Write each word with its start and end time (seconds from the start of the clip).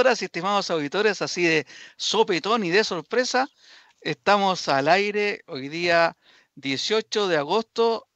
y 0.00 0.24
estimados 0.24 0.70
auditores, 0.70 1.20
así 1.20 1.42
de 1.42 1.66
sopetón 1.98 2.64
y 2.64 2.70
de 2.70 2.84
sorpresa, 2.84 3.50
estamos 4.00 4.66
al 4.68 4.88
aire 4.88 5.42
hoy 5.46 5.68
día 5.68 6.16
18 6.54 7.28
de 7.28 7.36
agosto 7.36 8.08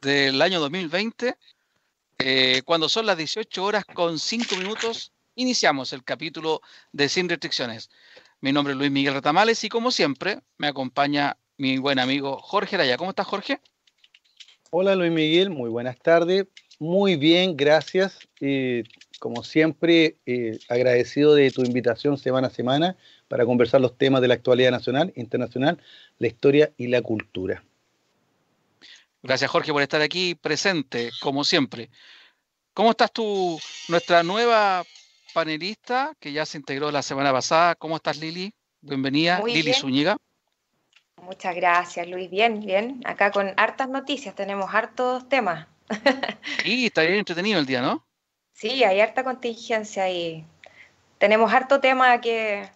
del 0.00 0.42
año 0.42 0.58
2020. 0.58 1.36
Eh, 2.18 2.62
cuando 2.64 2.88
son 2.88 3.06
las 3.06 3.16
18 3.16 3.64
horas 3.64 3.84
con 3.84 4.18
5 4.18 4.56
minutos, 4.56 5.12
iniciamos 5.36 5.92
el 5.92 6.02
capítulo 6.02 6.60
de 6.90 7.08
Sin 7.08 7.28
Restricciones. 7.28 7.88
Mi 8.40 8.50
nombre 8.50 8.72
es 8.72 8.78
Luis 8.78 8.90
Miguel 8.90 9.14
Retamales 9.14 9.62
y 9.62 9.68
como 9.68 9.92
siempre 9.92 10.40
me 10.56 10.66
acompaña 10.66 11.36
mi 11.56 11.78
buen 11.78 12.00
amigo 12.00 12.38
Jorge 12.40 12.74
Araya. 12.74 12.96
¿Cómo 12.96 13.10
estás, 13.10 13.28
Jorge? 13.28 13.60
Hola, 14.70 14.96
Luis 14.96 15.12
Miguel. 15.12 15.50
Muy 15.50 15.70
buenas 15.70 15.98
tardes. 16.00 16.46
Muy 16.80 17.14
bien, 17.14 17.56
gracias. 17.56 18.18
Eh, 18.40 18.82
como 19.18 19.42
siempre, 19.42 20.16
eh, 20.26 20.58
agradecido 20.68 21.34
de 21.34 21.50
tu 21.50 21.62
invitación 21.62 22.18
semana 22.18 22.48
a 22.48 22.50
semana 22.50 22.96
para 23.28 23.44
conversar 23.44 23.80
los 23.80 23.96
temas 23.96 24.20
de 24.22 24.28
la 24.28 24.34
actualidad 24.34 24.70
nacional, 24.70 25.12
internacional, 25.16 25.78
la 26.18 26.26
historia 26.26 26.72
y 26.76 26.86
la 26.86 27.02
cultura. 27.02 27.64
Gracias, 29.22 29.50
Jorge, 29.50 29.72
por 29.72 29.82
estar 29.82 30.00
aquí 30.00 30.34
presente, 30.34 31.10
como 31.20 31.44
siempre. 31.44 31.90
¿Cómo 32.72 32.90
estás 32.90 33.12
tú, 33.12 33.58
nuestra 33.88 34.22
nueva 34.22 34.84
panelista 35.34 36.14
que 36.20 36.32
ya 36.32 36.46
se 36.46 36.58
integró 36.58 36.92
la 36.92 37.02
semana 37.02 37.32
pasada? 37.32 37.74
¿Cómo 37.74 37.96
estás, 37.96 38.18
Lili? 38.18 38.54
Bienvenida, 38.80 39.42
Lili 39.44 39.72
Zúñiga. 39.72 40.16
Muchas 41.22 41.56
gracias, 41.56 42.06
Luis. 42.06 42.30
Bien, 42.30 42.60
bien. 42.60 43.00
Acá 43.04 43.32
con 43.32 43.52
hartas 43.56 43.88
noticias, 43.88 44.34
tenemos 44.36 44.72
hartos 44.72 45.28
temas. 45.28 45.66
Sí, 46.62 46.86
está 46.86 47.02
bien 47.02 47.14
entretenido 47.14 47.58
el 47.58 47.66
día, 47.66 47.82
¿no? 47.82 48.07
Sí, 48.58 48.82
hay 48.82 49.00
harta 49.00 49.22
contingencia 49.22 50.10
y 50.10 50.44
tenemos 51.18 51.52
harto 51.52 51.78
tema 51.78 52.20
que 52.20 52.68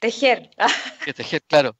tejer. 0.00 0.50
Que 1.04 1.14
tejer, 1.14 1.40
claro. 1.42 1.76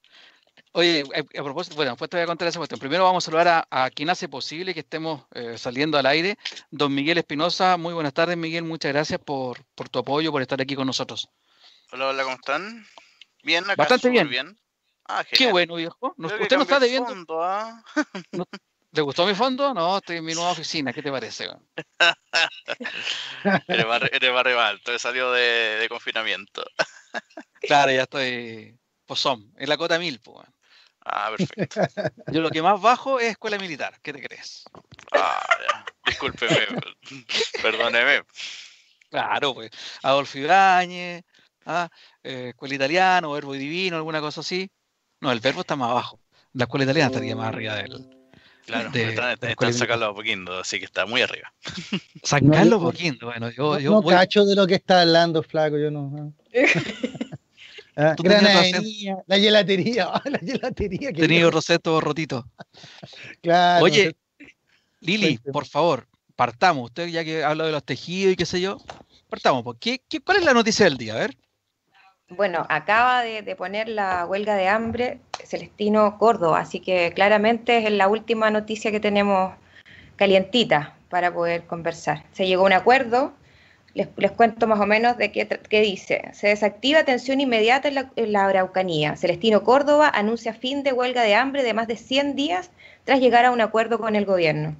Oye, 0.70 1.02
a, 1.12 1.42
propósito, 1.42 1.74
bueno, 1.74 1.90
después 1.90 2.08
te 2.08 2.16
voy 2.16 2.22
a 2.22 2.26
contar 2.28 2.46
esa 2.46 2.60
cuestión. 2.60 2.78
Primero 2.78 3.02
vamos 3.02 3.24
a 3.24 3.26
saludar 3.26 3.66
a, 3.68 3.90
quien 3.90 4.08
hace 4.08 4.28
posible 4.28 4.72
que 4.72 4.80
estemos 4.80 5.26
eh, 5.34 5.58
saliendo 5.58 5.98
al 5.98 6.06
aire, 6.06 6.38
don 6.70 6.94
Miguel 6.94 7.18
Espinosa. 7.18 7.76
Muy 7.76 7.92
buenas 7.92 8.14
tardes, 8.14 8.36
Miguel. 8.36 8.62
Muchas 8.62 8.92
gracias 8.92 9.18
por, 9.18 9.64
tu 9.90 9.98
apoyo, 9.98 10.30
por 10.30 10.40
estar 10.40 10.62
aquí 10.62 10.76
con 10.76 10.86
nosotros. 10.86 11.28
Hola, 11.90 12.10
hola, 12.10 12.22
¿cómo 12.22 12.36
están? 12.36 12.86
Bien, 13.42 13.64
acá 13.64 13.74
Bastante 13.78 14.10
bien. 14.10 14.56
Ah, 15.06 15.24
Qué 15.28 15.50
bueno, 15.50 15.74
viejo. 15.74 16.14
usted 16.16 16.56
no 16.56 16.62
está 16.62 16.78
debiendo. 16.78 17.08
Fondo, 17.08 17.42
¿ah? 17.42 17.82
¿Te 18.92 19.02
gustó 19.02 19.26
mi 19.26 19.34
fondo? 19.34 19.74
No, 19.74 19.98
estoy 19.98 20.16
en 20.16 20.24
mi 20.24 20.34
nueva 20.34 20.52
oficina. 20.52 20.92
¿Qué 20.92 21.02
te 21.02 21.10
parece? 21.10 21.44
eres, 23.68 23.86
más, 23.86 24.02
eres 24.10 24.56
alto, 24.58 24.92
he 24.92 24.98
salido 24.98 25.32
de, 25.32 25.86
confinamiento. 25.88 26.64
claro, 27.60 27.92
ya 27.92 28.02
estoy 28.02 28.78
posón, 29.04 29.52
en 29.56 29.68
la 29.68 29.76
cota 29.76 29.98
mil, 29.98 30.20
pues. 30.20 30.46
Ah, 31.04 31.32
perfecto. 31.36 31.80
Yo 32.32 32.40
lo 32.40 32.50
que 32.50 32.62
más 32.62 32.80
bajo 32.80 33.20
es 33.20 33.30
escuela 33.30 33.58
militar. 33.58 33.98
¿Qué 34.02 34.12
te 34.12 34.22
crees? 34.22 34.64
Ah, 35.12 35.46
ya. 35.70 35.84
Discúlpeme, 36.06 36.66
perdóneme. 37.62 38.22
Claro, 39.10 39.54
pues. 39.54 39.70
Adolfo 40.02 40.38
Ibáñez, 40.38 41.24
¿ah? 41.66 41.88
Eh, 42.22 42.48
escuela 42.50 42.74
italiana, 42.74 43.28
verbo 43.28 43.52
divino, 43.52 43.96
alguna 43.96 44.20
cosa 44.20 44.40
así. 44.40 44.70
No, 45.20 45.30
el 45.30 45.40
verbo 45.40 45.60
está 45.60 45.76
más 45.76 45.90
abajo. 45.90 46.20
La 46.52 46.64
escuela 46.64 46.84
italiana 46.84 47.08
estaría 47.08 47.36
más 47.36 47.48
arriba 47.48 47.74
de 47.76 47.82
él. 47.82 48.17
Claro, 48.68 48.90
de, 48.90 49.08
están, 49.08 49.72
sacando 49.72 50.14
poquito, 50.14 50.58
así 50.58 50.78
que 50.78 50.84
está 50.84 51.06
muy 51.06 51.22
arriba. 51.22 51.50
Sacarlo 52.22 52.78
poquito, 52.78 53.24
bueno, 53.24 53.48
yo, 53.48 53.78
yo 53.78 53.92
no, 53.92 54.02
cacho 54.02 54.44
de 54.44 54.54
lo 54.54 54.66
que 54.66 54.74
está 54.74 55.00
hablando, 55.00 55.42
flaco, 55.42 55.78
yo 55.78 55.90
no. 55.90 56.34
Ah, 58.00 58.14
la 58.22 59.40
gelatería, 59.40 60.12
la 60.24 60.38
gelatería. 60.38 61.12
Tenido 61.12 61.50
Roseto 61.50 62.00
rotito. 62.00 62.46
claro. 63.42 63.84
Oye, 63.84 64.14
Lili, 65.00 65.36
por 65.52 65.66
favor, 65.66 66.06
partamos. 66.36 66.90
Usted 66.90 67.08
ya 67.08 67.24
que 67.24 67.42
habla 67.42 67.66
de 67.66 67.72
los 67.72 67.82
tejidos 67.82 68.34
y 68.34 68.36
qué 68.36 68.46
sé 68.46 68.60
yo, 68.60 68.78
partamos. 69.28 69.64
¿Qué, 69.80 70.00
qué, 70.08 70.20
cuál 70.20 70.36
es 70.36 70.44
la 70.44 70.54
noticia 70.54 70.84
del 70.84 70.96
día? 70.96 71.14
A 71.14 71.18
ver. 71.18 71.36
Bueno, 72.30 72.66
acaba 72.68 73.22
de, 73.22 73.56
poner 73.56 73.88
la 73.88 74.26
huelga 74.26 74.54
de 74.54 74.68
hambre 74.68 75.18
Celestino 75.44 76.18
Córdoba, 76.18 76.60
así 76.60 76.78
que 76.80 77.12
claramente 77.14 77.78
es 77.78 77.90
la 77.90 78.06
última 78.06 78.50
noticia 78.50 78.90
que 78.90 79.00
tenemos 79.00 79.54
calientita 80.16 80.94
para 81.08 81.32
poder 81.32 81.64
conversar. 81.64 82.24
Se 82.32 82.46
llegó 82.46 82.64
a 82.64 82.66
un 82.66 82.72
acuerdo, 82.74 83.32
les, 83.94 84.08
cuento 84.32 84.66
más 84.66 84.78
o 84.78 84.86
menos 84.86 85.16
de 85.16 85.32
qué, 85.32 85.80
dice. 85.80 86.28
Se 86.34 86.48
desactiva 86.48 87.00
atención 87.00 87.40
inmediata 87.40 87.88
en 87.88 87.94
la, 87.94 88.12
en 88.14 88.32
la, 88.32 88.44
Araucanía. 88.44 89.16
Celestino 89.16 89.64
Córdoba 89.64 90.10
anuncia 90.12 90.52
fin 90.52 90.82
de 90.82 90.92
huelga 90.92 91.22
de 91.22 91.34
hambre 91.34 91.62
de 91.62 91.72
más 91.72 91.88
de 91.88 91.96
100 91.96 92.36
días 92.36 92.70
tras 93.04 93.20
llegar 93.20 93.46
a 93.46 93.50
un 93.52 93.62
acuerdo 93.62 93.98
con 93.98 94.16
el 94.16 94.26
gobierno. 94.26 94.76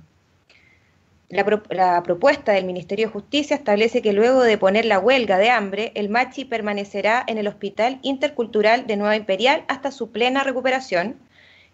La, 1.31 2.03
propuesta 2.05 2.53
del 2.53 2.65
Ministerio 2.65 3.07
de 3.07 3.13
Justicia 3.13 3.55
establece 3.55 4.01
que 4.01 4.15
luego 4.15 4.43
de 4.43 4.57
poner 4.57 4.87
la 4.87 4.99
huelga 4.99 5.37
de 5.37 5.51
hambre, 5.51 5.93
el 5.95 6.09
Machi 6.09 6.47
permanecerá 6.47 7.23
en 7.27 7.37
el 7.37 7.49
Hospital 7.49 7.99
Intercultural 8.01 8.87
de 8.87 8.97
Nueva 8.97 9.15
Imperial 9.15 9.63
hasta 9.69 9.91
su 9.91 10.11
plena 10.11 10.43
recuperación. 10.43 11.17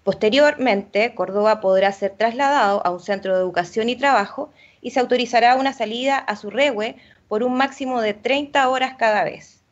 Posteriormente, 0.02 1.14
Córdoba 1.14 1.60
podrá 1.60 1.92
ser 1.92 2.14
trasladado 2.16 2.84
a 2.84 2.90
un 2.90 2.98
centro 2.98 3.32
de 3.32 3.42
educación 3.42 3.88
y 3.88 3.94
trabajo 3.94 4.52
y 4.80 4.90
se 4.90 4.98
autorizará 4.98 5.54
una 5.54 5.72
salida 5.72 6.18
a 6.18 6.34
su 6.34 6.50
regue 6.50 6.96
por 7.28 7.44
un 7.44 7.56
máximo 7.56 8.00
de 8.00 8.12
30 8.12 8.68
horas 8.68 8.96
cada 8.98 9.22
vez. 9.22 9.62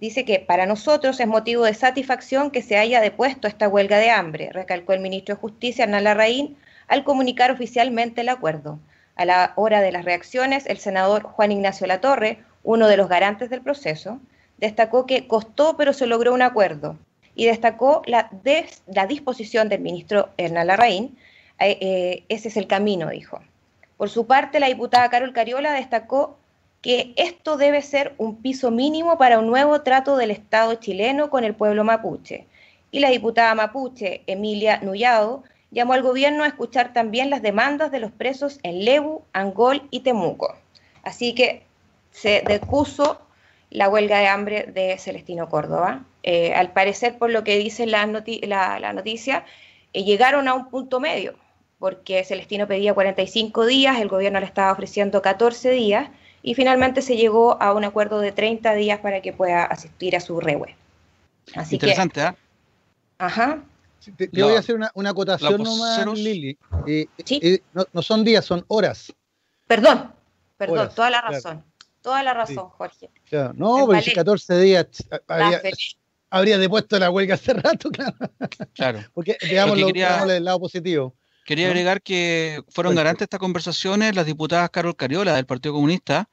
Dice 0.00 0.24
que 0.24 0.40
para 0.40 0.66
nosotros 0.66 1.20
es 1.20 1.28
motivo 1.28 1.62
de 1.62 1.74
satisfacción 1.74 2.50
que 2.50 2.62
se 2.62 2.78
haya 2.78 3.00
depuesto 3.00 3.46
esta 3.46 3.68
huelga 3.68 3.98
de 3.98 4.10
hambre, 4.10 4.50
recalcó 4.50 4.92
el 4.92 4.98
ministro 4.98 5.36
de 5.36 5.40
Justicia, 5.40 5.84
Hernán 5.84 6.02
Larraín, 6.02 6.56
al 6.88 7.04
comunicar 7.04 7.52
oficialmente 7.52 8.22
el 8.22 8.28
acuerdo. 8.28 8.80
A 9.16 9.24
la 9.24 9.52
hora 9.56 9.80
de 9.80 9.92
las 9.92 10.04
reacciones, 10.04 10.66
el 10.66 10.78
senador 10.78 11.22
Juan 11.22 11.52
Ignacio 11.52 11.86
Latorre, 11.86 12.38
uno 12.62 12.88
de 12.88 12.96
los 12.96 13.08
garantes 13.08 13.50
del 13.50 13.62
proceso, 13.62 14.20
destacó 14.58 15.06
que 15.06 15.26
costó 15.26 15.76
pero 15.76 15.92
se 15.92 16.06
logró 16.06 16.32
un 16.34 16.42
acuerdo 16.42 16.96
y 17.34 17.46
destacó 17.46 18.02
la, 18.06 18.30
disposición 19.08 19.68
del 19.68 19.80
ministro 19.80 20.30
Hernán 20.36 20.68
Larraín. 20.68 21.16
Eh, 21.58 21.78
eh, 21.80 22.24
ese 22.28 22.48
es 22.48 22.56
el 22.56 22.66
camino, 22.66 23.10
dijo. 23.10 23.40
Por 23.96 24.10
su 24.10 24.26
parte, 24.26 24.60
la 24.60 24.66
diputada 24.66 25.10
Carol 25.10 25.32
Cariola 25.32 25.72
destacó 25.72 26.38
que 26.80 27.14
esto 27.16 27.56
debe 27.56 27.80
ser 27.82 28.14
un 28.18 28.42
piso 28.42 28.70
mínimo 28.70 29.16
para 29.16 29.38
un 29.38 29.46
nuevo 29.46 29.82
trato 29.82 30.16
del 30.16 30.30
Estado 30.30 30.74
chileno 30.74 31.30
con 31.30 31.44
el 31.44 31.54
pueblo 31.54 31.82
mapuche. 31.84 32.46
Y 32.90 33.00
la 33.00 33.10
diputada 33.10 33.54
mapuche 33.54 34.22
Emilia 34.26 34.78
Nullado 34.80 35.44
llamó 35.74 35.92
al 35.92 36.02
gobierno 36.02 36.44
a 36.44 36.46
escuchar 36.46 36.92
también 36.92 37.28
las 37.28 37.42
demandas 37.42 37.90
de 37.90 38.00
los 38.00 38.12
presos 38.12 38.60
en 38.62 38.84
Lebu, 38.84 39.22
Angol 39.32 39.82
y 39.90 40.00
Temuco. 40.00 40.56
Así 41.02 41.34
que 41.34 41.64
se 42.12 42.42
depuso 42.46 43.20
la 43.70 43.88
huelga 43.88 44.20
de 44.20 44.28
hambre 44.28 44.62
de 44.72 44.96
Celestino 44.98 45.48
Córdoba. 45.48 46.04
Eh, 46.22 46.54
al 46.54 46.72
parecer, 46.72 47.18
por 47.18 47.30
lo 47.30 47.44
que 47.44 47.58
dice 47.58 47.86
la, 47.86 48.06
noticia, 48.06 49.44
eh, 49.92 50.04
llegaron 50.04 50.48
a 50.48 50.54
un 50.54 50.70
punto 50.70 51.00
medio, 51.00 51.34
porque 51.80 52.24
Celestino 52.24 52.68
pedía 52.68 52.94
45 52.94 53.66
días, 53.66 54.00
el 54.00 54.08
gobierno 54.08 54.38
le 54.38 54.46
estaba 54.46 54.72
ofreciendo 54.72 55.20
14 55.20 55.70
días, 55.70 56.08
y 56.42 56.54
finalmente 56.54 57.02
se 57.02 57.16
llegó 57.16 57.60
a 57.60 57.74
un 57.74 57.84
acuerdo 57.84 58.20
de 58.20 58.30
30 58.30 58.74
días 58.74 59.00
para 59.00 59.20
que 59.20 59.32
pueda 59.32 59.64
asistir 59.64 60.14
a 60.14 60.20
su. 60.20 60.40
Así 61.54 61.74
Interesante, 61.74 62.22
¿eh? 62.22 62.32
Ajá. 63.18 63.58
Te, 64.16 64.28
voy 64.32 64.54
a 64.54 64.58
hacer 64.58 64.76
una, 64.76 65.10
acotación 65.10 65.62
nomás, 65.62 66.06
Lili. 66.18 66.58
Eh, 66.86 67.06
eh, 67.28 67.60
no, 67.72 68.02
son 68.02 68.24
días, 68.24 68.44
son 68.44 68.64
horas. 68.68 69.12
Perdón, 69.66 70.12
perdón, 70.56 70.90
toda 70.94 71.10
la 71.10 71.20
razón. 71.20 71.64
Toda 72.02 72.22
la 72.22 72.34
razón, 72.34 72.68
Jorge. 72.68 73.10
No, 73.54 73.86
porque 73.86 74.12
14 74.12 74.58
días 74.60 74.86
habría, 75.26 75.62
habría 76.28 76.58
depuesto 76.58 76.98
la 76.98 77.10
huelga 77.10 77.36
hace 77.36 77.54
rato, 77.54 77.90
claro. 77.92 78.14
Claro. 78.74 79.00
Porque, 79.14 79.38
digamos, 79.40 79.78
lo, 79.78 79.88
el 79.88 80.44
lado 80.44 80.60
positivo. 80.60 81.14
Quería 81.44 81.66
agregar 81.66 82.02
que 82.02 82.62
fueron 82.68 82.94
garantes 82.94 83.22
estas 83.22 83.40
conversaciones 83.40 84.14
las 84.14 84.26
diputadas 84.26 84.70
Carol 84.70 84.96
Cariola 84.96 85.34
del 85.34 85.46
Partido 85.46 85.74
Comunista, 85.74 86.28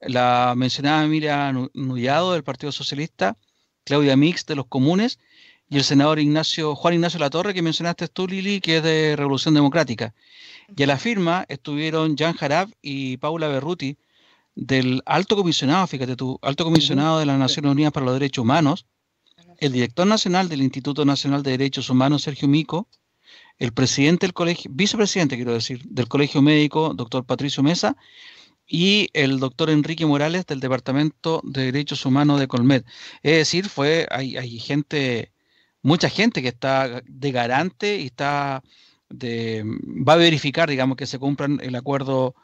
la 0.00 0.54
mencionada 0.56 1.04
Emilia 1.04 1.52
Nullado 1.74 2.32
del 2.32 2.44
Partido 2.44 2.70
Socialista, 2.70 3.36
Claudia 3.84 4.16
Mix 4.16 4.46
de 4.46 4.54
los 4.54 4.66
Comunes 4.66 5.18
y 5.68 5.76
el 5.76 5.84
senador 5.84 6.18
Ignacio, 6.18 6.74
Juan 6.74 6.94
Ignacio 6.94 7.18
Latorre, 7.18 7.54
que 7.54 7.62
mencionaste 7.62 8.08
tú, 8.08 8.26
Lili, 8.28 8.60
que 8.60 8.78
es 8.78 8.82
de 8.82 9.16
Revolución 9.16 9.54
Democrática. 9.54 10.14
Y 10.76 10.82
a 10.82 10.86
la 10.86 10.98
firma 10.98 11.44
estuvieron 11.48 12.16
Jan 12.16 12.34
Jarab 12.34 12.68
y 12.82 13.16
Paula 13.16 13.48
Berruti, 13.48 13.98
del 14.54 15.02
alto 15.04 15.36
comisionado, 15.36 15.86
fíjate 15.86 16.16
tú, 16.16 16.38
alto 16.42 16.64
comisionado 16.64 17.18
de 17.18 17.26
las 17.26 17.38
Naciones 17.38 17.72
Unidas 17.72 17.92
para 17.92 18.06
los 18.06 18.14
Derechos 18.14 18.42
Humanos, 18.42 18.86
el 19.58 19.72
director 19.72 20.06
nacional 20.06 20.48
del 20.48 20.62
Instituto 20.62 21.04
Nacional 21.04 21.42
de 21.42 21.52
Derechos 21.52 21.90
Humanos, 21.90 22.22
Sergio 22.22 22.48
Mico, 22.48 22.88
el 23.58 23.72
presidente 23.72 24.26
del 24.26 24.34
colegio, 24.34 24.70
vicepresidente, 24.74 25.36
quiero 25.36 25.52
decir, 25.52 25.82
del 25.84 26.08
Colegio 26.08 26.42
Médico, 26.42 26.92
doctor 26.94 27.24
Patricio 27.24 27.62
Mesa, 27.62 27.96
y 28.66 29.08
el 29.12 29.38
doctor 29.38 29.70
Enrique 29.70 30.06
Morales 30.06 30.46
del 30.46 30.60
Departamento 30.60 31.40
de 31.44 31.66
Derechos 31.66 32.04
Humanos 32.04 32.40
de 32.40 32.48
Colmet. 32.48 32.84
Es 33.22 33.36
decir, 33.36 33.68
fue, 33.68 34.06
hay, 34.10 34.36
hay 34.36 34.58
gente, 34.58 35.32
mucha 35.86 36.10
gente 36.10 36.42
que 36.42 36.48
está 36.48 37.00
de 37.06 37.30
garante 37.30 38.00
y 38.00 38.06
está 38.06 38.64
de, 39.08 39.62
va 39.64 40.14
a 40.14 40.16
verificar, 40.16 40.68
digamos, 40.68 40.96
que 40.96 41.06
se 41.06 41.20
cumplan 41.20 41.60
el 41.62 41.76
acuerdo 41.76 42.34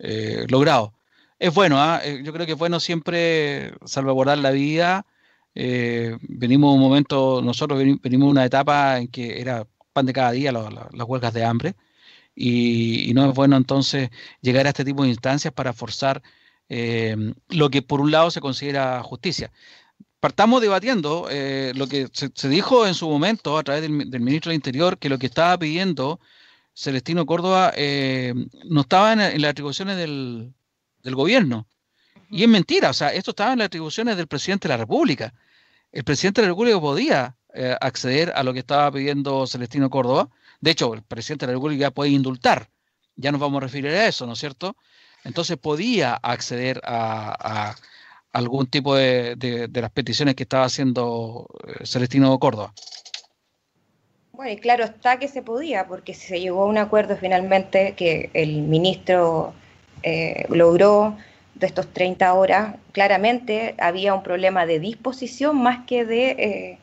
eh, 0.00 0.46
logrado. 0.48 0.94
Es 1.38 1.54
bueno, 1.54 1.80
¿ah? 1.80 2.00
eh, 2.02 2.22
yo 2.24 2.32
creo 2.32 2.44
que 2.44 2.52
es 2.52 2.58
bueno 2.58 2.80
siempre 2.80 3.72
salvaguardar 3.84 4.38
la 4.38 4.50
vida. 4.50 5.06
Eh, 5.54 6.16
venimos 6.22 6.74
un 6.74 6.80
momento, 6.80 7.40
nosotros 7.40 7.78
venimos 8.02 8.30
una 8.30 8.44
etapa 8.44 8.98
en 8.98 9.06
que 9.06 9.40
era 9.40 9.64
pan 9.92 10.06
de 10.06 10.12
cada 10.12 10.32
día 10.32 10.50
las 10.50 11.08
huelgas 11.08 11.32
de 11.32 11.44
hambre 11.44 11.76
y, 12.34 13.12
no 13.14 13.28
es 13.30 13.34
bueno 13.34 13.56
entonces 13.56 14.10
llegar 14.42 14.66
a 14.66 14.70
este 14.70 14.84
tipo 14.84 15.04
de 15.04 15.10
instancias 15.10 15.54
para 15.54 15.72
forzar 15.72 16.22
lo 17.48 17.70
que 17.70 17.82
por 17.82 18.00
un 18.00 18.10
lado 18.10 18.30
se 18.30 18.40
considera 18.40 19.02
justicia 19.02 19.50
partamos 20.20 20.60
debatiendo 20.60 21.28
eh, 21.30 21.72
lo 21.74 21.86
que 21.86 22.08
se, 22.12 22.48
dijo 22.48 22.86
en 22.86 22.94
su 22.94 23.08
momento 23.08 23.56
a 23.56 23.62
través 23.62 23.82
del, 23.82 23.92
ministro 23.92 24.50
del 24.50 24.56
Interior, 24.56 24.98
que 24.98 25.08
lo 25.08 25.18
que 25.18 25.26
estaba 25.26 25.58
pidiendo 25.58 26.20
Celestino 26.74 27.26
Córdoba 27.26 27.72
eh, 27.76 28.34
no 28.64 28.82
estaba 28.82 29.12
en, 29.12 29.40
las 29.40 29.50
atribuciones 29.50 29.96
del, 29.96 30.54
gobierno. 31.04 31.66
Y 32.30 32.42
es 32.42 32.48
mentira, 32.48 32.90
o 32.90 32.92
sea, 32.92 33.08
esto 33.14 33.30
estaba 33.30 33.52
en 33.54 33.60
las 33.60 33.66
atribuciones 33.66 34.16
del 34.18 34.26
presidente 34.26 34.68
de 34.68 34.74
la 34.74 34.78
República. 34.78 35.32
El 35.90 36.04
presidente 36.04 36.42
de 36.42 36.46
la 36.46 36.52
República 36.52 36.78
podía 36.78 37.36
eh, 37.54 37.74
acceder 37.80 38.30
a 38.36 38.42
lo 38.42 38.52
que 38.52 38.58
estaba 38.58 38.92
pidiendo 38.92 39.46
Celestino 39.46 39.88
Córdoba. 39.88 40.28
De 40.60 40.72
hecho, 40.72 40.92
el 40.92 41.02
presidente 41.02 41.46
de 41.46 41.52
la 41.52 41.56
República 41.56 41.90
puede 41.90 42.10
indultar. 42.10 42.68
Ya 43.16 43.32
nos 43.32 43.40
vamos 43.40 43.58
a 43.58 43.66
referir 43.66 43.86
a 43.86 44.06
eso, 44.06 44.26
¿no 44.26 44.34
es 44.34 44.38
cierto? 44.38 44.76
Entonces 45.24 45.56
podía 45.56 46.14
acceder 46.14 46.82
a 46.84 47.74
algún 48.32 48.66
tipo 48.66 48.94
de, 48.94 49.36
de, 49.36 49.80
las 49.80 49.90
peticiones 49.90 50.34
que 50.34 50.42
estaba 50.42 50.64
haciendo 50.64 51.46
eh, 51.66 51.86
Celestino 51.86 52.38
Córdoba. 52.38 52.72
Bueno, 54.32 54.52
y 54.52 54.56
claro 54.56 54.84
está 54.84 55.18
que 55.18 55.28
se 55.28 55.42
podía, 55.42 55.86
porque 55.88 56.14
se 56.14 56.40
llegó 56.40 56.62
a 56.62 56.66
un 56.66 56.78
acuerdo 56.78 57.16
finalmente 57.16 57.94
que 57.96 58.30
el 58.34 58.62
ministro 58.62 59.52
eh, 60.02 60.46
logró 60.48 61.16
de 61.56 61.66
estos 61.66 61.92
30 61.92 62.32
horas, 62.34 62.76
claramente 62.92 63.74
había 63.78 64.14
un 64.14 64.22
problema 64.22 64.64
de 64.64 64.78
disposición 64.78 65.56
más 65.56 65.84
que 65.86 66.04
de, 66.04 66.78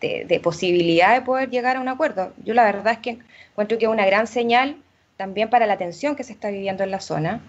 eh, 0.00 0.24
de, 0.24 0.40
posibilidad 0.40 1.14
de 1.14 1.22
poder 1.22 1.50
llegar 1.50 1.76
a 1.76 1.80
un 1.80 1.88
acuerdo. 1.88 2.32
Yo 2.44 2.54
la 2.54 2.64
verdad 2.64 2.92
es 2.92 2.98
que 3.00 3.18
encuentro 3.50 3.78
que 3.78 3.86
es 3.86 3.90
una 3.90 4.06
gran 4.06 4.28
señal 4.28 4.76
también 5.16 5.50
para 5.50 5.66
la 5.66 5.78
tensión 5.78 6.14
que 6.14 6.22
se 6.22 6.32
está 6.32 6.50
viviendo 6.50 6.84
en 6.84 6.92
la 6.92 7.00
zona. 7.00 7.40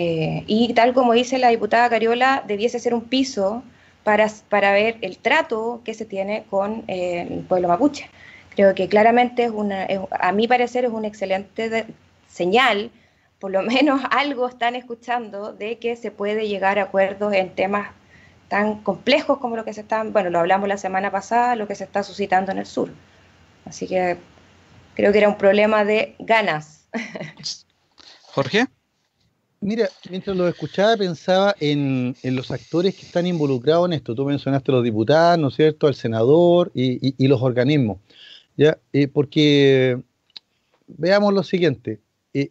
Eh, 0.00 0.44
y 0.46 0.72
tal 0.74 0.94
como 0.94 1.12
dice 1.12 1.38
la 1.38 1.48
diputada 1.48 1.90
Cariola, 1.90 2.44
debiese 2.46 2.78
ser 2.78 2.94
un 2.94 3.02
piso 3.02 3.64
para, 4.04 4.30
para 4.48 4.70
ver 4.70 4.96
el 5.00 5.18
trato 5.18 5.80
que 5.84 5.92
se 5.92 6.04
tiene 6.04 6.44
con 6.48 6.84
eh, 6.86 7.26
el 7.28 7.40
pueblo 7.40 7.66
mapuche. 7.66 8.08
Creo 8.50 8.76
que 8.76 8.88
claramente 8.88 9.42
es 9.42 9.50
una, 9.50 9.88
a 10.12 10.30
mi 10.30 10.46
parecer 10.46 10.84
es 10.84 10.92
una 10.92 11.08
excelente 11.08 11.84
señal, 12.28 12.92
por 13.40 13.50
lo 13.50 13.62
menos 13.74 14.00
algo 14.12 14.46
están 14.48 14.76
escuchando 14.76 15.52
de 15.52 15.78
que 15.78 15.96
se 15.96 16.12
puede 16.12 16.46
llegar 16.46 16.78
a 16.78 16.84
acuerdos 16.84 17.34
en 17.34 17.52
temas 17.56 17.88
tan 18.46 18.82
complejos 18.82 19.38
como 19.38 19.56
lo 19.56 19.64
que 19.64 19.72
se 19.72 19.80
están, 19.80 20.12
bueno, 20.12 20.30
lo 20.30 20.38
hablamos 20.38 20.68
la 20.68 20.78
semana 20.78 21.10
pasada, 21.10 21.56
lo 21.56 21.66
que 21.66 21.74
se 21.74 21.82
está 21.82 22.04
suscitando 22.04 22.52
en 22.52 22.58
el 22.58 22.66
sur. 22.66 22.90
Así 23.64 23.88
que 23.88 24.16
creo 24.94 25.10
que 25.10 25.18
era 25.18 25.28
un 25.28 25.38
problema 25.38 25.84
de 25.84 26.14
ganas. 26.20 26.86
Jorge. 28.22 28.68
Mira, 29.60 29.88
mientras 30.08 30.36
lo 30.36 30.46
escuchaba 30.46 30.96
pensaba 30.96 31.54
en, 31.58 32.14
los 32.22 32.50
actores 32.50 32.94
que 32.94 33.04
están 33.06 33.26
involucrados 33.26 33.86
en 33.86 33.94
esto. 33.94 34.14
Tú 34.14 34.24
mencionaste 34.24 34.70
a 34.70 34.76
los 34.76 34.84
diputados, 34.84 35.38
¿no 35.38 35.48
es 35.48 35.54
cierto?, 35.54 35.88
al 35.88 35.94
senador 35.94 36.70
y, 36.74 37.26
los 37.26 37.42
organismos. 37.42 37.98
¿ya? 38.56 38.78
Eh, 38.92 39.08
porque 39.08 40.00
veamos 40.86 41.34
lo 41.34 41.42
siguiente. 41.42 42.00
Eh, 42.34 42.50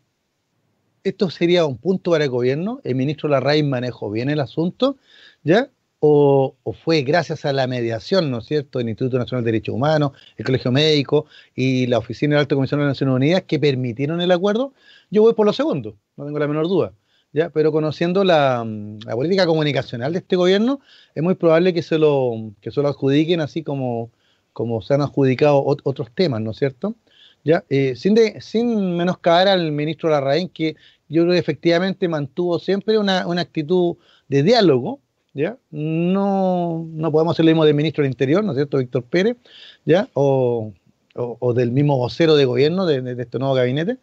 esto 1.04 1.30
sería 1.30 1.66
un 1.66 1.78
punto 1.78 2.12
para 2.12 2.26
el 2.26 2.30
gobierno. 2.30 2.82
El 2.84 2.96
ministro 2.96 3.30
Larraín 3.30 3.70
manejó 3.70 4.12
bien 4.12 4.30
el 4.30 4.42
asunto, 4.42 4.98
¿ya? 5.44 5.70
O, 6.00 6.56
fue 6.84 7.02
gracias 7.02 7.44
a 7.46 7.54
la 7.54 7.66
mediación, 7.66 8.30
¿no 8.30 8.40
es 8.40 8.46
cierto?, 8.46 8.78
del 8.80 8.90
Instituto 8.90 9.18
Nacional 9.18 9.44
de 9.44 9.52
Derechos 9.52 9.74
Humanos, 9.74 10.12
el 10.38 10.46
Colegio 10.46 10.72
Médico 10.72 11.26
y 11.56 11.88
la 11.88 11.98
Oficina 11.98 12.36
del 12.36 12.42
Alto 12.42 12.56
Comisionado 12.56 12.86
de 12.86 12.90
las 12.90 12.98
Naciones 12.98 13.16
Unidas 13.16 13.44
que 13.48 13.60
permitieron 13.60 14.22
el 14.22 14.32
acuerdo. 14.32 14.74
Yo 15.10 15.24
voy 15.24 15.34
por 15.34 15.48
lo 15.48 15.54
segundo, 15.54 15.98
no 16.16 16.26
tengo 16.26 16.38
la 16.38 16.48
menor 16.48 16.68
duda. 16.68 16.94
¿ya? 17.34 17.50
Pero 17.50 17.72
conociendo 17.72 18.24
la, 18.24 18.66
política 19.12 19.46
comunicacional 19.46 20.14
de 20.14 20.20
este 20.20 20.36
gobierno, 20.36 20.80
es 21.16 21.24
muy 21.24 21.36
probable 21.36 21.74
que 21.74 21.82
se 21.82 21.98
lo, 21.98 22.52
que 22.62 22.72
se 22.72 22.82
lo 22.82 22.90
adjudiquen 22.90 23.42
así 23.42 23.64
como, 23.64 24.12
como 24.54 24.82
se 24.82 24.94
han 24.94 25.02
adjudicado 25.02 25.64
otros 25.66 26.12
temas, 26.14 26.42
¿no 26.42 26.52
es 26.52 26.58
cierto? 26.58 26.96
¿Ya? 27.44 27.64
Eh, 27.70 27.96
sin, 27.96 28.14
de, 28.14 28.42
sin 28.42 28.98
menoscabar 28.98 29.48
al 29.48 29.72
ministro 29.72 30.10
Larraín, 30.10 30.50
que 30.50 30.76
yo 31.10 31.24
creo 31.24 31.34
que 31.34 31.40
efectivamente 31.40 32.08
mantuvo 32.08 32.60
siempre 32.60 32.98
una, 32.98 33.22
actitud 33.40 33.98
de 34.28 34.44
diálogo, 34.44 35.00
¿ya? 35.38 35.58
No, 35.70 36.88
no 36.90 37.12
podemos 37.12 37.36
hacer 37.36 37.46
lo 37.46 37.52
mismo 37.52 37.64
del 37.64 37.76
ministro 37.76 38.02
del 38.02 38.12
Interior, 38.12 38.44
¿no 38.44 38.54
es 38.54 38.58
cierto?, 38.58 38.80
Víctor 38.80 39.04
Pérez, 39.04 39.38
¿ya? 39.86 40.10
O, 40.14 40.74
o, 41.14 41.54
del 41.54 41.72
mismo 41.72 41.96
vocero 41.98 42.36
de 42.36 42.46
gobierno 42.46 42.86
de, 42.88 43.02
de, 43.02 43.22
este 43.22 43.38
nuevo 43.38 43.54
gabinete, 43.54 43.98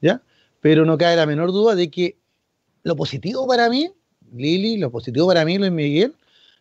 ¿ya? 0.00 0.22
pero 0.60 0.84
no 0.84 0.96
cabe 0.98 1.16
la 1.16 1.26
menor 1.26 1.52
duda 1.52 1.74
de 1.74 1.90
que 1.90 2.16
lo 2.82 2.96
positivo 2.96 3.46
para 3.46 3.68
mí, 3.68 3.90
Lili, 4.34 4.78
lo 4.78 4.90
positivo 4.90 5.26
para 5.26 5.44
mí, 5.44 5.58
Luis 5.58 5.72
Miguel, 5.72 6.14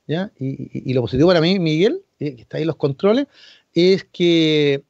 ¿ya? 0.07 0.31
Y, 0.37 0.93
lo 0.93 1.01
positivo 1.01 1.29
para 1.29 1.41
mí, 1.41 1.57
Miguel, 1.59 2.01
eh, 2.19 2.35
que 2.35 2.41
está 2.41 2.57
ahí 2.57 2.65
los 2.65 2.75
controles, 2.75 3.27
es 3.73 4.03
que 4.03 4.83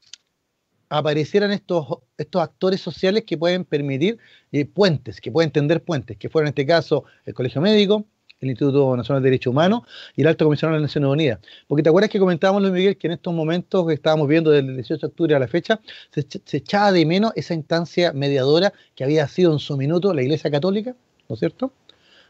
aparecieran 0.89 1.51
estos, 1.51 1.85
estos 2.17 2.41
actores 2.41 2.81
sociales 2.81 3.23
que 3.25 3.37
pueden 3.37 3.65
permitir 3.65 4.17
eh, 4.51 4.65
puentes, 4.65 5.21
que 5.21 5.31
pueden 5.31 5.51
tender 5.51 5.83
puentes, 5.83 6.17
que 6.17 6.29
fueron 6.29 6.47
en 6.47 6.51
este 6.51 6.65
caso 6.65 7.03
el 7.25 7.33
Colegio 7.33 7.61
Médico, 7.61 8.05
el 8.39 8.49
Instituto 8.49 8.95
Nacional 8.95 9.23
de 9.23 9.29
Derechos 9.29 9.51
Humanos 9.51 9.81
y 10.15 10.21
el 10.21 10.27
Alto 10.27 10.45
Comisionado 10.45 10.75
de 10.75 10.81
las 10.81 10.89
Naciones 10.89 11.09
Unidas. 11.09 11.39
Porque 11.67 11.83
te 11.83 11.89
acuerdas 11.89 12.09
que 12.09 12.19
comentábamos, 12.19 12.61
Luis 12.61 12.73
Miguel, 12.73 12.97
que 12.97 13.07
en 13.07 13.13
estos 13.13 13.33
momentos 13.33 13.87
que 13.87 13.93
estábamos 13.93 14.27
viendo 14.27 14.51
del 14.51 14.75
18 14.75 14.99
de 14.99 15.07
octubre 15.07 15.35
a 15.35 15.39
la 15.39 15.47
fecha, 15.47 15.79
se, 16.11 16.57
echaba 16.57 16.91
de 16.91 17.05
menos 17.05 17.31
esa 17.35 17.53
instancia 17.53 18.13
mediadora 18.13 18.73
que 18.95 19.03
había 19.03 19.27
sido 19.27 19.53
en 19.53 19.59
su 19.59 19.77
minuto 19.77 20.13
la 20.13 20.21
Iglesia 20.21 20.51
Católica, 20.51 20.95
¿no 21.27 21.33
es 21.33 21.39
cierto? 21.39 21.71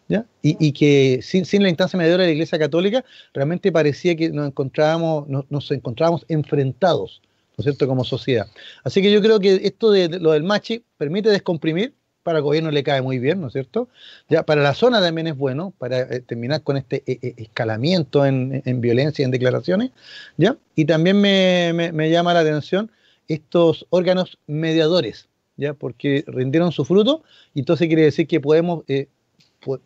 ¿Ya? 0.09 0.25
Y, 0.41 0.71
que 0.71 1.19
sin, 1.21 1.43
la 1.61 1.67
instancia 1.67 1.97
mediadora 1.97 2.23
de 2.23 2.29
la 2.29 2.33
Iglesia 2.33 2.57
Católica 2.57 3.03
realmente 3.33 3.73
parecía 3.73 4.15
que 4.15 4.29
nos 4.29 4.47
encontrábamos, 4.47 5.27
nos, 5.49 5.69
encontrábamos 5.71 6.25
enfrentados, 6.29 7.21
¿no 7.57 7.61
es 7.61 7.63
cierto?, 7.65 7.87
como 7.87 8.05
sociedad. 8.05 8.47
Así 8.85 9.01
que 9.01 9.11
yo 9.11 9.21
creo 9.21 9.41
que 9.41 9.59
esto 9.63 9.91
de 9.91 10.07
lo 10.19 10.31
del 10.31 10.43
machi 10.43 10.85
permite 10.97 11.29
descomprimir, 11.29 11.93
para 12.27 12.39
el 12.39 12.43
gobierno 12.43 12.71
le 12.71 12.83
cae 12.83 13.01
muy 13.01 13.19
bien, 13.19 13.39
¿no 13.39 13.47
es 13.47 13.53
cierto? 13.53 13.87
Ya 14.27 14.43
para 14.43 14.61
la 14.61 14.73
zona 14.73 14.99
también 14.99 15.27
es 15.27 15.37
bueno, 15.37 15.73
para 15.77 16.01
eh, 16.01 16.19
terminar 16.19 16.61
con 16.61 16.75
este 16.75 17.01
eh, 17.07 17.19
eh, 17.21 17.33
escalamiento 17.37 18.25
en, 18.25 18.81
violencia 18.81 19.23
y 19.23 19.25
en 19.27 19.31
declaraciones, 19.31 19.91
¿ya? 20.35 20.57
Y 20.75 20.83
también 20.83 21.21
me, 21.21 22.09
llama 22.09 22.33
la 22.33 22.41
atención 22.41 22.91
estos 23.29 23.87
órganos 23.91 24.39
mediadores, 24.45 25.29
¿ya? 25.55 25.73
Porque 25.73 26.25
rindieron 26.27 26.73
su 26.73 26.83
fruto 26.83 27.23
y 27.53 27.59
entonces 27.59 27.87
quiere 27.87 28.03
decir 28.03 28.27
que 28.27 28.41
podemos, 28.41 28.83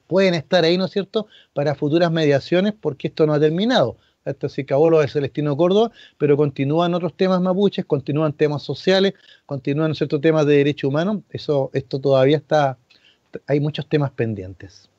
pueden 0.08 0.34
estar 0.34 0.64
ahí, 0.64 0.80
¿no 0.80 0.86
es 0.86 0.92
cierto?, 0.92 1.28
para 1.54 1.76
futuras 1.76 2.12
mediaciones 2.12 2.74
porque 2.74 3.10
esto 3.10 3.28
no 3.28 3.36
ha 3.36 3.40
terminado 3.40 3.98
esto 4.25 4.50
se 4.50 4.62
acabó 4.62 4.90
lo 4.90 5.00
de 5.00 5.08
Celestino 5.08 5.56
Córdoba, 5.58 5.92
pero 6.18 6.38
continúan 6.38 6.94
otros 6.94 7.16
temas 7.16 7.42
mapuches, 7.42 7.86
continúan 7.86 8.34
temas 8.34 8.63
sociales, 8.63 9.13
continúan 9.46 9.96
ciertos 9.96 10.22
temas 10.22 10.46
de 10.46 10.58
derechos 10.58 10.90
humanos. 10.90 11.20
Eso, 11.30 11.70
esto 11.74 12.00
todavía 12.00 12.38
está, 12.38 12.78
hay 13.48 13.60
muchos 13.60 13.88
temas 13.88 14.12
pendientes. 14.12 14.90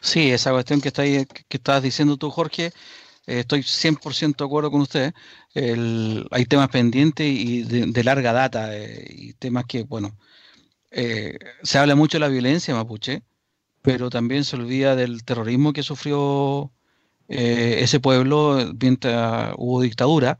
Sí, 0.00 0.30
esa 0.30 0.52
cuestión 0.52 0.80
que, 0.80 0.88
está 0.88 1.02
que 1.02 1.56
estabas 1.56 1.82
diciendo 1.82 2.16
tú, 2.16 2.30
Jorge, 2.30 2.72
eh, 3.26 3.40
estoy 3.40 3.62
100% 3.62 4.36
de 4.36 4.44
acuerdo 4.44 4.70
con 4.70 4.80
usted. 4.82 5.12
hay 5.54 6.44
temas 6.46 6.68
pendientes 6.68 7.26
y 7.26 7.62
de, 7.62 8.04
larga 8.04 8.32
data, 8.32 8.76
eh, 8.76 9.06
y 9.08 9.32
temas 9.34 9.64
que, 9.66 9.82
bueno, 9.82 10.16
eh, 10.90 11.38
se 11.62 11.78
habla 11.78 11.96
mucho 11.96 12.16
de 12.18 12.20
la 12.20 12.28
violencia 12.28 12.74
mapuche, 12.74 13.22
pero 13.82 14.10
también 14.10 14.44
se 14.44 14.56
olvida 14.56 14.96
del 14.96 15.24
terrorismo 15.24 15.72
que 15.72 15.82
sufrió 15.82 16.72
eh, 17.28 17.78
ese 17.80 18.00
pueblo 18.00 18.72
mientras 18.80 19.54
hubo 19.56 19.80
dictadura. 19.82 20.38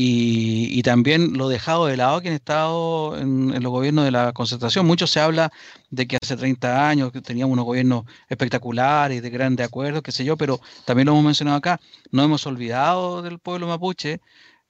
Y, 0.00 0.80
también 0.84 1.36
lo 1.36 1.48
dejado 1.48 1.86
de 1.86 1.96
lado 1.96 2.20
que 2.20 2.28
han 2.28 2.34
estado 2.34 3.18
en, 3.18 3.50
los 3.62 3.72
gobiernos 3.72 4.04
de 4.04 4.12
la 4.12 4.32
concentración. 4.32 4.86
Mucho 4.86 5.08
se 5.08 5.18
habla 5.18 5.50
de 5.90 6.06
que 6.06 6.18
hace 6.22 6.36
30 6.36 6.88
años 6.88 7.12
teníamos 7.24 7.54
unos 7.54 7.64
gobiernos 7.64 8.04
espectaculares, 8.28 9.20
de 9.22 9.30
grandes 9.30 9.66
acuerdos, 9.66 10.02
qué 10.02 10.12
sé 10.12 10.24
yo, 10.24 10.36
pero 10.36 10.60
también 10.84 11.06
lo 11.06 11.12
hemos 11.12 11.24
mencionado 11.24 11.56
acá, 11.58 11.80
no 12.12 12.22
hemos 12.22 12.46
olvidado 12.46 13.22
del 13.22 13.40
pueblo 13.40 13.66
mapuche, 13.66 14.20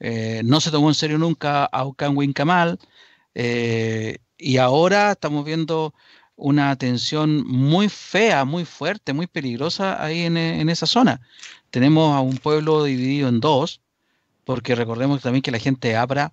eh, 0.00 0.40
no 0.44 0.60
se 0.60 0.70
tomó 0.70 0.88
en 0.88 0.94
serio 0.94 1.18
nunca 1.18 1.66
a 1.66 1.84
Ucan 1.84 2.16
Wincamal, 2.16 2.78
eh, 3.34 4.18
y 4.38 4.56
ahora 4.58 5.12
estamos 5.12 5.44
viendo 5.44 5.94
una 6.38 6.74
tensión 6.76 7.44
muy 7.46 7.88
fea, 7.88 8.44
muy 8.44 8.64
fuerte, 8.64 9.12
muy 9.12 9.26
peligrosa 9.26 10.02
ahí 10.02 10.22
en, 10.22 10.36
en 10.36 10.70
esa 10.70 10.86
zona. 10.86 11.20
Tenemos 11.70 12.14
a 12.14 12.20
un 12.20 12.38
pueblo 12.38 12.84
dividido 12.84 13.28
en 13.28 13.40
dos, 13.40 13.82
porque 14.44 14.74
recordemos 14.74 15.20
también 15.20 15.42
que 15.42 15.50
la 15.50 15.58
gente 15.58 15.88
de 15.88 15.96
Abra 15.96 16.32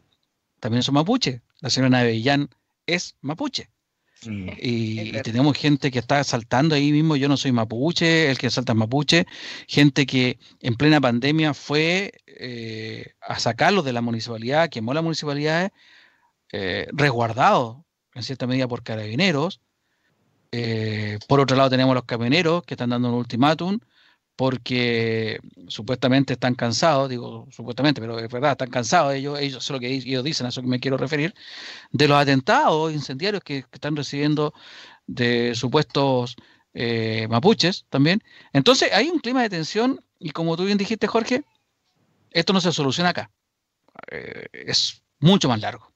también 0.60 0.84
son 0.84 0.94
mapuche. 0.96 1.42
La 1.60 1.70
señora 1.70 1.90
Navellán 1.90 2.50
es 2.86 3.16
mapuche. 3.22 3.70
Y, 4.28 5.12
tenemos 5.22 5.58
gente 5.58 5.92
que 5.92 6.00
está 6.00 6.24
saltando 6.24 6.76
ahí 6.76 6.92
mismo, 6.92 7.16
yo 7.16 7.28
no 7.28 7.38
soy 7.38 7.52
mapuche, 7.52 8.30
el 8.30 8.38
que 8.38 8.50
salta 8.50 8.74
es 8.74 8.78
mapuche, 8.78 9.26
gente 9.68 10.06
que 10.06 10.40
en 10.62 10.76
plena 10.76 11.00
pandemia 11.00 11.54
fue 11.54 12.12
eh, 12.26 13.14
a 13.22 13.40
sacarlos 13.40 13.86
de 13.86 13.94
la 13.94 14.02
municipalidad, 14.02 14.70
quemó 14.70 14.94
la 14.94 15.02
municipalidad, 15.02 15.72
eh, 16.52 16.88
resguardado 16.94 17.86
en 18.14 18.24
cierta 18.24 18.48
medida 18.48 18.68
por 18.68 18.84
carabineros. 18.84 19.62
Eh, 20.52 21.20
por 21.28 21.40
otro 21.40 21.56
lado 21.58 21.70
tenemos 21.70 21.96
los 21.96 22.06
camioneros 22.06 22.64
que 22.64 22.76
están 22.76 22.90
dando 22.90 23.10
un 23.10 23.16
ultimátum 23.16 23.80
porque 24.36 25.40
supuestamente 25.68 26.34
están 26.34 26.56
cansados, 26.56 27.10
digo 27.10 27.48
supuestamente, 27.52 28.02
pero 28.02 28.20
es 28.20 28.30
verdad, 28.30 28.52
están 28.52 28.70
cansados, 28.70 29.14
ellos, 29.14 29.40
ellos, 29.40 29.64
eso 29.64 29.74
es 29.74 29.76
lo 29.76 29.80
que 29.80 29.88
ellos 29.88 30.24
dicen, 30.24 30.46
a 30.46 30.50
eso 30.50 30.62
que 30.62 30.68
me 30.68 30.80
quiero 30.80 30.98
referir, 30.98 31.34
de 31.92 32.08
los 32.08 32.18
atentados 32.18 32.92
incendiarios 32.92 33.44
que, 33.44 33.66
están 33.72 33.96
recibiendo 33.96 34.54
de 35.08 35.56
supuestos 35.56 36.36
eh, 36.74 37.28
mapuches 37.30 37.86
también. 37.90 38.22
Entonces 38.52 38.92
hay 38.92 39.10
un 39.10 39.20
clima 39.20 39.42
de 39.42 39.50
tensión 39.50 40.02
y 40.20 40.32
como 40.32 40.58
tú 40.58 40.66
bien 40.66 40.78
dijiste, 40.78 41.08
Jorge, 41.08 41.44
esto 42.32 42.52
no 42.52 42.60
se 42.60 42.74
soluciona 42.74 43.12
acá. 43.12 43.32
Eh, 44.12 44.48
es 44.52 45.02
mucho 45.20 45.48
más 45.48 45.62
largo. 45.62 45.92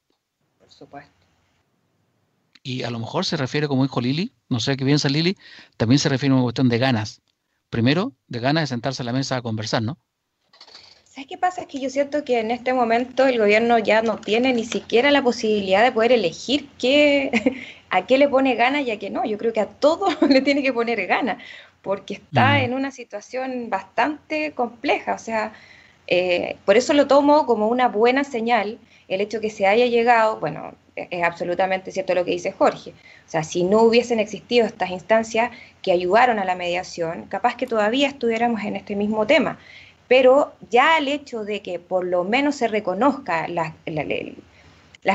Por 0.58 0.70
supuesto. 0.70 1.19
Y 2.62 2.82
a 2.82 2.90
lo 2.90 2.98
mejor 2.98 3.24
se 3.24 3.36
refiere, 3.36 3.68
como 3.68 3.82
dijo 3.82 4.00
Lili, 4.00 4.32
no 4.48 4.60
sé 4.60 4.76
qué 4.76 4.84
piensa 4.84 5.08
Lili, 5.08 5.36
también 5.76 5.98
se 5.98 6.08
refiere 6.08 6.32
a 6.32 6.36
una 6.36 6.44
cuestión 6.44 6.68
de 6.68 6.78
ganas 6.78 7.22
primero 7.70 8.12
de 8.26 8.40
ganas 8.40 8.64
de 8.64 8.66
sentarse 8.66 9.02
a 9.02 9.06
la 9.06 9.12
mesa 9.12 9.36
a 9.36 9.42
conversar, 9.42 9.82
¿no? 9.82 9.96
¿Sabes 11.04 11.26
qué 11.28 11.38
pasa? 11.38 11.62
Es 11.62 11.66
que 11.66 11.80
yo 11.80 11.90
siento 11.90 12.24
que 12.24 12.38
en 12.38 12.50
este 12.50 12.72
momento 12.72 13.26
el 13.26 13.38
gobierno 13.38 13.78
ya 13.78 14.02
no 14.02 14.18
tiene 14.18 14.52
ni 14.52 14.64
siquiera 14.64 15.10
la 15.10 15.22
posibilidad 15.22 15.82
de 15.82 15.90
poder 15.90 16.12
elegir 16.12 16.68
qué, 16.78 17.64
a 17.90 18.06
qué 18.06 18.18
le 18.18 18.28
pone 18.28 18.54
ganas 18.54 18.82
y 18.82 18.90
a 18.90 18.98
qué 18.98 19.10
no. 19.10 19.24
Yo 19.24 19.38
creo 19.38 19.52
que 19.52 19.60
a 19.60 19.66
todo 19.66 20.08
le 20.28 20.40
tiene 20.42 20.62
que 20.62 20.72
poner 20.72 21.06
ganas, 21.06 21.42
porque 21.82 22.14
está 22.14 22.54
mm. 22.54 22.64
en 22.64 22.74
una 22.74 22.90
situación 22.90 23.70
bastante 23.70 24.52
compleja. 24.52 25.14
O 25.14 25.18
sea, 25.18 25.52
eh, 26.06 26.56
por 26.64 26.76
eso 26.76 26.92
lo 26.92 27.06
tomo 27.06 27.46
como 27.46 27.68
una 27.68 27.88
buena 27.88 28.24
señal 28.24 28.78
el 29.08 29.20
hecho 29.20 29.40
que 29.40 29.50
se 29.50 29.66
haya 29.66 29.86
llegado, 29.86 30.38
bueno, 30.38 30.74
es 31.10 31.22
absolutamente 31.22 31.92
cierto 31.92 32.14
lo 32.14 32.24
que 32.24 32.32
dice 32.32 32.52
Jorge. 32.52 32.90
O 32.90 33.30
sea, 33.30 33.42
si 33.44 33.64
no 33.64 33.82
hubiesen 33.82 34.18
existido 34.18 34.66
estas 34.66 34.90
instancias 34.90 35.50
que 35.82 35.92
ayudaron 35.92 36.38
a 36.38 36.44
la 36.44 36.54
mediación, 36.54 37.26
capaz 37.26 37.56
que 37.56 37.66
todavía 37.66 38.08
estuviéramos 38.08 38.62
en 38.62 38.76
este 38.76 38.96
mismo 38.96 39.26
tema. 39.26 39.58
Pero 40.08 40.52
ya 40.70 40.98
el 40.98 41.06
hecho 41.08 41.44
de 41.44 41.62
que 41.62 41.78
por 41.78 42.04
lo 42.04 42.24
menos 42.24 42.56
se 42.56 42.66
reconozca 42.66 43.46
las 43.46 43.74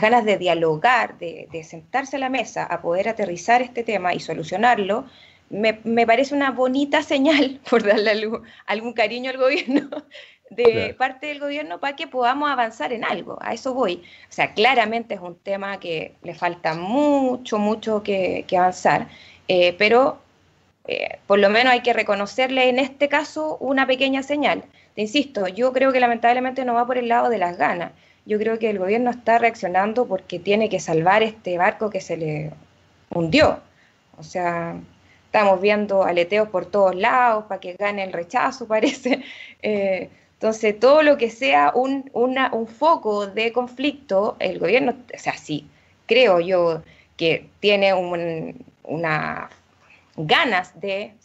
ganas 0.02 0.24
de 0.26 0.38
dialogar, 0.38 1.18
de, 1.18 1.64
sentarse 1.68 2.16
a 2.16 2.20
la 2.20 2.30
mesa, 2.30 2.64
a 2.64 2.82
poder 2.82 3.10
aterrizar 3.10 3.62
este 3.62 3.84
tema 3.84 4.14
y 4.14 4.22
solucionarlo, 4.22 5.06
me, 5.50 5.80
me 5.84 6.08
parece 6.08 6.34
una 6.34 6.52
bonita 6.52 7.04
señal, 7.04 7.60
por 7.70 7.84
darle 7.84 8.30
algún 8.66 8.94
cariño 8.94 9.32
al 9.32 9.38
gobierno, 9.38 9.90
de 10.50 10.94
parte 10.98 11.28
del 11.28 11.40
gobierno 11.40 11.80
para 11.80 11.96
que 11.96 12.08
podamos 12.08 12.50
avanzar 12.50 12.94
en 12.94 13.04
algo. 13.04 13.38
A 13.42 13.54
eso 13.54 13.74
voy. 13.74 14.04
O 14.30 14.32
sea, 14.32 14.54
claramente 14.54 15.16
es 15.16 15.22
un 15.22 15.36
tema 15.36 15.80
que 15.80 16.14
le 16.24 16.36
falta 16.36 16.76
mucho, 16.76 17.58
mucho 17.58 18.04
que, 18.04 18.46
avanzar, 18.56 19.08
eh, 19.48 19.76
pero 19.78 20.20
eh, 20.88 21.20
por 21.28 21.40
lo 21.40 21.50
menos 21.50 21.74
hay 21.74 21.82
que 21.82 21.94
reconocerle 21.94 22.70
en 22.70 22.80
este 22.80 23.10
caso 23.10 23.58
una 23.60 23.88
pequeña 23.88 24.24
señal. 24.24 24.64
Te 24.96 25.02
insisto, 25.02 25.48
yo 25.48 25.74
creo 25.74 25.92
que 25.92 26.00
lamentablemente 26.00 26.64
no 26.64 26.74
va 26.74 26.86
por 26.86 26.98
el 26.98 27.10
lado 27.10 27.30
de 27.30 27.38
las 27.38 27.58
ganas. 27.58 27.92
Yo 28.26 28.40
creo 28.40 28.58
que 28.60 28.70
el 28.70 28.80
gobierno 28.80 29.12
está 29.12 29.38
reaccionando 29.38 30.08
porque 30.08 30.40
tiene 30.40 30.70
que 30.70 30.80
salvar 30.80 31.22
este 31.22 31.58
barco 31.58 31.90
que 31.90 32.02
se 32.02 32.18
le 32.18 32.52
hundió. 33.14 33.60
O 34.18 34.24
sea, 34.24 34.76
estamos 35.26 35.62
viendo 35.62 36.04
aleteos 36.04 36.50
por 36.50 36.66
todos 36.66 36.96
lados 36.96 37.46
para 37.46 37.60
que 37.60 37.74
gane 37.74 38.04
el 38.04 38.14
rechazo, 38.14 38.68
parece. 38.70 39.24
Eh, 39.62 40.10
entonces, 40.46 40.80
todo 40.80 41.02
lo 41.02 41.18
que 41.18 41.32
sea 41.32 41.72
un, 41.74 42.12
un 42.14 42.68
foco 42.68 43.26
de 43.26 43.52
conflicto, 43.52 44.36
el 44.38 44.60
gobierno, 44.60 44.94
o 45.12 45.18
sea, 45.18 45.36
sí, 45.36 45.68
creo 46.06 46.40
yo 46.40 46.84
que 47.18 47.50
tiene 47.62 47.96
una 47.96 49.50
ganas 50.16 50.80
de 50.80 51.16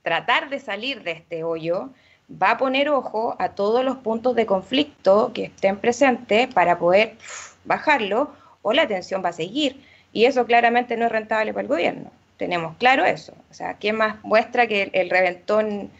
tratar 0.00 0.48
de 0.48 0.60
salir 0.60 1.02
de 1.02 1.10
este 1.10 1.44
hoyo, 1.44 1.90
va 2.30 2.52
a 2.52 2.56
poner 2.56 2.88
ojo 2.88 3.36
a 3.38 3.50
todos 3.50 3.84
los 3.84 3.98
puntos 3.98 4.34
de 4.34 4.46
conflicto 4.46 5.32
que 5.34 5.44
estén 5.44 5.76
presentes 5.76 6.48
para 6.48 6.78
poder 6.78 7.18
bajarlo 7.66 8.32
o 8.62 8.72
la 8.72 8.88
tensión 8.88 9.22
va 9.22 9.28
a 9.28 9.34
seguir. 9.34 9.84
Y 10.14 10.24
eso 10.24 10.46
claramente 10.46 10.96
no 10.96 11.04
es 11.04 11.12
rentable 11.12 11.52
para 11.52 11.62
el 11.64 11.68
gobierno. 11.68 12.10
Tenemos 12.38 12.78
claro 12.78 13.04
eso. 13.04 13.34
O 13.50 13.52
sea, 13.52 13.74
¿quién 13.74 13.96
más 13.96 14.24
muestra 14.24 14.66
que 14.66 14.88
el 14.94 15.10
reventón 15.10 15.90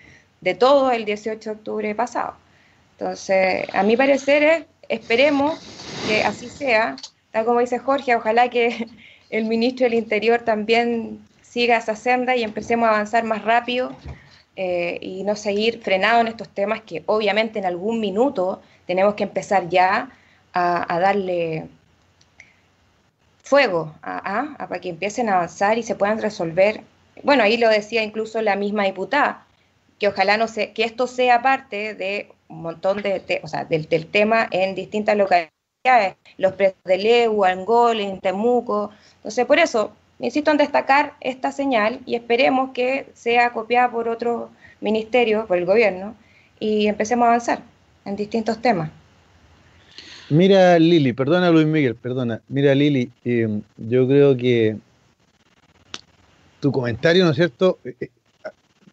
de 0.40 0.54
todo 0.54 0.90
el 0.92 1.04
18 1.04 1.50
de 1.50 1.56
octubre 1.56 1.94
pasado? 1.94 2.39
Entonces, 3.00 3.66
a 3.72 3.82
mi 3.82 3.96
parecer, 3.96 4.66
esperemos 4.90 5.58
que 6.06 6.22
así 6.22 6.50
sea, 6.50 6.96
tal 7.30 7.46
como 7.46 7.60
dice 7.60 7.78
Jorge, 7.78 8.14
ojalá 8.14 8.50
que 8.50 8.88
el 9.30 9.46
ministro 9.46 9.84
del 9.84 9.94
Interior 9.94 10.42
también 10.42 11.26
siga 11.40 11.78
esa 11.78 11.96
senda 11.96 12.36
y 12.36 12.42
empecemos 12.42 12.86
a 12.86 12.90
avanzar 12.90 13.24
más 13.24 13.42
rápido 13.42 13.96
eh, 14.54 14.98
y 15.00 15.22
no 15.24 15.34
seguir 15.34 15.80
frenado 15.80 16.20
en 16.20 16.28
estos 16.28 16.50
temas 16.50 16.82
que 16.82 17.02
obviamente 17.06 17.58
en 17.58 17.64
algún 17.64 18.00
minuto 18.00 18.60
tenemos 18.86 19.14
que 19.14 19.22
empezar 19.22 19.70
ya 19.70 20.10
a, 20.52 21.00
darle 21.00 21.68
fuego 23.42 23.94
a, 24.02 24.56
para 24.58 24.78
que 24.78 24.90
empiecen 24.90 25.30
a 25.30 25.36
avanzar 25.36 25.78
y 25.78 25.82
se 25.82 25.94
puedan 25.94 26.20
resolver. 26.20 26.82
Bueno, 27.22 27.44
ahí 27.44 27.56
lo 27.56 27.70
decía 27.70 28.02
incluso 28.02 28.42
la 28.42 28.56
misma 28.56 28.84
diputada, 28.84 29.46
que 29.98 30.08
ojalá 30.08 30.36
no 30.36 30.48
se, 30.48 30.72
que 30.72 30.84
esto 30.84 31.06
sea 31.06 31.40
parte 31.40 31.94
de 31.94 32.28
un 32.50 32.62
montón 32.62 33.00
de, 33.00 33.40
o 33.42 33.48
sea, 33.48 33.64
del, 33.64 33.86
tema 33.86 34.48
en 34.50 34.74
distintas 34.74 35.16
localidades, 35.16 36.16
los 36.36 36.52
presos 36.52 36.76
de 36.84 36.98
Leu, 36.98 37.44
Angol, 37.44 38.00
en 38.00 38.20
Temuco. 38.20 38.90
Entonces, 39.16 39.46
por 39.46 39.58
eso, 39.58 39.92
insisto 40.18 40.50
en 40.50 40.56
destacar 40.58 41.14
esta 41.20 41.52
señal 41.52 42.00
y 42.04 42.16
esperemos 42.16 42.70
que 42.72 43.06
sea 43.14 43.52
copiada 43.52 43.90
por 43.90 44.08
otro 44.08 44.50
ministerio, 44.80 45.46
por 45.46 45.58
el 45.58 45.64
gobierno, 45.64 46.14
y 46.58 46.88
empecemos 46.88 47.24
a 47.24 47.28
avanzar 47.28 47.62
en 48.04 48.16
distintos 48.16 48.60
temas. 48.60 48.90
Mira, 50.28 50.78
Lili, 50.78 51.12
perdona 51.12 51.50
Luis 51.50 51.66
Miguel, 51.66 51.94
perdona. 51.96 52.40
Mira, 52.48 52.74
Lili, 52.74 53.10
eh, 53.24 53.60
yo 53.76 54.06
creo 54.06 54.36
que 54.36 54.76
tu 56.60 56.70
comentario, 56.70 57.24
¿no 57.24 57.30
es 57.30 57.36
cierto?, 57.36 57.78
eh, 57.84 57.96
eh, 58.00 58.08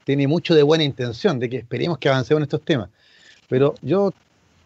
tiene 0.04 0.28
mucho 0.28 0.56
de 0.56 0.64
buena 0.64 0.84
intención, 0.84 1.38
de 1.38 1.50
que 1.50 1.58
esperemos 1.58 1.98
que 1.98 2.10
avancemos 2.10 2.40
en 2.40 2.44
estos 2.44 2.64
temas. 2.64 2.90
Pero 3.48 3.76
yo 3.82 4.14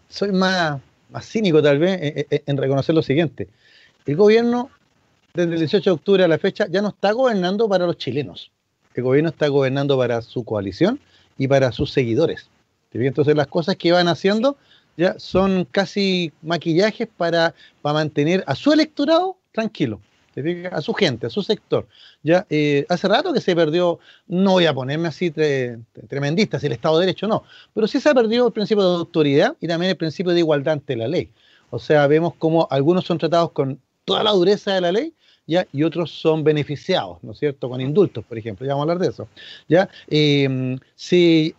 soy 0.10 0.32
más, 0.32 0.82
más 1.10 1.26
cínico 1.26 1.62
tal 1.62 1.80
vez 1.80 2.26
en, 2.30 2.58
reconocer 2.58 2.96
lo 2.96 3.02
siguiente. 3.02 3.48
El 4.06 4.16
gobierno, 4.16 4.70
desde 5.34 5.54
el 5.54 5.60
18 5.60 5.90
de 5.90 5.94
octubre 5.94 6.24
a 6.24 6.28
la 6.28 6.38
fecha, 6.38 6.68
ya 6.70 6.82
no 6.82 6.90
está 6.90 7.12
gobernando 7.12 7.70
para 7.70 7.86
los 7.86 7.98
chilenos. 7.98 8.52
El 8.94 9.04
gobierno 9.04 9.30
está 9.30 9.48
gobernando 9.48 9.98
para 9.98 10.22
su 10.22 10.44
coalición 10.44 11.00
y 11.38 11.48
para 11.48 11.72
sus 11.72 11.92
seguidores. 11.92 12.50
Entonces 12.94 13.36
las 13.36 13.48
cosas 13.48 13.78
que 13.78 13.92
van 13.92 14.10
haciendo 14.10 14.58
ya 14.98 15.18
son 15.18 15.66
casi 15.66 16.34
maquillajes 16.42 17.08
para, 17.08 17.54
para 17.82 17.94
mantener 17.94 18.44
a 18.48 18.56
su 18.56 18.74
electorado 18.74 19.38
tranquilo 19.54 20.02
a 20.72 20.82
su 20.82 20.94
gente, 20.94 21.28
a 21.28 21.30
su 21.30 21.44
sector. 21.44 21.88
Ya 22.24 22.46
eh, 22.50 22.86
hace 22.90 23.08
rato 23.08 23.34
que 23.34 23.42
se 23.42 23.56
perdió, 23.56 24.00
no 24.28 24.52
voy 24.52 24.66
a 24.66 24.74
ponerme 24.74 25.08
así 25.08 25.32
tremendista, 26.10 26.60
si 26.60 26.68
el 26.68 26.74
Estado 26.74 27.00
de 27.00 27.06
Derecho 27.06 27.28
no, 27.28 27.44
pero 27.74 27.88
sí 27.88 28.00
se 28.00 28.10
ha 28.10 28.14
perdido 28.14 28.48
el 28.48 28.54
principio 28.54 28.84
de 28.84 28.98
autoridad 28.98 29.56
y 29.60 29.68
también 29.68 29.92
el 29.92 29.98
principio 29.98 30.34
de 30.34 30.40
igualdad 30.40 30.74
ante 30.74 30.96
la 30.96 31.08
ley. 31.08 31.30
O 31.70 31.80
sea, 31.80 32.08
vemos 32.08 32.34
como 32.36 32.68
algunos 32.70 33.06
son 33.06 33.18
tratados 33.18 33.52
con 33.52 33.80
toda 34.06 34.24
la 34.24 34.32
dureza 34.32 34.74
de 34.74 34.82
la 34.82 34.92
ley 34.92 35.14
y 35.72 35.84
otros 35.84 36.12
son 36.12 36.44
beneficiados, 36.44 37.18
¿no 37.22 37.34
es 37.34 37.40
cierto? 37.40 37.70
Con 37.70 37.82
indultos, 37.82 38.24
por 38.26 38.38
ejemplo, 38.38 38.66
ya 38.66 38.74
vamos 38.74 38.88
a 38.88 38.92
hablar 38.92 39.00
de 39.00 39.12
eso. 39.12 39.28
¿ya? 39.68 39.90
Eh, 40.08 40.78
se, 40.96 41.54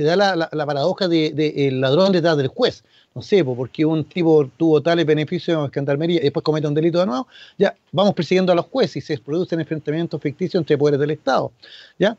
da 0.00 0.16
la, 0.16 0.66
paradoja 0.66 1.08
del 1.08 1.34
de, 1.34 1.70
ladrón 1.72 2.12
detrás 2.12 2.36
del 2.36 2.48
juez 2.48 2.84
no 3.14 3.22
sé, 3.22 3.44
porque 3.44 3.84
un 3.84 4.04
tipo 4.04 4.50
tuvo 4.56 4.82
tales 4.82 5.06
beneficios 5.06 5.64
en 5.64 5.70
gendarmería 5.70 6.18
y 6.18 6.24
después 6.24 6.42
comete 6.42 6.66
un 6.66 6.74
delito 6.74 6.98
de 6.98 7.06
nuevo, 7.06 7.28
ya 7.56 7.74
vamos 7.92 8.12
persiguiendo 8.14 8.52
a 8.52 8.56
los 8.56 8.66
jueces 8.66 8.96
y 8.96 9.00
se 9.00 9.18
producen 9.18 9.60
enfrentamientos 9.60 10.20
ficticios 10.20 10.60
entre 10.60 10.76
poderes 10.76 10.98
del 10.98 11.12
Estado. 11.12 11.52
¿ya? 11.98 12.16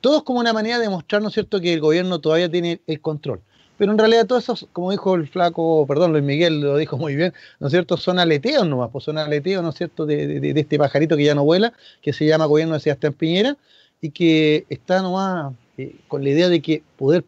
todo 0.00 0.18
es 0.18 0.22
como 0.24 0.40
una 0.40 0.52
manera 0.52 0.78
de 0.78 0.88
mostrar, 0.88 1.22
¿no 1.22 1.28
es 1.28 1.34
cierto?, 1.34 1.60
que 1.60 1.72
el 1.72 1.80
gobierno 1.80 2.20
todavía 2.20 2.50
tiene 2.50 2.80
el 2.86 3.00
control. 3.00 3.40
Pero 3.78 3.92
en 3.92 3.98
realidad 3.98 4.26
todo 4.26 4.38
eso, 4.38 4.54
como 4.72 4.90
dijo 4.90 5.14
el 5.14 5.28
flaco, 5.28 5.86
perdón, 5.86 6.12
Luis 6.12 6.24
Miguel 6.24 6.60
lo 6.60 6.76
dijo 6.76 6.98
muy 6.98 7.14
bien, 7.14 7.32
¿no 7.60 7.68
es 7.68 7.70
cierto? 7.70 7.96
Son 7.96 8.18
aleteos 8.18 8.66
nomás, 8.66 8.90
pues 8.90 9.04
son 9.04 9.18
aleteos, 9.18 9.62
¿no 9.62 9.70
es 9.70 9.76
cierto?, 9.76 10.04
de, 10.04 10.52
este 10.56 10.78
pajarito 10.78 11.16
que 11.16 11.24
ya 11.24 11.34
no 11.36 11.44
vuela, 11.44 11.72
que 12.02 12.12
se 12.12 12.26
llama 12.26 12.46
gobierno 12.46 12.74
de 12.74 12.80
Sebastián 12.80 13.12
Piñera, 13.12 13.56
y 14.00 14.10
que 14.10 14.66
está 14.68 15.00
nomás 15.00 15.54
eh, 15.78 15.94
con 16.08 16.24
la 16.24 16.30
idea 16.30 16.48
de 16.48 16.60
que 16.60 16.82
poder 16.96 17.24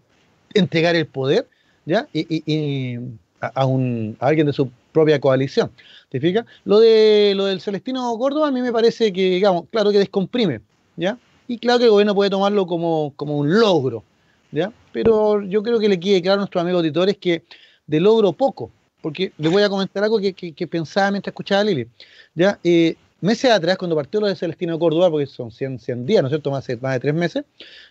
entregar 0.52 0.96
el 0.96 1.06
poder, 1.06 1.46
¿ya? 1.86 2.08
Y, 2.12 2.98
a, 3.40 3.64
un, 3.64 4.16
a 4.20 4.26
alguien 4.26 4.46
de 4.46 4.52
su 4.52 4.70
propia 4.92 5.20
coalición. 5.20 5.70
¿Te 6.08 6.20
fijas? 6.20 6.44
Lo, 6.64 6.80
de, 6.80 7.32
lo 7.36 7.46
del 7.46 7.60
Celestino 7.60 8.16
Córdoba 8.18 8.48
a 8.48 8.50
mí 8.50 8.60
me 8.60 8.72
parece 8.72 9.12
que, 9.12 9.30
digamos, 9.30 9.64
claro 9.70 9.92
que 9.92 9.98
descomprime, 9.98 10.60
¿ya? 10.96 11.16
Y 11.46 11.58
claro 11.58 11.78
que 11.78 11.84
el 11.84 11.90
gobierno 11.92 12.14
puede 12.14 12.30
tomarlo 12.30 12.66
como, 12.66 13.12
como 13.16 13.38
un 13.38 13.58
logro, 13.58 14.02
¿ya? 14.50 14.72
Pero 14.92 15.42
yo 15.42 15.62
creo 15.62 15.78
que 15.78 15.88
le 15.88 16.00
quede 16.00 16.22
claro 16.22 16.34
a 16.34 16.38
nuestros 16.42 16.62
amigos 16.62 16.80
auditores 16.80 17.16
que 17.18 17.44
de 17.86 18.00
logro 18.00 18.32
poco, 18.32 18.70
porque 19.00 19.32
les 19.38 19.50
voy 19.50 19.62
a 19.62 19.68
comentar 19.68 20.04
algo 20.04 20.18
que, 20.18 20.32
que, 20.32 20.66
pensaba 20.66 21.10
mientras 21.10 21.32
escuchaba 21.32 21.62
a 21.62 21.64
Lili, 21.64 21.88
¿ya? 22.34 22.58
Eh, 22.62 22.96
meses 23.20 23.50
atrás, 23.50 23.76
cuando 23.78 23.96
partió 23.96 24.20
lo 24.20 24.26
de 24.26 24.36
Celestino 24.36 24.78
Córdoba, 24.78 25.10
porque 25.10 25.26
son 25.26 25.50
100, 25.50 25.78
100 25.78 26.06
días, 26.06 26.22
¿no 26.22 26.28
es 26.28 26.32
cierto?, 26.32 26.50
más, 26.50 26.66
más 26.80 26.94
de 26.94 27.00
tres 27.00 27.14
meses, 27.14 27.44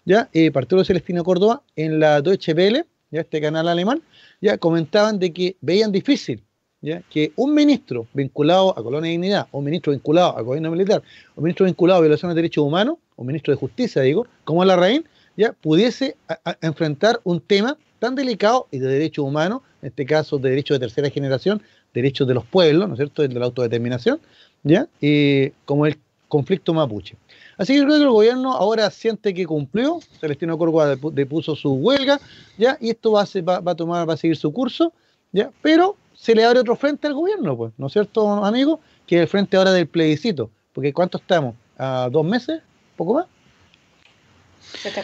ya 0.06 0.30
eh, 0.34 0.52
partió 0.52 0.76
lo 0.76 0.82
de 0.82 0.88
Celestino 0.88 1.24
Córdoba 1.24 1.62
en 1.76 2.00
la 2.00 2.22
Deutsche 2.22 2.54
Welle, 2.54 2.86
ya 3.12 3.22
este 3.22 3.42
canal 3.42 3.68
alemán, 3.68 4.02
ya 4.42 4.58
comentaban 4.58 5.20
de 5.20 5.34
que 5.34 5.58
veían 5.62 5.92
difícil 5.92 6.44
¿ya? 6.82 7.02
que 7.10 7.34
un 7.36 7.54
ministro 7.54 8.08
vinculado 8.14 8.78
a 8.78 8.84
Colonia 8.84 9.08
de 9.08 9.12
Dignidad, 9.12 9.48
un 9.52 9.66
ministro 9.66 9.92
vinculado 9.92 10.38
a 10.38 10.42
gobierno 10.42 10.72
militar, 10.72 11.02
un 11.36 11.44
ministro 11.44 11.66
vinculado 11.66 12.00
a 12.00 12.02
violaciones 12.02 12.36
de 12.36 12.42
derechos 12.42 12.64
humanos, 12.64 12.98
o 13.16 13.24
ministro 13.24 13.54
de 13.54 13.60
justicia, 13.60 14.02
digo, 14.02 14.28
como 14.46 14.64
la 14.64 14.76
Larraín, 14.76 15.06
ya 15.38 15.54
pudiese 15.54 16.16
enfrentar 16.62 17.20
un 17.24 17.40
tema 17.40 17.78
tan 18.00 18.16
delicado 18.16 18.68
y 18.72 18.80
de 18.80 18.88
derechos 18.88 19.26
humanos, 19.26 19.62
en 19.82 19.90
este 19.90 20.06
caso 20.06 20.38
de 20.38 20.50
derechos 20.50 20.76
de 20.76 20.88
tercera 20.88 21.10
generación, 21.10 21.62
derechos 21.94 22.28
de 22.28 22.34
los 22.34 22.46
pueblos, 22.46 22.88
¿no 22.88 22.94
es 22.96 22.98
cierto?, 22.98 23.22
de 23.22 23.40
la 23.40 23.46
autodeterminación, 23.46 24.20
¿ya? 24.64 24.88
Y 25.02 25.50
como 25.66 25.86
el 25.86 25.98
conflicto 26.28 26.74
mapuche. 26.74 27.18
Así 27.58 27.74
que 27.74 27.84
creo 27.84 27.98
que 27.98 28.04
el 28.04 28.10
gobierno 28.10 28.54
ahora 28.54 28.90
siente 28.92 29.34
que 29.34 29.46
cumplió, 29.46 30.00
Celestino 30.20 30.58
Córdoba 30.58 30.96
depuso 31.12 31.56
su 31.56 31.74
huelga, 31.74 32.20
¿ya? 32.58 32.78
Y 32.80 32.92
esto 32.92 33.12
va 33.12 33.24
a, 33.24 33.60
va 33.60 33.72
a 33.72 33.76
tomar, 33.76 34.08
va 34.08 34.14
a 34.14 34.18
seguir 34.18 34.38
su 34.38 34.54
curso, 34.54 34.94
¿ya? 35.32 35.52
Pero 35.62 35.98
se 36.14 36.36
le 36.36 36.46
abre 36.46 36.60
otro 36.60 36.76
frente 36.76 37.08
al 37.08 37.14
gobierno, 37.14 37.58
pues, 37.58 37.74
¿no 37.78 37.88
es 37.88 37.94
cierto, 37.94 38.30
amigo? 38.46 38.80
Que 39.08 39.16
es 39.18 39.22
el 39.24 39.28
frente 39.28 39.58
ahora 39.58 39.72
del 39.72 39.88
plebiscito. 39.88 40.50
Porque 40.74 40.94
¿cuánto 40.94 41.18
estamos? 41.18 41.56
¿A 41.78 42.10
dos 42.12 42.26
meses? 42.26 42.62
¿Poco 42.96 43.16
más? 43.16 43.26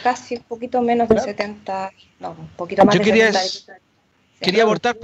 Casi 0.03 0.35
un 0.35 0.43
poquito 0.43 0.81
menos 0.81 1.09
de 1.09 1.19
70, 1.19 1.91
no, 2.19 2.31
un 2.31 2.47
poquito 2.49 2.85
más 2.85 2.93
Yo 2.93 2.99
de 2.99 3.05
quería, 3.05 3.33
70. 3.33 3.81
Quería 4.39 4.63
abortar 4.63 4.97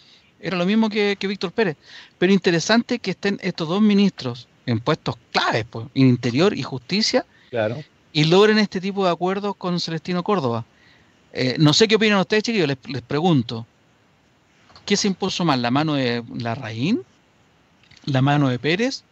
Era 0.40 0.56
lo 0.56 0.64
mismo 0.64 0.88
que, 0.88 1.16
Víctor 1.20 1.52
Pérez. 1.52 1.76
Pero 2.18 2.32
interesante 2.32 2.98
que 2.98 3.10
estén 3.10 3.38
estos 3.42 3.68
dos 3.68 3.82
ministros 3.82 4.48
en 4.70 4.80
puestos 4.80 5.16
claves, 5.32 5.64
pues, 5.68 5.86
en 5.94 6.08
Interior 6.08 6.56
y 6.56 6.62
Justicia, 6.62 7.24
claro. 7.50 7.76
y 8.12 8.24
logren 8.24 8.58
este 8.58 8.80
tipo 8.80 9.04
de 9.04 9.10
acuerdos 9.10 9.56
con 9.56 9.78
Celestino 9.80 10.22
Córdoba. 10.22 10.64
Eh, 11.32 11.56
no 11.58 11.72
sé 11.72 11.86
qué 11.86 11.96
opinan 11.96 12.18
ustedes, 12.18 12.42
chicos, 12.42 12.66
les, 12.66 12.78
les 12.88 13.02
pregunto. 13.02 13.66
¿Qué 14.84 14.96
se 14.96 15.08
impuso 15.08 15.44
más, 15.44 15.58
la 15.58 15.70
mano 15.70 15.94
de 15.94 16.24
Larraín, 16.36 17.02
la 18.06 18.22
mano 18.22 18.48
de 18.48 18.58
Pérez 18.58 19.04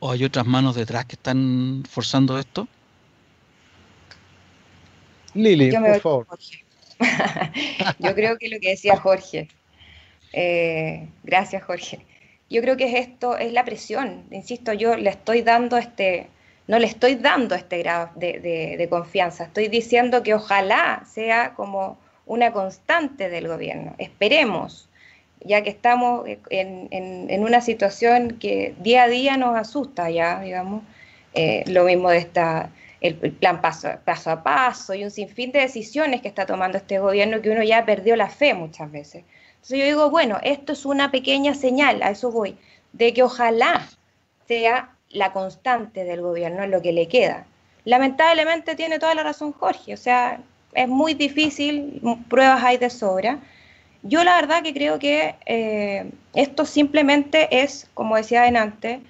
¿O 0.00 0.12
hay 0.12 0.24
otras 0.24 0.46
manos 0.46 0.76
detrás 0.76 1.04
que 1.06 1.16
están 1.16 1.82
forzando 1.88 2.38
esto? 2.38 2.68
Lili, 5.34 5.70
por 5.72 6.00
favor. 6.00 6.26
Yo 7.98 8.14
creo 8.14 8.38
que 8.38 8.48
lo 8.48 8.60
que 8.60 8.70
decía 8.70 8.96
Jorge. 8.96 9.48
Eh, 10.32 11.08
gracias, 11.24 11.64
Jorge. 11.64 12.04
Yo 12.50 12.62
creo 12.62 12.76
que 12.76 12.84
es 12.84 13.06
esto, 13.08 13.36
es 13.36 13.52
la 13.52 13.64
presión. 13.64 14.24
Insisto, 14.30 14.72
yo 14.72 14.96
le 14.96 15.10
estoy 15.10 15.42
dando 15.42 15.76
este, 15.76 16.28
no 16.66 16.78
le 16.78 16.86
estoy 16.86 17.16
dando 17.16 17.54
este 17.54 17.78
grado 17.78 18.10
de 18.16 18.86
confianza. 18.90 19.44
Estoy 19.44 19.68
diciendo 19.68 20.22
que 20.22 20.34
ojalá 20.34 21.04
sea 21.06 21.54
como 21.54 21.98
una 22.28 22.52
constante 22.52 23.28
del 23.28 23.48
gobierno. 23.48 23.94
Esperemos, 23.98 24.88
ya 25.40 25.62
que 25.62 25.70
estamos 25.70 26.28
en, 26.50 27.42
una 27.42 27.60
situación 27.60 28.38
que 28.38 28.74
día 28.78 29.04
a 29.04 29.08
día 29.08 29.36
nos 29.36 29.56
asusta 29.56 30.10
ya, 30.10 30.40
digamos, 30.40 30.84
eh, 31.34 31.64
lo 31.66 31.84
mismo 31.84 32.10
de 32.10 32.18
esta, 32.18 32.70
el, 33.00 33.16
plan 33.16 33.60
paso, 33.60 33.88
paso 34.04 34.30
a 34.30 34.42
paso 34.42 34.94
y 34.94 35.04
un 35.04 35.10
sinfín 35.10 35.52
de 35.52 35.60
decisiones 35.60 36.20
que 36.20 36.28
está 36.28 36.46
tomando 36.46 36.78
este 36.78 36.98
gobierno 36.98 37.40
que 37.40 37.50
uno 37.50 37.62
ya 37.62 37.84
perdió 37.84 38.14
la 38.14 38.28
fe 38.28 38.54
muchas 38.54 38.90
veces. 38.92 39.24
Entonces 39.58 39.78
yo 39.78 39.84
digo, 39.84 40.10
bueno, 40.10 40.38
esto 40.42 40.72
es 40.72 40.86
una 40.86 41.10
pequeña 41.10 41.54
señal, 41.54 42.02
a 42.02 42.10
eso 42.10 42.30
voy, 42.30 42.56
de 42.92 43.12
que 43.12 43.22
ojalá 43.22 43.86
sea 44.46 44.94
la 45.10 45.32
constante 45.32 46.04
del 46.04 46.22
gobierno 46.22 46.62
en 46.62 46.70
lo 46.70 46.80
que 46.80 46.92
le 46.92 47.08
queda. 47.08 47.46
Lamentablemente 47.84 48.76
tiene 48.76 48.98
toda 48.98 49.14
la 49.14 49.22
razón 49.22 49.52
Jorge, 49.52 49.94
o 49.94 49.96
sea, 49.96 50.40
es 50.72 50.88
muy 50.88 51.14
difícil, 51.14 52.00
pruebas 52.28 52.62
hay 52.62 52.78
de 52.78 52.90
sobra, 52.90 53.40
yo 54.02 54.22
la 54.24 54.36
verdad 54.36 54.62
que 54.62 54.72
creo 54.72 54.98
que 54.98 55.34
eh, 55.46 56.10
esto 56.34 56.64
simplemente 56.64 57.62
es, 57.62 57.88
como 57.94 58.16
decía 58.16 58.44
antes, 58.44 59.00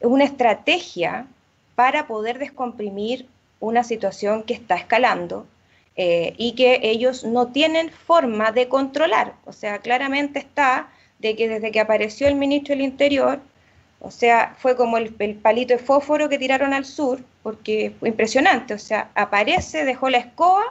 una 0.00 0.24
estrategia 0.24 1.26
para 1.74 2.06
poder 2.06 2.38
descomprimir 2.38 3.28
una 3.60 3.84
situación 3.84 4.42
que 4.42 4.54
está 4.54 4.74
escalando 4.74 5.46
eh, 5.96 6.34
y 6.38 6.54
que 6.54 6.80
ellos 6.82 7.24
no 7.24 7.48
tienen 7.48 7.90
forma 7.90 8.50
de 8.52 8.68
controlar. 8.68 9.34
O 9.44 9.52
sea, 9.52 9.78
claramente 9.78 10.38
está 10.38 10.90
de 11.18 11.36
que 11.36 11.48
desde 11.48 11.70
que 11.70 11.80
apareció 11.80 12.26
el 12.28 12.34
ministro 12.34 12.74
del 12.74 12.84
Interior, 12.84 13.40
o 14.00 14.10
sea, 14.10 14.56
fue 14.58 14.74
como 14.74 14.96
el, 14.96 15.12
palito 15.40 15.74
de 15.74 15.78
fósforo 15.78 16.28
que 16.28 16.38
tiraron 16.38 16.72
al 16.72 16.84
sur, 16.84 17.20
porque 17.42 17.92
fue 18.00 18.08
impresionante. 18.08 18.74
O 18.74 18.78
sea, 18.78 19.10
aparece, 19.14 19.84
dejó 19.84 20.10
la 20.10 20.18
escoba 20.18 20.64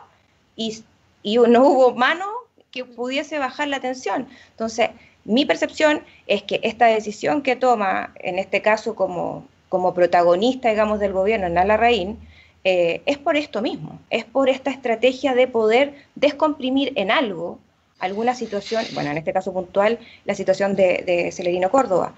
y, 0.55 0.83
no 1.23 1.67
hubo 1.67 1.93
mano 1.93 2.25
que 2.71 2.83
pudiese 2.83 3.39
bajar 3.39 3.67
la 3.69 3.79
tensión. 3.79 4.27
Entonces, 4.51 4.89
mi 5.23 5.45
percepción 5.45 6.03
es 6.27 6.43
que 6.43 6.59
esta 6.63 6.87
decisión 6.87 7.41
que 7.43 7.55
toma, 7.55 8.11
en 8.15 8.39
este 8.39 8.61
caso 8.61 8.95
como, 8.95 9.47
como 9.69 9.93
protagonista, 9.93 10.69
digamos, 10.69 10.99
del 10.99 11.13
gobierno 11.13 11.47
en 11.47 11.57
Alarraín, 11.57 12.19
eh, 12.63 13.01
es 13.05 13.17
por 13.17 13.37
esto 13.37 13.61
mismo, 13.61 13.99
es 14.09 14.25
por 14.25 14.49
esta 14.49 14.71
estrategia 14.71 15.33
de 15.33 15.47
poder 15.47 15.95
descomprimir 16.15 16.93
en 16.95 17.11
algo 17.11 17.59
alguna 17.99 18.33
situación, 18.33 18.83
bueno, 18.95 19.11
en 19.11 19.17
este 19.17 19.31
caso 19.31 19.53
puntual, 19.53 19.99
la 20.25 20.33
situación 20.33 20.75
de, 20.75 21.29
Celerino 21.31 21.69
Córdoba. 21.69 22.15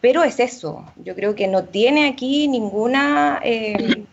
Pero 0.00 0.24
es 0.24 0.40
eso, 0.40 0.84
yo 0.96 1.14
creo 1.14 1.34
que 1.34 1.46
no 1.46 1.64
tiene 1.64 2.08
aquí 2.08 2.48
ninguna 2.48 3.40
eh, 3.44 4.04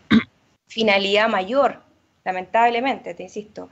finalidad 0.66 1.28
mayor, 1.30 1.80
lamentablemente, 2.24 3.14
te 3.14 3.22
insisto 3.22 3.70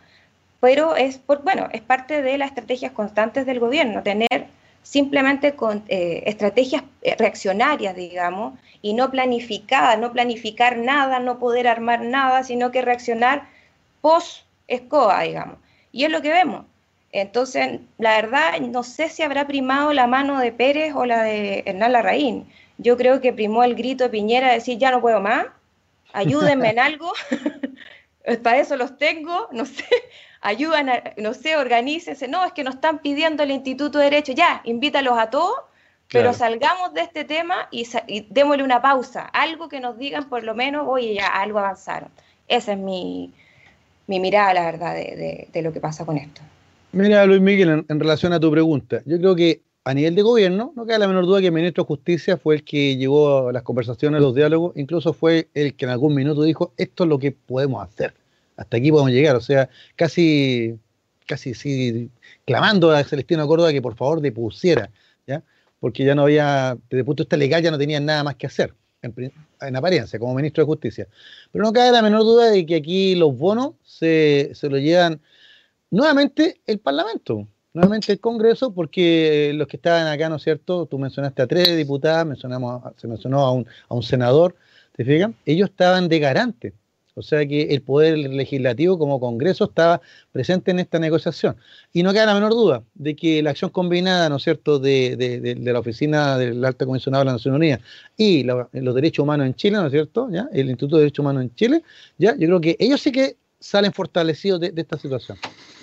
pero 0.62 0.94
es, 0.94 1.18
por, 1.18 1.42
bueno, 1.42 1.68
es 1.72 1.80
parte 1.80 2.22
de 2.22 2.38
las 2.38 2.50
estrategias 2.50 2.92
constantes 2.92 3.46
del 3.46 3.58
gobierno, 3.58 4.04
tener 4.04 4.46
simplemente 4.82 5.54
con, 5.54 5.84
eh, 5.88 6.22
estrategias 6.26 6.84
eh, 7.02 7.14
reaccionarias, 7.18 7.94
digamos, 7.94 8.58
y 8.82 8.94
no 8.94 9.10
planificadas, 9.10 9.98
no 9.98 10.12
planificar 10.12 10.76
nada, 10.76 11.18
no 11.18 11.38
poder 11.38 11.68
armar 11.68 12.02
nada, 12.02 12.42
sino 12.42 12.70
que 12.70 12.82
reaccionar 12.82 13.48
post-escoba, 14.00 15.22
digamos. 15.22 15.58
Y 15.92 16.04
es 16.04 16.10
lo 16.10 16.22
que 16.22 16.30
vemos. 16.30 16.66
Entonces, 17.12 17.80
la 17.98 18.16
verdad, 18.16 18.58
no 18.60 18.82
sé 18.82 19.08
si 19.08 19.22
habrá 19.22 19.46
primado 19.46 19.92
la 19.92 20.06
mano 20.06 20.40
de 20.40 20.50
Pérez 20.50 20.94
o 20.94 21.04
la 21.04 21.22
de 21.22 21.62
Hernán 21.66 21.92
Larraín. 21.92 22.48
Yo 22.78 22.96
creo 22.96 23.20
que 23.20 23.32
primó 23.32 23.62
el 23.64 23.74
grito 23.74 24.04
de 24.04 24.10
Piñera 24.10 24.48
de 24.48 24.54
decir, 24.54 24.78
ya 24.78 24.90
no 24.90 25.00
puedo 25.02 25.20
más, 25.20 25.46
ayúdenme 26.12 26.70
en 26.70 26.78
algo. 26.80 27.12
para 28.42 28.58
eso 28.58 28.76
los 28.76 28.96
tengo, 28.98 29.48
no 29.52 29.66
sé, 29.66 29.84
ayudan, 30.42 30.90
no 31.16 31.32
sé, 31.32 31.56
organícense. 31.56 32.28
No, 32.28 32.44
es 32.44 32.52
que 32.52 32.64
nos 32.64 32.74
están 32.74 32.98
pidiendo 32.98 33.42
el 33.42 33.50
Instituto 33.50 33.98
de 33.98 34.04
Derecho, 34.04 34.32
ya, 34.32 34.60
invítalos 34.64 35.18
a 35.18 35.30
todos, 35.30 35.54
pero 36.10 36.34
salgamos 36.34 36.92
de 36.92 37.00
este 37.00 37.24
tema 37.24 37.68
y, 37.70 37.86
démosle 38.28 38.62
una 38.62 38.82
pausa, 38.82 39.22
algo 39.22 39.68
que 39.68 39.80
nos 39.80 39.96
digan 39.96 40.28
por 40.28 40.44
lo 40.44 40.54
menos, 40.54 40.86
oye, 40.86 41.14
ya 41.14 41.28
algo 41.28 41.58
avanzaron. 41.58 42.10
Esa 42.48 42.72
es 42.72 42.78
mi, 42.78 43.32
mirada, 44.06 44.52
la 44.52 44.64
verdad, 44.66 44.94
de, 44.94 45.62
lo 45.62 45.72
que 45.72 45.80
pasa 45.80 46.04
con 46.04 46.18
esto. 46.18 46.42
Mira, 46.92 47.24
Luis 47.24 47.40
Miguel, 47.40 47.86
en, 47.88 48.00
relación 48.00 48.34
a 48.34 48.40
tu 48.40 48.50
pregunta, 48.50 49.00
yo 49.06 49.16
creo 49.18 49.34
que 49.34 49.62
a 49.84 49.94
nivel 49.94 50.14
de 50.14 50.22
gobierno, 50.22 50.72
no 50.76 50.84
queda 50.84 50.98
la 50.98 51.08
menor 51.08 51.24
duda 51.24 51.40
que 51.40 51.46
el 51.46 51.52
ministro 51.52 51.84
de 51.84 51.88
Justicia 51.88 52.36
fue 52.36 52.56
el 52.56 52.64
que 52.64 52.96
llevó 52.96 53.48
a 53.48 53.52
las 53.52 53.62
conversaciones, 53.62 54.20
los 54.20 54.34
diálogos, 54.34 54.76
incluso 54.76 55.12
fue 55.12 55.48
el 55.54 55.74
que 55.74 55.86
en 55.86 55.90
algún 55.92 56.14
minuto 56.14 56.42
dijo, 56.42 56.72
esto 56.76 57.04
es 57.04 57.08
lo 57.08 57.18
que 57.18 57.32
podemos 57.32 57.82
hacer, 57.82 58.14
hasta 58.56 58.76
aquí 58.76 58.90
podemos 58.90 59.12
llegar, 59.12 59.36
o 59.36 59.40
sea, 59.40 59.68
casi, 59.96 60.78
casi 61.26 61.54
sí, 61.54 62.10
clamando 62.44 62.90
a 62.90 63.04
Celestino 63.04 63.46
Córdoba 63.46 63.72
que 63.72 63.82
por 63.82 63.96
favor 63.96 64.20
depusiera, 64.20 64.90
¿ya? 65.26 65.42
porque 65.80 66.04
ya 66.04 66.14
no 66.14 66.22
había, 66.22 66.76
desde 66.90 67.00
el 67.00 67.04
punto 67.04 67.22
de 67.22 67.26
vista 67.26 67.36
legal 67.36 67.62
ya 67.62 67.70
no 67.70 67.78
tenían 67.78 68.04
nada 68.04 68.24
más 68.24 68.36
que 68.36 68.46
hacer, 68.46 68.74
en, 69.02 69.76
apariencia, 69.76 70.18
como 70.18 70.34
ministro 70.34 70.62
de 70.62 70.66
Justicia. 70.66 71.08
Pero 71.50 71.64
no 71.64 71.72
cabe 71.72 71.90
la 71.92 72.02
menor 72.02 72.22
duda 72.22 72.50
de 72.50 72.64
que 72.64 72.76
aquí 72.76 73.14
los 73.16 73.36
bonos 73.36 73.74
se, 73.84 74.50
se 74.54 74.68
lo 74.68 74.78
llevan 74.78 75.20
nuevamente 75.90 76.60
el 76.66 76.78
Parlamento 76.78 77.48
nuevamente 77.74 78.12
el 78.12 78.20
Congreso, 78.20 78.72
porque 78.72 79.52
los 79.54 79.66
que 79.66 79.76
estaban 79.76 80.06
acá, 80.06 80.28
¿no 80.28 80.36
es 80.36 80.42
cierto? 80.42 80.86
Tú 80.86 80.98
mencionaste 80.98 81.42
a 81.42 81.46
tres 81.46 81.76
diputadas, 81.76 82.26
mencionamos, 82.26 82.82
se 82.96 83.08
mencionó 83.08 83.40
a 83.40 83.52
un, 83.52 83.66
a 83.88 83.94
un 83.94 84.02
senador, 84.02 84.56
¿te 84.96 85.04
fijas? 85.04 85.30
Ellos 85.46 85.70
estaban 85.70 86.08
de 86.08 86.18
garante. 86.18 86.72
O 87.14 87.22
sea 87.22 87.46
que 87.46 87.62
el 87.74 87.82
Poder 87.82 88.16
Legislativo 88.16 88.98
como 88.98 89.20
Congreso 89.20 89.64
estaba 89.64 90.00
presente 90.32 90.70
en 90.70 90.78
esta 90.78 90.98
negociación. 90.98 91.56
Y 91.92 92.02
no 92.02 92.12
queda 92.12 92.26
la 92.26 92.34
menor 92.34 92.52
duda 92.52 92.82
de 92.94 93.14
que 93.14 93.42
la 93.42 93.50
acción 93.50 93.70
combinada, 93.70 94.28
¿no 94.28 94.36
es 94.36 94.42
cierto?, 94.42 94.78
de, 94.78 95.16
de, 95.16 95.40
de 95.40 95.72
la 95.72 95.78
Oficina 95.78 96.38
del 96.38 96.64
Alto 96.64 96.86
Comisionado 96.86 97.22
de 97.22 97.26
la 97.26 97.32
Nación 97.32 97.54
Unida 97.54 97.80
y 98.16 98.44
los 98.44 98.94
derechos 98.94 99.22
humanos 99.22 99.46
en 99.46 99.54
Chile, 99.54 99.76
¿no 99.76 99.86
es 99.86 99.92
cierto?, 99.92 100.28
¿ya? 100.30 100.48
el 100.52 100.70
Instituto 100.70 100.96
de 100.96 101.02
Derechos 101.02 101.22
Humanos 101.22 101.42
en 101.42 101.54
Chile, 101.54 101.82
¿ya? 102.18 102.32
yo 102.36 102.46
creo 102.46 102.60
que 102.60 102.76
ellos 102.78 103.00
sí 103.00 103.12
que 103.12 103.36
salen 103.60 103.92
fortalecidos 103.92 104.60
de, 104.60 104.72
esta 104.74 104.98
situación. 104.98 105.38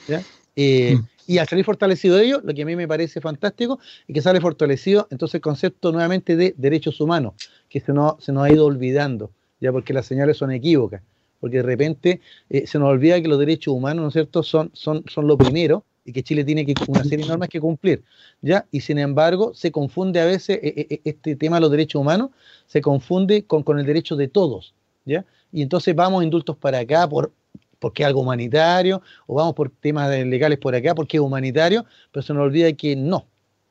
¿ya? 0.08 0.22
Eh, 0.56 0.96
mm. 0.96 1.08
Y 1.30 1.38
al 1.38 1.48
salir 1.48 1.64
fortalecido 1.64 2.16
de 2.16 2.26
ello, 2.26 2.42
lo 2.44 2.56
que 2.56 2.64
a 2.64 2.66
mí 2.66 2.76
me 2.76 2.88
parece 2.88 3.22
fantástico 3.22 3.80
es 4.08 4.16
que 4.16 4.22
sale 4.22 4.42
fortalecido 4.42 5.08
entonces 5.12 5.36
el 5.36 5.42
concepto 5.42 5.92
nuevamente 5.92 6.36
de 6.36 6.56
derechos 6.58 7.00
humanos, 7.00 7.34
que 7.70 7.80
se 7.80 7.94
nos, 7.94 8.24
se 8.24 8.32
nos 8.32 8.46
ha 8.46 8.52
ido 8.52 8.66
olvidando, 8.66 9.32
ya 9.62 9.72
porque 9.72 9.94
las 9.94 10.08
señales 10.08 10.38
son 10.38 10.52
equívocas, 10.52 11.04
porque 11.40 11.58
de 11.58 11.64
repente 11.64 12.22
eh, 12.50 12.68
se 12.68 12.80
nos 12.80 12.90
olvida 12.90 13.22
que 13.22 13.28
los 13.28 13.40
derechos 13.40 13.74
humanos, 13.74 14.02
¿no 14.02 14.08
es 14.08 14.14
cierto?, 14.14 14.44
son, 14.44 14.72
son, 14.74 15.04
son 15.08 15.28
lo 15.28 15.38
primero 15.38 15.84
y 16.06 16.12
que 16.12 16.24
Chile 16.24 16.44
tiene 16.44 16.66
que, 16.66 16.74
una 16.88 17.04
serie 17.04 17.26
de 17.26 17.28
normas 17.30 17.50
que 17.50 17.60
cumplir, 17.60 18.04
¿ya? 18.42 18.66
Y 18.72 18.82
sin 18.82 18.98
embargo, 18.98 19.54
se 19.54 19.72
confunde 19.72 20.20
a 20.20 20.26
veces 20.26 20.60
eh, 20.62 21.02
este 21.04 21.36
tema 21.36 21.58
de 21.58 21.62
los 21.62 21.72
derechos 21.72 22.02
humanos, 22.02 22.32
se 22.66 22.82
confunde 22.82 23.46
con, 23.46 23.64
con 23.64 23.80
el 23.80 23.86
derecho 23.86 24.16
de 24.16 24.28
todos, 24.28 24.74
¿ya? 25.06 25.26
Y 25.52 25.62
entonces 25.62 25.96
vamos 25.96 26.24
indultos 26.24 26.58
para 26.58 26.80
acá 26.80 27.08
por 27.08 27.32
porque 27.80 28.04
es 28.04 28.08
algo 28.08 28.22
humanitario, 28.22 29.02
o 29.26 29.36
vamos 29.36 29.54
por 29.56 29.70
temas 29.70 30.10
legales 30.10 30.60
por 30.60 30.76
acá 30.76 30.94
porque 30.94 31.18
es 31.18 31.22
humanitario, 31.22 31.86
pero 32.12 32.22
se 32.22 32.34
nos 32.34 32.44
olvida 32.44 32.72
que 32.74 32.96
no, 32.96 33.26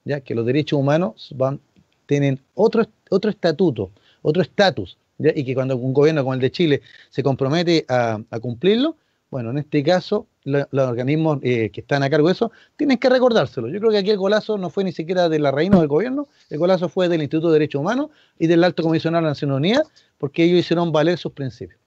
ya 0.04 0.20
que 0.20 0.34
los 0.34 0.46
derechos 0.46 0.78
humanos 0.78 1.32
van, 1.36 1.60
tienen 2.06 2.40
otro, 2.54 2.86
otro 3.10 3.30
estatuto, 3.30 3.90
otro 4.22 4.42
estatus, 4.42 4.96
y 5.18 5.44
que 5.44 5.54
cuando 5.54 5.76
un 5.76 5.92
gobierno 5.92 6.22
como 6.22 6.34
el 6.34 6.40
de 6.40 6.50
Chile 6.50 6.82
se 7.10 7.22
compromete 7.22 7.84
a, 7.88 8.20
cumplirlo, 8.40 8.96
bueno, 9.30 9.50
en 9.50 9.58
este 9.58 9.82
caso 9.82 10.26
los 10.44 10.66
organismos 10.72 11.38
eh, 11.42 11.70
que 11.70 11.82
están 11.82 12.02
a 12.02 12.08
cargo 12.08 12.28
de 12.28 12.32
eso 12.32 12.50
tienen 12.76 12.96
que 12.96 13.10
recordárselo. 13.10 13.68
Yo 13.68 13.78
creo 13.80 13.90
que 13.90 13.98
aquí 13.98 14.10
el 14.10 14.16
golazo 14.16 14.56
no 14.56 14.70
fue 14.70 14.84
ni 14.84 14.92
siquiera 14.92 15.28
de 15.28 15.38
la 15.38 15.50
reina 15.50 15.78
del 15.78 15.88
gobierno, 15.88 16.28
el 16.48 16.58
golazo 16.58 16.88
fue 16.88 17.08
del 17.08 17.20
Instituto 17.20 17.48
de 17.48 17.54
Derechos 17.54 17.80
Humanos 17.80 18.10
y 18.38 18.46
del 18.46 18.64
Alto 18.64 18.82
Comisionado 18.82 19.22
de 19.22 19.26
la 19.26 19.30
Naciones 19.30 19.56
Unidas, 19.56 19.92
porque 20.16 20.44
ellos 20.44 20.60
hicieron 20.60 20.92
valer 20.92 21.18
sus 21.18 21.32
principios. 21.32 21.78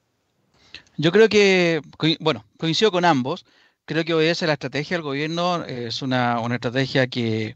Yo 0.97 1.11
creo 1.11 1.29
que, 1.29 1.81
bueno, 2.19 2.45
coincido 2.57 2.91
con 2.91 3.05
ambos. 3.05 3.45
Creo 3.85 4.03
que 4.05 4.13
obedece 4.13 4.45
la 4.45 4.53
estrategia 4.53 4.97
del 4.97 5.03
gobierno. 5.03 5.63
Es 5.65 6.01
una, 6.01 6.39
estrategia 6.51 7.07
que, 7.07 7.55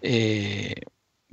eh, 0.00 0.74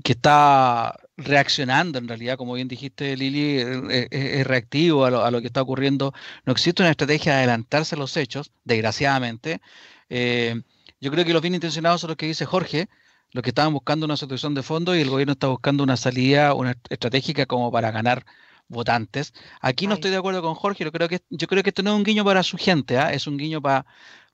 que 0.04 0.12
está 0.12 1.00
reaccionando 1.24 2.00
en 2.00 2.08
realidad, 2.08 2.38
como 2.38 2.54
bien 2.54 2.68
dijiste 2.68 3.16
Lili, 3.18 3.58
es, 3.90 4.48
reactivo 4.48 5.06
a 5.06 5.32
lo, 5.32 5.42
que 5.42 5.48
está 5.48 5.62
ocurriendo. 5.62 6.14
No 6.46 6.54
existe 6.54 6.82
una 6.82 6.92
estrategia 6.92 7.34
de 7.34 7.38
adelantarse 7.40 7.96
a 7.96 7.98
los 7.98 8.16
hechos, 8.18 8.52
desgraciadamente. 8.64 9.62
Eh, 10.10 10.62
yo 11.00 11.12
creo 11.12 11.26
que 11.26 11.34
los 11.34 11.42
bien 11.42 11.56
intencionados 11.56 12.02
son 12.02 12.10
los 12.10 12.18
que 12.18 12.28
dice 12.28 12.46
Jorge, 12.46 12.90
los 13.32 13.44
que 13.44 13.50
estaban 13.50 13.74
buscando 13.74 14.06
una 14.06 14.18
solución 14.18 14.54
de 14.54 14.64
fondo 14.64 14.96
y 14.96 15.02
el 15.02 15.10
gobierno 15.10 15.34
está 15.34 15.48
buscando 15.48 15.84
una 15.84 15.98
salida, 15.98 16.54
una 16.54 16.76
estratégica 16.90 17.46
como 17.46 17.72
para 17.72 17.92
ganar 17.92 18.26
votantes. 18.68 19.34
Aquí 19.62 19.88
no 19.88 19.96
estoy 19.96 20.12
de 20.12 20.18
acuerdo 20.18 20.42
con 20.42 20.56
Jorge, 20.56 20.84
yo 20.84 20.92
creo 20.92 21.08
que, 21.08 21.22
yo 21.30 21.48
creo 21.48 21.64
que 21.64 21.70
esto 21.70 21.84
no 21.84 21.92
es 21.92 21.98
un 21.98 22.04
guiño 22.04 22.24
para 22.24 22.44
su 22.44 22.58
gente, 22.58 22.98
¿ah? 22.98 23.14
es 23.14 23.28
un 23.28 23.38
guiño 23.38 23.62
para 23.62 23.86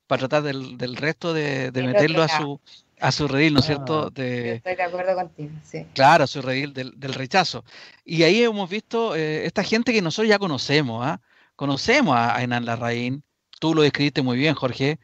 tratar 0.08 0.44
del, 0.44 0.96
resto 0.96 1.34
de, 1.34 1.72
meterlo 1.74 2.24
a 2.24 2.28
su 2.28 2.60
a 3.00 3.12
su 3.12 3.28
redil, 3.28 3.54
¿no 3.54 3.60
es 3.60 3.66
cierto? 3.66 4.08
Ah, 4.08 4.10
de, 4.14 4.56
estoy 4.56 4.76
de 4.76 4.84
acuerdo 4.84 5.16
contigo, 5.16 5.52
sí. 5.64 5.86
Claro, 5.94 6.24
a 6.24 6.28
su 6.28 6.42
redil 6.42 6.74
del, 6.74 7.14
rechazo. 7.14 7.64
Y 8.04 8.24
ahí 8.24 8.44
hemos 8.44 8.70
visto 8.70 9.16
eh, 9.16 9.46
esta 9.46 9.64
gente 9.64 9.94
que 9.94 10.02
nosotros 10.02 10.30
ya 10.30 10.40
conocemos, 10.40 11.06
¿ah? 11.06 11.22
Conocemos 11.56 12.16
a, 12.16 12.42
Enan 12.44 12.66
Larraín, 12.66 13.24
tú 13.60 13.74
lo 13.74 13.82
describiste 13.82 14.22
muy 14.22 14.38
bien, 14.38 14.56
Jorge. 14.56 15.00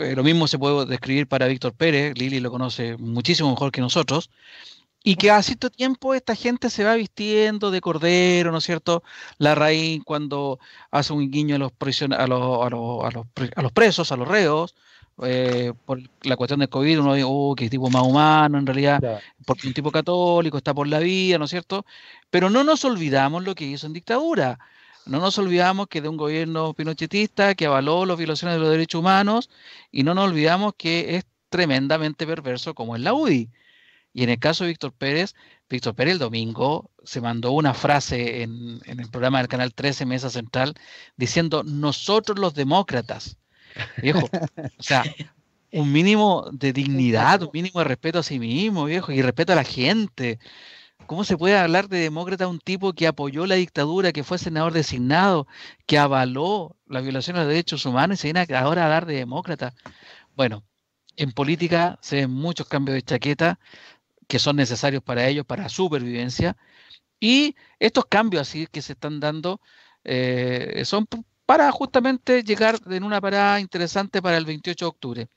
Eh, 0.00 0.14
lo 0.14 0.22
mismo 0.22 0.46
se 0.48 0.58
puede 0.58 0.86
describir 0.86 1.26
para 1.26 1.46
Víctor 1.46 1.74
Pérez, 1.74 2.16
Lili 2.18 2.40
lo 2.40 2.50
conoce 2.50 2.96
muchísimo 2.98 3.50
mejor 3.50 3.72
que 3.72 3.80
nosotros 3.80 4.30
y 5.04 5.16
que 5.16 5.30
a 5.30 5.42
cierto 5.42 5.70
tiempo 5.70 6.14
esta 6.14 6.34
gente 6.34 6.70
se 6.70 6.84
va 6.84 6.94
vistiendo 6.94 7.70
de 7.70 7.80
cordero, 7.80 8.52
¿no 8.52 8.58
es 8.58 8.64
cierto? 8.64 9.02
La 9.38 9.54
raíz 9.54 10.02
cuando 10.04 10.58
hace 10.90 11.12
un 11.12 11.30
guiño 11.30 11.56
a 11.56 11.58
los, 11.58 11.72
a 11.72 12.26
los, 12.26 12.66
a 12.66 12.70
los, 12.70 13.26
a 13.56 13.62
los, 13.62 13.72
presos, 13.72 14.12
a 14.12 14.16
los 14.16 14.28
reos, 14.28 14.74
eh, 15.24 15.72
por 15.84 16.00
la 16.22 16.36
cuestión 16.36 16.60
del 16.60 16.68
COVID, 16.68 17.00
uno 17.00 17.14
dice, 17.14 17.26
oh, 17.28 17.54
qué 17.56 17.68
tipo 17.68 17.90
más 17.90 18.02
humano 18.02 18.58
en 18.58 18.66
realidad, 18.66 19.20
porque 19.46 19.68
un 19.68 19.74
tipo 19.74 19.90
católico 19.90 20.56
está 20.58 20.74
por 20.74 20.86
la 20.86 20.98
vía, 20.98 21.38
¿no 21.38 21.44
es 21.44 21.50
cierto? 21.50 21.84
Pero 22.30 22.50
no 22.50 22.64
nos 22.64 22.84
olvidamos 22.84 23.44
lo 23.44 23.54
que 23.54 23.64
hizo 23.64 23.86
en 23.86 23.92
dictadura. 23.92 24.58
No 25.04 25.18
nos 25.18 25.36
olvidamos 25.38 25.88
que 25.88 26.00
de 26.00 26.08
un 26.08 26.16
gobierno 26.16 26.74
pinochetista 26.74 27.54
que 27.54 27.66
avaló 27.66 28.06
las 28.06 28.16
violaciones 28.16 28.56
de 28.56 28.60
los 28.60 28.70
derechos 28.70 29.00
humanos 29.00 29.50
y 29.90 30.04
no 30.04 30.14
nos 30.14 30.28
olvidamos 30.30 30.74
que 30.76 31.16
es 31.16 31.24
tremendamente 31.48 32.26
perverso 32.26 32.74
como 32.74 32.96
es 32.96 33.02
la 33.02 33.12
UDI. 33.12 33.50
Y 34.14 34.24
en 34.24 34.30
el 34.30 34.38
caso 34.38 34.64
de 34.64 34.68
Víctor 34.68 34.92
Pérez, 34.92 35.34
Víctor 35.68 35.94
Pérez 35.94 36.12
el 36.12 36.18
domingo 36.18 36.90
se 37.04 37.20
mandó 37.20 37.52
una 37.52 37.74
frase 37.74 38.42
en, 38.42 38.80
el 38.84 39.10
programa 39.10 39.38
del 39.38 39.48
Canal 39.48 39.74
13, 39.74 40.06
Mesa 40.06 40.30
Central, 40.30 40.74
diciendo, 41.16 41.62
nosotros 41.64 42.38
los 42.38 42.54
demócratas, 42.54 43.38
viejo, 44.00 44.28
o 44.78 44.82
sea, 44.82 45.04
un 45.72 45.90
mínimo 45.90 46.48
de 46.52 46.72
dignidad, 46.72 47.42
un 47.42 47.50
mínimo 47.52 47.80
de 47.80 47.84
respeto 47.84 48.18
a 48.18 48.22
sí 48.22 48.38
mismo, 48.38 48.84
viejo, 48.84 49.12
y 49.12 49.22
respeto 49.22 49.52
a 49.52 49.56
la 49.56 49.64
gente. 49.64 50.38
¿Cómo 51.06 51.24
se 51.24 51.36
puede 51.36 51.56
hablar 51.58 51.88
de 51.88 51.98
demócrata 51.98 52.46
un 52.46 52.60
tipo 52.60 52.92
que 52.92 53.06
apoyó 53.06 53.46
la 53.46 53.56
dictadura, 53.56 54.12
que 54.12 54.24
fue 54.24 54.38
senador 54.38 54.72
designado, 54.72 55.46
que 55.86 55.98
avaló 55.98 56.76
la 56.86 57.00
violación 57.00 57.34
de 57.34 57.42
los 57.42 57.48
derechos 57.48 57.86
humanos 57.86 58.18
y 58.18 58.22
se 58.22 58.32
viene 58.32 58.46
ahora 58.54 58.82
a 58.82 58.84
hablar 58.86 59.06
de 59.06 59.16
demócrata? 59.16 59.74
Bueno, 60.36 60.64
en 61.16 61.32
política 61.32 61.98
se 62.02 62.16
ven 62.16 62.30
muchos 62.30 62.68
cambios 62.68 62.94
de 62.94 63.02
chaqueta, 63.02 63.58
que 64.28 64.38
son 64.38 64.56
necesarios 64.56 65.02
para 65.02 65.26
ellos, 65.26 65.44
para 65.46 65.68
supervivencia. 65.68 66.56
Y 67.20 67.56
estos 67.78 68.06
cambios 68.06 68.42
así 68.42 68.66
que 68.66 68.82
se 68.82 68.94
están 68.94 69.20
dando 69.20 69.60
eh, 70.04 70.82
son 70.84 71.06
para 71.52 71.70
justamente 71.70 72.42
llegar 72.42 72.78
en 72.86 73.04
una 73.04 73.20
parada 73.20 73.60
interesante 73.60 74.22
para 74.22 74.38
el 74.38 74.46
28 74.46 74.86
de 74.86 74.88
octubre. 74.88 75.28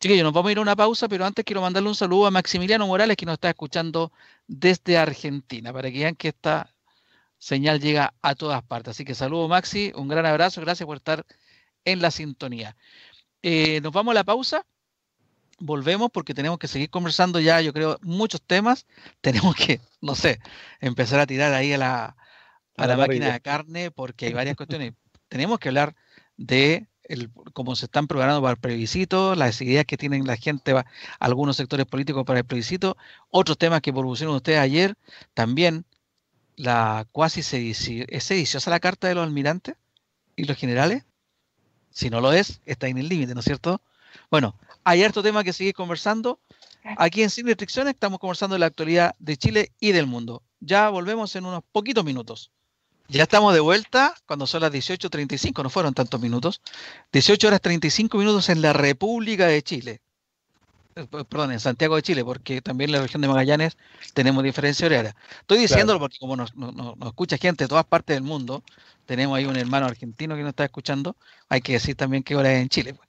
Chiquillos, 0.00 0.24
nos 0.24 0.32
vamos 0.32 0.48
a 0.48 0.52
ir 0.52 0.58
a 0.58 0.62
una 0.62 0.74
pausa, 0.74 1.06
pero 1.06 1.26
antes 1.26 1.44
quiero 1.44 1.60
mandarle 1.60 1.90
un 1.90 1.94
saludo 1.94 2.26
a 2.26 2.30
Maximiliano 2.30 2.86
Morales 2.86 3.14
que 3.14 3.26
nos 3.26 3.34
está 3.34 3.50
escuchando 3.50 4.10
desde 4.46 4.96
Argentina, 4.96 5.70
para 5.70 5.90
que 5.90 5.98
vean 5.98 6.16
que 6.16 6.28
esta 6.28 6.72
señal 7.36 7.78
llega 7.78 8.14
a 8.22 8.34
todas 8.34 8.62
partes. 8.62 8.92
Así 8.92 9.04
que 9.04 9.14
saludo 9.14 9.48
Maxi, 9.48 9.92
un 9.94 10.08
gran 10.08 10.24
abrazo, 10.24 10.62
gracias 10.62 10.86
por 10.86 10.96
estar 10.96 11.26
en 11.84 12.00
la 12.00 12.10
sintonía. 12.10 12.74
Eh, 13.42 13.82
nos 13.82 13.92
vamos 13.92 14.12
a 14.12 14.14
la 14.14 14.24
pausa 14.24 14.64
volvemos 15.58 16.10
porque 16.10 16.32
tenemos 16.32 16.58
que 16.58 16.68
seguir 16.68 16.88
conversando 16.88 17.38
ya, 17.38 17.60
yo 17.60 17.74
creo, 17.74 17.98
muchos 18.00 18.40
temas. 18.40 18.86
Tenemos 19.20 19.54
que, 19.54 19.82
no 20.00 20.14
sé, 20.14 20.40
empezar 20.80 21.20
a 21.20 21.26
tirar 21.26 21.52
ahí 21.52 21.74
a 21.74 21.76
la, 21.76 22.16
a, 22.78 22.86
la, 22.86 22.96
máquina 22.96 23.34
de 23.34 23.40
carne 23.42 23.90
porque 23.90 24.24
hay 24.24 24.32
varias 24.32 24.56
cuestiones. 24.56 24.94
Tenemos 25.30 25.58
que 25.58 25.70
hablar 25.70 25.94
de 26.36 26.86
el, 27.04 27.30
cómo 27.54 27.74
se 27.74 27.86
están 27.86 28.06
programando 28.06 28.42
para 28.42 28.52
el 28.52 28.58
plebiscito, 28.58 29.34
las 29.34 29.62
ideas 29.62 29.86
que 29.86 29.96
tienen 29.96 30.26
la 30.26 30.36
gente, 30.36 30.74
algunos 31.18 31.56
sectores 31.56 31.86
políticos 31.86 32.24
para 32.26 32.40
el 32.40 32.44
plebiscito, 32.44 32.98
otros 33.30 33.56
temas 33.56 33.80
que 33.80 33.92
propusieron 33.92 34.36
ustedes 34.36 34.58
ayer, 34.58 34.96
también 35.32 35.86
la 36.56 37.06
cuasi 37.10 37.42
sediciosa, 37.42 38.06
¿es 38.10 38.24
sediciosa 38.24 38.70
la 38.70 38.80
carta 38.80 39.08
de 39.08 39.14
los 39.14 39.24
almirantes? 39.24 39.76
y 40.40 40.44
los 40.44 40.56
generales? 40.56 41.04
Si 41.90 42.10
no 42.10 42.20
lo 42.20 42.32
es, 42.32 42.60
está 42.64 42.88
en 42.88 42.98
el 42.98 43.08
límite, 43.08 43.34
¿no 43.34 43.40
es 43.40 43.46
cierto? 43.46 43.80
Bueno, 44.30 44.54
hay 44.84 45.02
harto 45.02 45.22
tema 45.22 45.44
que 45.44 45.52
seguir 45.52 45.74
conversando. 45.74 46.40
Aquí 46.96 47.22
en 47.22 47.30
Sin 47.30 47.46
Restricciones 47.46 47.94
estamos 47.94 48.18
conversando 48.18 48.54
de 48.54 48.60
la 48.60 48.66
actualidad 48.66 49.14
de 49.18 49.36
Chile 49.36 49.72
y 49.80 49.92
del 49.92 50.06
mundo. 50.06 50.42
Ya 50.60 50.88
volvemos 50.88 51.34
en 51.36 51.46
unos 51.46 51.62
poquitos 51.72 52.04
minutos. 52.04 52.50
Ya 53.10 53.24
estamos 53.24 53.52
de 53.52 53.58
vuelta 53.58 54.14
cuando 54.24 54.46
son 54.46 54.62
las 54.62 54.72
18.35, 54.72 55.64
no 55.64 55.70
fueron 55.70 55.94
tantos 55.94 56.20
minutos. 56.20 56.60
18 57.12 57.48
horas 57.48 57.60
35 57.60 58.16
minutos 58.16 58.48
en 58.50 58.62
la 58.62 58.72
República 58.72 59.48
de 59.48 59.62
Chile. 59.62 60.00
Eh, 60.94 61.06
perdón, 61.28 61.50
en 61.50 61.58
Santiago 61.58 61.96
de 61.96 62.02
Chile, 62.02 62.24
porque 62.24 62.62
también 62.62 62.90
en 62.90 62.96
la 62.96 63.02
región 63.02 63.20
de 63.20 63.26
Magallanes 63.26 63.76
tenemos 64.14 64.44
diferencia 64.44 64.86
horaria. 64.86 65.16
Estoy 65.40 65.58
diciéndolo 65.58 65.98
porque 65.98 66.18
como 66.20 66.36
nos, 66.36 66.52
escucha 67.04 67.36
gente 67.36 67.64
de 67.64 67.68
todas 67.68 67.84
partes 67.84 68.14
del 68.14 68.22
mundo, 68.22 68.62
tenemos 69.06 69.36
ahí 69.36 69.44
un 69.44 69.56
hermano 69.56 69.86
argentino 69.86 70.36
que 70.36 70.42
nos 70.42 70.50
está 70.50 70.64
escuchando, 70.64 71.16
hay 71.48 71.62
que 71.62 71.72
decir 71.72 71.96
también 71.96 72.22
qué 72.22 72.36
hora 72.36 72.52
es 72.52 72.62
en 72.62 72.68
Chile. 72.68 72.94
Pues. 72.94 73.08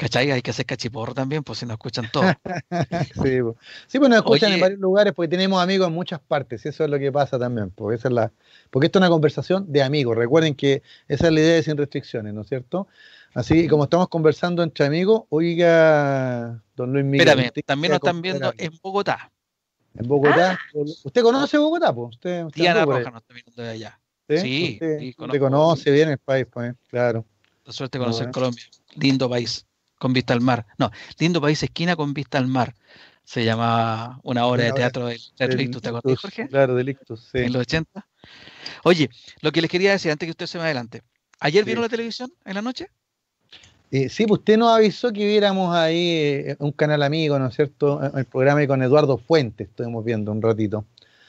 ¿Cachai? 0.00 0.30
Hay 0.30 0.40
que 0.40 0.50
hacer 0.50 0.64
cachiporro 0.64 1.12
también, 1.12 1.44
pues 1.44 1.58
si 1.58 1.66
nos 1.66 1.74
escuchan 1.74 2.08
todos. 2.10 2.32
sí, 3.22 3.42
pues. 3.42 3.56
sí, 3.86 3.98
pues 3.98 4.08
nos 4.08 4.20
escuchan 4.20 4.50
en 4.50 4.58
varios 4.58 4.80
lugares 4.80 5.12
porque 5.12 5.28
tenemos 5.28 5.62
amigos 5.62 5.88
en 5.88 5.92
muchas 5.92 6.20
partes, 6.20 6.64
y 6.64 6.70
eso 6.70 6.84
es 6.84 6.90
lo 6.90 6.98
que 6.98 7.12
pasa 7.12 7.38
también, 7.38 7.70
porque, 7.70 7.96
esa 7.96 8.08
es 8.08 8.14
la, 8.14 8.32
porque 8.70 8.86
esto 8.86 8.98
es 8.98 9.02
una 9.02 9.10
conversación 9.10 9.70
de 9.70 9.82
amigos. 9.82 10.16
Recuerden 10.16 10.54
que 10.54 10.82
esa 11.06 11.26
es 11.26 11.32
la 11.34 11.40
idea 11.40 11.54
de 11.56 11.62
sin 11.62 11.76
restricciones, 11.76 12.32
¿no 12.32 12.40
es 12.40 12.48
cierto? 12.48 12.88
Así 13.34 13.68
como 13.68 13.84
estamos 13.84 14.08
conversando 14.08 14.62
entre 14.62 14.86
amigos, 14.86 15.24
oiga, 15.28 16.62
don 16.76 16.94
Luis 16.94 17.04
Miguel. 17.04 17.28
Espérame, 17.28 17.52
también 17.66 17.90
nos 17.90 17.98
están 17.98 18.22
viendo 18.22 18.54
en 18.56 18.72
Bogotá. 18.82 19.30
En 19.98 20.08
Bogotá. 20.08 20.52
Ah. 20.52 20.78
¿Usted 21.04 21.22
conoce 21.22 21.58
Bogotá? 21.58 21.94
Pues? 21.94 22.14
¿Usted, 22.14 22.44
usted 22.46 22.62
Diana 22.62 22.86
Roja 22.86 23.10
nos 23.10 23.20
está 23.20 23.34
viendo 23.34 23.62
de 23.62 23.68
allá. 23.68 24.00
Sí, 24.30 24.78
sí, 24.80 25.14
usted, 25.18 25.38
conoce 25.38 25.90
bien 25.90 26.08
el 26.08 26.18
país, 26.18 26.46
pues, 26.50 26.74
claro. 26.88 27.26
La 27.66 27.72
suerte 27.74 27.98
de 27.98 28.04
conocer 28.04 28.30
Colombia. 28.30 28.64
Lindo 28.96 29.28
país, 29.28 29.66
con 30.00 30.14
vista 30.14 30.32
al 30.32 30.40
mar. 30.40 30.66
No, 30.78 30.90
lindo 31.18 31.40
país, 31.40 31.62
esquina 31.62 31.94
con 31.94 32.14
vista 32.14 32.38
al 32.38 32.46
mar. 32.48 32.74
Se 33.22 33.44
llama 33.44 34.18
una 34.24 34.46
obra 34.46 34.64
de 34.64 34.72
teatro 34.72 35.06
del 35.06 35.20
Teatro 35.36 35.80
¿te 35.80 35.88
acuerdas, 35.88 36.18
Jorge? 36.18 36.48
Claro, 36.48 36.74
Delictus, 36.74 37.28
sí. 37.30 37.38
En 37.38 37.52
los 37.52 37.60
80. 37.60 38.04
Oye, 38.82 39.10
lo 39.42 39.52
que 39.52 39.60
les 39.60 39.70
quería 39.70 39.92
decir 39.92 40.10
antes 40.10 40.26
que 40.26 40.30
usted 40.30 40.46
se 40.46 40.58
me 40.58 40.64
adelante. 40.64 41.02
¿Ayer 41.38 41.64
vieron 41.64 41.82
la 41.82 41.88
televisión 41.88 42.32
en 42.44 42.54
la 42.54 42.62
noche? 42.62 42.88
Eh, 43.90 44.08
sí, 44.08 44.26
pues 44.26 44.40
usted 44.40 44.56
nos 44.56 44.74
avisó 44.74 45.12
que 45.12 45.26
viéramos 45.26 45.74
ahí 45.76 46.08
eh, 46.08 46.56
un 46.60 46.72
canal 46.72 47.02
amigo, 47.02 47.38
¿no 47.38 47.48
es 47.48 47.54
cierto? 47.54 48.02
Eh, 48.02 48.10
el 48.14 48.24
programa 48.24 48.66
con 48.66 48.82
Eduardo 48.82 49.18
Fuentes, 49.18 49.68
estuvimos 49.68 50.04
viendo 50.04 50.32
un 50.32 50.40
ratito. 50.40 50.86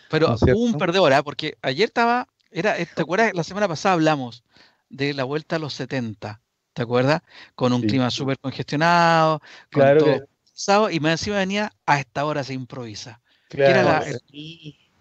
Pero 0.09 0.35
hubo 0.35 0.63
un 0.63 0.77
perdedor, 0.77 1.11
¿eh? 1.11 1.21
porque 1.23 1.57
ayer 1.61 1.87
estaba, 1.87 2.27
era, 2.51 2.75
¿te 2.75 3.01
acuerdas? 3.01 3.33
La 3.33 3.43
semana 3.43 3.67
pasada 3.67 3.93
hablamos 3.93 4.43
de 4.89 5.13
la 5.13 5.23
vuelta 5.25 5.57
a 5.57 5.59
los 5.59 5.73
70, 5.73 6.41
¿te 6.73 6.81
acuerdas? 6.81 7.21
Con 7.55 7.73
un 7.73 7.81
clima 7.81 8.09
súper 8.09 8.37
congestionado, 8.39 9.41
con 9.71 9.83
todo 9.97 10.89
y 10.91 10.99
más 10.99 11.13
encima 11.13 11.37
venía 11.37 11.71
a 11.85 11.99
esta 11.99 12.25
hora 12.25 12.43
se 12.43 12.53
improvisa. 12.53 13.21
era 13.49 14.03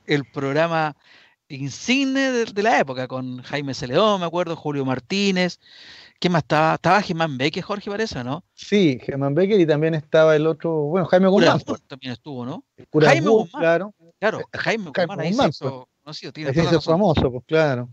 el, 0.06 0.24
programa 0.32 0.96
insigne 1.48 2.32
de, 2.32 2.44
de, 2.46 2.62
la 2.62 2.78
época, 2.78 3.06
con 3.08 3.42
Jaime 3.42 3.74
Celedón, 3.74 4.20
me 4.20 4.26
acuerdo, 4.26 4.56
Julio 4.56 4.84
Martínez, 4.84 5.58
¿Quién 6.20 6.34
más 6.34 6.42
estaba? 6.42 6.74
Estaba 6.74 7.00
Germán 7.00 7.38
Becker, 7.38 7.62
Jorge, 7.62 7.90
parece, 7.90 8.22
¿no? 8.22 8.44
Sí, 8.52 9.00
Germán 9.02 9.34
Becker 9.34 9.58
y 9.58 9.66
también 9.66 9.94
estaba 9.94 10.36
el 10.36 10.46
otro, 10.46 10.70
bueno, 10.70 11.06
Jaime 11.06 11.28
Guzmán. 11.28 11.58
también 11.86 12.12
estuvo, 12.12 12.44
¿no? 12.44 12.62
Jaime 13.00 13.30
Guzmán. 13.30 13.62
Claro. 13.62 13.94
Claro, 14.18 14.40
Jaime, 14.52 14.90
Guzmán, 14.94 15.18
ahí 15.18 15.32
se 15.32 15.48
hizo 15.48 15.70
pues. 15.70 16.02
conocido. 16.02 16.32
Tiene 16.34 16.52
se 16.52 16.80
famoso, 16.82 17.32
pues 17.32 17.44
claro. 17.46 17.88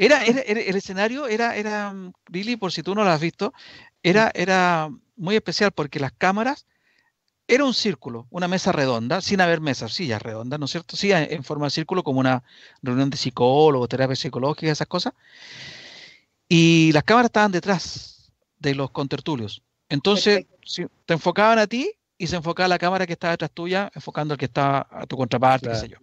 Era, 0.00 0.24
era, 0.24 0.40
el 0.42 0.76
escenario 0.76 1.26
era, 1.26 1.56
era, 1.56 1.92
Lili, 2.30 2.54
por 2.54 2.70
si 2.70 2.84
tú 2.84 2.94
no 2.94 3.02
lo 3.02 3.10
has 3.10 3.20
visto, 3.20 3.52
era, 4.00 4.30
era 4.32 4.88
muy 5.16 5.34
especial 5.34 5.72
porque 5.72 5.98
las 5.98 6.12
cámaras 6.12 6.66
era 7.48 7.64
un 7.64 7.74
círculo, 7.74 8.28
una 8.30 8.46
mesa 8.46 8.70
redonda, 8.70 9.20
sin 9.20 9.40
haber 9.40 9.60
mesas, 9.60 9.92
sillas 9.92 10.22
redondas, 10.22 10.60
¿no 10.60 10.66
es 10.66 10.70
cierto? 10.70 10.96
Sí, 10.96 11.10
en 11.12 11.42
forma 11.42 11.66
de 11.66 11.70
círculo, 11.70 12.04
como 12.04 12.20
una 12.20 12.44
reunión 12.80 13.10
de 13.10 13.16
psicólogos, 13.16 13.88
terapia 13.88 14.14
psicológica, 14.14 14.70
esas 14.70 14.86
cosas. 14.86 15.14
Y 16.48 16.92
las 16.92 17.02
cámaras 17.02 17.30
estaban 17.30 17.50
detrás 17.50 18.30
de 18.56 18.76
los 18.76 18.92
contertulios. 18.92 19.62
Entonces, 19.88 20.46
te 21.06 21.14
enfocaban 21.14 21.58
a 21.58 21.66
ti 21.66 21.90
y 22.16 22.28
se 22.28 22.36
enfocaba 22.36 22.68
la 22.68 22.78
cámara 22.78 23.04
que 23.04 23.14
estaba 23.14 23.32
detrás 23.32 23.50
tuya, 23.50 23.90
enfocando 23.94 24.34
al 24.34 24.38
que 24.38 24.44
estaba 24.44 24.86
a 24.90 25.06
tu 25.06 25.16
contraparte, 25.16 25.70
qué 25.70 25.74
sé 25.74 25.88
yo. 25.88 25.96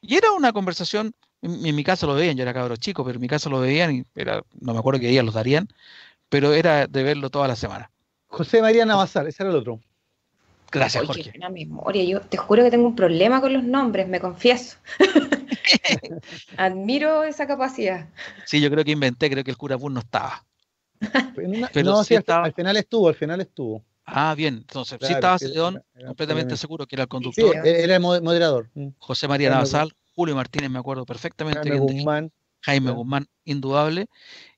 Y 0.00 0.16
era 0.16 0.32
una 0.32 0.52
conversación, 0.54 1.14
en, 1.42 1.74
mi 1.74 1.84
caso 1.84 2.06
lo 2.06 2.14
veían, 2.14 2.36
yo 2.36 2.42
era 2.42 2.54
cabrón 2.54 2.76
chico, 2.78 3.04
pero 3.04 3.16
en 3.16 3.20
mi 3.20 3.28
caso 3.28 3.50
lo 3.50 3.60
veían 3.60 3.94
y 3.94 4.04
era, 4.14 4.42
no 4.60 4.72
me 4.72 4.78
acuerdo 4.78 5.00
qué 5.00 5.08
día 5.08 5.22
los 5.22 5.34
darían, 5.34 5.68
pero 6.28 6.54
era 6.54 6.86
de 6.86 7.02
verlo 7.02 7.30
toda 7.30 7.48
la 7.48 7.56
semana. 7.56 7.90
José 8.28 8.62
María 8.62 8.86
Navasar, 8.86 9.26
ese 9.26 9.42
era 9.42 9.50
el 9.50 9.56
otro. 9.58 9.80
Gracias, 10.70 11.04
Jorge. 11.04 11.32
Qué 11.32 11.48
memoria. 11.50 12.02
Yo 12.04 12.20
te 12.22 12.38
juro 12.38 12.64
que 12.64 12.70
tengo 12.70 12.86
un 12.86 12.96
problema 12.96 13.42
con 13.42 13.52
los 13.52 13.62
nombres, 13.62 14.08
me 14.08 14.20
confieso. 14.20 14.78
Admiro 16.56 17.24
esa 17.24 17.46
capacidad. 17.46 18.08
Sí, 18.46 18.60
yo 18.60 18.70
creo 18.70 18.82
que 18.82 18.92
inventé, 18.92 19.28
creo 19.28 19.44
que 19.44 19.50
el 19.50 19.58
cura 19.58 19.76
no 19.76 20.00
estaba. 20.00 20.42
Pero 21.34 21.90
no, 21.90 22.04
sí, 22.04 22.14
estaba... 22.14 22.46
al 22.46 22.54
final 22.54 22.76
estuvo, 22.78 23.08
al 23.08 23.14
final 23.14 23.40
estuvo. 23.42 23.84
Ah, 24.04 24.34
bien, 24.34 24.54
entonces 24.54 24.98
sí 25.00 25.12
estaba 25.12 25.38
Celedón, 25.38 25.82
completamente 26.06 26.56
seguro 26.56 26.86
que 26.86 26.96
era 26.96 27.02
el 27.02 27.08
conductor. 27.08 27.52
Sí, 27.52 27.68
era 27.68 27.96
el 27.96 28.00
moderador. 28.00 28.70
José 28.98 29.28
María 29.28 29.50
Navasal, 29.50 29.94
Julio 30.14 30.34
Martínez, 30.34 30.70
me 30.70 30.78
acuerdo 30.78 31.04
perfectamente. 31.04 31.60
Jaime 31.60 31.78
Guzmán. 31.78 32.32
Jaime 32.60 32.90
Guzmán, 32.92 33.26
indudable. 33.44 34.06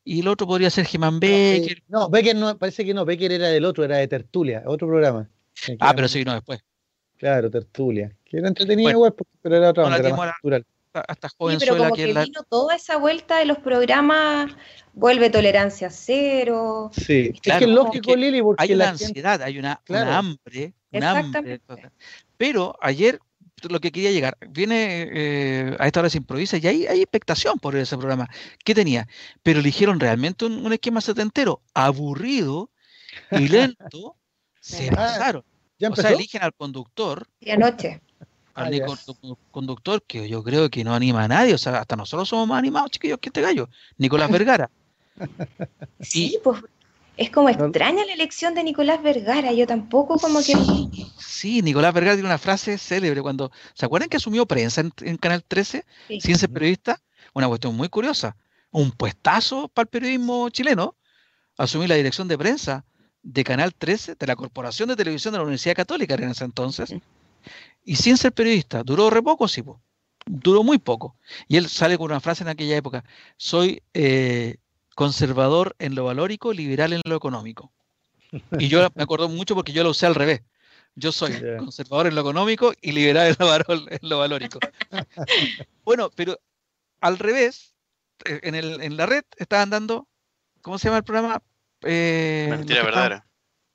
Y 0.04 0.20
el 0.20 0.28
otro 0.28 0.46
podría 0.46 0.68
ser 0.70 0.84
Germán 0.84 1.20
Becker. 1.20 1.82
No, 1.88 2.10
Becker 2.10 2.36
no, 2.36 2.58
parece 2.58 2.84
que 2.84 2.92
no, 2.92 3.04
Becker 3.04 3.32
era 3.32 3.48
del 3.48 3.64
otro, 3.64 3.84
era 3.84 3.96
de 3.96 4.08
Tertulia, 4.08 4.62
otro 4.66 4.88
programa. 4.88 5.28
Ah, 5.80 5.94
pero 5.94 6.08
sí 6.08 6.18
vino 6.18 6.34
después. 6.34 6.60
Claro, 7.16 7.50
Tertulia. 7.50 8.14
Que 8.24 8.38
era 8.38 8.48
entretenido 8.48 8.90
igual, 8.90 9.14
pero 9.40 9.56
era 9.56 9.70
otra 9.70 9.96
era 9.96 10.14
más 10.14 10.26
natural 10.26 10.66
hasta 10.94 11.28
sí, 11.28 11.34
pero 11.58 11.76
como 11.76 11.94
que, 11.94 12.06
vino 12.06 12.42
toda 12.48 12.76
esa 12.76 12.96
vuelta 12.96 13.38
de 13.38 13.46
los 13.46 13.58
programas, 13.58 14.52
vuelve 14.92 15.30
tolerancia 15.30 15.90
cero. 15.90 16.90
Sí, 16.92 17.32
es 17.34 17.40
que 17.40 17.64
es 17.64 17.68
lógico, 17.68 18.14
Lili, 18.14 18.42
porque 18.42 18.64
hay 18.64 18.74
una 18.74 18.90
ansiedad, 18.90 19.42
hay 19.42 19.58
una, 19.58 19.80
hambre, 19.88 20.72
Pero 22.36 22.76
ayer 22.80 23.20
lo 23.70 23.81
que 23.81 23.92
quería 23.92 24.12
llegar, 24.12 24.37
viene 24.48 25.09
eh, 25.12 25.77
a 25.79 25.87
esta 25.87 26.00
hora 26.00 26.11
se 26.11 26.18
improvisa 26.18 26.57
y 26.59 26.66
hay, 26.66 26.87
hay 26.87 27.00
expectación 27.00 27.59
por 27.59 27.77
ese 27.77 27.96
programa. 27.96 28.29
¿Qué 28.64 28.74
tenía? 28.74 29.09
Pero 29.42 29.61
eligieron 29.61 30.00
realmente 30.00 30.44
un, 30.44 30.72
esquema 30.72 31.00
setentero, 31.00 31.61
aburrido 31.74 32.70
y 33.31 33.48
lento, 33.48 34.16
se 34.61 34.90
pasaron. 34.90 35.44
o 35.90 35.96
sea, 35.96 36.11
eligen 36.11 36.42
al 36.42 36.55
conductor. 36.55 37.27
Y 37.40 37.50
anoche 37.50 38.00
al 38.55 38.81
conductor 39.50 40.03
que 40.03 40.29
yo 40.29 40.42
creo 40.42 40.70
que 40.70 40.85
no 40.85 40.94
anima 40.94 41.24
a 41.24 41.29
nadie, 41.29 41.55
o 41.55 41.59
sea, 41.59 41.81
hasta 41.81 41.96
nosotros 41.96 42.29
somos 42.29 42.46
más 42.46 42.59
animados, 42.59 42.90
chiquillos, 42.92 43.18
que 43.18 43.29
este 43.29 43.40
gallo, 43.40 43.68
Nicolás 43.98 44.31
Vergara. 44.31 44.70
sí, 46.00 46.38
pues 46.42 46.62
es 47.16 47.31
como 47.31 47.48
extraña 47.48 48.05
la 48.05 48.12
elección 48.12 48.55
de 48.55 48.64
Nicolás 48.64 49.03
Vergara, 49.03 49.53
yo 49.53 49.66
tampoco 49.66 50.18
como 50.18 50.40
que... 50.40 50.55
Sí, 51.18 51.62
Nicolás 51.62 51.94
Vergara 51.94 52.16
tiene 52.16 52.29
una 52.29 52.38
frase 52.38 52.77
célebre 52.79 53.22
cuando, 53.22 53.53
¿se 53.74 53.87
acuerdan 53.87 54.09
que 54.09 54.16
asumió 54.16 54.46
prensa 54.46 54.83
en, 55.00 55.16
Canal 55.18 55.44
13 55.44 55.85
sin 56.20 56.37
ser 56.37 56.50
periodista? 56.50 57.00
Una 57.33 57.46
cuestión 57.46 57.77
muy 57.77 57.88
curiosa, 57.88 58.37
un 58.70 58.90
puestazo 58.90 59.68
para 59.68 59.85
el 59.85 59.88
periodismo 59.88 60.48
chileno, 60.50 60.96
asumir 61.57 61.88
la 61.88 61.94
dirección 61.94 62.27
de 62.27 62.38
prensa 62.38 62.85
de 63.22 63.44
Canal 63.44 63.74
13, 63.74 64.16
de 64.16 64.27
la 64.27 64.37
Corporación 64.37 64.88
de 64.88 64.96
Televisión 64.96 65.33
de 65.33 65.38
la 65.38 65.44
Universidad 65.44 65.77
Católica 65.77 66.14
en 66.14 66.31
ese 66.31 66.44
entonces, 66.44 66.94
y 67.85 67.96
sin 67.96 68.16
ser 68.16 68.33
periodista. 68.33 68.83
¿Duró 68.83 69.11
re 69.11 69.22
poco? 69.22 69.46
Sí, 69.46 69.62
duró 70.27 70.62
muy 70.62 70.79
poco. 70.79 71.16
Y 71.48 71.57
él 71.57 71.68
sale 71.68 71.96
con 71.96 72.07
una 72.07 72.20
frase 72.20 72.42
en 72.42 72.48
aquella 72.48 72.77
época, 72.77 73.05
soy 73.37 73.83
eh, 73.92 74.57
conservador 74.94 75.74
en 75.78 75.94
lo 75.94 76.04
valórico, 76.04 76.52
liberal 76.52 76.92
en 76.92 77.02
lo 77.04 77.16
económico. 77.16 77.72
Y 78.59 78.68
yo 78.68 78.88
me 78.94 79.02
acuerdo 79.02 79.28
mucho 79.28 79.54
porque 79.54 79.72
yo 79.72 79.83
lo 79.83 79.90
usé 79.90 80.07
al 80.07 80.14
revés. 80.14 80.42
Yo 80.96 81.12
soy 81.12 81.33
conservador 81.59 82.07
en 82.07 82.14
lo 82.14 82.20
económico 82.20 82.72
y 82.80 82.92
liberal 82.92 83.37
en 83.38 84.09
lo, 84.09 84.18
valórico. 84.18 84.61
bueno, 85.85 86.11
pero 86.14 86.38
al 87.00 87.18
revés, 87.18 87.74
eh, 88.24 88.40
en, 88.42 88.54
el, 88.54 88.80
en 88.80 88.96
la 88.96 89.07
red 89.07 89.24
estaban 89.37 89.70
dando, 89.70 90.09
¿cómo 90.62 90.78
se 90.78 90.87
llama 90.87 90.98
el 90.98 91.04
programa? 91.04 91.42
Eh, 91.83 92.46
Mentira 92.48 92.85
verdadera. 92.85 93.26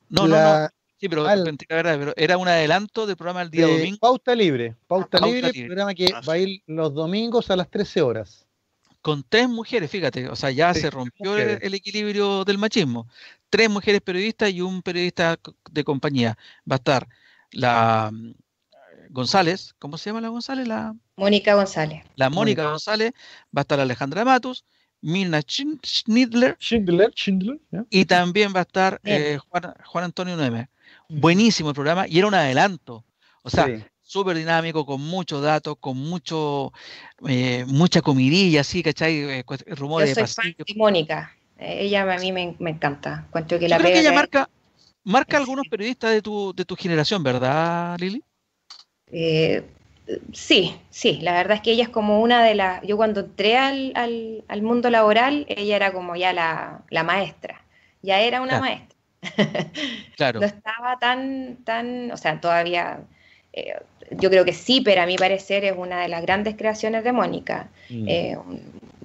No, 0.10 0.28
no, 0.28 0.38
no. 0.38 0.70
Sí, 1.00 1.08
pero, 1.08 1.26
pero, 1.68 2.14
era 2.18 2.38
un 2.38 2.48
adelanto 2.50 3.08
del 3.08 3.16
programa 3.16 3.40
del 3.40 3.52
día 3.52 3.68
domingo. 3.68 4.00
Pauta 4.00 4.36
Libre. 4.36 4.76
Pauta, 4.86 5.20
Libre, 5.26 5.52
programa 5.66 5.94
que 5.94 6.12
ah, 6.14 6.20
va 6.28 6.34
a 6.34 6.38
ir 6.38 6.62
los 6.68 6.94
domingos 6.94 7.50
a 7.50 7.56
las 7.56 7.70
13 7.70 8.02
horas. 8.02 8.49
Con 9.02 9.24
tres 9.28 9.48
mujeres, 9.48 9.90
fíjate, 9.90 10.28
o 10.28 10.36
sea, 10.36 10.52
ya 10.52 10.74
se 10.74 10.90
rompió 10.90 11.38
el, 11.38 11.74
equilibrio 11.74 12.44
del 12.44 12.58
machismo. 12.58 13.08
Tres 13.50 13.70
mujeres 13.70 14.02
periodistas 14.02 14.52
y 14.52 14.62
un 14.62 14.82
periodista 14.82 15.40
de 15.72 15.84
compañía. 15.84 16.38
Va 16.70 16.76
a 16.76 16.78
estar 16.78 17.08
la 17.52 18.12
mm, 18.12 18.34
González, 19.10 19.74
¿cómo 19.80 19.98
se 19.98 20.10
llama 20.10 20.22
la 20.22 20.30
González? 20.30 20.68
La 20.68 20.96
Mónica 21.16 21.56
González. 21.56 22.04
La 22.16 22.30
Mónica 22.30 22.70
González, 22.70 23.14
va 23.56 23.62
a 23.62 23.62
estar 23.62 23.80
Alejandra 23.80 24.26
Matus, 24.26 24.66
Milna 25.02 25.42
Schindler, 25.42 26.58
Schindler, 26.60 27.14
Schindler 27.16 27.60
y 27.90 28.06
también 28.06 28.54
va 28.54 28.60
a 28.60 28.64
estar 28.64 29.00
eh, 29.04 29.40
Juan, 29.50 30.04
Antonio 30.04 30.36
Nueme. 30.36 30.70
Buenísimo 31.08 31.70
el 31.70 31.76
programa 31.76 32.08
y 32.08 32.18
era 32.18 32.28
un 32.28 32.34
adelanto. 32.34 33.06
O 33.44 33.50
sea, 33.50 33.68
súper 34.10 34.36
dinámico, 34.36 34.88
con 34.88 35.02
muchos 35.02 35.44
datos, 35.44 35.76
con 35.80 35.96
mucho, 35.96 36.74
eh, 37.28 37.64
mucha 37.68 38.02
comidilla, 38.02 38.62
así, 38.62 38.82
¿cachai? 38.82 39.18
Eh, 39.18 39.44
rumores 39.68 40.18
Yo 40.18 40.26
soy 40.26 40.56
de 40.58 40.74
Mónica. 40.76 41.32
Ella 41.60 42.12
a 42.12 42.18
mí 42.18 42.32
me, 42.32 42.56
encanta. 42.60 43.28
Cuento 43.30 43.60
que 43.60 43.70
la 43.70 43.78
creo 43.78 43.92
que 43.92 44.00
ella 44.00 44.12
marca, 44.12 44.50
marca 45.04 45.38
algunos 45.38 45.68
periodistas 45.68 46.12
de 46.12 46.24
tu, 46.24 46.54
de 46.56 46.66
tu 46.66 46.76
generación, 46.76 47.22
¿verdad, 47.22 48.00
Lili? 48.00 48.24
Eh, 49.12 49.64
sí, 50.34 50.76
sí, 50.90 51.20
la 51.22 51.34
verdad 51.34 51.58
es 51.58 51.62
que 51.62 51.72
ella 51.74 51.84
es 51.84 51.90
como 51.90 52.20
una 52.22 52.44
de 52.44 52.56
las, 52.56 52.82
yo 52.82 52.98
cuando 52.98 53.20
entré 53.20 53.58
al, 53.58 53.94
al, 54.48 54.62
mundo 54.64 54.90
laboral, 54.90 55.46
ella 55.50 55.76
era 55.76 55.94
como 55.94 56.16
ya 56.16 56.34
la, 56.34 56.82
la 56.90 57.04
maestra, 57.04 57.62
ya 58.02 58.22
era 58.22 58.42
una 58.42 58.60
maestra. 58.60 58.98
claro. 60.18 60.40
No 60.40 60.48
estaba 60.48 60.98
tan, 60.98 61.58
tan, 61.64 62.10
o 62.12 62.18
sea, 62.18 62.42
todavía, 62.42 63.02
eh, 63.60 63.74
yo 64.12 64.30
creo 64.30 64.46
que 64.46 64.54
sí, 64.54 64.82
pero 64.82 65.02
a 65.02 65.06
mi 65.06 65.16
parecer 65.16 65.66
es 65.66 65.74
una 65.76 66.02
de 66.02 66.08
las 66.08 66.22
grandes 66.22 66.56
creaciones 66.56 67.04
de 67.04 67.12
Mónica. 67.12 67.70
Mm. 67.90 68.08
Eh, 68.08 68.38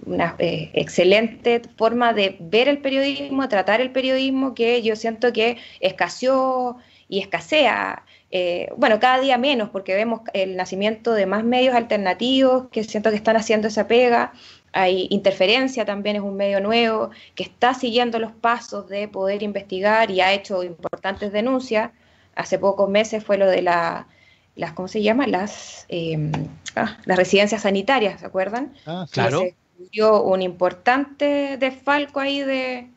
una 0.06 0.34
excelente 0.38 1.62
forma 1.76 2.12
de 2.12 2.36
ver 2.38 2.68
el 2.68 2.78
periodismo, 2.78 3.48
tratar 3.48 3.80
el 3.80 3.90
periodismo, 3.90 4.54
que 4.54 4.82
yo 4.82 4.96
siento 4.96 5.32
que 5.32 5.56
escaseó 5.80 6.76
y 7.08 7.20
escasea 7.20 8.04
eh, 8.36 8.68
bueno, 8.76 8.98
cada 8.98 9.20
día 9.20 9.38
menos, 9.38 9.70
porque 9.70 9.94
vemos 9.94 10.22
el 10.32 10.56
nacimiento 10.56 11.12
de 11.14 11.24
más 11.24 11.44
medios 11.44 11.72
alternativos 11.72 12.66
que 12.72 12.82
siento 12.82 13.10
que 13.10 13.16
están 13.16 13.36
haciendo 13.36 13.68
esa 13.68 13.86
pega. 13.86 14.32
Hay 14.72 15.06
interferencia 15.10 15.84
también 15.84 16.16
es 16.16 16.22
un 16.22 16.36
medio 16.36 16.60
nuevo 16.60 17.10
que 17.36 17.44
está 17.44 17.74
siguiendo 17.74 18.18
los 18.18 18.32
pasos 18.32 18.88
de 18.88 19.06
poder 19.06 19.44
investigar 19.44 20.10
y 20.10 20.20
ha 20.20 20.32
hecho 20.32 20.64
importantes 20.64 21.32
denuncias. 21.32 21.92
Hace 22.34 22.58
pocos 22.58 22.90
meses 22.90 23.22
fue 23.22 23.38
lo 23.38 23.46
de 23.46 23.62
la, 23.62 24.08
las, 24.56 24.72
¿cómo 24.72 24.88
se 24.88 25.02
llama? 25.02 25.26
Las, 25.26 25.86
em, 25.88 26.32
ah, 26.76 26.98
las 27.04 27.16
residencias 27.16 27.62
sanitarias, 27.62 28.20
¿se 28.20 28.26
acuerdan? 28.26 28.72
Ah, 28.86 29.06
claro. 29.10 29.40
Se 29.40 29.54
dio 29.92 30.22
un 30.22 30.42
importante 30.42 31.56
desfalco 31.58 32.20
ahí 32.20 32.40
de, 32.40 32.88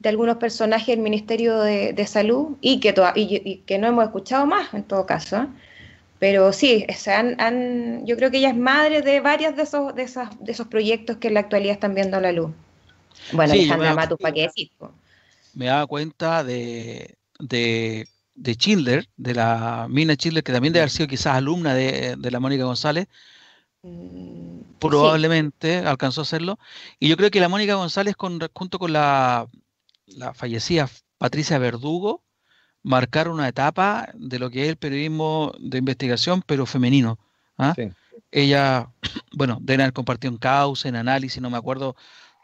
de 0.00 0.08
algunos 0.08 0.38
personajes 0.38 0.88
del 0.88 1.00
Ministerio 1.00 1.60
de, 1.60 2.06
Salud 2.06 2.56
y 2.60 2.80
que, 2.80 2.94
y, 3.14 3.56
que 3.66 3.78
no 3.78 3.86
hemos 3.86 4.04
escuchado 4.04 4.46
más 4.46 4.72
en 4.74 4.82
todo 4.82 5.06
caso. 5.06 5.36
¿eh? 5.36 5.46
Pero 6.18 6.52
sí, 6.52 6.86
han, 7.06 8.06
yo 8.06 8.16
creo 8.16 8.30
que 8.30 8.38
ella 8.38 8.50
es 8.50 8.56
madre 8.56 9.02
de 9.02 9.20
varios 9.20 9.56
de 9.56 9.62
esos, 9.62 9.94
de, 9.94 10.02
esas, 10.02 10.30
de 10.40 10.52
esos 10.52 10.66
proyectos 10.66 11.18
que 11.18 11.28
en 11.28 11.34
la 11.34 11.40
actualidad 11.40 11.74
están 11.74 11.94
viendo 11.94 12.20
la 12.20 12.32
luz. 12.32 12.50
Bueno, 13.32 13.52
Alejandra 13.52 13.94
Matus, 13.94 14.18
¿para 14.18 14.34
qué 14.34 14.42
decir? 14.42 14.70
Me 15.54 15.66
daba 15.66 15.86
cuenta 15.86 16.44
de, 16.44 17.14
de, 17.38 18.08
de 18.40 18.54
Schindler, 18.54 19.08
de 19.16 19.34
la 19.34 19.86
Mina 19.88 20.14
Schindler, 20.14 20.42
que 20.42 20.52
también 20.52 20.72
debe 20.72 20.82
haber 20.82 20.90
sido 20.90 21.08
quizás 21.08 21.34
alumna 21.34 21.74
de, 21.74 22.16
la 22.18 22.40
Mónica 22.40 22.64
González, 22.64 23.06
mm, 23.82 24.78
probablemente 24.78 25.78
alcanzó 25.78 26.22
a 26.22 26.24
hacerlo. 26.24 26.58
Y 26.98 27.08
yo 27.08 27.16
creo 27.16 27.30
que 27.30 27.40
la 27.40 27.48
Mónica 27.48 27.74
González, 27.74 28.16
con, 28.16 28.40
junto 28.52 28.78
con 28.78 28.92
la 28.92 29.48
la 30.16 30.34
fallecida 30.34 30.88
Patricia 31.18 31.58
Verdugo 31.58 32.22
marcaron 32.82 33.34
una 33.34 33.48
etapa 33.48 34.08
de 34.14 34.38
lo 34.38 34.50
que 34.50 34.62
es 34.62 34.68
el 34.70 34.76
periodismo 34.76 35.52
de 35.58 35.78
investigación, 35.78 36.42
pero 36.46 36.66
femenino. 36.66 37.18
¿ah? 37.58 37.74
Ella, 38.30 38.90
bueno, 39.32 39.58
deben 39.60 39.82
haber 39.82 39.92
compartido 39.92 40.32
en 40.32 40.38
causa, 40.38 40.88
en 40.88 40.96
análisis, 40.96 41.42
no 41.42 41.50
me 41.50 41.58
acuerdo 41.58 41.94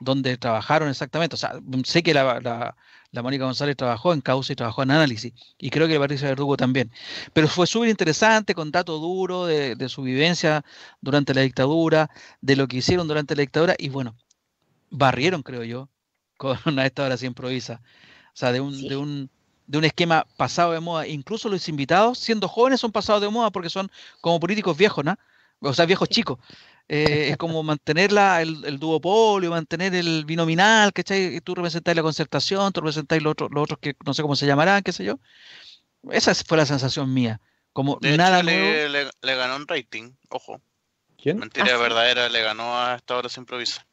dónde 0.01 0.37
trabajaron 0.37 0.91
exactamente. 0.91 1.35
O 1.35 1.39
sea, 1.39 1.59
sé 1.85 2.03
que 2.03 2.13
la, 2.13 2.41
la, 2.41 2.77
Mónica 3.22 3.44
González 3.44 3.76
trabajó 3.76 4.12
en 4.12 4.20
causa 4.20 4.52
y 4.52 4.57
trabajó 4.57 4.83
en 4.83 4.90
análisis, 4.92 5.33
y 5.59 5.70
creo 5.70 5.88
que 5.88 5.98
Patricia 5.98 6.29
Verdugo 6.29 6.57
también. 6.57 6.90
Pero 7.33 7.48
fue 7.48 7.66
súper 7.66 7.88
interesante, 7.88 8.55
con 8.55 8.70
datos 8.70 9.00
duros 9.00 9.48
de, 9.48 9.76
de 9.76 9.88
su 9.88 10.02
vivencia 10.02 10.64
durante 11.00 11.35
la 11.35 11.42
dictadura, 11.42 12.11
de 12.40 12.57
lo 12.57 12.68
que 12.68 12.79
hicieron 12.79 13.09
durante 13.09 13.37
la 13.37 13.42
dictadura, 13.42 13.74
y 13.79 13.88
bueno, 13.88 14.16
barrieron, 14.90 15.42
creo 15.42 15.64
yo, 15.64 15.88
con 16.37 16.59
una 16.66 16.87
esta 16.87 17.05
hora 17.05 17.16
se 17.16 17.26
improvisa. 17.26 17.81
O 18.35 18.38
sea, 18.38 18.52
de 18.52 18.61
un, 18.61 18.87
de 18.87 18.96
un, 18.96 19.31
de 19.66 19.79
un 19.79 19.85
esquema 19.85 20.26
pasado 20.37 20.72
de 20.72 20.81
moda. 20.81 21.07
Incluso 21.07 21.48
los 21.48 21.68
invitados, 21.68 22.18
siendo 22.18 22.48
jóvenes, 22.48 22.81
son 22.81 22.92
pasados 22.92 23.22
de 23.22 23.29
moda 23.29 23.50
porque 23.50 23.70
son 23.70 23.90
como 24.20 24.38
políticos 24.40 24.76
viejos, 24.76 25.05
¿no? 25.05 25.16
O 25.61 25.72
sea, 25.72 25.87
viejos 25.87 26.09
chicos. 26.09 26.38
Eh, 26.88 27.31
es 27.31 27.37
como 27.37 27.62
mantener 27.64 28.12
la, 28.12 28.40
el, 28.42 28.64
el, 28.64 28.79
duopolio, 28.79 29.51
mantener 29.51 29.94
el 29.94 30.25
binominal, 30.25 30.92
¿cachai? 30.92 31.40
Tú 31.40 31.57
representáis 31.57 31.96
la 31.96 32.03
concertación, 32.03 32.72
tú 32.72 32.81
representáis 32.81 33.22
los 33.22 33.33
otros, 33.33 33.51
los 33.53 33.64
otros 33.64 33.81
que 33.81 33.96
no 34.07 34.14
sé 34.14 34.22
cómo 34.22 34.37
se 34.37 34.46
llamarán, 34.46 34.83
qué 34.83 34.92
sé 34.92 35.05
yo. 35.05 35.18
Esa 36.11 36.33
fue 36.35 36.59
la 36.59 36.66
sensación 36.66 37.12
mía. 37.12 37.40
Como 37.72 37.99
nada 38.01 38.42
le, 38.42 38.88
le, 38.88 39.35
ganó 39.35 39.57
un 39.57 39.66
rating, 39.66 40.12
ojo. 40.31 40.61
¿Quién? 41.20 41.38
Mentira 41.38 41.75
ah, 41.75 41.79
verdadera, 41.79 42.29
le 42.29 42.40
ganó 42.42 42.79
a 42.79 42.94
esta 42.94 43.16
hora 43.16 43.29
se 43.29 43.40
improvisa. 43.40 43.85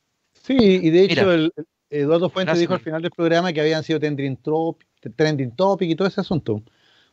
Sí, 0.44 0.56
y 0.58 0.90
de 0.90 1.06
hecho 1.06 1.32
el, 1.32 1.54
Eduardo 1.90 2.30
Fuentes 2.30 2.60
dijo 2.60 2.74
al 2.74 2.80
final 2.80 3.02
del 3.02 3.12
programa 3.12 3.54
que 3.54 3.62
habían 3.62 3.84
sido 3.84 4.00
trending, 4.00 4.38
topic 5.56 5.90
y 5.90 5.96
todo 5.96 6.08
ese 6.08 6.22
asunto. 6.22 6.62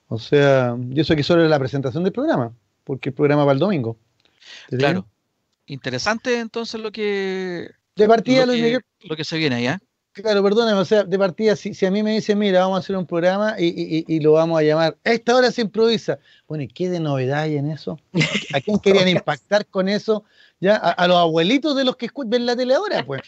O 0.09 0.19
sea, 0.19 0.77
yo 0.79 1.03
eso 1.03 1.13
aquí 1.13 1.23
solo 1.23 1.47
la 1.47 1.59
presentación 1.59 2.03
del 2.03 2.13
programa, 2.13 2.53
porque 2.85 3.11
el 3.11 3.15
programa 3.15 3.45
va 3.45 3.53
el 3.53 3.59
domingo. 3.59 3.97
Claro. 4.69 5.07
Interesante 5.71 6.39
entonces 6.39 6.81
lo 6.81 6.91
que... 6.91 7.71
De 7.95 8.09
partida, 8.09 8.45
lo, 8.47 8.53
que, 8.53 8.81
lo 9.03 9.17
que 9.17 9.25
se 9.25 9.39
viene 9.39 9.57
allá. 9.57 9.81
Claro, 10.13 10.43
perdóname, 10.43 10.81
o 10.81 10.85
sea, 10.85 11.05
de 11.05 11.19
partida, 11.19 11.55
si, 11.55 11.75
si, 11.75 11.87
a 11.87 11.91
mí 11.91 12.03
me 12.03 12.13
dicen, 12.13 12.37
mira, 12.39 12.61
vamos 12.63 12.77
a 12.77 12.81
hacer 12.81 12.97
un 12.97 13.07
programa 13.07 13.55
y, 13.57 14.19
lo 14.19 14.33
vamos 14.33 14.59
a 14.59 14.63
llamar, 14.65 14.99
esta 15.05 15.37
hora 15.37 15.53
se 15.53 15.61
improvisa. 15.61 16.19
Bueno, 16.49 16.65
¿y 16.65 16.69
qué 16.69 16.91
de 16.91 16.99
novedad 16.99 17.43
hay 17.43 17.57
en 17.57 17.71
eso? 17.71 18.01
¿A 18.53 18.61
quién 18.61 18.79
querían 18.83 19.07
impactar 19.07 19.67
con 19.67 19.89
eso? 19.89 20.25
¿ya? 20.59 20.75
A, 20.77 21.07
los 21.07 21.17
abuelitos 21.17 21.77
de 21.77 21.85
los 21.85 21.97
que 21.97 22.09
ven 22.27 22.47
la 22.47 22.57
tele 22.57 22.75
ahora, 22.75 23.07
pues. 23.07 23.23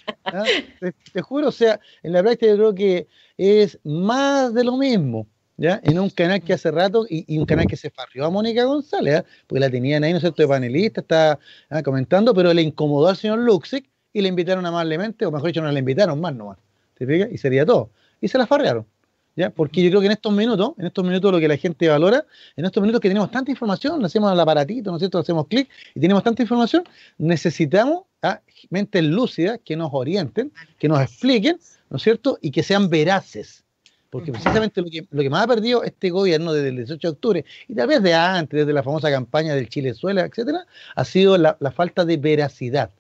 Te, 1.13 1.23
juro, 1.23 1.49
o 1.49 1.53
sea, 1.53 1.79
en 2.03 2.13
la 2.13 2.23
práctica 2.23 2.51
yo 2.51 2.57
creo 2.57 2.75
que 2.75 3.09
es 3.37 3.79
más 3.85 4.53
de 4.53 4.65
lo 4.65 4.77
mismo. 4.77 5.29
En 5.63 5.99
un 6.01 6.11
canal 6.11 6.43
que 6.43 6.53
hace 6.53 6.73
rato, 6.73 7.07
y, 7.09 7.39
un 7.39 7.47
canal 7.47 7.67
que 7.67 7.77
se 7.77 7.89
farrió 7.89 8.27
a 8.27 8.31
Mónica 8.31 8.65
González, 8.65 9.21
¿eh? 9.21 9.25
porque 9.47 9.61
la 9.61 9.71
tenían 9.71 10.03
ahí, 10.03 10.11
¿no 10.11 10.17
es 10.17 10.23
cierto?, 10.23 10.43
de 10.43 10.49
panelista, 10.49 11.03
está 11.03 11.39
¿ah? 11.71 11.83
comentando, 11.85 12.35
pero 12.35 12.53
le 12.53 12.63
incomodó 12.63 13.09
al 13.09 13.17
señor 13.17 13.39
Luxic 13.39 13.89
y 14.13 14.23
le 14.23 14.29
invitaron 14.29 14.67
amablemente, 14.67 15.25
o 15.25 15.31
mejor 15.31 15.49
dicho, 15.49 15.63
no 15.63 15.71
le 15.71 15.79
invitaron 15.79 16.21
más 16.21 16.35
nomás, 16.35 16.59
¿te 16.95 17.07
fijas? 17.07 17.29
Y 17.31 17.39
sería 17.39 17.65
todo. 17.65 17.91
Y 18.21 18.27
se 18.27 18.39
la 18.39 18.47
farrearon. 18.47 18.87
¿Ya? 19.35 19.49
Porque 19.49 19.83
yo 19.83 19.89
creo 19.89 20.01
que 20.01 20.07
en 20.07 20.13
estos 20.13 20.33
minutos, 20.33 20.75
en 20.77 20.87
estos 20.87 21.03
minutos 21.05 21.33
lo 21.33 21.39
que 21.39 21.49
la 21.49 21.57
gente 21.57 21.89
valora, 21.89 22.27
en 22.55 22.67
estos 22.67 22.83
minutos 22.83 23.01
que 23.01 23.09
tenemos 23.09 23.31
tanta 23.31 23.51
información, 23.51 24.05
hacemos 24.05 24.31
el 24.31 24.39
aparatito, 24.39 24.91
¿no 24.91 24.97
es 24.97 25.01
cierto? 25.01 25.19
Hacemos 25.19 25.47
clic 25.47 25.71
y 25.95 26.01
tenemos 26.01 26.23
tanta 26.23 26.43
información, 26.43 26.85
necesitamos 27.17 28.03
a 28.21 28.43
mentes 28.69 29.03
lúcidas 29.03 29.59
que 29.65 29.75
nos 29.75 29.89
orienten, 29.93 30.53
que 30.79 30.87
nos 30.87 31.01
expliquen, 31.01 31.59
¿no 31.89 31.97
es 31.97 32.03
cierto? 32.03 32.39
Y 32.43 32.51
que 32.51 32.63
sean 32.63 32.91
veraces. 32.91 33.65
Porque 34.13 34.31
precisamente 34.31 34.83
lo 34.83 34.91
que, 34.91 35.07
lo 35.11 35.23
que 35.23 35.31
más 35.31 35.45
ha 35.45 35.47
perdido 35.49 35.83
este 35.83 36.11
gobierno 36.11 36.53
desde 36.53 36.69
el 36.69 36.77
18 36.77 37.09
de 37.09 37.13
octubre, 37.13 37.45
y 37.67 37.75
tal 37.75 37.89
vez 37.89 38.03
de 38.03 38.13
antes, 38.13 38.61
desde 38.61 38.73
la 38.73 38.83
famosa 38.83 39.11
campaña 39.11 39.55
del 39.55 39.69
Chilezuela, 39.69 40.23
etcétera, 40.27 40.67
ha 40.95 41.05
sido 41.05 41.39
la 41.39 41.73
falta 41.75 42.05
de 42.05 42.19
veracidad 42.19 42.91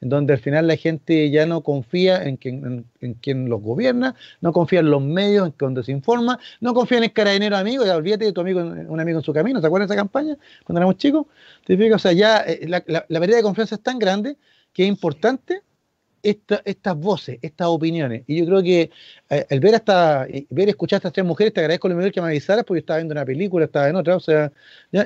en 0.00 0.08
donde 0.08 0.32
al 0.32 0.38
final 0.38 0.66
la 0.66 0.76
gente 0.76 1.30
ya 1.30 1.46
no 1.46 1.62
confía 1.62 2.24
en 2.24 2.36
quien, 2.36 2.86
en, 3.00 3.14
quien 3.14 3.48
los 3.48 3.60
gobierna, 3.60 4.14
no 4.40 4.52
confía 4.52 4.80
en 4.80 4.90
los 4.90 5.02
medios 5.02 5.48
en 5.48 5.54
donde 5.58 5.84
se 5.84 5.92
informa, 5.92 6.38
no 6.60 6.74
confía 6.74 6.98
en 6.98 7.04
el 7.04 7.12
carabinero 7.12 7.56
amigo, 7.56 7.84
ya 7.84 7.96
olvídate 7.96 8.24
de 8.24 8.32
tu 8.32 8.40
amigo, 8.40 8.60
un 8.60 9.00
amigo 9.00 9.18
en 9.18 9.24
su 9.24 9.32
camino, 9.32 9.60
¿te 9.60 9.66
acuerdas 9.66 9.88
de 9.88 9.94
esa 9.94 10.00
campaña 10.00 10.36
cuando 10.64 10.78
éramos 10.78 10.96
chicos? 10.96 11.26
O 11.94 11.98
sea, 11.98 12.12
ya 12.12 12.38
eh, 12.40 12.66
la, 12.66 12.82
la, 12.86 13.04
la 13.08 13.20
pérdida 13.20 13.36
de 13.36 13.42
confianza 13.42 13.74
es 13.74 13.82
tan 13.82 13.98
grande 13.98 14.36
que 14.72 14.84
es 14.84 14.88
importante 14.88 15.62
estas 16.22 16.96
voces, 16.96 17.38
estas 17.42 17.68
opiniones. 17.68 18.24
Y 18.26 18.38
yo 18.38 18.46
creo 18.46 18.62
que 18.62 18.90
eh, 19.30 19.46
el 19.48 19.60
ver 19.60 19.74
hasta, 19.74 20.26
ver 20.50 20.68
escuchar 20.68 20.96
a 20.96 20.98
estas 20.98 21.12
tres 21.12 21.26
mujeres, 21.26 21.52
te 21.52 21.60
agradezco 21.60 21.88
lo 21.88 21.94
mejor 21.94 22.12
que 22.12 22.20
me 22.20 22.28
avisaras 22.28 22.64
porque 22.64 22.80
estaba 22.80 22.98
viendo 22.98 23.12
una 23.12 23.24
película, 23.24 23.64
estaba 23.64 23.88
en 23.88 23.96
otra, 23.96 24.16
o 24.16 24.20
sea, 24.20 24.52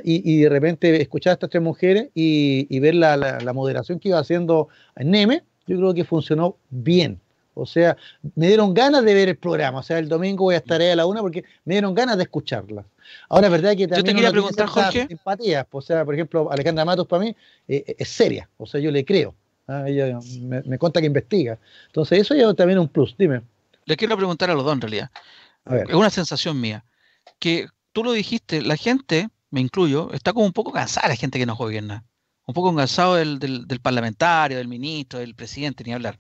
Y, 0.02 0.42
de 0.42 0.48
repente 0.48 1.00
escuchar 1.00 1.32
a 1.32 1.34
estas 1.34 1.50
tres 1.50 1.62
mujeres 1.62 2.08
y, 2.14 2.78
ver 2.80 2.94
la, 2.94 3.16
la, 3.16 3.52
moderación 3.52 3.98
que 3.98 4.08
iba 4.08 4.18
haciendo 4.18 4.68
Neme, 4.96 5.42
yo 5.66 5.76
creo 5.76 5.94
que 5.94 6.04
funcionó 6.04 6.56
bien. 6.70 7.20
O 7.54 7.66
sea, 7.66 7.96
me 8.34 8.48
dieron 8.48 8.74
ganas 8.74 9.04
de 9.04 9.14
ver 9.14 9.28
el 9.28 9.36
programa. 9.36 9.78
O 9.78 9.82
sea, 9.82 9.98
el 9.98 10.08
domingo 10.08 10.44
voy 10.44 10.56
a 10.56 10.58
estar 10.58 10.80
ahí 10.80 10.90
a 10.90 10.96
la 10.96 11.06
una 11.06 11.20
porque 11.20 11.44
me 11.64 11.74
dieron 11.74 11.94
ganas 11.94 12.16
de 12.16 12.24
escucharla. 12.24 12.84
Ahora, 13.28 13.46
es 13.46 13.52
verdad 13.52 13.76
que 13.76 13.86
también. 13.86 13.98
Yo 13.98 14.04
te 14.04 14.14
quería 14.14 14.30
preguntar, 14.32 14.66
Jorge. 14.66 15.06
Empatías. 15.08 15.66
O 15.70 15.80
sea, 15.80 16.04
por 16.04 16.14
ejemplo, 16.14 16.50
Alejandra 16.50 16.84
Matos 16.84 17.06
para 17.06 17.22
mí 17.22 17.36
eh, 17.68 17.94
es 17.96 18.08
seria. 18.08 18.48
O 18.56 18.66
sea, 18.66 18.80
yo 18.80 18.90
le 18.90 19.04
creo. 19.04 19.34
Ah, 19.66 19.84
ella 19.86 20.18
me, 20.40 20.62
me, 20.62 20.78
cuenta 20.78 21.00
que 21.00 21.06
investiga. 21.06 21.58
Entonces, 21.86 22.20
eso 22.20 22.34
ya 22.34 22.52
también 22.54 22.78
un 22.78 22.88
plus. 22.88 23.14
Dime. 23.16 23.42
Le 23.86 23.96
quiero 23.96 24.16
preguntar 24.16 24.50
a 24.50 24.54
los 24.54 24.64
dos 24.64 24.74
en 24.74 24.80
realidad. 24.80 25.10
Es 25.66 25.94
una 25.94 26.10
sensación 26.10 26.60
mía. 26.60 26.84
Que 27.38 27.66
tú 27.92 28.04
lo 28.04 28.12
dijiste, 28.12 28.62
la 28.62 28.76
gente, 28.76 29.28
me 29.50 29.60
incluyo, 29.60 30.12
está 30.12 30.32
como 30.32 30.46
un 30.46 30.52
poco 30.52 30.72
cansada 30.72 31.08
la 31.08 31.16
gente 31.16 31.38
que 31.38 31.46
nos 31.46 31.58
gobierna. 31.58 32.04
Un 32.46 32.54
poco 32.54 32.74
cansado 32.74 33.14
del, 33.14 33.38
del, 33.38 33.80
parlamentario, 33.80 34.58
del 34.58 34.68
ministro, 34.68 35.18
del 35.18 35.34
presidente, 35.34 35.82
ni 35.84 35.94
hablar. 35.94 36.18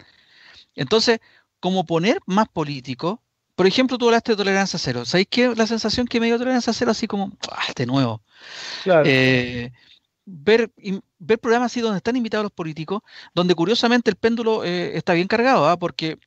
Entonces, 0.74 1.20
como 1.60 1.84
poner 1.84 2.18
más 2.26 2.48
político, 2.48 3.22
por 3.54 3.66
ejemplo, 3.66 3.98
tú 3.98 4.06
hablaste 4.06 4.32
de 4.32 4.36
tolerancia 4.36 4.78
cero. 4.78 5.04
¿Sabéis 5.04 5.28
qué? 5.30 5.54
La 5.54 5.66
sensación 5.66 6.06
que 6.06 6.20
me 6.20 6.26
dio 6.26 6.38
tolerancia 6.38 6.72
cero, 6.72 6.90
así 6.92 7.06
como, 7.06 7.36
¡ah, 7.50 7.72
de 7.76 7.86
nuevo! 7.86 8.22
Claro. 8.82 9.04
Eh, 9.06 9.70
ver, 10.24 10.72
ver 11.24 11.38
programas 11.38 11.72
así 11.72 11.80
donde 11.80 11.98
están 11.98 12.16
invitados 12.16 12.44
los 12.44 12.52
políticos, 12.52 13.02
donde 13.34 13.54
curiosamente 13.54 14.10
el 14.10 14.16
péndulo 14.16 14.64
eh, 14.64 14.96
está 14.96 15.14
bien 15.14 15.28
cargado, 15.28 15.68
¿ah? 15.68 15.78
porque 15.78 16.18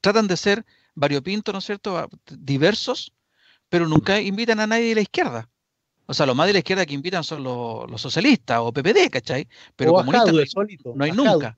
tratan 0.00 0.26
de 0.26 0.36
ser 0.36 0.64
variopintos, 0.94 1.52
¿no 1.52 1.58
es 1.58 1.64
cierto?, 1.64 2.08
diversos, 2.30 3.12
pero 3.68 3.86
nunca 3.88 4.20
invitan 4.20 4.60
a 4.60 4.66
nadie 4.66 4.88
de 4.90 4.94
la 4.96 5.00
izquierda. 5.00 5.48
O 6.06 6.14
sea, 6.14 6.26
los 6.26 6.36
más 6.36 6.46
de 6.46 6.52
la 6.52 6.58
izquierda 6.58 6.84
que 6.84 6.94
invitan 6.94 7.24
son 7.24 7.42
los, 7.42 8.00
socialistas 8.00 8.58
o 8.60 8.72
PPD, 8.72 9.10
¿cachai? 9.10 9.48
Pero 9.74 9.92
comunistas 9.94 10.54
no, 10.94 11.04
hay 11.04 11.12
nunca. 11.12 11.56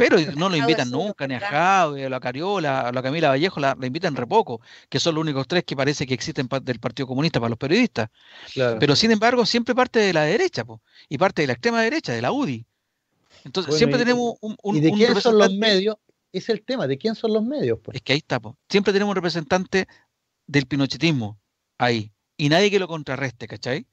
Pero 0.00 0.16
no 0.34 0.48
lo 0.48 0.56
invitan 0.56 0.90
nunca, 0.90 1.28
ni 1.28 1.34
a 1.34 1.40
Javi, 1.40 2.04
a 2.04 2.08
la 2.08 2.20
Cariola, 2.20 2.88
a 2.88 2.92
la 2.92 3.02
Camila 3.02 3.28
Vallejo, 3.28 3.60
la, 3.60 3.76
invitan 3.82 4.16
re 4.16 4.26
poco, 4.26 4.62
que 4.88 4.98
son 4.98 5.14
los 5.14 5.20
únicos 5.20 5.46
tres 5.46 5.62
que 5.64 5.76
parece 5.76 6.06
que 6.06 6.14
existen 6.14 6.48
del 6.62 6.80
Partido 6.80 7.06
Comunista 7.06 7.38
para 7.38 7.50
los 7.50 7.58
periodistas. 7.58 8.08
Pero 8.54 8.96
sin 8.96 9.10
embargo, 9.10 9.44
siempre 9.44 9.74
parte 9.74 9.98
de 9.98 10.14
la 10.14 10.22
derecha, 10.22 10.64
y 11.06 11.18
parte 11.18 11.42
de 11.42 11.48
la 11.48 11.52
extrema 11.52 11.82
derecha, 11.82 12.14
de 12.14 12.22
la 12.22 12.32
UDI. 12.32 12.64
Entonces, 13.44 13.76
siempre 13.76 13.98
tenemos 13.98 14.36
un, 14.40 14.56
un, 14.62 14.76
¿Y 14.76 14.80
de 14.80 14.90
quién 14.92 15.20
son 15.20 15.36
los 15.36 15.52
medios? 15.52 15.96
Es 16.32 16.48
el 16.48 16.62
tema, 16.62 16.86
¿de 16.86 16.96
quién 16.96 17.14
son 17.14 17.34
los 17.34 17.42
medios? 17.42 17.78
Es 17.92 18.00
que 18.00 18.14
ahí 18.14 18.20
está, 18.20 18.40
siempre 18.70 18.94
tenemos 18.94 19.10
un 19.12 19.16
representante 19.16 19.86
del 20.46 20.66
pinochetismo 20.66 21.38
ahí, 21.76 22.10
y 22.38 22.48
nadie 22.48 22.70
que 22.70 22.78
lo 22.78 22.88
contrarreste, 22.88 23.46
¿cachai? 23.46 23.86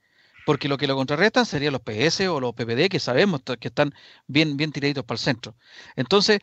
Porque 0.47 0.69
lo 0.69 0.77
que 0.77 0.87
lo 0.87 0.95
contrarrestan 0.95 1.45
serían 1.45 1.73
los 1.73 1.81
PS 1.81 2.29
o 2.29 2.39
los 2.39 2.53
PPD, 2.53 2.87
que 2.87 3.01
sabemos 3.01 3.41
que 3.59 3.67
están 3.67 3.93
bien, 4.27 4.55
bien 4.55 4.71
tiraditos 4.71 5.03
para 5.03 5.17
el 5.17 5.19
centro. 5.19 5.57
Entonces, 5.97 6.39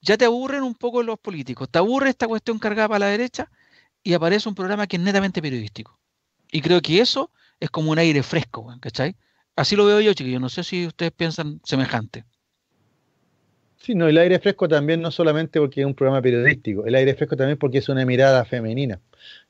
ya 0.00 0.16
te 0.16 0.24
aburren 0.24 0.62
un 0.62 0.76
poco 0.76 1.02
los 1.02 1.18
políticos, 1.18 1.68
te 1.68 1.80
aburre 1.80 2.10
esta 2.10 2.28
cuestión 2.28 2.60
cargada 2.60 2.86
para 2.86 3.00
la 3.00 3.06
derecha 3.08 3.50
y 4.04 4.12
aparece 4.12 4.48
un 4.48 4.54
programa 4.54 4.86
que 4.86 4.98
es 4.98 5.02
netamente 5.02 5.42
periodístico. 5.42 5.98
Y 6.52 6.60
creo 6.60 6.80
que 6.80 7.00
eso 7.00 7.32
es 7.58 7.70
como 7.70 7.90
un 7.90 7.98
aire 7.98 8.22
fresco, 8.22 8.72
¿cachai? 8.80 9.16
Así 9.56 9.74
lo 9.74 9.84
veo 9.84 10.00
yo, 10.00 10.14
chiquillos. 10.14 10.40
No 10.40 10.48
sé 10.48 10.62
si 10.62 10.86
ustedes 10.86 11.10
piensan 11.10 11.60
semejante. 11.64 12.24
Sí, 13.78 13.96
no, 13.96 14.06
el 14.06 14.16
aire 14.16 14.38
fresco 14.38 14.68
también 14.68 15.02
no 15.02 15.10
solamente 15.10 15.58
porque 15.58 15.80
es 15.80 15.86
un 15.86 15.94
programa 15.94 16.22
periodístico, 16.22 16.86
el 16.86 16.94
aire 16.94 17.14
fresco 17.16 17.36
también 17.36 17.58
porque 17.58 17.78
es 17.78 17.88
una 17.90 18.06
mirada 18.06 18.44
femenina, 18.46 18.98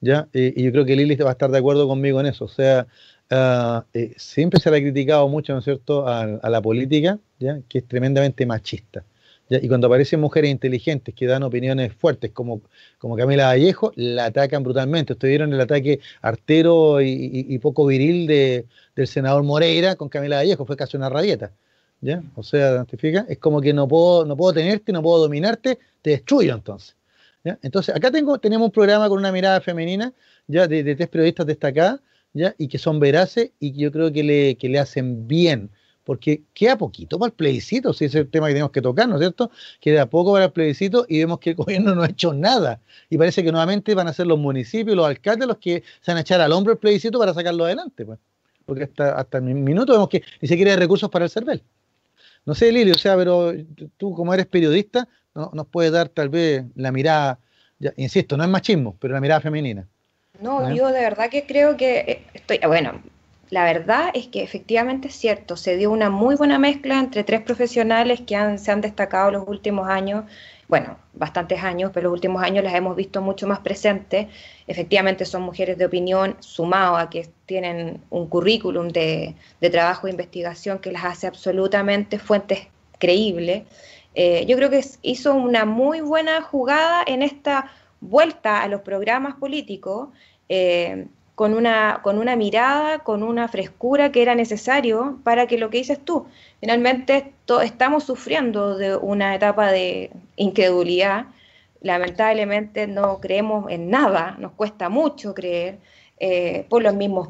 ¿ya? 0.01 0.27
y 0.33 0.61
yo 0.61 0.73
creo 0.73 0.85
que 0.85 0.97
Lili 0.97 1.15
va 1.15 1.29
a 1.29 1.33
estar 1.35 1.53
de 1.53 1.59
acuerdo 1.59 1.87
conmigo 1.87 2.19
en 2.19 2.27
eso. 2.27 2.47
O 2.47 2.49
sea, 2.49 2.89
Eh, 3.31 4.15
siempre 4.17 4.61
se 4.61 4.71
le 4.71 4.77
ha 4.77 4.81
criticado 4.81 5.29
mucho, 5.29 5.53
¿no 5.53 5.61
es 5.61 5.65
cierto?, 5.65 6.07
a, 6.07 6.27
la 6.27 6.63
política, 6.63 7.19
¿ya? 7.39 7.61
que 7.69 7.79
es 7.79 7.89
tremendamente 7.89 8.47
machista. 8.47 9.05
Y 9.51 9.69
cuando 9.69 9.89
aparecen 9.89 10.21
mujeres 10.21 10.51
inteligentes 10.51 11.15
que 11.15 11.27
dan 11.27 11.43
opiniones 11.43 11.93
fuertes, 11.93 12.31
como, 12.33 12.63
como 12.99 13.15
Camila 13.15 13.47
Vallejo, 13.47 13.93
la 13.95 14.27
atacan 14.27 14.63
brutalmente. 14.63 15.13
Ustedes 15.13 15.33
vieron 15.33 15.53
el 15.53 15.61
ataque 15.61 16.01
artero 16.23 17.03
y, 17.03 17.59
poco 17.59 17.85
viril 17.87 18.27
de, 18.27 18.67
del 18.97 19.07
senador 19.07 19.43
Moreira 19.43 19.97
con 19.97 20.09
Camila 20.09 20.37
Vallejo, 20.37 20.65
fue 20.65 20.77
casi 20.77 20.97
una 20.97 21.11
rabieta. 21.11 21.53
¿ya? 22.01 22.23
O 22.37 22.43
sea, 22.43 22.85
¿te 22.85 22.97
fijas? 22.97 23.27
Es 23.29 23.39
como 23.39 23.61
que 23.61 23.75
no 23.75 23.87
puedo, 23.87 24.25
no 24.25 24.35
puedo 24.35 24.55
tenerte, 24.55 24.93
no 24.93 25.03
puedo 25.03 25.19
dominarte, 25.19 25.79
te 26.01 26.11
destruyo 26.11 26.55
entonces. 26.55 26.97
Entonces, 27.63 27.95
acá 27.95 28.11
tengo, 28.11 28.39
tenemos 28.39 28.67
un 28.67 28.73
programa 28.73 29.07
con 29.11 29.19
una 29.19 29.31
mirada 29.31 29.61
femenina, 29.61 30.15
ya 30.47 30.67
de 30.67 30.95
tres 30.95 31.09
periodistas 31.09 31.47
destacadas, 31.47 32.01
y 32.59 32.69
que 32.69 32.79
son 32.79 33.01
veraces 33.01 33.53
y 33.61 33.73
que 33.73 33.79
yo 33.79 33.93
creo 33.93 34.13
que 34.13 34.25
le, 34.25 34.57
que 34.57 34.69
le 34.69 34.79
hacen 34.79 35.29
bien, 35.29 35.71
porque 36.05 36.43
queda 36.53 36.77
poquito 36.77 37.19
para 37.19 37.29
el 37.29 37.33
plebiscito, 37.35 37.93
si 37.93 38.05
es 38.05 38.15
el 38.15 38.29
tema 38.29 38.49
que 38.49 38.55
tenemos 38.55 38.73
que 38.73 38.83
tocar, 38.83 39.09
¿no 39.09 39.15
es 39.15 39.21
cierto? 39.21 39.51
Queda 39.81 40.07
poco 40.07 40.33
para 40.33 40.47
el 40.47 40.53
plebiscito 40.53 41.07
y 41.09 41.19
vemos 41.19 41.39
que 41.39 41.51
el 41.51 41.57
gobierno 41.57 41.95
no 41.95 42.03
ha 42.03 42.09
hecho 42.09 42.35
nada. 42.35 42.81
Y 43.09 43.17
parece 43.17 43.43
que 43.43 43.51
nuevamente 43.51 43.95
van 43.95 44.09
a 44.09 44.13
ser 44.13 44.27
los 44.27 44.39
municipios, 44.39 44.97
los 44.97 45.07
alcaldes 45.07 45.49
los 45.49 45.59
que 45.59 45.83
se 46.03 46.11
van 46.11 46.19
a 46.19 46.21
echar 46.21 46.41
al 46.41 46.53
hombro 46.53 46.73
el 46.73 46.79
plebiscito 46.79 47.19
para 47.19 47.33
sacarlo 47.33 47.65
adelante, 47.65 48.05
pues. 48.05 48.19
Porque 48.67 48.85
hasta, 48.85 49.15
hasta 49.17 49.39
el 49.39 49.45
minuto 49.45 49.93
vemos 49.93 50.09
que 50.09 50.23
ni 50.41 50.49
siquiera 50.49 50.73
hay 50.73 50.79
recursos 50.79 51.11
para 51.11 51.27
el 51.27 51.31
CERVEL. 51.31 51.63
No 52.47 52.55
sé, 52.55 52.71
Lili, 52.73 52.91
o 52.91 52.99
sea, 52.99 53.17
pero 53.17 53.53
tú 53.97 54.15
como 54.15 54.35
eres 54.35 54.47
periodista, 54.47 55.09
¿no? 55.35 55.51
nos 55.55 55.67
puedes 55.67 55.93
dar 55.93 56.09
tal 56.09 56.29
vez 56.29 56.65
la 56.75 56.93
mirada, 56.93 57.39
insisto, 57.97 58.37
no 58.37 58.45
es 58.45 58.51
machismo, 58.51 58.97
pero 59.01 59.15
la 59.15 59.21
mirada 59.21 59.41
femenina. 59.41 59.87
No, 60.41 60.75
yo 60.75 60.89
de 60.89 61.01
verdad 61.01 61.31
que 61.31 61.47
creo 61.47 61.77
que 61.77 61.99
eh, 61.99 62.27
estoy, 62.35 62.59
bueno, 62.67 63.01
la 63.51 63.65
verdad 63.65 64.11
es 64.15 64.27
que 64.27 64.43
efectivamente 64.43 65.09
es 65.09 65.15
cierto, 65.15 65.57
se 65.57 65.77
dio 65.77 65.91
una 65.91 66.11
muy 66.11 66.35
buena 66.35 66.59
mezcla 66.59 66.99
entre 66.99 67.23
tres 67.25 67.43
profesionales 67.43 68.21
que 68.23 68.35
han, 68.35 68.59
se 68.59 68.73
han 68.73 68.81
destacado 68.81 69.31
los 69.31 69.47
últimos 69.47 69.89
años, 69.89 70.25
bueno, 70.67 70.99
bastantes 71.13 71.63
años, 71.63 71.91
pero 71.95 72.05
los 72.05 72.15
últimos 72.15 72.43
años 72.43 72.65
las 72.65 72.75
hemos 72.75 72.97
visto 72.97 73.21
mucho 73.21 73.47
más 73.47 73.61
presentes. 73.61 74.27
Efectivamente 74.67 75.25
son 75.25 75.43
mujeres 75.43 75.79
de 75.79 75.85
opinión, 75.85 76.37
sumado 76.41 76.97
a 76.97 77.11
que 77.11 77.29
tienen 77.47 78.03
un 78.11 78.29
currículum 78.29 78.89
de, 78.89 79.37
trabajo 79.71 80.07
e 80.07 80.11
investigación 80.11 80.79
que 80.79 80.91
las 80.91 81.05
hace 81.05 81.27
absolutamente 81.27 82.19
fuentes 82.19 82.67
creíbles. 82.99 83.65
Eh, 84.15 84.47
yo 84.47 84.57
creo 84.57 84.71
que 84.71 84.85
hizo 85.03 85.35
una 85.35 85.65
muy 85.65 86.01
buena 86.01 86.41
jugada 86.43 87.05
en 87.07 87.23
esta 87.23 87.71
vuelta 88.09 88.63
a 88.63 88.69
los 88.69 88.83
programas 88.83 89.35
políticos 89.37 90.09
eh, 90.49 91.07
con, 91.35 91.55
una, 91.55 92.01
con 92.03 92.19
una 92.19 92.37
mirada, 92.37 93.01
con 93.01 93.23
una 93.23 93.49
frescura 93.49 94.13
que 94.13 94.23
era 94.23 94.35
necesario 94.35 95.19
para 95.25 95.47
que 95.47 95.59
lo 95.59 95.71
que 95.71 95.79
dices 95.79 95.99
tú, 96.05 96.27
finalmente 96.61 97.33
estamos 97.63 98.05
sufriendo 98.05 98.77
de 98.77 98.97
una 98.97 99.35
etapa 99.35 99.73
de 99.73 100.11
incredulidad, 100.37 101.27
lamentablemente 101.81 102.87
no 102.87 103.21
creemos 103.21 103.71
en 103.71 103.91
nada, 103.91 104.37
nos 104.39 104.53
cuesta 104.53 104.89
mucho 104.89 105.35
creer 105.35 105.79
eh, 106.19 106.67
por 106.69 106.83
los 106.83 106.95
mismos 106.95 107.29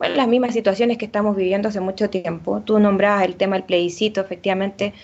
las 0.00 0.26
mismas 0.26 0.54
situaciones 0.54 0.96
que 0.96 1.04
estamos 1.04 1.36
viviendo 1.36 1.68
hace 1.68 1.80
mucho 1.80 2.08
tiempo. 2.08 2.62
Tú 2.64 2.78
nombrabas 2.78 3.24
el 3.24 3.36
tema 3.36 3.56
del 3.56 3.64
plebiscito, 3.64 4.22
efectivamente 4.22 4.94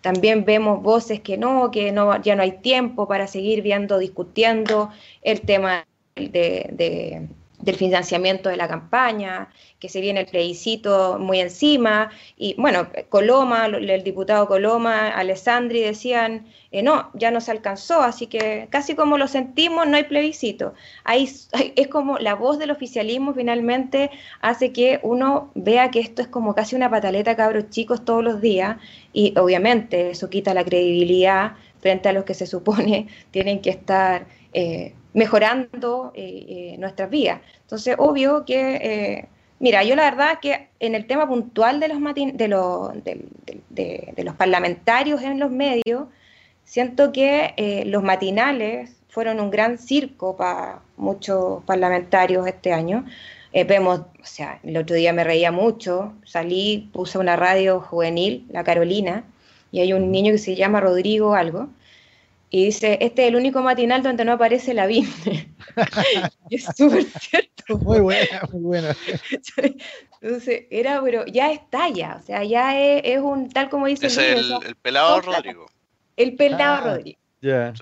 también 0.00 0.44
vemos 0.44 0.82
voces 0.82 1.20
que 1.20 1.36
no, 1.36 1.70
que 1.70 1.92
no, 1.92 2.20
ya 2.22 2.36
no 2.36 2.42
hay 2.42 2.52
tiempo 2.58 3.06
para 3.06 3.26
seguir 3.26 3.62
viendo, 3.62 3.98
discutiendo 3.98 4.90
el 5.22 5.42
tema 5.42 5.86
de, 6.16 7.28
del 7.60 7.76
financiamiento 7.76 8.48
de 8.48 8.56
la 8.56 8.68
campaña, 8.68 9.48
que 9.78 9.88
se 9.88 10.00
viene 10.00 10.20
el 10.20 10.26
plebiscito 10.26 11.18
muy 11.18 11.40
encima, 11.40 12.10
y 12.36 12.54
bueno, 12.58 12.88
Coloma, 13.08 13.66
el 13.66 14.04
diputado 14.04 14.46
Coloma, 14.46 15.08
Alessandri 15.08 15.80
decían, 15.80 16.46
eh, 16.72 16.82
no, 16.82 17.10
ya 17.14 17.30
no 17.30 17.40
se 17.40 17.50
alcanzó, 17.50 18.02
así 18.02 18.26
que 18.26 18.68
casi 18.70 18.94
como 18.94 19.18
lo 19.18 19.28
sentimos, 19.28 19.86
no 19.86 19.96
hay 19.96 20.04
plebiscito. 20.04 20.74
Ahí 21.04 21.28
es 21.76 21.88
como 21.88 22.18
la 22.18 22.34
voz 22.34 22.58
del 22.58 22.70
oficialismo 22.70 23.34
finalmente 23.34 24.10
hace 24.40 24.72
que 24.72 25.00
uno 25.02 25.50
vea 25.54 25.90
que 25.90 26.00
esto 26.00 26.22
es 26.22 26.28
como 26.28 26.54
casi 26.54 26.76
una 26.76 26.90
pataleta 26.90 27.36
cabros 27.36 27.70
chicos 27.70 28.04
todos 28.04 28.24
los 28.24 28.40
días, 28.40 28.76
y 29.12 29.36
obviamente 29.38 30.10
eso 30.10 30.30
quita 30.30 30.54
la 30.54 30.64
credibilidad 30.64 31.52
frente 31.80 32.08
a 32.08 32.12
los 32.12 32.24
que 32.24 32.34
se 32.34 32.46
supone 32.46 33.08
tienen 33.30 33.60
que 33.60 33.70
estar... 33.70 34.26
Eh, 34.52 34.94
mejorando 35.12 36.12
eh, 36.14 36.46
eh, 36.48 36.76
nuestras 36.78 37.10
vías. 37.10 37.40
Entonces, 37.62 37.96
obvio 37.98 38.44
que, 38.44 38.76
eh, 38.76 39.28
mira, 39.58 39.82
yo 39.84 39.96
la 39.96 40.04
verdad 40.04 40.38
que 40.40 40.68
en 40.78 40.94
el 40.94 41.06
tema 41.06 41.26
puntual 41.28 41.80
de 41.80 41.88
los, 41.88 42.00
los, 42.00 43.04
de, 43.70 44.14
los 44.24 44.34
parlamentarios 44.34 45.22
en 45.22 45.38
los 45.38 45.50
medios, 45.50 46.04
siento 46.64 47.12
que 47.12 47.84
los 47.86 48.02
matinales 48.02 48.96
fueron 49.08 49.40
un 49.40 49.50
gran 49.50 49.78
circo 49.78 50.36
para 50.36 50.80
muchos 50.96 51.64
parlamentarios 51.64 52.46
este 52.46 52.72
año. 52.72 53.04
vemos, 53.52 54.00
o 54.00 54.06
sea, 54.24 54.60
el 54.62 54.76
otro 54.76 54.94
día 54.94 55.12
me 55.12 55.24
reía 55.24 55.50
mucho, 55.50 56.14
salí, 56.24 56.88
puse 56.92 57.18
una 57.18 57.34
radio 57.34 57.80
juvenil, 57.80 58.46
La 58.50 58.62
Carolina, 58.62 59.24
y 59.72 59.80
hay 59.80 59.92
un 59.92 60.12
niño 60.12 60.32
que 60.32 60.38
se 60.38 60.54
llama 60.54 60.80
Rodrigo 60.80 61.34
algo, 61.34 61.68
y 62.52 62.64
dice, 62.64 62.98
este 63.00 63.22
es 63.22 63.28
el 63.28 63.36
único 63.36 63.62
matinal 63.62 64.02
donde 64.02 64.24
no 64.24 64.32
aparece 64.32 64.74
la 64.74 64.86
BIM. 64.86 65.06
y 66.50 66.56
es 66.56 66.64
súper 66.76 67.04
cierto. 67.04 67.78
Muy 67.78 68.00
buena, 68.00 68.42
muy 68.52 68.60
buena. 68.60 68.96
Entonces, 70.20 70.64
era, 70.70 71.00
pero 71.00 71.24
ya 71.26 71.52
está 71.52 71.88
ya, 71.88 72.18
o 72.20 72.26
sea, 72.26 72.42
ya 72.42 72.76
es, 72.76 73.20
un, 73.20 73.48
tal 73.50 73.70
como 73.70 73.86
dice... 73.86 74.08
Es 74.08 74.18
el, 74.18 74.52
el, 74.66 74.74
pelado 74.74 75.20
Rodrigo. 75.20 75.66
El 76.16 76.34
pelado 76.34 76.74
ah, 76.74 76.96
Rodrigo. 76.96 77.20
Ya. 77.40 77.72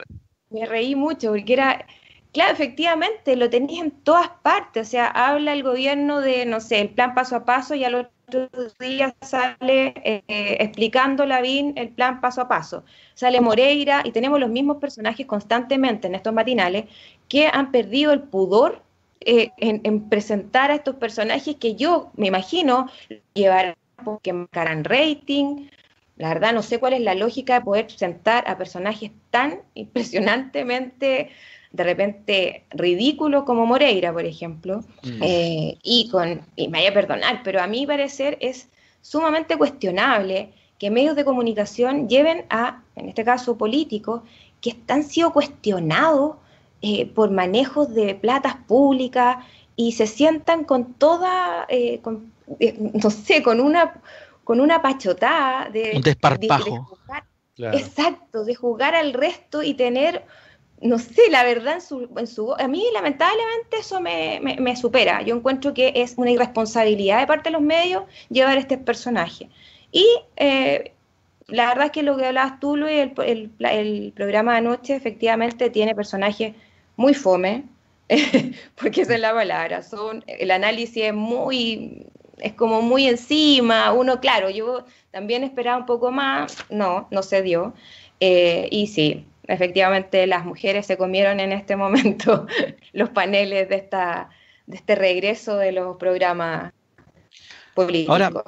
Me 0.51 0.67
reí 0.67 0.95
mucho 0.95 1.31
porque 1.31 1.55
era, 1.55 1.87
claro, 2.33 2.53
efectivamente, 2.53 3.37
lo 3.37 3.49
tenéis 3.49 3.81
en 3.81 3.91
todas 3.91 4.29
partes, 4.43 4.89
o 4.89 4.91
sea, 4.91 5.07
habla 5.07 5.55
el 5.55 5.63
gobierno 5.63 6.21
de, 6.21 6.45
no 6.45 6.61
sé, 6.61 6.83
el 6.83 6.91
plan 6.91 7.15
paso 7.15 7.37
a 7.37 7.45
paso 7.47 7.75
y 7.75 7.85
al 7.85 7.95
otro 7.95 8.18
día 8.79 9.15
sale 9.21 9.95
eh, 10.05 10.23
explicando 10.61 11.27
la 11.27 11.41
BIN 11.41 11.73
el 11.77 11.91
plan 11.91 12.21
paso 12.21 12.43
a 12.43 12.49
paso. 12.49 12.85
Sale 13.15 13.41
Moreira 13.41 14.03
y 14.05 14.13
tenemos 14.13 14.39
los 14.39 14.51
mismos 14.51 14.79
personajes 14.79 15.27
constantemente 15.27 16.07
en 16.07 16.15
estos 16.15 16.33
matinales 16.33 16.85
que 17.29 17.47
han 17.47 17.71
perdido 17.71 18.13
el 18.13 18.23
pudor 18.23 18.83
eh, 19.21 19.51
en, 19.59 20.09
presentar 20.09 20.71
a 20.71 20.77
estos 20.77 20.97
personajes 20.97 21.57
que 21.57 21.75
yo 21.75 22.11
me 22.17 22.29
imagino 22.29 22.89
llevarán 23.35 23.75
porque 24.05 24.33
marcarán 24.33 24.85
rating, 24.85 25.69
La 26.17 26.29
verdad 26.29 26.53
no 26.53 26.63
sé 26.63 26.79
cuál 26.79 26.93
es 26.93 27.01
la 27.01 27.15
lógica 27.15 27.55
de 27.55 27.65
poder 27.65 27.91
sentar 27.91 28.49
a 28.49 28.57
personajes 28.57 29.11
tan 29.31 29.63
impresionantemente 29.75 31.31
de 31.73 31.85
repente 31.85 32.65
ridículos 32.71 33.45
como 33.45 33.67
Moreira, 33.67 34.13
por 34.13 34.25
ejemplo, 34.25 34.81
mm. 35.03 35.23
eh, 35.23 35.79
y 35.83 36.09
con, 36.11 36.43
y 36.57 36.69
me 36.69 36.79
vaya 36.79 36.91
a 36.91 36.95
perdonar, 36.95 37.43
pero 37.45 37.61
a 37.61 37.67
mi 37.67 37.87
parecer 37.87 38.39
es 38.41 38.69
sumamente 39.01 39.57
cuestionable 39.57 40.53
que 40.79 40.91
medios 40.91 41.17
de 41.17 41.25
comunicación 41.25 42.09
lleven 42.09 42.45
a, 42.51 42.83
en 42.97 43.09
este 43.09 43.25
caso 43.25 43.59
políticos, 43.59 44.23
que 44.61 44.77
han 44.89 45.05
sido 45.05 45.33
cuestionados 45.33 46.37
eh, 46.81 47.07
por 47.07 47.31
manejos 47.31 47.93
de 47.93 48.15
platas 48.15 48.55
públicas 48.67 49.45
y 49.75 49.93
se 49.93 50.07
sientan 50.07 50.65
con 50.65 50.95
toda, 50.95 51.67
eh, 51.69 52.01
eh, 52.61 52.77
no 52.79 53.11
sé, 53.11 53.43
con 53.43 53.61
una, 53.61 54.01
con 54.45 54.61
una 54.61 54.81
pachotada 54.81 55.69
de... 55.71 55.93
Un 55.97 56.03
desparpajo. 56.03 56.99
Exacto, 57.57 58.45
de 58.45 58.55
jugar 58.55 58.95
al 58.95 59.13
resto 59.13 59.65
y 59.65 59.75
tener, 59.75 60.25
no 60.81 60.99
sé, 60.99 61.23
la 61.31 61.45
verdad 61.45 61.75
en 61.75 61.81
su, 61.81 62.09
en 62.17 62.27
su 62.27 62.55
A 62.55 62.69
mí 62.69 62.85
lamentablemente 62.93 63.79
eso 63.81 64.01
me, 64.01 64.41
me, 64.41 64.77
supera. 64.77 65.23
Yo 65.23 65.37
encuentro 65.37 65.75
que 65.75 65.93
es 65.97 66.15
una 66.17 66.31
irresponsabilidad 66.31 67.21
de 67.21 67.27
parte 67.27 67.49
de 67.49 67.53
los 67.53 67.63
medios 67.63 68.05
llevar 68.31 68.59
este 68.59 68.79
personaje. 68.79 69.49
Y 69.91 70.07
la 71.49 71.69
verdad 71.69 71.87
es 71.87 71.93
que 71.93 72.03
lo 72.03 72.17
que 72.17 72.27
hablabas 72.27 72.61
tú, 72.61 72.77
Luis, 72.77 73.11
el, 73.25 73.51
el, 73.59 74.13
programa 74.15 74.53
de 74.53 74.59
anoche 74.59 74.95
efectivamente 74.95 75.71
tiene 75.71 75.95
personajes 75.95 76.55
muy 76.97 77.15
fome, 77.15 77.65
porque 78.81 79.03
esa 79.03 79.15
es 79.15 79.21
la 79.21 79.33
palabra, 79.33 79.83
son, 79.83 80.25
el 80.27 80.51
análisis 80.51 81.05
es 81.05 81.15
muy, 81.15 82.07
es 82.39 82.53
como 82.53 82.83
muy 82.83 83.07
encima, 83.07 83.93
uno, 83.93 84.21
claro, 84.21 84.51
yo 84.51 84.85
también 85.11 85.43
esperaba 85.43 85.79
un 85.79 85.87
poco 85.87 86.11
más, 86.11 86.57
no, 86.71 87.09
no 87.11 87.23
se 87.23 87.43
dio, 87.43 87.75
eh, 88.21 88.69
y 88.71 88.89
sí, 88.89 89.25
efectivamente 89.49 90.27
las 90.27 90.45
mujeres 90.45 90.87
se 90.87 90.97
comieron 90.97 91.41
en 91.41 91.53
este 91.53 91.75
momento 91.75 92.47
los 92.93 93.09
paneles 93.11 93.69
de, 93.69 93.77
esta, 93.77 94.29
de 94.67 94.77
este 94.77 94.95
regreso 94.95 95.57
de 95.57 95.73
los 95.73 95.97
programas 95.97 96.73
políticos. 97.75 98.45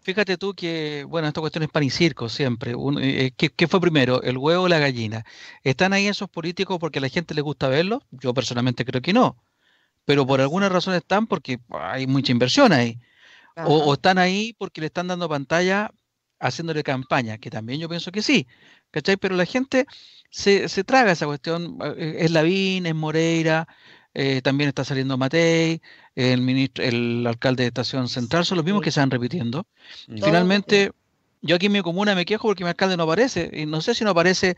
Fíjate 0.00 0.36
tú 0.36 0.54
que, 0.54 1.04
bueno, 1.08 1.26
esta 1.28 1.40
cuestión 1.40 1.64
es 1.64 1.70
pan 1.70 1.82
y 1.82 1.88
circo 1.88 2.28
siempre. 2.28 2.72
Eh, 2.72 3.32
eh, 3.38 3.50
¿qué, 3.56 3.66
fue 3.66 3.80
primero, 3.80 4.22
el 4.22 4.36
huevo 4.36 4.64
o 4.64 4.68
la 4.68 4.78
gallina? 4.78 5.24
¿Están 5.62 5.94
ahí 5.94 6.06
esos 6.06 6.28
políticos 6.28 6.76
porque 6.78 6.98
a 6.98 7.02
la 7.02 7.08
gente 7.08 7.34
le 7.34 7.40
gusta 7.40 7.68
verlos? 7.68 8.02
Yo 8.10 8.34
personalmente 8.34 8.84
creo 8.84 9.00
que 9.00 9.14
no. 9.14 9.42
Pero 10.04 10.26
por 10.26 10.42
alguna 10.42 10.68
razón 10.68 10.94
están 10.94 11.26
porque 11.26 11.58
hay 11.70 12.06
mucha 12.06 12.32
inversión 12.32 12.74
ahí. 12.74 13.00
O, 13.56 13.94
están 13.94 14.18
ahí 14.18 14.54
porque 14.58 14.82
le 14.82 14.88
están 14.88 15.06
dando 15.06 15.26
pantalla 15.26 15.90
haciéndole 16.44 16.82
campaña, 16.82 17.38
que 17.38 17.50
también 17.50 17.80
yo 17.80 17.88
pienso 17.88 18.12
que 18.12 18.22
sí. 18.22 18.46
¿Cachai? 18.90 19.16
Pero 19.16 19.34
la 19.34 19.46
gente 19.46 19.86
se, 20.30 20.68
se 20.68 20.84
traga 20.84 21.12
esa 21.12 21.26
cuestión. 21.26 21.78
Eh, 21.96 22.18
es 22.20 22.30
Lavín, 22.30 22.86
es 22.86 22.94
Moreira, 22.94 23.66
eh, 24.14 24.40
también 24.42 24.68
está 24.68 24.84
saliendo 24.84 25.18
Matei, 25.18 25.80
el 26.14 26.40
ministro, 26.42 26.84
el 26.84 27.26
alcalde 27.26 27.64
de 27.64 27.68
Estación 27.68 28.08
Central, 28.08 28.44
son 28.44 28.56
los 28.56 28.64
mismos 28.64 28.82
que 28.82 28.92
se 28.92 29.00
van 29.00 29.10
repitiendo. 29.10 29.66
Finalmente, 30.06 30.92
yo 31.42 31.56
aquí 31.56 31.66
en 31.66 31.72
mi 31.72 31.82
comuna 31.82 32.14
me 32.14 32.24
quejo 32.24 32.46
porque 32.46 32.62
mi 32.62 32.70
alcalde 32.70 32.96
no 32.96 33.02
aparece, 33.02 33.50
y 33.52 33.66
no 33.66 33.80
sé 33.80 33.94
si 33.94 34.04
no 34.04 34.10
aparece, 34.10 34.56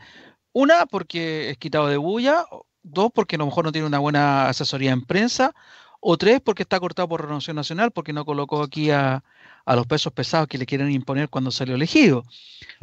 una, 0.53 0.85
porque 0.85 1.49
es 1.49 1.57
quitado 1.57 1.87
de 1.87 1.97
bulla, 1.97 2.45
dos, 2.83 3.09
porque 3.13 3.35
a 3.35 3.39
lo 3.39 3.45
mejor 3.45 3.65
no 3.65 3.71
tiene 3.71 3.87
una 3.87 3.99
buena 3.99 4.47
asesoría 4.47 4.91
en 4.91 5.03
prensa, 5.03 5.55
o 5.99 6.17
tres, 6.17 6.39
porque 6.39 6.61
está 6.61 6.79
cortado 6.79 7.09
por 7.09 7.21
Renovación 7.21 7.55
Nacional, 7.55 7.91
porque 7.91 8.13
no 8.13 8.25
colocó 8.25 8.61
aquí 8.61 8.91
a, 8.91 9.23
a 9.67 9.75
los 9.75 9.85
pesos 9.85 10.13
pesados 10.13 10.47
que 10.47 10.57
le 10.57 10.65
quieren 10.65 10.89
imponer 10.89 11.27
cuando 11.27 11.51
salió 11.51 11.75
elegido. 11.75 12.23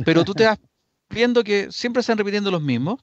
Pero 0.04 0.22
tú 0.22 0.34
te 0.34 0.44
vas 0.44 0.58
viendo 1.08 1.42
que 1.42 1.72
siempre 1.72 2.02
se 2.02 2.04
están 2.04 2.18
repitiendo 2.18 2.50
los 2.50 2.60
mismos. 2.60 3.00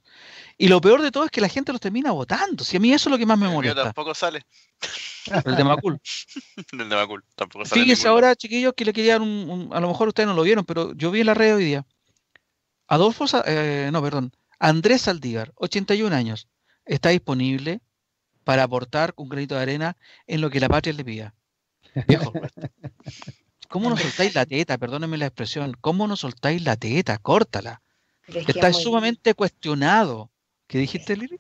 Y 0.55 0.67
lo 0.67 0.79
peor 0.79 1.01
de 1.01 1.09
todo 1.09 1.25
es 1.25 1.31
que 1.31 1.41
la 1.41 1.49
gente 1.49 1.71
los 1.71 1.81
termina 1.81 2.11
votando. 2.11 2.63
Si 2.63 2.77
a 2.77 2.79
mí 2.79 2.93
eso 2.93 3.09
es 3.09 3.11
lo 3.11 3.17
que 3.17 3.25
más 3.25 3.39
me 3.39 3.49
molesta. 3.49 3.85
tampoco 3.85 4.13
sale. 4.13 4.45
El 5.45 5.55
de 5.55 5.63
Macul. 5.63 5.99
el 6.73 6.89
de 6.89 6.95
Macul, 6.95 7.23
tampoco 7.35 7.65
sale. 7.65 7.81
Fíjense 7.81 8.07
ahora, 8.07 8.35
chiquillos, 8.35 8.73
que 8.75 8.85
le 8.85 8.93
querían 8.93 9.23
un, 9.23 9.69
A 9.73 9.79
lo 9.79 9.87
mejor 9.87 10.09
ustedes 10.09 10.27
no 10.27 10.35
lo 10.35 10.43
vieron, 10.43 10.63
pero 10.63 10.93
yo 10.93 11.09
vi 11.09 11.21
en 11.21 11.25
la 11.25 11.33
red 11.33 11.55
hoy 11.55 11.65
día. 11.65 11.83
Adolfo, 12.87 13.25
eh, 13.47 13.89
no, 13.91 13.99
perdón. 14.03 14.31
Andrés 14.59 15.01
Saldívar, 15.01 15.53
81 15.55 16.15
años, 16.15 16.47
está 16.85 17.09
disponible 17.09 17.81
para 18.43 18.61
aportar 18.61 19.13
un 19.15 19.27
granito 19.27 19.55
de 19.55 19.61
arena 19.61 19.97
en 20.27 20.41
lo 20.41 20.51
que 20.51 20.59
la 20.59 20.69
patria 20.69 20.93
le 20.93 21.03
pida. 21.03 21.33
Viejo, 22.07 22.31
¿cómo 23.71 23.89
no 23.89 23.97
soltáis 23.97 24.35
la 24.35 24.45
teta? 24.45 24.77
Perdónenme 24.77 25.17
la 25.17 25.25
expresión. 25.25 25.75
¿Cómo 25.81 26.07
no 26.07 26.15
soltáis 26.15 26.63
la 26.63 26.75
teta? 26.75 27.17
Córtala. 27.17 27.81
Está 28.27 28.71
sumamente 28.73 29.33
cuestionado. 29.33 30.29
¿Qué 30.67 30.77
dijiste, 30.77 31.17
Lili? 31.17 31.39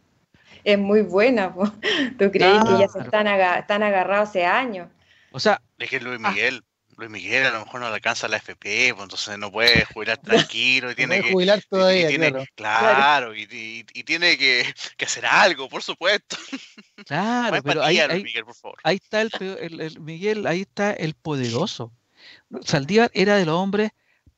Es 0.63 0.77
muy 0.77 1.01
buena, 1.01 1.53
¿tú 2.19 2.31
crees 2.31 2.63
que 2.63 2.79
ya 2.79 2.87
se 2.87 2.99
están, 2.99 3.27
agarrados 3.27 4.29
hace 4.29 4.45
años? 4.45 4.89
O 5.31 5.39
sea, 5.39 5.61
es 5.79 5.89
que 5.89 5.99
Luis 5.99 6.19
ah. 6.23 6.29
Miguel, 6.29 6.63
Luis 6.97 7.09
Miguel 7.09 7.45
a 7.47 7.51
lo 7.51 7.65
mejor 7.65 7.81
no 7.81 7.89
le 7.89 7.95
alcanza 7.95 8.27
la 8.27 8.37
FP, 8.37 8.93
pues 8.93 9.03
entonces 9.03 9.39
no 9.39 9.51
puede 9.51 9.85
jubilar 9.85 10.19
tranquilo 10.19 10.91
y 10.91 10.95
tiene 10.95 11.21
que 11.21 11.31
jubilar 11.31 11.63
todavía, 11.67 12.09
claro, 12.53 13.33
y, 13.35 13.83
tiene 14.05 14.37
que, 14.37 14.71
hacer 15.03 15.25
algo, 15.25 15.67
por 15.67 15.81
supuesto. 15.81 16.37
Claro, 17.07 17.63
pero 17.63 17.83
ahí, 17.83 17.97
ahí, 17.99 18.95
está 18.95 19.21
el, 19.21 19.99
Miguel, 19.99 20.45
ahí 20.45 20.61
está 20.61 20.93
el 20.93 21.15
poderoso. 21.15 21.91
Saldívar 22.63 23.11
era 23.13 23.35
de 23.35 23.45
los 23.45 23.55
hombres 23.55 23.91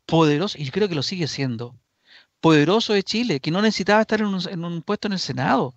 poderosos 0.05 0.59
y 0.59 0.65
yo 0.65 0.71
creo 0.71 0.89
que 0.89 0.95
lo 0.95 1.03
sigue 1.03 1.27
siendo 1.27 1.75
poderoso 2.43 2.91
de 2.91 3.03
Chile, 3.03 3.39
que 3.39 3.51
no 3.51 3.61
necesitaba 3.61 4.01
estar 4.01 4.19
en 4.19 4.27
un, 4.65 4.81
puesto 4.81 5.07
en 5.07 5.13
el 5.13 5.19
Senado. 5.19 5.73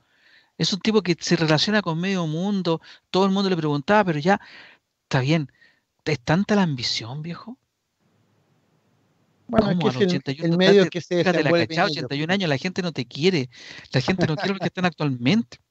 Es 0.58 0.72
un 0.72 0.80
tipo 0.80 1.00
que 1.00 1.16
se 1.16 1.36
relaciona 1.36 1.80
con 1.80 2.00
medio 2.00 2.26
mundo, 2.26 2.80
todo 3.12 3.24
el 3.24 3.30
mundo 3.30 3.48
le 3.48 3.56
preguntaba, 3.56 4.02
pero 4.02 4.18
ya, 4.18 4.40
está 5.04 5.20
bien, 5.20 5.52
¿es 6.04 6.18
tanta 6.18 6.56
la 6.56 6.62
ambición, 6.62 7.22
viejo? 7.22 7.56
Bueno, 9.46 9.70
es 9.70 9.78
que 9.78 9.86
el, 9.86 10.08
81, 10.08 10.56
medio 10.56 10.90
que 10.90 11.00
se 11.00 11.22
la 11.22 11.84
81 11.84 12.32
años, 12.32 12.48
la 12.48 12.58
gente 12.58 12.82
no 12.82 12.90
te 12.90 13.06
quiere, 13.06 13.48
la 13.92 14.00
gente 14.00 14.26
no 14.26 14.34
quiere 14.34 14.54
lo 14.54 14.58
que 14.58 14.66
están 14.66 14.84
actualmente. 14.84 15.58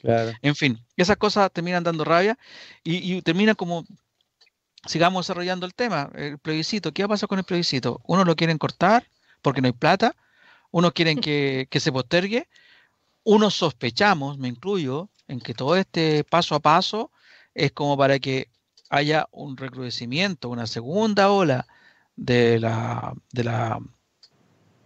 Claro. 0.00 0.30
En 0.42 0.54
fin, 0.54 0.78
esas 0.96 1.16
cosas 1.16 1.50
terminan 1.52 1.82
dando 1.82 2.04
rabia 2.04 2.38
y, 2.84 3.16
y 3.16 3.20
termina 3.20 3.56
como, 3.56 3.84
sigamos 4.88 5.26
desarrollando 5.26 5.66
el 5.66 5.74
tema, 5.74 6.10
el 6.14 6.38
plebiscito. 6.38 6.92
¿Qué 6.92 7.02
va 7.02 7.06
a 7.06 7.08
pasar 7.10 7.28
con 7.28 7.38
el 7.38 7.44
plebiscito? 7.44 8.00
Uno 8.04 8.24
lo 8.24 8.34
quieren 8.36 8.58
cortar, 8.58 9.06
porque 9.42 9.60
no 9.60 9.66
hay 9.66 9.72
plata, 9.72 10.16
unos 10.70 10.92
quieren 10.92 11.20
que, 11.20 11.68
se 11.78 11.92
postergue, 11.92 12.48
unos 13.24 13.54
sospechamos, 13.54 14.38
me 14.38 14.48
incluyo, 14.48 15.10
en 15.28 15.40
que 15.40 15.54
todo 15.54 15.76
este 15.76 16.24
paso 16.24 16.54
a 16.54 16.60
paso 16.60 17.10
es 17.54 17.72
como 17.72 17.96
para 17.96 18.18
que 18.18 18.48
haya 18.88 19.28
un 19.30 19.56
recrudecimiento, 19.56 20.48
una 20.48 20.66
segunda 20.66 21.30
ola 21.30 21.66
de 22.16 22.58
la, 22.58 23.14
de 23.32 23.44
la, 23.44 23.78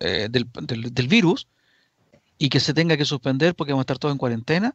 eh, 0.00 0.28
del, 0.28 0.50
del, 0.52 1.08
virus 1.08 1.46
y 2.36 2.48
que 2.48 2.58
se 2.58 2.74
tenga 2.74 2.96
que 2.96 3.04
suspender 3.04 3.54
porque 3.54 3.72
vamos 3.72 3.82
a 3.82 3.84
estar 3.84 3.98
todos 3.98 4.12
en 4.12 4.18
cuarentena. 4.18 4.74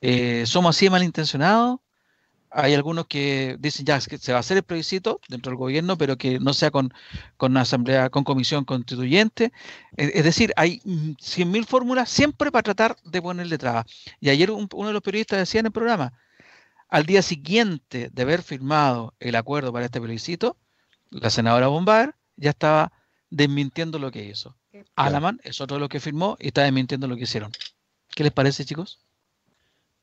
Eh, 0.00 0.44
somos 0.46 0.76
así 0.76 0.88
malintencionados, 0.88 1.80
hay 2.50 2.74
algunos 2.74 3.06
que 3.06 3.56
dicen 3.60 3.86
ya 3.86 4.00
que 4.00 4.18
se 4.18 4.32
va 4.32 4.38
a 4.38 4.40
hacer 4.40 4.56
el 4.56 4.62
plebiscito 4.62 5.20
dentro 5.28 5.50
del 5.50 5.58
gobierno, 5.58 5.96
pero 5.96 6.16
que 6.16 6.40
no 6.40 6.52
sea 6.52 6.70
con, 6.70 6.92
con 7.36 7.56
asamblea, 7.56 8.10
con 8.10 8.24
comisión 8.24 8.64
constituyente. 8.64 9.52
Es, 9.96 10.24
decir, 10.24 10.52
hay 10.56 10.80
100.000 10.80 11.64
fórmulas 11.64 12.10
siempre 12.10 12.50
para 12.50 12.62
tratar 12.62 12.96
de 13.04 13.22
ponerle 13.22 13.56
trabas. 13.58 13.86
Y 14.20 14.30
ayer 14.30 14.50
uno 14.50 14.86
de 14.88 14.92
los 14.92 15.02
periodistas 15.02 15.38
decía 15.38 15.60
en 15.60 15.66
el 15.66 15.72
programa, 15.72 16.12
al 16.88 17.06
día 17.06 17.22
siguiente 17.22 18.10
de 18.12 18.22
haber 18.22 18.42
firmado 18.42 19.14
el 19.20 19.36
acuerdo 19.36 19.72
para 19.72 19.84
este 19.84 20.00
plebiscito, 20.00 20.56
la 21.10 21.30
senadora 21.30 21.68
Bombar 21.68 22.16
ya 22.36 22.50
estaba 22.50 22.92
desmintiendo 23.30 23.98
lo 23.98 24.10
que 24.10 24.24
hizo. 24.24 24.56
Alaman 24.96 25.40
es 25.44 25.60
otro 25.60 25.76
de 25.76 25.80
los 25.80 25.88
que 25.88 26.00
firmó 26.00 26.36
y 26.40 26.48
está 26.48 26.62
desmintiendo 26.62 27.06
lo 27.06 27.16
que 27.16 27.22
hicieron. 27.22 27.52
¿Qué 28.08 28.24
les 28.24 28.32
parece, 28.32 28.64
chicos? 28.64 29.00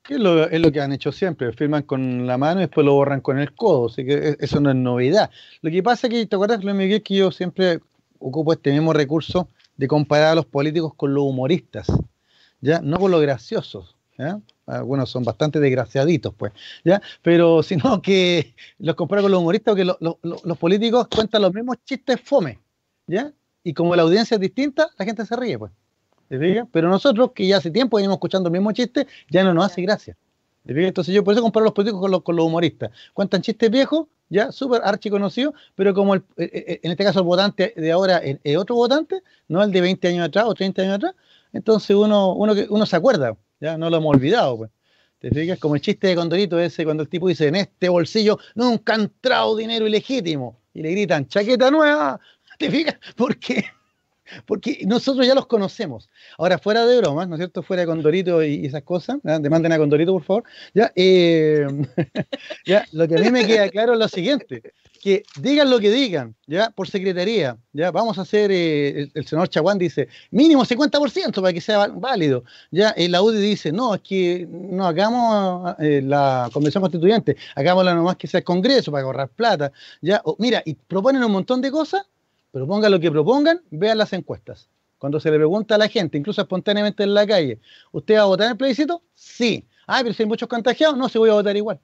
Es 0.10 0.20
lo, 0.20 0.48
es 0.48 0.62
lo, 0.62 0.72
que 0.72 0.80
han 0.80 0.94
hecho 0.94 1.12
siempre, 1.12 1.52
firman 1.52 1.84
con 1.84 2.26
la 2.26 2.38
mano 2.38 2.62
y 2.62 2.64
después 2.64 2.86
lo 2.86 2.94
borran 2.94 3.20
con 3.20 3.40
el 3.40 3.54
codo, 3.54 3.88
así 3.88 4.06
que 4.06 4.14
e, 4.14 4.38
eso 4.40 4.62
no 4.62 4.70
es 4.70 4.76
novedad. 4.76 5.30
Lo 5.62 5.70
que 5.70 5.84
pasa 5.84 6.08
es 6.08 6.14
que, 6.14 6.26
¿te 6.26 6.36
acuerdas, 6.36 6.64
Luis 6.64 6.76
Miguel, 6.76 7.04
que 7.04 7.16
yo 7.16 7.32
siempre 7.32 7.82
ocupo 8.20 8.54
este 8.54 8.72
mismo 8.72 8.94
recurso 8.94 9.50
de 9.76 9.88
comparar 9.88 10.30
a 10.30 10.36
los 10.36 10.46
políticos 10.46 10.94
con 10.96 11.14
los 11.14 11.24
humoristas, 11.24 11.88
¿ya? 12.62 12.80
No 12.82 12.98
con 13.00 13.12
los 13.12 13.22
graciosos, 13.22 13.96
¿ya? 14.18 14.40
Algunos 14.66 15.10
son 15.10 15.24
bastante 15.24 15.60
desgraciaditos, 15.60 16.34
pues, 16.36 16.54
¿ya? 16.86 17.02
Pero 17.22 17.62
sino 17.64 18.02
que 18.02 18.56
los 18.80 18.96
comparo 18.96 19.24
con 19.24 19.32
los 19.32 19.42
humoristas 19.42 19.76
porque 19.76 19.86
los 20.24 20.58
políticos 20.58 21.08
cuentan 21.14 21.42
los 21.42 21.54
mismos 21.54 21.78
chistes 21.84 22.22
fome, 22.22 22.60
¿ya? 23.08 23.32
Y 23.64 23.74
como 23.74 23.96
la 23.96 24.04
audiencia 24.04 24.36
es 24.36 24.42
distinta, 24.42 24.90
la 24.98 25.06
gente 25.06 25.26
se 25.26 25.36
ríe, 25.36 25.60
pues. 25.60 25.72
Pero 26.30 26.90
nosotros, 26.90 27.32
que 27.34 27.48
ya 27.48 27.58
hace 27.58 27.72
tiempo 27.72 27.98
venimos 27.98 28.16
escuchando 28.16 28.48
el 28.50 28.54
mismo 28.54 28.72
chiste, 28.72 29.08
ya 29.30 29.44
no 29.44 29.54
nos 29.54 29.66
hace 29.66 29.82
gracia. 29.82 30.18
Entonces 30.66 31.14
yo 31.14 31.24
por 31.24 31.34
eso 31.34 31.42
comparo 31.42 31.64
los 31.64 31.74
políticos 31.74 32.02
con 32.02 32.12
los, 32.12 32.24
con 32.24 32.36
los 32.36 32.46
humoristas. 32.46 32.92
Cuentan 33.14 33.42
chistes 33.42 33.72
viejos, 33.72 34.08
ya 34.30 34.52
súper 34.52 34.82
archiconocido, 34.84 35.54
pero 35.76 35.94
como 35.94 36.14
el, 36.14 36.24
eh, 36.36 36.50
eh, 36.54 36.80
en 36.84 36.92
este 36.92 37.06
caso 37.06 37.20
el 37.20 37.26
votante 37.26 37.74
de 37.76 37.92
ahora 37.92 38.18
es 38.18 38.58
otro 38.58 38.76
votante, 38.76 39.24
no 39.48 39.64
el 39.64 39.72
de 39.72 39.80
20 39.80 40.08
años 40.10 40.28
atrás 40.28 40.46
o 40.46 40.54
30 40.54 40.82
años 40.82 40.96
atrás, 40.96 41.16
entonces 41.54 41.96
uno, 41.96 42.34
uno, 42.34 42.54
uno 42.70 42.86
se 42.86 42.96
acuerda, 42.98 43.38
ya 43.62 43.78
no 43.78 43.90
lo 43.90 43.98
hemos 43.98 44.16
olvidado, 44.16 44.58
pues. 44.58 44.72
¿Te 45.20 45.32
fijas? 45.32 45.58
Como 45.58 45.74
el 45.76 45.82
chiste 45.82 46.08
de 46.08 46.16
Condorito 46.16 46.60
ese 46.60 46.84
cuando 46.84 47.02
el 47.02 47.10
tipo 47.10 47.28
dice, 47.28 47.48
en 47.48 47.56
este 47.56 47.90
bolsillo 47.90 48.38
nunca 48.54 48.94
ha 48.94 48.98
entrado 48.98 49.56
dinero 49.56 49.88
ilegítimo. 49.88 50.60
Y 50.74 50.84
le 50.84 50.92
gritan, 50.92 51.28
chaqueta 51.28 51.72
nueva. 51.72 52.20
¿Te 52.60 52.70
fijas? 52.70 52.98
¿Por 53.16 53.38
qué? 53.40 53.66
Porque 54.46 54.82
nosotros 54.86 55.26
ya 55.26 55.36
los 55.36 55.48
conocemos. 55.48 56.10
Ahora, 56.38 56.58
fuera 56.58 56.86
de 56.86 56.98
bromas, 56.98 57.28
¿no 57.28 57.36
es 57.36 57.40
cierto? 57.40 57.64
Fuera 57.64 57.82
de 57.82 57.88
Condorito 57.88 58.44
y, 58.44 58.66
esas 58.66 58.84
cosas, 58.84 59.18
demanden 59.24 59.72
a 59.72 59.78
Condorito, 59.78 60.14
por 60.14 60.24
favor. 60.24 60.44
Ya, 60.74 60.92
eh, 60.96 61.68
ya, 62.66 62.86
lo 62.92 63.08
que 63.08 63.16
a 63.16 63.20
mí 63.20 63.32
me 63.32 63.46
queda 63.46 63.70
claro 63.70 63.94
es 63.94 64.00
lo 64.00 64.08
siguiente, 64.08 64.62
que 65.02 65.24
digan 65.40 65.70
lo 65.70 65.80
que 65.80 65.92
digan, 65.92 66.36
ya, 66.46 66.70
por 66.70 66.88
secretaría, 66.88 67.58
ya, 67.74 67.92
vamos 67.92 68.18
a 68.18 68.22
hacer, 68.22 68.52
eh, 68.52 69.10
el, 69.14 69.26
senador 69.26 69.50
Chaguán 69.50 69.78
dice, 69.78 70.08
mínimo 70.32 70.66
50% 70.66 71.42
para 71.42 71.54
que 71.54 71.62
sea 71.62 71.88
válido, 71.88 72.44
ya, 72.72 72.90
el 72.92 73.12
la 73.12 73.22
UDI 73.22 73.40
dice, 73.40 73.72
no, 73.72 73.96
es 73.96 74.02
que 74.02 74.48
no 74.50 74.86
hagamos 74.86 75.76
eh, 75.80 76.02
la 76.04 76.50
convención 76.52 76.82
constituyente, 76.82 77.38
hagámosla 77.56 77.94
nomás 77.96 78.18
que 78.18 78.28
sea 78.28 78.40
el 78.40 78.44
Congreso 78.44 78.92
para 78.92 79.06
ahorrar 79.06 79.30
plata, 79.30 79.72
ya, 80.02 80.22
mira, 80.40 80.62
y 80.66 80.74
proponen 80.74 81.24
un 81.24 81.32
montón 81.32 81.62
de 81.62 81.72
cosas, 81.72 82.06
Propongan 82.58 82.92
lo 82.92 83.00
que 83.00 83.12
propongan, 83.12 83.62
vean 83.70 84.00
las 84.00 84.14
encuestas. 84.14 84.68
Cuando 84.98 85.20
se 85.20 85.30
le 85.30 85.38
pregunta 85.38 85.76
a 85.76 85.78
la 85.78 85.88
gente, 85.88 86.18
incluso 86.18 86.42
espontáneamente 86.42 87.04
en 87.04 87.14
la 87.14 87.28
calle, 87.28 87.60
¿usted 87.92 88.16
va 88.16 88.22
a 88.22 88.26
votar 88.26 88.46
en 88.48 88.52
el 88.54 88.58
plebiscito? 88.58 89.04
Sí. 89.14 89.64
Ah, 89.86 90.00
pero 90.02 90.16
si 90.16 90.24
hay 90.24 90.28
muchos 90.28 90.50
contagiados, 90.50 90.98
no, 90.98 91.08
se 91.08 91.20
voy 91.20 91.30
a 91.30 91.34
votar 91.34 91.56
igual. 91.56 91.80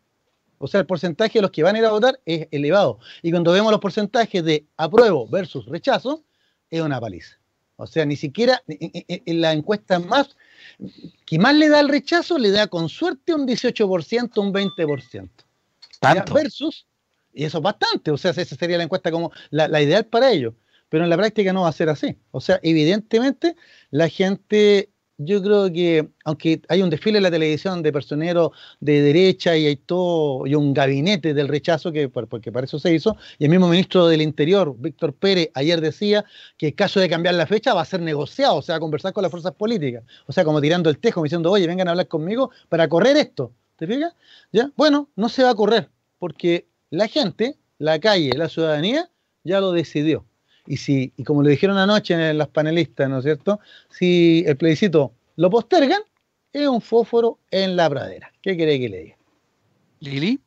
O 0.57 0.67
sea, 0.67 0.79
el 0.79 0.87
porcentaje 0.87 1.37
de 1.37 1.43
los 1.43 1.51
que 1.51 1.61
van 1.61 1.75
a 1.75 1.79
ir 1.79 1.85
a 1.85 1.91
votar 1.91 2.19
es 2.25 2.47
elevado. 2.49 2.97
Y 3.21 3.29
cuando 3.29 3.51
vemos 3.51 3.71
los 3.71 3.79
porcentajes 3.79 4.43
de 4.43 4.65
apruebo 4.75 5.27
versus 5.27 5.67
rechazo, 5.67 6.23
es 6.71 6.81
una 6.81 6.99
paliza. 6.99 7.37
O 7.75 7.85
sea, 7.85 8.03
ni 8.03 8.15
siquiera 8.15 8.63
en 8.67 9.41
la 9.41 9.53
encuesta 9.53 9.99
más 9.99 10.35
que 11.25 11.37
más 11.37 11.53
le 11.53 11.69
da 11.69 11.81
el 11.81 11.89
rechazo, 11.89 12.39
le 12.39 12.49
da 12.49 12.65
con 12.65 12.89
suerte 12.89 13.35
un 13.35 13.47
18%, 13.47 14.41
un 14.41 14.53
20%. 14.53 15.29
¿Tanto? 15.99 16.33
Versus 16.33 16.87
y 17.33 17.43
eso 17.45 17.57
es 17.57 17.63
bastante, 17.63 18.11
o 18.11 18.17
sea, 18.17 18.31
esa 18.31 18.55
sería 18.55 18.77
la 18.77 18.83
encuesta 18.83 19.11
como 19.11 19.31
la, 19.49 19.81
ideal 19.81 20.05
para 20.05 20.31
ellos. 20.31 20.53
Pero 20.93 21.05
en 21.05 21.09
la 21.09 21.17
práctica 21.17 21.51
no 21.53 21.63
va 21.63 21.69
a 21.69 21.71
ser 21.71 21.89
así. 21.89 22.15
O 22.29 22.39
sea, 22.39 22.59
evidentemente 22.61 23.55
la 23.89 24.09
gente, 24.09 24.91
yo 25.17 25.41
creo 25.41 25.73
que, 25.73 26.07
aunque 26.23 26.61
hay 26.69 26.83
un 26.83 26.91
desfile 26.91 27.17
en 27.17 27.23
la 27.23 27.31
televisión 27.31 27.81
de 27.81 27.91
personeros 27.91 28.51
de 28.79 29.01
derecha 29.01 29.57
y 29.57 29.65
hay 29.65 29.75
todo, 29.75 30.45
y 30.45 30.53
un 30.53 30.71
gabinete 30.71 31.33
del 31.33 31.47
rechazo, 31.47 31.91
que 31.91 32.09
porque 32.09 32.51
para 32.51 32.65
eso 32.65 32.77
se 32.77 32.93
hizo, 32.93 33.17
y 33.39 33.45
el 33.45 33.49
mismo 33.49 33.69
ministro 33.69 34.05
del 34.05 34.21
Interior, 34.21 34.75
Víctor 34.77 35.15
Pérez, 35.15 35.49
ayer 35.55 35.81
decía 35.81 36.25
que 36.59 36.67
en 36.67 36.73
caso 36.73 36.99
de 36.99 37.09
cambiar 37.09 37.33
la 37.33 37.47
fecha 37.47 37.73
va 37.73 37.81
a 37.81 37.85
ser 37.85 37.99
negociado, 37.99 38.57
o 38.57 38.61
sea, 38.61 38.79
conversar 38.79 39.13
con 39.13 39.23
las 39.23 39.31
fuerzas 39.31 39.53
políticas. 39.53 40.03
O 40.27 40.31
sea, 40.31 40.43
como 40.45 40.61
tirando 40.61 40.91
el 40.91 40.99
tejo, 40.99 41.23
diciendo, 41.23 41.49
oye, 41.49 41.65
vengan 41.65 41.87
a 41.87 41.91
hablar 41.93 42.07
conmigo 42.07 42.51
para 42.69 42.87
correr 42.87 43.17
esto. 43.17 43.51
¿Te 43.77 43.87
fijas? 43.87 44.13
¿Ya? 44.51 44.69
Bueno, 44.75 45.09
no 45.15 45.27
se 45.27 45.41
va 45.41 45.49
a 45.49 45.55
correr, 45.55 45.89
porque 46.19 46.67
la 46.91 47.07
gente, 47.07 47.57
la 47.79 47.99
calle, 47.99 48.29
la 48.37 48.47
ciudadanía, 48.47 49.09
ya 49.43 49.59
lo 49.59 49.71
decidió. 49.71 50.27
Y 50.65 50.77
si, 50.77 51.11
y 51.17 51.23
como 51.23 51.43
le 51.43 51.51
dijeron 51.51 51.77
anoche 51.77 52.13
en 52.13 52.37
las 52.37 52.47
panelistas, 52.47 53.09
¿no 53.09 53.19
es 53.19 53.25
cierto? 53.25 53.59
Si 53.89 54.43
el 54.47 54.55
plebiscito 54.55 55.11
lo 55.35 55.49
postergan, 55.49 56.01
es 56.53 56.67
un 56.67 56.81
fósforo 56.81 57.39
en 57.51 57.75
la 57.75 57.89
pradera. 57.89 58.31
¿Qué 58.41 58.55
quiere 58.55 58.79
que 58.79 58.89
le 58.89 58.99
diga? 58.99 59.17
Lili. 59.99 60.39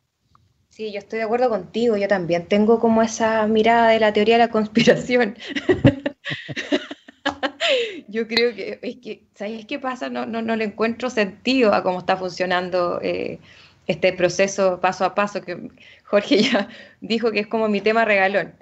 Sí, 0.69 0.91
yo 0.91 0.99
estoy 0.99 1.19
de 1.19 1.25
acuerdo 1.25 1.49
contigo. 1.49 1.97
Yo 1.97 2.07
también 2.07 2.47
tengo 2.47 2.79
como 2.79 3.01
esa 3.01 3.45
mirada 3.47 3.89
de 3.89 3.99
la 3.99 4.13
teoría 4.13 4.35
de 4.35 4.45
la 4.45 4.51
conspiración. 4.51 5.37
yo 8.07 8.27
creo 8.27 8.55
que 8.55 8.79
es 8.81 8.97
que, 8.97 9.23
¿sabes 9.35 9.65
qué 9.65 9.79
pasa? 9.79 10.09
No, 10.09 10.25
no, 10.25 10.41
no 10.41 10.55
le 10.55 10.65
encuentro 10.65 11.09
sentido 11.09 11.73
a 11.73 11.83
cómo 11.83 11.99
está 11.99 12.15
funcionando 12.15 12.99
eh, 13.01 13.39
este 13.87 14.13
proceso 14.13 14.79
paso 14.79 15.05
a 15.05 15.15
paso 15.15 15.41
que 15.41 15.69
Jorge 16.05 16.43
ya 16.43 16.69
dijo 17.01 17.31
que 17.31 17.39
es 17.39 17.47
como 17.47 17.67
mi 17.67 17.81
tema 17.81 18.05
regalón. 18.05 18.53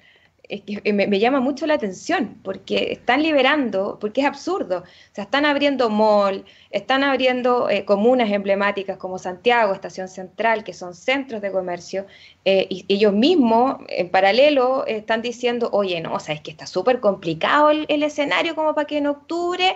Es 0.49 0.61
que 0.61 0.81
eh, 0.83 0.93
me, 0.93 1.19
llama 1.19 1.39
mucho 1.39 1.65
la 1.65 1.73
atención 1.73 2.39
porque 2.43 2.91
están 2.91 3.23
liberando, 3.23 3.97
porque 3.99 4.21
es 4.21 4.27
absurdo. 4.27 4.79
O 4.79 5.15
sea, 5.15 5.23
están 5.25 5.45
abriendo 5.45 5.89
mall, 5.89 6.45
están 6.71 7.03
abriendo 7.03 7.69
eh, 7.69 7.85
comunas 7.85 8.31
emblemáticas 8.31 8.97
como 8.97 9.17
Santiago, 9.17 9.73
Estación 9.73 10.07
Central, 10.07 10.63
que 10.63 10.73
son 10.73 10.93
centros 10.93 11.41
de 11.41 11.51
comercio, 11.51 12.05
eh, 12.45 12.67
y 12.69 12.85
ellos 12.87 13.13
mismos, 13.13 13.77
en 13.89 14.09
paralelo, 14.09 14.85
están 14.85 15.21
diciendo, 15.21 15.69
oye, 15.71 15.99
no, 16.01 16.13
o 16.15 16.19
sea, 16.19 16.35
es 16.35 16.41
que 16.41 16.51
está 16.51 16.67
súper 16.67 16.99
complicado 16.99 17.69
el, 17.69 18.03
escenario 18.03 18.55
como 18.55 18.75
para 18.75 18.85
que 18.85 18.97
en 18.97 19.07
octubre 19.07 19.75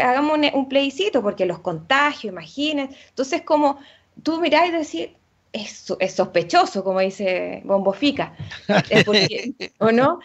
hagamos 0.00 0.38
un, 0.38 0.44
un, 0.54 0.68
plebiscito, 0.68 1.22
porque 1.22 1.44
los 1.44 1.58
contagios, 1.58 2.32
imagínense. 2.32 2.96
Entonces, 3.08 3.42
como 3.42 3.78
tú 4.22 4.40
mirás 4.40 4.68
y 4.68 4.70
decís, 4.70 5.08
es, 5.54 5.94
es 6.00 6.12
sospechoso, 6.12 6.84
como 6.84 7.00
dice 7.00 7.62
Bombofica, 7.64 8.34
¿o 9.78 9.92
no? 9.92 10.18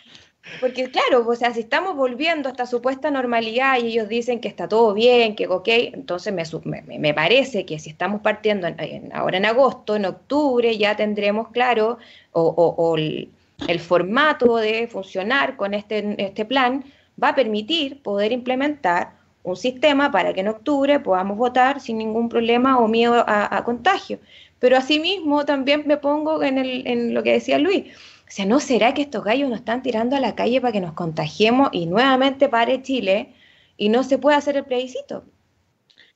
Porque 0.60 0.90
claro, 0.90 1.28
o 1.28 1.36
sea, 1.36 1.54
si 1.54 1.60
estamos 1.60 1.96
volviendo 1.96 2.50
a 2.50 2.52
esta 2.52 2.66
supuesta 2.66 3.12
normalidad 3.12 3.78
y 3.78 3.88
ellos 3.88 4.10
dicen 4.10 4.40
que 4.42 4.48
está 4.48 4.68
todo 4.68 4.96
bien, 4.96 5.36
que 5.36 5.48
ok, 5.48 5.68
entonces 5.68 6.34
me, 6.34 6.82
me, 6.82 7.14
parece 7.14 7.66
que 7.66 7.78
si 7.78 7.92
estamos 7.92 8.22
partiendo 8.22 8.68
ahora 9.14 9.38
en 9.38 9.46
agosto, 9.46 9.96
en 9.96 10.06
octubre, 10.06 10.76
ya 10.76 10.96
tendremos 10.96 11.50
claro 11.50 12.00
o, 12.32 12.96
el, 12.98 13.30
el, 13.68 13.80
formato 13.80 14.58
de 14.58 14.88
funcionar 14.88 15.56
con 15.56 15.76
este, 15.76 16.16
este 16.18 16.46
plan 16.46 16.84
va 17.22 17.30
a 17.30 17.36
permitir 17.36 18.02
poder 18.02 18.32
implementar 18.32 19.20
un 19.44 19.56
sistema 19.56 20.12
para 20.12 20.34
que 20.34 20.42
en 20.42 20.48
octubre 20.48 21.00
podamos 21.00 21.38
votar 21.38 21.80
sin 21.80 21.98
ningún 21.98 22.30
problema 22.30 22.80
o 22.80 22.88
miedo 22.88 23.24
a, 23.28 23.64
contagio. 23.64 24.20
Pero 24.60 24.78
asimismo 24.78 25.46
también 25.46 25.84
me 25.88 25.98
pongo 25.98 26.44
en, 26.44 26.58
el, 26.58 26.86
en 26.88 27.14
lo 27.14 27.24
que 27.24 27.34
decía 27.34 27.58
Luis. 27.58 27.86
O 28.30 28.32
sea, 28.32 28.46
¿no 28.46 28.60
será 28.60 28.94
que 28.94 29.02
estos 29.02 29.24
gallos 29.24 29.50
nos 29.50 29.60
están 29.60 29.82
tirando 29.82 30.16
a 30.16 30.20
la 30.20 30.36
calle 30.36 30.62
para 30.62 30.72
que 30.72 30.82
nos 30.82 30.94
contagiemos 30.94 31.70
y 31.72 31.88
nuevamente 31.88 32.48
pare 32.48 32.84
Chile 32.84 33.34
y 33.76 33.90
no 33.90 34.04
se 34.04 34.18
pueda 34.18 34.38
hacer 34.38 34.58
el 34.58 34.66
plebiscito? 34.66 35.24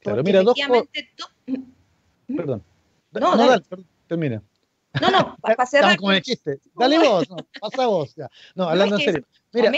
Claro, 0.01 0.23
mira, 0.23 0.43
dos 0.43 0.55
¿Mm? 1.47 2.35
Perdón. 2.35 2.63
No, 3.11 3.35
no 3.35 3.47
dale. 3.47 3.63
termina. 4.07 4.41
No, 5.01 5.09
no, 5.09 5.37
para 5.41 5.65
cerrar. 5.65 5.97
como 5.97 6.11
el 6.11 6.21
chiste. 6.21 6.59
Dale 6.75 6.99
vos, 6.99 7.29
no, 7.29 7.37
pasa 7.59 7.87
vos. 7.87 8.13
Ya. 8.15 8.29
No, 8.55 8.69
hablando 8.69 8.97
en 8.97 9.01
serio. 9.01 9.25
Mira, 9.51 9.71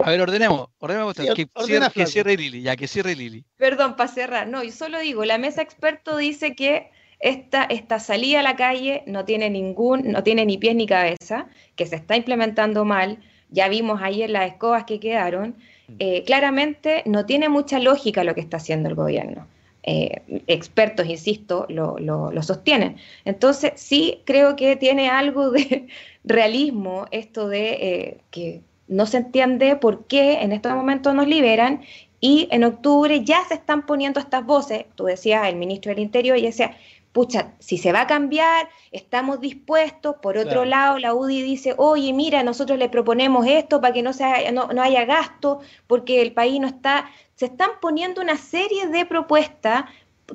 a 0.00 0.10
ver, 0.10 0.20
ordenemos, 0.20 0.68
ordenemos 0.78 1.14
que, 1.14 2.06
cierre, 2.06 2.36
Lili, 2.36 2.62
ya 2.62 2.76
que 2.76 2.86
cierre 2.86 3.16
Lili. 3.16 3.44
Perdón, 3.56 3.96
para 3.96 4.12
cerrar, 4.12 4.46
no, 4.46 4.62
yo 4.62 4.70
solo 4.70 5.00
digo, 5.00 5.24
la 5.24 5.38
mesa 5.38 5.62
experto 5.62 6.16
dice 6.16 6.54
que 6.54 6.90
esta, 7.22 7.64
esta 7.64 7.98
salida 8.00 8.40
a 8.40 8.42
la 8.42 8.56
calle 8.56 9.04
no 9.06 9.24
tiene 9.24 9.48
ningún, 9.48 10.10
no 10.10 10.22
tiene 10.22 10.44
ni 10.44 10.58
pies 10.58 10.74
ni 10.74 10.86
cabeza, 10.86 11.46
que 11.76 11.86
se 11.86 11.96
está 11.96 12.16
implementando 12.16 12.84
mal, 12.84 13.18
ya 13.50 13.68
vimos 13.68 14.00
ayer 14.02 14.28
las 14.28 14.50
escobas 14.50 14.84
que 14.84 14.98
quedaron, 14.98 15.56
mm. 15.88 15.94
eh, 16.00 16.24
claramente 16.24 17.02
no 17.06 17.24
tiene 17.24 17.48
mucha 17.48 17.78
lógica 17.78 18.24
lo 18.24 18.34
que 18.34 18.40
está 18.40 18.56
haciendo 18.56 18.88
el 18.88 18.96
gobierno. 18.96 19.46
Eh, 19.84 20.22
expertos, 20.46 21.06
insisto, 21.06 21.66
lo, 21.68 21.98
lo, 21.98 22.42
sostienen. 22.42 22.98
Entonces, 23.24 23.72
sí 23.76 24.20
creo 24.24 24.54
que 24.54 24.76
tiene 24.76 25.08
algo 25.08 25.50
de 25.50 25.88
realismo 26.24 27.06
esto 27.10 27.48
de 27.48 27.70
eh, 27.72 28.18
que 28.30 28.60
no 28.86 29.06
se 29.06 29.18
entiende 29.18 29.74
por 29.76 30.06
qué 30.06 30.42
en 30.42 30.52
estos 30.52 30.72
momentos 30.72 31.14
nos 31.14 31.26
liberan 31.26 31.82
y 32.20 32.46
en 32.52 32.62
octubre 32.62 33.24
ya 33.24 33.42
se 33.48 33.54
están 33.54 33.84
poniendo 33.84 34.20
estas 34.20 34.46
voces, 34.46 34.84
tú 34.94 35.04
decías 35.04 35.48
el 35.48 35.56
ministro 35.56 35.90
del 35.90 35.98
Interior 35.98 36.38
y 36.38 36.42
decía, 36.42 36.76
pucha, 37.12 37.52
si 37.58 37.78
se 37.78 37.92
va 37.92 38.02
a 38.02 38.06
cambiar, 38.06 38.68
estamos 38.90 39.40
dispuestos. 39.40 40.16
Por 40.22 40.38
otro 40.38 40.64
lado, 40.64 40.98
la 40.98 41.14
UDI 41.14 41.42
dice, 41.42 41.74
oye, 41.76 42.12
mira, 42.12 42.42
nosotros 42.42 42.78
le 42.78 42.88
proponemos 42.88 43.46
esto 43.46 43.80
para 43.80 43.92
que 43.92 44.02
no, 44.02 44.12
no, 44.52 44.82
haya 44.82 45.04
gasto, 45.04 45.60
porque 45.86 46.22
el 46.22 46.32
país 46.32 46.60
no 46.60 46.66
está... 46.66 47.10
Se 47.34 47.46
están 47.46 47.70
poniendo 47.80 48.20
una 48.20 48.36
serie 48.36 48.86
de 48.88 49.04
propuestas 49.04 49.84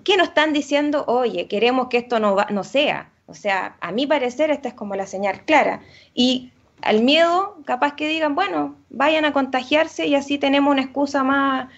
que 0.03 0.17
nos 0.17 0.30
están 0.30 0.53
diciendo, 0.53 1.05
oye, 1.07 1.47
queremos 1.47 1.88
que 1.88 1.97
esto 1.97 2.19
no, 2.19 2.36
no 2.49 2.63
sea. 2.63 3.11
O 3.25 3.34
sea, 3.34 3.75
a 3.82 3.91
mi 3.91 4.05
parecer, 4.05 4.51
esta 4.51 4.69
es 4.69 4.73
como 4.73 4.95
la 4.95 5.07
señal 5.07 5.45
clara. 5.45 5.82
Y 6.13 6.51
al 6.82 7.01
miedo, 7.01 7.57
capaz 7.65 7.95
que 7.95 8.07
digan, 8.07 8.36
bueno, 8.36 8.75
vayan 8.89 9.25
a 9.25 9.34
contagiarse 9.34 10.05
y 10.07 10.15
así 10.15 10.38
tenemos 10.38 10.71
una 10.71 10.84
excusa 10.84 11.23
más, 11.23 11.69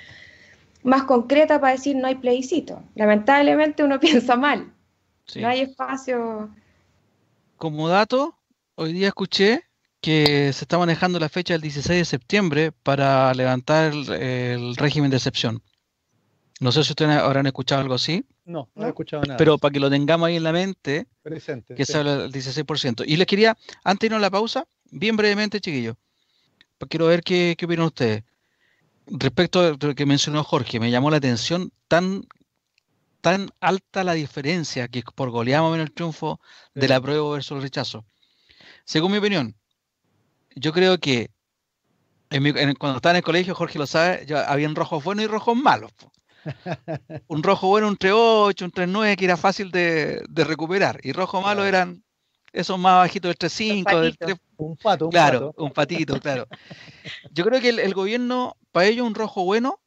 más 0.84 1.04
concreta 1.04 1.60
para 1.60 1.74
decir 1.74 1.96
no 1.96 2.08
hay 2.08 2.16
plebiscito. 2.16 2.82
Lamentablemente 2.96 3.84
uno 3.84 4.00
piensa 4.02 4.36
mal. 4.36 4.72
No 5.36 5.48
hay 5.48 5.62
espacio. 5.62 6.50
Como 7.58 7.90
dato, 7.90 8.36
hoy 8.76 8.94
día 8.94 9.08
escuché 9.10 9.64
que 10.02 10.54
se 10.54 10.64
está 10.64 10.78
manejando 10.78 11.20
la 11.20 11.30
fecha 11.30 11.54
del 11.54 11.62
16 11.62 12.00
de 12.00 12.06
septiembre 12.06 12.72
para 12.72 13.34
levantar 13.34 13.92
el, 13.94 14.76
régimen 14.78 15.12
de 15.12 15.18
excepción. 15.18 15.62
No 16.62 16.72
sé 16.72 16.84
si 16.84 16.92
ustedes 16.92 17.18
habrán 17.18 17.48
escuchado 17.48 17.82
algo 17.82 17.96
así. 17.96 18.26
No, 18.46 18.70
no, 18.76 18.86
he 18.86 18.90
escuchado 18.90 19.24
nada. 19.24 19.38
Pero 19.38 19.58
para 19.58 19.72
que 19.72 19.80
lo 19.80 19.90
tengamos 19.90 20.28
ahí 20.28 20.38
en 20.38 20.44
la 20.44 20.52
mente, 20.52 21.08
Presente, 21.22 21.76
que 21.76 21.86
se 21.86 21.98
habla 21.98 22.18
del 22.18 22.32
16%. 22.32 23.04
Y 23.06 23.18
les 23.18 23.28
quería, 23.28 23.58
antes 23.84 24.02
de 24.02 24.06
irnos 24.08 24.18
a 24.18 24.22
la 24.22 24.32
pausa, 24.32 24.66
bien 24.90 25.16
brevemente, 25.16 25.62
chiquillos, 25.62 25.96
quiero 26.90 27.08
ver 27.08 27.22
qué, 27.24 27.56
qué 27.58 27.66
opinan 27.66 27.86
ustedes. 27.86 28.24
Respecto 29.06 29.60
a 29.62 29.78
lo 29.80 29.96
que 29.96 30.06
mencionó 30.06 30.44
Jorge, 30.44 30.80
me 30.80 30.92
llamó 30.92 31.12
la 31.12 31.18
atención 31.18 31.72
tan 31.88 32.26
tan 33.22 33.50
alta 33.60 34.04
la 34.04 34.14
diferencia 34.14 34.88
que 34.88 35.04
por 35.16 35.30
goleamos 35.30 35.76
en 35.76 35.82
el 35.82 35.92
triunfo 35.92 36.40
de 36.74 36.88
la 36.88 37.02
prueba 37.02 37.32
versus 37.32 37.58
el 37.58 37.62
rechazo. 37.62 38.06
Según 38.86 39.12
mi 39.12 39.18
opinión, 39.18 39.56
yo 40.56 40.74
creo 40.74 40.98
que 41.00 41.32
cuando 42.30 42.98
estaba 42.98 43.12
en 43.12 43.18
el 43.18 43.24
colegio, 43.24 43.56
Jorge 43.56 43.80
lo 43.80 43.88
sabe, 43.88 44.26
había 44.48 44.68
rojos 44.70 45.04
buenos 45.04 45.26
y 45.26 45.28
rojos 45.28 45.56
malos. 45.56 45.92
un 47.28 47.44
rojo 47.44 47.68
bueno, 47.68 47.88
un 47.88 47.98
3-8, 47.98 48.64
un 48.64 48.72
3-9 48.72 49.16
que 49.18 49.26
era 49.26 49.38
fácil 49.38 49.72
de, 49.72 50.24
recuperar. 50.36 51.00
Y 51.04 51.12
rojo 51.12 51.42
malo 51.42 51.66
eran 51.66 52.04
esos 52.52 52.80
más 52.80 52.98
bajitos 52.98 53.30
del 53.30 53.50
3-5, 53.52 54.02
del 54.02 54.18
3... 54.18 54.36
Un 54.58 54.76
pato, 54.76 55.06
un 55.06 55.12
Claro, 55.12 55.54
un 55.58 55.72
patito, 55.72 56.20
claro. 56.20 56.48
Yo 57.32 57.46
creo 57.46 57.62
que 57.62 57.70
el, 57.70 57.94
gobierno, 57.94 58.58
para 58.72 58.88
ello, 58.88 59.06
un 59.06 59.16
rojo 59.16 59.44
bueno 59.44 59.80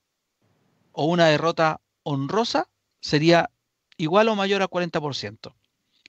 o 0.93 1.07
una 1.07 1.27
derrota 1.27 1.81
honrosa 2.03 2.69
sería 3.03 3.51
igual 3.99 4.29
o 4.29 4.37
mayor 4.37 4.63
a 4.63 4.69
40%. 4.69 5.55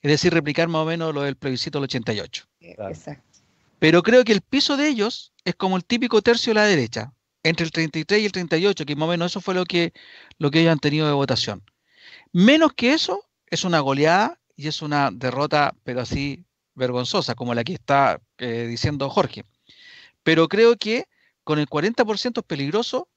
Es 0.02 0.12
decir, 0.12 0.34
replicar 0.34 0.70
más 0.70 0.84
o 0.84 0.86
menos 0.86 1.14
lo 1.14 1.24
del 1.24 1.36
plebiscito 1.36 1.80
del 1.80 1.86
88. 1.86 2.46
Exacto. 2.62 3.40
Pero 3.80 4.02
creo 4.02 4.24
que 4.24 4.32
el 4.32 4.42
piso 4.42 4.78
de 4.78 4.88
ellos 4.88 5.34
es 5.44 5.56
como 5.56 5.76
el 5.76 5.84
típico 5.84 6.22
tercio 6.22 6.52
de 6.52 6.56
la 6.56 6.66
derecha, 6.66 7.14
entre 7.44 7.66
el 7.66 7.72
33 7.72 8.22
y 8.22 8.26
el 8.26 8.32
38, 8.32 8.86
que 8.86 8.96
más 8.96 9.08
o 9.08 9.12
menos 9.12 9.32
eso 9.32 9.42
fue 9.42 9.54
lo 9.54 9.66
que, 9.66 9.92
lo 10.38 10.52
que 10.52 10.62
ellos 10.62 10.72
han 10.72 10.80
tenido 10.80 11.08
de 11.08 11.14
votación. 11.14 11.64
Menos 12.32 12.74
que 12.74 12.94
eso 12.94 13.26
es 13.48 13.66
una 13.66 13.82
goleada 13.82 14.40
y 14.56 14.68
es 14.68 14.82
una 14.82 15.12
derrota, 15.12 15.76
pero 15.84 16.02
así 16.02 16.46
vergonzosa, 16.76 17.36
como 17.36 17.54
la 17.54 17.64
que 17.64 17.74
está 17.74 18.22
eh, 18.38 18.68
diciendo 18.70 19.10
Jorge. 19.10 19.44
Pero 20.24 20.48
creo 20.48 20.78
que 20.78 21.08
con 21.44 21.60
el 21.60 21.68
40% 21.68 22.40
es 22.40 22.44
peligroso. 22.46 23.08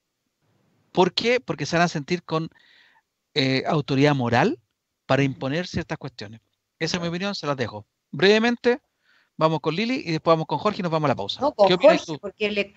¿Por 0.92 1.12
qué? 1.12 1.40
Porque 1.40 1.66
se 1.66 1.76
van 1.76 1.84
a 1.84 1.88
sentir 1.88 2.22
con 2.22 2.50
eh, 3.36 3.64
autoridad 3.66 4.14
moral 4.14 4.58
para 5.04 5.22
imponer 5.22 5.66
ciertas 5.66 5.98
cuestiones. 5.98 6.40
Esa 6.78 6.96
es 6.96 7.02
mi 7.02 7.08
opinión, 7.08 7.34
se 7.34 7.46
las 7.46 7.56
dejo. 7.56 7.86
Brevemente, 8.10 8.80
vamos 9.36 9.60
con 9.60 9.76
Lili 9.76 10.02
y 10.06 10.12
después 10.12 10.32
vamos 10.32 10.46
con 10.46 10.58
Jorge 10.58 10.80
y 10.80 10.82
nos 10.82 10.90
vamos 10.90 11.06
a 11.06 11.08
la 11.08 11.16
pausa. 11.16 11.40
No, 11.42 11.52
con 11.52 11.68
Jorge, 11.68 12.18
porque 12.18 12.50
le, 12.50 12.74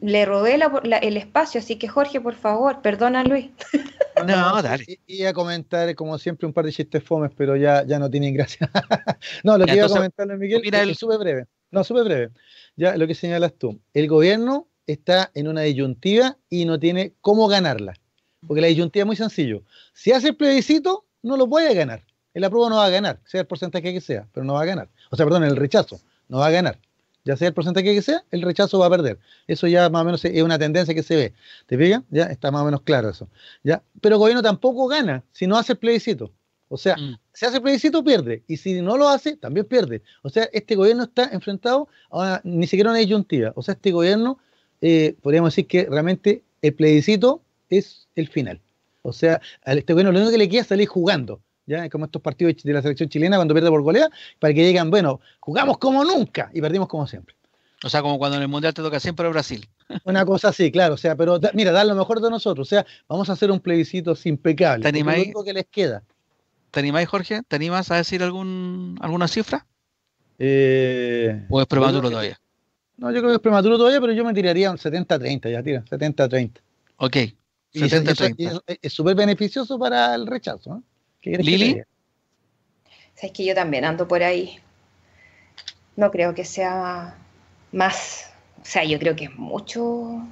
le 0.00 0.24
robé 0.24 0.58
el 1.02 1.16
espacio, 1.16 1.60
así 1.60 1.76
que 1.76 1.86
Jorge, 1.86 2.20
por 2.20 2.34
favor, 2.34 2.82
perdona 2.82 3.24
Luis. 3.24 3.50
No, 4.26 4.62
dale. 4.62 4.84
Iba 5.06 5.30
a 5.30 5.32
comentar, 5.32 5.92
como 5.96 6.16
siempre, 6.18 6.46
un 6.46 6.52
par 6.52 6.66
de 6.66 6.70
chistes 6.70 7.02
fomes, 7.02 7.32
pero 7.36 7.56
ya, 7.56 7.84
ya 7.84 7.98
no 7.98 8.10
tienen 8.10 8.34
gracia. 8.34 8.70
no, 9.42 9.56
lo 9.56 9.64
que 9.64 9.74
iba 9.74 9.86
a 9.86 9.88
comentar, 9.88 10.26
Miguel, 10.38 10.62
es 10.72 10.98
súper 10.98 11.18
breve. 11.18 11.46
No, 11.70 11.82
súper 11.82 12.04
breve. 12.04 12.28
Ya, 12.76 12.96
lo 12.96 13.06
que 13.06 13.14
señalas 13.14 13.54
tú. 13.54 13.80
El 13.94 14.08
gobierno 14.08 14.68
está 14.86 15.30
en 15.34 15.48
una 15.48 15.62
disyuntiva 15.62 16.36
y 16.48 16.66
no 16.66 16.78
tiene 16.78 17.14
cómo 17.20 17.48
ganarla. 17.48 17.94
Porque 18.46 18.60
la 18.60 18.66
disyuntiva 18.68 19.02
es 19.02 19.06
muy 19.06 19.16
sencillo. 19.16 19.62
Si 19.92 20.12
hace 20.12 20.28
el 20.28 20.36
plebiscito, 20.36 21.04
no 21.22 21.36
lo 21.36 21.48
puede 21.48 21.74
ganar. 21.74 22.02
El 22.34 22.44
apruebo 22.44 22.70
no 22.70 22.76
va 22.76 22.86
a 22.86 22.90
ganar, 22.90 23.20
sea 23.24 23.42
el 23.42 23.46
porcentaje 23.46 23.92
que 23.92 24.00
sea, 24.00 24.26
pero 24.32 24.44
no 24.44 24.54
va 24.54 24.62
a 24.62 24.64
ganar. 24.64 24.88
O 25.10 25.16
sea, 25.16 25.26
perdón, 25.26 25.44
el 25.44 25.56
rechazo 25.56 26.00
no 26.28 26.38
va 26.38 26.46
a 26.46 26.50
ganar. 26.50 26.78
Ya 27.24 27.36
sea 27.36 27.48
el 27.48 27.54
porcentaje 27.54 27.94
que 27.94 28.02
sea, 28.02 28.24
el 28.32 28.42
rechazo 28.42 28.78
va 28.78 28.86
a 28.86 28.90
perder. 28.90 29.18
Eso 29.46 29.68
ya 29.68 29.88
más 29.88 30.02
o 30.02 30.04
menos 30.04 30.24
es 30.24 30.42
una 30.42 30.58
tendencia 30.58 30.92
que 30.94 31.02
se 31.02 31.14
ve. 31.14 31.34
¿Te 31.66 31.78
fijas? 31.78 32.02
Ya 32.10 32.24
está 32.24 32.50
más 32.50 32.62
o 32.62 32.64
menos 32.64 32.82
claro 32.82 33.10
eso. 33.10 33.28
¿Ya? 33.62 33.82
Pero 34.00 34.16
el 34.16 34.18
gobierno 34.18 34.42
tampoco 34.42 34.88
gana 34.88 35.22
si 35.30 35.46
no 35.46 35.56
hace 35.56 35.74
el 35.74 35.78
plebiscito. 35.78 36.32
O 36.68 36.76
sea, 36.76 36.96
mm. 36.96 37.18
si 37.32 37.46
hace 37.46 37.56
el 37.56 37.62
plebiscito, 37.62 38.02
pierde. 38.02 38.42
Y 38.48 38.56
si 38.56 38.80
no 38.80 38.96
lo 38.96 39.08
hace, 39.08 39.36
también 39.36 39.66
pierde. 39.66 40.02
O 40.22 40.30
sea, 40.30 40.48
este 40.52 40.74
gobierno 40.74 41.04
está 41.04 41.28
enfrentado 41.32 41.86
a 42.10 42.40
ni 42.42 42.66
siquiera 42.66 42.90
una 42.90 42.98
disyuntiva. 42.98 43.52
O 43.54 43.62
sea, 43.62 43.74
este 43.74 43.92
gobierno, 43.92 44.38
eh, 44.80 45.14
podríamos 45.22 45.52
decir 45.52 45.68
que 45.68 45.86
realmente 45.88 46.42
el 46.60 46.74
plebiscito 46.74 47.42
es 47.78 48.08
el 48.14 48.28
final. 48.28 48.60
O 49.02 49.12
sea, 49.12 49.40
a 49.64 49.72
este 49.72 49.92
gobierno 49.92 50.12
lo 50.12 50.18
único 50.18 50.32
que 50.32 50.38
le 50.38 50.48
queda 50.48 50.62
es 50.62 50.68
salir 50.68 50.88
jugando. 50.88 51.40
¿ya? 51.66 51.88
Como 51.88 52.04
estos 52.04 52.22
partidos 52.22 52.54
de 52.62 52.72
la 52.72 52.82
selección 52.82 53.08
chilena 53.08 53.36
cuando 53.36 53.54
pierde 53.54 53.70
por 53.70 53.82
golea, 53.82 54.08
para 54.38 54.54
que 54.54 54.64
digan, 54.64 54.90
bueno, 54.90 55.20
jugamos 55.40 55.78
como 55.78 56.04
nunca 56.04 56.50
y 56.52 56.60
perdimos 56.60 56.88
como 56.88 57.06
siempre. 57.06 57.34
O 57.84 57.88
sea, 57.88 58.00
como 58.00 58.18
cuando 58.18 58.36
en 58.36 58.42
el 58.42 58.48
Mundial 58.48 58.72
te 58.74 58.82
toca 58.82 59.00
siempre 59.00 59.28
Brasil. 59.28 59.68
Una 60.04 60.24
cosa 60.24 60.48
así, 60.48 60.70
claro. 60.70 60.94
O 60.94 60.96
sea, 60.96 61.16
pero 61.16 61.40
mira, 61.54 61.72
dar 61.72 61.86
lo 61.86 61.96
mejor 61.96 62.20
de 62.20 62.30
nosotros. 62.30 62.68
O 62.68 62.70
sea, 62.70 62.86
vamos 63.08 63.28
a 63.28 63.32
hacer 63.32 63.50
un 63.50 63.58
plebiscito 63.58 64.16
impecable. 64.24 64.82
¿Te 64.82 64.88
animáis? 64.88 65.18
Lo 65.18 65.24
único 65.24 65.44
que 65.44 65.52
les 65.52 65.66
queda. 65.66 66.02
¿Te 66.70 66.80
animáis, 66.80 67.08
Jorge? 67.08 67.42
¿Te 67.46 67.56
animas 67.56 67.90
a 67.90 67.96
decir 67.96 68.22
algún, 68.22 68.96
alguna 69.00 69.26
cifra? 69.26 69.66
Eh, 70.38 71.44
¿O 71.50 71.60
es 71.60 71.66
prematuro 71.66 72.08
todavía? 72.08 72.38
No, 72.96 73.10
yo 73.10 73.18
creo 73.18 73.30
que 73.30 73.36
es 73.36 73.42
prematuro 73.42 73.76
todavía, 73.76 74.00
pero 74.00 74.12
yo 74.12 74.24
me 74.24 74.32
tiraría 74.32 74.70
un 74.70 74.78
70-30, 74.78 75.50
ya 75.50 75.62
tira, 75.62 75.84
70-30. 75.84 76.52
Ok, 76.98 77.16
es 77.72 78.92
súper 78.92 79.14
beneficioso 79.14 79.78
para 79.78 80.14
el 80.14 80.26
rechazo. 80.26 80.82
¿eh? 81.22 81.38
Lili. 81.38 81.82
Sabes 83.14 83.32
que 83.32 83.44
yo 83.44 83.54
también 83.54 83.84
ando 83.84 84.06
por 84.08 84.22
ahí. 84.22 84.58
No 85.96 86.10
creo 86.10 86.34
que 86.34 86.44
sea 86.44 87.16
más. 87.72 88.30
O 88.60 88.64
sea, 88.64 88.84
yo 88.84 88.98
creo 88.98 89.16
que 89.16 89.24
es 89.24 89.36
mucho 89.36 89.82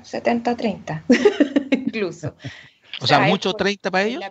70-30, 0.05 1.03
incluso. 1.73 2.35
O, 3.03 3.07
sea, 3.07 3.21
mucho 3.21 3.55
30 3.55 3.91
para 3.91 4.05
ellos. 4.05 4.23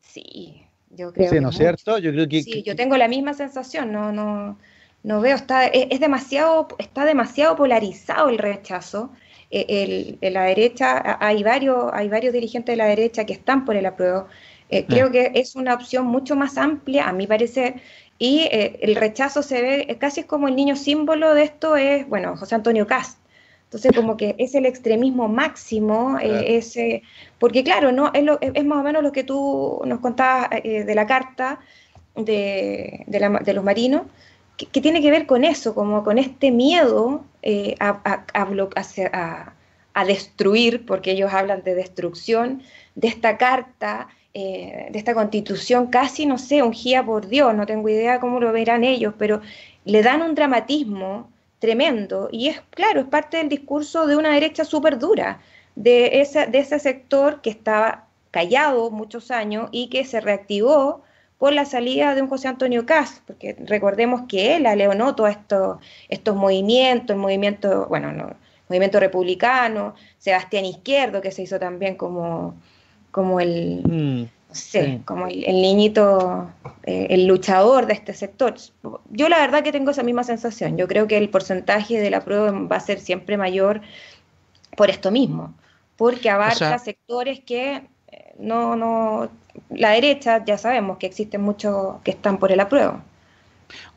Sí, 0.00 0.66
yo 0.88 1.12
creo. 1.12 1.30
Sí, 1.30 1.38
¿no 1.38 1.50
es 1.50 1.56
cierto? 1.56 1.98
Yo 1.98 2.10
creo 2.10 2.26
que. 2.26 2.42
Sí, 2.42 2.64
yo 2.64 2.74
tengo 2.74 2.96
la 2.96 3.06
misma 3.06 3.34
sensación. 3.34 3.92
No, 3.92 4.10
no, 4.10 4.58
no 5.04 5.20
veo. 5.20 5.36
Está, 5.36 5.66
es 5.66 6.00
demasiado, 6.00 6.66
está 6.78 7.04
demasiado 7.04 7.54
polarizado 7.54 8.28
el 8.28 8.38
rechazo 8.38 9.12
en 9.50 10.34
la 10.34 10.44
derecha, 10.44 11.18
hay 11.20 11.42
varios, 11.42 11.90
hay 11.92 12.08
varios 12.08 12.32
dirigentes 12.32 12.72
de 12.72 12.76
la 12.76 12.86
derecha 12.86 13.26
que 13.26 13.32
están 13.32 13.64
por 13.64 13.76
el 13.76 13.86
apruebo. 13.86 14.26
Eh, 14.70 14.86
creo 14.86 15.10
que 15.10 15.32
es 15.34 15.56
una 15.56 15.74
opción 15.74 16.06
mucho 16.06 16.36
más 16.36 16.56
amplia, 16.56 17.08
a 17.08 17.12
mi 17.12 17.26
parecer, 17.26 17.74
y 18.18 18.42
eh, 18.52 18.78
el 18.82 18.94
rechazo 18.94 19.42
se 19.42 19.60
ve 19.60 19.96
casi 19.98 20.22
como 20.22 20.46
el 20.46 20.54
niño 20.54 20.76
símbolo 20.76 21.34
de 21.34 21.42
esto 21.42 21.76
es, 21.76 22.08
bueno, 22.08 22.36
José 22.36 22.54
Antonio 22.54 22.86
Cast. 22.86 23.18
Entonces, 23.64 23.92
como 23.94 24.16
que 24.16 24.34
es 24.38 24.54
el 24.54 24.66
extremismo 24.66 25.28
máximo, 25.28 26.18
eh, 26.20 26.56
ese, 26.56 27.02
porque 27.38 27.62
claro, 27.62 27.92
no 27.92 28.10
es, 28.12 28.24
es, 28.54 28.64
más 28.64 28.78
o 28.78 28.82
menos 28.82 29.02
lo 29.02 29.12
que 29.12 29.24
tú 29.24 29.80
nos 29.84 30.00
contabas 30.00 30.50
de 30.62 30.94
la 30.94 31.06
carta 31.06 31.60
de, 32.16 33.04
de 33.06 33.54
los 33.54 33.64
marinos, 33.64 34.02
que, 34.66 34.80
tiene 34.80 35.00
que 35.00 35.10
ver 35.10 35.26
con 35.26 35.44
eso, 35.44 35.74
como 35.74 36.04
con 36.04 36.18
este 36.18 36.50
miedo 36.50 37.24
eh, 37.42 37.74
a, 37.80 38.24
a, 39.94 40.04
destruir, 40.04 40.86
porque 40.86 41.12
ellos 41.12 41.32
hablan 41.32 41.62
de 41.62 41.74
destrucción, 41.74 42.62
de 42.94 43.08
esta 43.08 43.38
carta, 43.38 44.08
eh, 44.34 44.88
de 44.90 44.98
esta 44.98 45.14
constitución 45.14 45.88
casi, 45.88 46.26
no 46.26 46.38
sé, 46.38 46.62
ungida 46.62 47.04
por 47.04 47.28
Dios, 47.28 47.54
no 47.54 47.66
tengo 47.66 47.88
idea 47.88 48.20
cómo 48.20 48.40
lo 48.40 48.52
verán 48.52 48.84
ellos, 48.84 49.14
pero 49.18 49.40
le 49.84 50.02
dan 50.02 50.22
un 50.22 50.34
dramatismo 50.34 51.30
tremendo 51.58 52.28
y 52.32 52.48
es 52.48 52.60
claro, 52.70 53.00
es 53.00 53.06
parte 53.06 53.36
del 53.36 53.48
discurso 53.48 54.06
de 54.06 54.16
una 54.16 54.32
derecha 54.32 54.64
súper 54.64 54.98
dura, 54.98 55.40
de, 55.76 56.20
esa, 56.20 56.46
de 56.46 56.58
ese 56.58 56.78
sector 56.78 57.40
que 57.42 57.50
estaba 57.50 58.06
callado 58.30 58.90
muchos 58.90 59.30
años 59.30 59.68
y 59.72 59.88
que 59.88 60.04
se 60.04 60.20
reactivó 60.20 61.02
por 61.40 61.54
la 61.54 61.64
salida 61.64 62.14
de 62.14 62.20
un 62.20 62.28
José 62.28 62.48
Antonio 62.48 62.84
Caz, 62.84 63.22
porque 63.26 63.56
recordemos 63.60 64.24
que 64.28 64.56
él 64.56 64.66
aleonó 64.66 65.14
todos 65.14 65.30
estos, 65.30 65.78
estos 66.10 66.36
movimientos, 66.36 67.14
el 67.14 67.20
movimiento, 67.20 67.86
bueno, 67.88 68.12
no, 68.12 68.36
movimiento 68.68 69.00
republicano, 69.00 69.94
Sebastián 70.18 70.66
Izquierdo, 70.66 71.22
que 71.22 71.32
se 71.32 71.40
hizo 71.40 71.58
también 71.58 71.96
como, 71.96 72.56
como 73.10 73.40
el, 73.40 73.80
mm, 73.82 74.22
no 74.50 74.54
sé, 74.54 75.00
como 75.06 75.28
el, 75.28 75.62
niñito, 75.62 76.50
eh, 76.82 77.06
el 77.08 77.26
luchador 77.26 77.86
de 77.86 77.94
este 77.94 78.12
sector. 78.12 78.56
Yo 79.08 79.30
la 79.30 79.38
verdad 79.38 79.62
que 79.62 79.72
tengo 79.72 79.92
esa 79.92 80.02
misma 80.02 80.24
sensación. 80.24 80.76
Yo 80.76 80.86
creo 80.88 81.08
que 81.08 81.16
el 81.16 81.30
porcentaje 81.30 81.98
de 81.98 82.10
la 82.10 82.22
prueba 82.22 82.50
va 82.50 82.76
a 82.76 82.80
ser 82.80 83.00
siempre 83.00 83.38
mayor 83.38 83.80
por 84.76 84.90
esto 84.90 85.10
mismo, 85.10 85.54
porque 85.96 86.28
abarca 86.28 86.78
sectores 86.78 87.40
que 87.40 87.88
no, 88.38 88.76
no 88.76 89.30
la 89.70 89.90
derecha 89.90 90.44
ya 90.44 90.58
sabemos 90.58 90.98
que 90.98 91.06
existen 91.06 91.42
muchos 91.42 92.00
que 92.02 92.12
están 92.12 92.38
por 92.38 92.52
el 92.52 92.60
apruebo. 92.60 93.02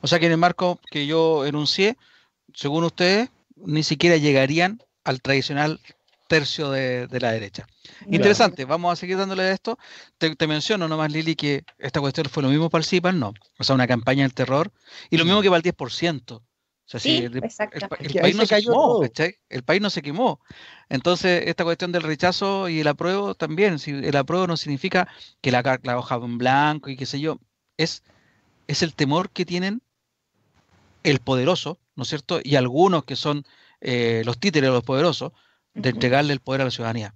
O 0.02 0.08
sea 0.08 0.20
que 0.20 0.28
en 0.28 0.34
el 0.34 0.38
marco 0.38 0.80
que 0.92 1.08
yo 1.08 1.46
enuncié, 1.46 1.98
según 2.54 2.84
ustedes, 2.84 3.30
ni 3.56 3.84
siquiera 3.84 4.18
llegarían 4.18 4.82
al 5.04 5.22
tradicional 5.22 5.80
tercio 6.28 6.72
de, 6.72 7.08
la 7.20 7.32
derecha. 7.32 7.68
Interesante, 8.08 8.66
vamos 8.66 8.92
a 8.94 8.96
seguir 8.96 9.18
dándole 9.18 9.44
a 9.44 9.52
esto. 9.52 9.78
Te, 10.18 10.48
menciono 10.48 10.88
nomás, 10.88 11.12
Lili, 11.12 11.36
que 11.36 11.64
esta 11.78 12.00
cuestión 12.00 12.28
fue 12.28 12.42
lo 12.42 12.50
mismo 12.50 12.70
para 12.70 12.80
el 12.80 12.86
CIPAN, 12.86 13.20
no. 13.20 13.34
O 13.60 13.64
sea, 13.64 13.76
una 13.76 13.88
campaña 13.88 14.24
del 14.24 14.34
terror. 14.34 14.72
Y 15.10 15.18
lo 15.18 15.26
mismo 15.26 15.42
que 15.42 15.50
para 15.50 15.58
el 15.58 15.64
10%. 15.64 16.42
O 16.96 17.00
el, 17.00 17.42
país 18.20 18.36
no 18.36 18.46
se 18.46 18.62
quemó, 18.62 19.02
el 19.50 19.64
país 19.64 19.82
no 19.82 19.90
se 19.90 20.02
quemó. 20.02 20.40
Entonces, 20.90 21.44
esta 21.48 21.64
cuestión 21.64 21.92
del 21.92 22.04
rechazo 22.04 22.70
y 22.70 22.82
el 22.82 22.88
apruebo 22.88 23.36
también, 23.36 23.80
si 23.80 23.92
el 23.92 24.16
apruebo 24.16 24.48
no 24.48 24.58
significa 24.58 25.08
que 25.42 25.52
la, 25.52 25.80
la 25.84 25.98
hoja 25.98 26.16
en 26.16 26.38
blanco 26.38 26.90
y 26.90 26.96
qué 26.96 27.06
sé 27.06 27.20
yo, 27.20 27.40
es, 27.78 28.04
es 28.68 28.84
el 28.84 28.94
temor 28.94 29.30
que 29.30 29.46
tienen 29.46 29.82
el 31.04 31.20
poderoso, 31.20 31.80
¿no 31.96 32.04
es 32.04 32.10
cierto? 32.10 32.40
Y 32.44 32.56
algunos 32.56 33.06
que 33.06 33.16
son 33.16 33.46
eh, 33.82 34.22
los 34.26 34.40
títeres 34.40 34.70
de 34.70 34.74
los 34.74 34.84
poderosos, 34.84 35.34
de 35.74 35.90
entregarle 35.90 36.34
el 36.34 36.40
poder 36.40 36.62
a 36.62 36.66
la 36.66 36.72
ciudadanía. 36.72 37.16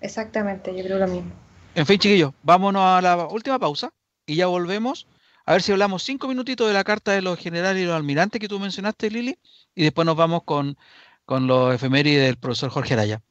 Exactamente, 0.00 0.74
yo 0.76 0.84
creo 0.84 0.98
lo 0.98 1.08
mismo. 1.08 1.32
En 1.74 1.86
fin, 1.86 1.98
chiquillos, 1.98 2.32
vámonos 2.42 2.82
a 2.82 3.00
la 3.00 3.26
última 3.26 3.58
pausa 3.58 3.92
y 4.26 4.36
ya 4.36 4.46
volvemos. 4.46 5.06
A 5.44 5.52
ver 5.52 5.62
si 5.62 5.72
hablamos 5.72 6.02
cinco 6.02 6.28
minutitos 6.28 6.68
de 6.68 6.74
la 6.74 6.84
carta 6.84 7.12
de 7.12 7.22
los 7.22 7.38
generales 7.38 7.82
y 7.82 7.86
los 7.86 7.94
almirantes 7.94 8.40
que 8.40 8.48
tú 8.48 8.58
mencionaste, 8.58 9.10
Lili, 9.10 9.36
y 9.74 9.82
después 9.82 10.06
nos 10.06 10.16
vamos 10.16 10.44
con, 10.44 10.76
con 11.24 11.46
los 11.46 11.74
efemérides 11.74 12.26
del 12.26 12.36
profesor 12.36 12.70
Jorge 12.70 12.94
Araya. 12.94 13.22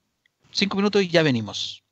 Cinco 0.52 0.78
minutos 0.78 1.02
y 1.04 1.08
ya 1.08 1.24
venimos. 1.24 1.84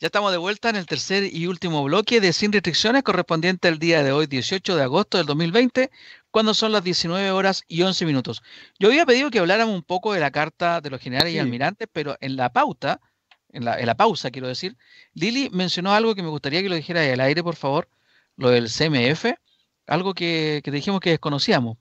Ya 0.00 0.06
estamos 0.06 0.30
de 0.30 0.38
vuelta 0.38 0.70
en 0.70 0.76
el 0.76 0.86
tercer 0.86 1.24
y 1.34 1.46
último 1.46 1.82
bloque 1.82 2.20
de 2.20 2.32
Sin 2.32 2.52
Restricciones 2.52 3.02
correspondiente 3.02 3.66
al 3.66 3.78
día 3.78 4.04
de 4.04 4.12
hoy, 4.12 4.26
18 4.26 4.76
de 4.76 4.82
agosto 4.82 5.18
del 5.18 5.26
2020, 5.26 5.90
cuando 6.30 6.54
son 6.54 6.70
las 6.70 6.84
19 6.84 7.30
horas 7.32 7.64
y 7.66 7.82
11 7.82 8.06
minutos. 8.06 8.42
Yo 8.78 8.88
había 8.88 9.06
pedido 9.06 9.30
que 9.30 9.40
habláramos 9.40 9.74
un 9.74 9.82
poco 9.82 10.12
de 10.12 10.20
la 10.20 10.30
carta 10.30 10.80
de 10.80 10.90
los 10.90 11.00
generales 11.00 11.34
y 11.34 11.38
almirantes, 11.38 11.88
pero 11.92 12.16
en 12.20 12.36
la 12.36 12.52
pauta 12.52 13.00
en 13.50 13.64
la, 13.64 13.96
pausa, 13.96 14.30
quiero 14.30 14.48
decir, 14.48 14.76
Lili 15.14 15.48
mencionó 15.50 15.92
algo 15.92 16.14
que 16.14 16.22
me 16.22 16.28
gustaría 16.28 16.62
que 16.62 16.68
lo 16.68 16.74
dijera 16.74 17.00
al 17.00 17.20
aire, 17.20 17.42
por 17.42 17.56
favor, 17.56 17.88
lo 18.38 18.50
del 18.50 18.68
CMF, 18.68 19.26
algo 19.86 20.14
que, 20.14 20.62
dijimos 20.64 21.00
que 21.00 21.10
desconocíamos. 21.10 21.76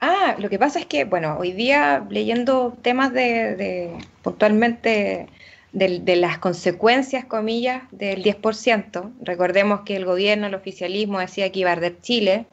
Ah, 0.00 0.34
lo 0.38 0.48
que 0.48 0.58
pasa 0.58 0.80
es 0.80 0.86
que, 0.86 1.04
bueno, 1.04 1.36
hoy 1.38 1.52
día 1.52 2.06
leyendo 2.08 2.76
temas 2.82 3.12
de, 3.12 3.96
puntualmente 4.22 5.28
de, 5.72 6.16
las 6.16 6.38
consecuencias, 6.38 7.24
comillas, 7.24 7.82
del 7.90 8.22
10%, 8.24 9.12
recordemos 9.20 9.82
que 9.82 9.96
el 9.96 10.04
gobierno, 10.04 10.46
el 10.46 10.54
oficialismo 10.54 11.20
decía 11.20 11.52
que 11.52 11.60
iba 11.60 11.70
a 11.70 11.74
arder 11.74 12.00
Chile, 12.00 12.46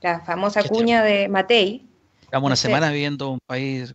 la 0.00 0.20
famosa 0.20 0.62
cuña 0.64 1.02
de 1.02 1.28
Matei. 1.28 1.86
Estamos 2.22 2.46
una 2.46 2.56
semana 2.56 2.90
viviendo 2.90 3.30
un 3.30 3.40
país 3.46 3.94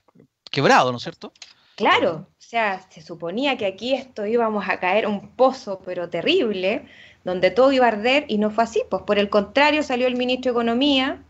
quebrado, 0.51 0.91
¿no 0.91 0.97
es 0.97 1.03
cierto? 1.03 1.33
Claro, 1.75 2.27
o 2.29 2.41
sea, 2.41 2.85
se 2.89 3.01
suponía 3.01 3.57
que 3.57 3.65
aquí 3.65 3.93
esto 3.93 4.25
íbamos 4.25 4.67
a 4.69 4.79
caer 4.79 5.07
un 5.07 5.29
pozo, 5.35 5.81
pero 5.83 6.09
terrible, 6.09 6.85
donde 7.25 7.51
todo 7.51 7.71
iba 7.73 7.85
a 7.85 7.89
arder 7.89 8.25
y 8.29 8.37
no 8.37 8.49
fue 8.49 8.63
así. 8.63 8.83
Pues 8.89 9.03
por 9.03 9.19
el 9.19 9.29
contrario 9.29 9.83
salió 9.83 10.07
el 10.07 10.15
ministro 10.15 10.51
de 10.51 10.57
Economía, 10.57 11.23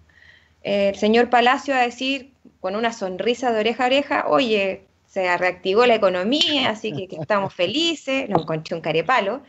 el 0.61 0.95
señor 0.95 1.29
Palacio, 1.29 1.73
a 1.73 1.79
decir 1.79 2.31
con 2.59 2.75
una 2.75 2.93
sonrisa 2.93 3.51
de 3.51 3.59
oreja 3.59 3.83
a 3.83 3.87
oreja, 3.87 4.25
oye, 4.27 4.85
se 5.05 5.37
reactivó 5.37 5.85
la 5.85 5.95
economía, 5.95 6.69
así 6.69 6.91
que, 6.91 7.15
estamos 7.15 7.53
felices, 7.53 8.29
lo 8.29 8.41
encontré 8.41 8.75
un 8.75 8.81
carepalo. 8.81 9.43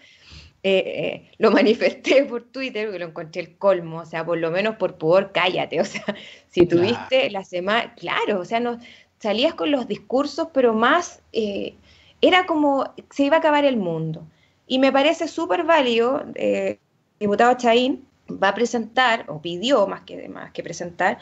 Eh, 0.62 0.78
eh, 0.78 1.30
lo 1.38 1.52
manifesté 1.52 2.24
por 2.28 2.42
Twitter 2.42 2.86
porque 2.86 2.98
lo 2.98 3.06
encontré 3.06 3.42
el 3.42 3.56
colmo, 3.56 3.98
o 4.00 4.06
sea, 4.06 4.24
por 4.24 4.38
lo 4.38 4.50
menos 4.50 4.76
por 4.76 4.96
pudor, 4.98 5.30
cállate, 5.32 5.80
o 5.80 5.84
sea, 5.84 6.04
si 6.48 6.66
tuviste 6.66 7.30
la 7.30 7.44
semana, 7.44 7.94
claro, 7.94 8.40
o 8.40 8.44
sea, 8.44 8.58
no, 8.58 8.78
salías 9.18 9.54
con 9.54 9.70
los 9.70 9.88
discursos, 9.88 10.48
pero 10.52 10.74
más 10.74 11.20
eh, 11.32 11.74
era 12.20 12.46
como 12.46 12.92
se 13.10 13.24
iba 13.24 13.36
a 13.36 13.38
acabar 13.38 13.64
el 13.64 13.76
mundo. 13.76 14.26
Y 14.66 14.78
me 14.78 14.92
parece 14.92 15.28
súper 15.28 15.64
válido, 15.64 16.24
eh, 16.34 16.78
el 17.18 17.26
diputado 17.26 17.54
Chaín 17.56 18.06
va 18.30 18.48
a 18.48 18.54
presentar, 18.54 19.24
o 19.28 19.40
pidió 19.40 19.86
más 19.86 20.02
que, 20.02 20.28
más 20.28 20.52
que 20.52 20.62
presentar, 20.62 21.18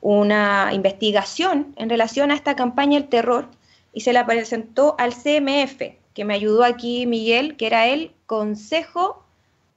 una 0.00 0.70
investigación 0.72 1.74
en 1.76 1.90
relación 1.90 2.30
a 2.30 2.34
esta 2.34 2.56
campaña 2.56 2.98
del 2.98 3.08
terror 3.08 3.48
y 3.92 4.00
se 4.00 4.12
la 4.12 4.26
presentó 4.26 4.94
al 4.98 5.12
CMF, 5.12 5.80
que 6.14 6.24
me 6.24 6.34
ayudó 6.34 6.64
aquí 6.64 7.06
Miguel, 7.06 7.56
que 7.56 7.66
era 7.66 7.86
el 7.86 8.12
Consejo... 8.26 9.24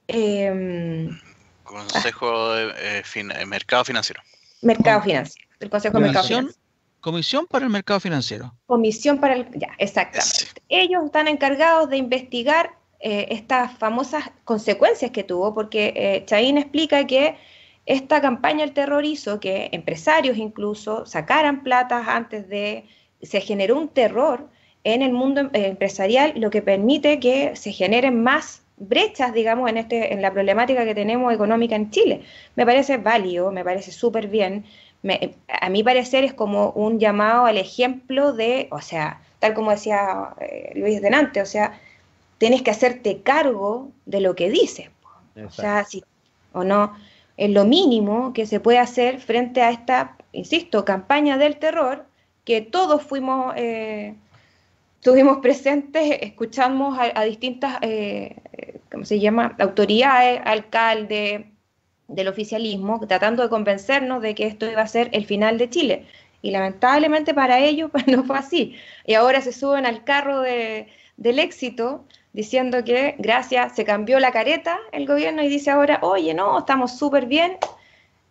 Em, 0.08 1.18
Consejo 1.64 2.52
de 2.52 3.02
eh, 3.14 3.46
Mercado 3.46 3.84
Financiero. 3.84 4.20
Mercado 4.60 5.02
Financiero, 5.02 5.48
el 5.60 5.70
Consejo 5.70 5.98
de 5.98 6.04
Mercado 6.04 6.26
Financiero. 6.26 6.61
Comisión 7.02 7.48
para 7.48 7.64
el 7.64 7.72
Mercado 7.72 7.98
Financiero. 7.98 8.54
Comisión 8.66 9.18
para 9.18 9.34
el... 9.34 9.50
Ya, 9.54 9.70
exactamente. 9.78 10.62
Ellos 10.68 11.04
están 11.04 11.26
encargados 11.26 11.90
de 11.90 11.96
investigar 11.96 12.76
eh, 13.00 13.26
estas 13.30 13.76
famosas 13.76 14.30
consecuencias 14.44 15.10
que 15.10 15.24
tuvo, 15.24 15.52
porque 15.52 15.92
eh, 15.96 16.22
Chaín 16.26 16.58
explica 16.58 17.04
que 17.08 17.36
esta 17.86 18.20
campaña 18.20 18.60
del 18.64 18.72
terror 18.72 19.04
hizo 19.04 19.40
que 19.40 19.68
empresarios 19.72 20.36
incluso 20.36 21.04
sacaran 21.04 21.64
platas 21.64 22.06
antes 22.06 22.48
de... 22.48 22.84
Se 23.20 23.40
generó 23.40 23.76
un 23.78 23.88
terror 23.88 24.48
en 24.84 25.02
el 25.02 25.12
mundo 25.12 25.40
em, 25.40 25.50
empresarial, 25.54 26.34
lo 26.36 26.50
que 26.50 26.62
permite 26.62 27.18
que 27.18 27.56
se 27.56 27.72
generen 27.72 28.22
más 28.22 28.62
brechas, 28.76 29.34
digamos, 29.34 29.68
en, 29.68 29.78
este, 29.78 30.12
en 30.12 30.22
la 30.22 30.32
problemática 30.32 30.84
que 30.84 30.94
tenemos 30.94 31.34
económica 31.34 31.74
en 31.74 31.90
Chile. 31.90 32.22
Me 32.54 32.64
parece 32.64 32.98
válido, 32.98 33.50
me 33.50 33.64
parece 33.64 33.90
súper 33.90 34.28
bien 34.28 34.64
a 35.48 35.68
mi 35.68 35.82
parecer 35.82 36.24
es 36.24 36.32
como 36.32 36.70
un 36.70 36.98
llamado 36.98 37.46
al 37.46 37.58
ejemplo 37.58 38.32
de, 38.32 38.68
o 38.70 38.80
sea, 38.80 39.20
tal 39.40 39.54
como 39.54 39.72
decía 39.72 40.34
eh, 40.40 40.72
Luis 40.76 41.02
Denante, 41.02 41.40
o 41.40 41.46
sea, 41.46 41.78
tienes 42.38 42.62
que 42.62 42.70
hacerte 42.70 43.22
cargo 43.22 43.90
de 44.06 44.20
lo 44.20 44.34
que 44.34 44.50
dices. 44.50 44.90
O 45.44 45.50
sea, 45.50 45.84
si 45.84 46.04
o 46.52 46.64
no, 46.64 46.94
es 47.36 47.50
lo 47.50 47.64
mínimo 47.64 48.32
que 48.32 48.46
se 48.46 48.60
puede 48.60 48.78
hacer 48.78 49.20
frente 49.20 49.62
a 49.62 49.70
esta, 49.70 50.16
insisto, 50.32 50.84
campaña 50.84 51.38
del 51.38 51.56
terror 51.56 52.06
que 52.44 52.60
todos 52.60 53.02
fuimos, 53.02 53.54
eh, 53.56 54.14
estuvimos 54.96 55.38
presentes, 55.38 56.18
escuchamos 56.20 56.98
a, 56.98 57.22
distintas, 57.24 57.78
eh, 57.82 58.36
¿cómo 58.90 59.04
se 59.04 59.20
llama?, 59.20 59.56
autoridades, 59.58 60.40
alcaldes, 60.44 61.46
del 62.12 62.28
oficialismo 62.28 63.00
tratando 63.06 63.42
de 63.42 63.48
convencernos 63.48 64.22
de 64.22 64.34
que 64.34 64.46
esto 64.46 64.70
iba 64.70 64.82
a 64.82 64.86
ser 64.86 65.08
el 65.12 65.26
final 65.26 65.58
de 65.58 65.70
Chile. 65.70 66.06
Y 66.42 66.50
lamentablemente 66.50 67.34
para 67.34 67.58
ellos 67.58 67.90
pues, 67.92 68.06
no 68.06 68.24
fue 68.24 68.38
así. 68.38 68.76
Y 69.06 69.14
ahora 69.14 69.40
se 69.40 69.52
suben 69.52 69.86
al 69.86 70.04
carro 70.04 70.40
del 70.42 71.38
éxito 71.38 72.04
diciendo 72.32 72.82
que 72.84 73.14
gracias, 73.18 73.74
se 73.74 73.84
cambió 73.84 74.18
la 74.18 74.32
careta 74.32 74.78
el 74.92 75.06
gobierno 75.06 75.42
y 75.42 75.48
dice 75.48 75.70
ahora, 75.70 75.98
oye, 76.02 76.32
no, 76.32 76.58
estamos 76.58 76.96
súper 76.96 77.26
bien, 77.26 77.58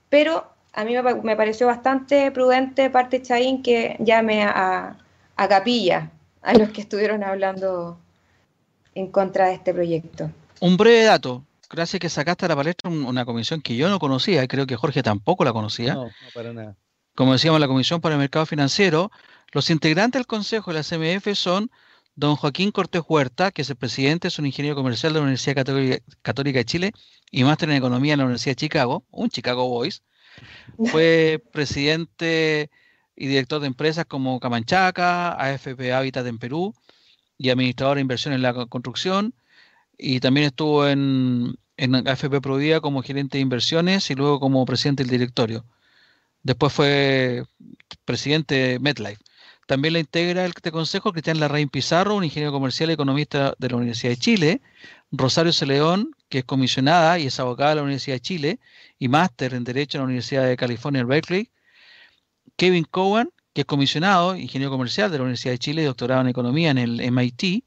pero 0.10 0.46
a 0.74 0.84
mí 0.84 0.96
me, 1.24 1.36
pareció 1.36 1.68
bastante 1.68 2.32
prudente 2.32 2.90
parte 2.90 3.22
Chaín 3.22 3.62
que 3.62 3.96
llame 4.00 4.44
a, 4.44 4.98
a 5.36 5.48
capilla 5.48 6.10
a 6.42 6.54
los 6.54 6.70
que 6.70 6.82
estuvieron 6.82 7.24
hablando 7.24 8.00
en 8.96 9.08
contra 9.12 9.48
de 9.48 9.54
este 9.54 9.74
proyecto. 9.74 10.32
Un 10.60 10.78
breve 10.78 11.04
dato, 11.04 11.44
gracias 11.72 12.00
que 12.00 12.10
sacaste 12.10 12.46
a 12.46 12.50
la 12.50 12.56
palestra 12.56 12.90
una 12.90 13.26
comisión 13.26 13.62
que 13.62 13.76
yo 13.76 13.90
no 13.90 14.00
conocía, 14.00 14.44
y 14.44 14.48
creo 14.48 14.68
que 14.68 14.76
Jorge 14.76 15.04
tampoco 15.04 15.44
la 15.44 15.54
conocía. 15.54 15.94
No, 15.94 16.06
no 16.06 16.12
para 16.34 16.54
nada. 16.54 16.78
Como 17.16 17.34
decíamos, 17.34 17.60
la 17.60 17.68
Comisión 17.68 18.00
para 18.00 18.16
el 18.16 18.20
Mercado 18.20 18.46
Financiero, 18.46 19.12
los 19.52 19.70
integrantes 19.70 20.20
del 20.20 20.28
Consejo 20.28 20.72
de 20.72 20.78
la 20.78 20.84
CMF 20.84 21.38
son 21.38 21.70
don 22.16 22.36
Joaquín 22.36 22.72
Cortés 22.72 23.02
Huerta, 23.08 23.52
que 23.52 23.64
es 23.64 23.70
el 23.70 23.76
presidente, 23.76 24.30
es 24.30 24.40
un 24.40 24.46
ingeniero 24.46 24.76
comercial 24.76 25.14
de 25.14 25.20
la 25.20 25.24
Universidad 25.24 25.66
Católica 26.22 26.60
de 26.60 26.66
Chile 26.66 26.92
y 27.30 27.44
máster 27.44 27.70
en 27.70 27.76
Economía 27.76 28.14
en 28.14 28.20
la 28.20 28.26
Universidad 28.26 28.52
de 28.52 28.62
Chicago, 28.62 29.06
un 29.12 29.30
Chicago 29.30 29.68
Boys. 29.68 30.04
Fue 30.86 31.44
presidente 31.52 32.70
y 33.16 33.28
director 33.28 33.60
de 33.60 33.68
empresas 33.68 34.06
como 34.06 34.40
Camanchaca, 34.40 35.34
AFP 35.34 35.94
Habitat 35.94 36.26
en 36.28 36.40
Perú 36.40 36.74
y 37.38 37.50
administrador 37.50 37.96
de 37.96 38.02
inversión 38.02 38.34
en 38.34 38.42
la 38.42 38.54
construcción 38.68 39.36
y 40.02 40.20
también 40.20 40.48
estuvo 40.48 40.88
en, 40.88 41.56
en 41.78 41.96
AFP 42.08 42.42
Provida 42.42 42.82
como 42.82 43.04
gerente 43.04 43.38
de 43.38 43.44
inversiones 43.44 44.10
y 44.10 44.16
luego 44.16 44.40
como 44.40 44.66
presidente 44.66 45.04
del 45.04 45.12
directorio. 45.12 45.64
Después 46.42 46.74
fue 46.74 47.44
presidente 48.04 48.56
de 48.56 48.80
MetLife. 48.80 49.22
También 49.68 49.94
la 49.94 50.00
integra 50.00 50.46
este 50.46 50.72
consejo 50.72 51.14
Cristian 51.14 51.40
Larraín 51.40 51.70
Pizarro, 51.70 52.16
un 52.16 52.24
ingeniero 52.24 52.52
comercial 52.52 52.90
y 52.90 52.94
economista 52.94 53.54
de 53.60 53.70
la 53.70 53.78
Universidad 53.78 54.12
de 54.12 54.18
Chile, 54.18 54.62
Rosario 55.12 55.54
Celeón, 55.54 56.16
que 56.30 56.40
es 56.40 56.46
comisionada 56.46 57.20
y 57.20 57.28
es 57.28 57.40
abogada 57.40 57.72
de 57.72 57.76
la 57.78 57.84
Universidad 57.84 58.16
de 58.16 58.22
Chile 58.22 58.60
y 58.98 59.08
máster 59.08 59.54
en 59.54 59.64
Derecho 59.64 59.98
en 59.98 60.02
la 60.02 60.06
Universidad 60.06 60.48
de 60.48 60.58
California, 60.58 61.04
Berkeley, 61.04 61.52
Kevin 62.56 62.86
Cowan, 62.86 63.30
que 63.54 63.62
es 63.62 63.68
comisionado, 63.68 64.36
ingeniero 64.36 64.72
comercial 64.72 65.12
de 65.12 65.18
la 65.20 65.24
Universidad 65.26 65.54
de 65.54 65.60
Chile 65.60 65.84
y 65.84 65.86
doctorado 65.86 66.22
en 66.22 66.28
Economía 66.28 66.72
en 66.72 66.80
el 66.80 67.02
MIT, 67.02 67.64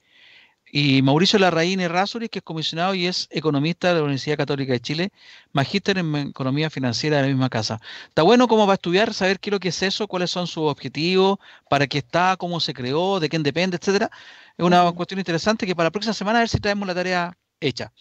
y 0.77 1.03
Mauricio 1.03 1.39
Larraín 1.39 1.79
Errázuriz, 1.79 2.29
que 2.29 2.41
es 2.41 2.43
comisionado 2.43 2.97
y 2.97 3.07
es 3.07 3.29
economista 3.31 3.91
de 3.91 3.95
la 3.95 4.01
Universidad 4.01 4.37
Católica 4.37 4.73
de 4.73 4.81
Chile, 4.81 5.13
magíster 5.53 5.99
en 5.99 6.13
economía 6.17 6.69
financiera 6.69 7.19
de 7.19 7.23
la 7.23 7.29
misma 7.29 7.49
casa. 7.49 7.81
Está 8.09 8.23
bueno 8.23 8.49
como 8.49 8.67
va 8.67 8.73
a 8.73 8.75
estudiar, 8.75 9.15
saber 9.15 9.39
qué 9.39 9.51
es 9.51 9.53
lo 9.53 9.61
que 9.61 9.69
es 9.69 9.83
eso, 9.85 10.09
cuáles 10.09 10.33
son 10.33 10.49
sus 10.49 10.65
objetivos, 10.65 11.39
para 11.71 11.87
qué 11.87 11.99
está, 11.99 12.37
cómo 12.37 12.59
se 12.59 12.75
creó, 12.75 13.21
de 13.21 13.29
quién 13.29 13.45
depende, 13.45 13.77
etcétera. 13.77 14.11
Es 14.59 14.67
una 14.67 14.91
cuestión 14.91 15.21
interesante 15.21 15.65
que 15.65 15.77
para 15.77 15.87
la 15.87 15.91
próxima 15.93 16.13
semana 16.13 16.41
a 16.41 16.43
ver 16.43 16.49
si 16.49 16.59
traemos 16.59 16.89
la 16.89 16.95
tarea 16.97 17.39
hecha. 17.61 17.93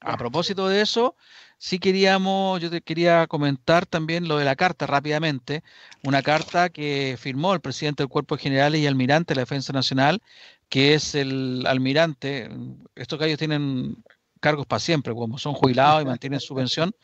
A 0.00 0.18
propósito 0.18 0.68
de 0.68 0.82
eso, 0.82 1.16
sí 1.62 1.78
queríamos, 1.78 2.60
yo 2.60 2.70
te 2.70 2.80
quería 2.82 3.28
comentar 3.28 3.86
también 3.86 4.26
lo 4.26 4.36
de 4.36 4.44
la 4.44 4.56
carta 4.56 4.84
rápidamente, 4.84 5.62
una 6.02 6.20
carta 6.20 6.70
que 6.70 7.16
firmó 7.16 7.54
el 7.54 7.60
presidente 7.60 8.02
del 8.02 8.08
Cuerpo 8.08 8.36
de 8.36 8.78
y 8.80 8.86
almirante 8.88 9.32
de 9.32 9.36
la 9.36 9.42
Defensa 9.42 9.72
Nacional, 9.72 10.20
que 10.68 10.94
es 10.94 11.14
el 11.14 11.64
almirante, 11.68 12.50
estos 12.96 13.16
gallos 13.16 13.38
tienen 13.38 14.02
cargos 14.40 14.66
para 14.66 14.80
siempre, 14.80 15.14
como 15.14 15.38
son 15.38 15.54
jubilados 15.54 16.02
y 16.02 16.06
mantienen 16.06 16.40
su 16.40 16.52
pensión, 16.56 16.96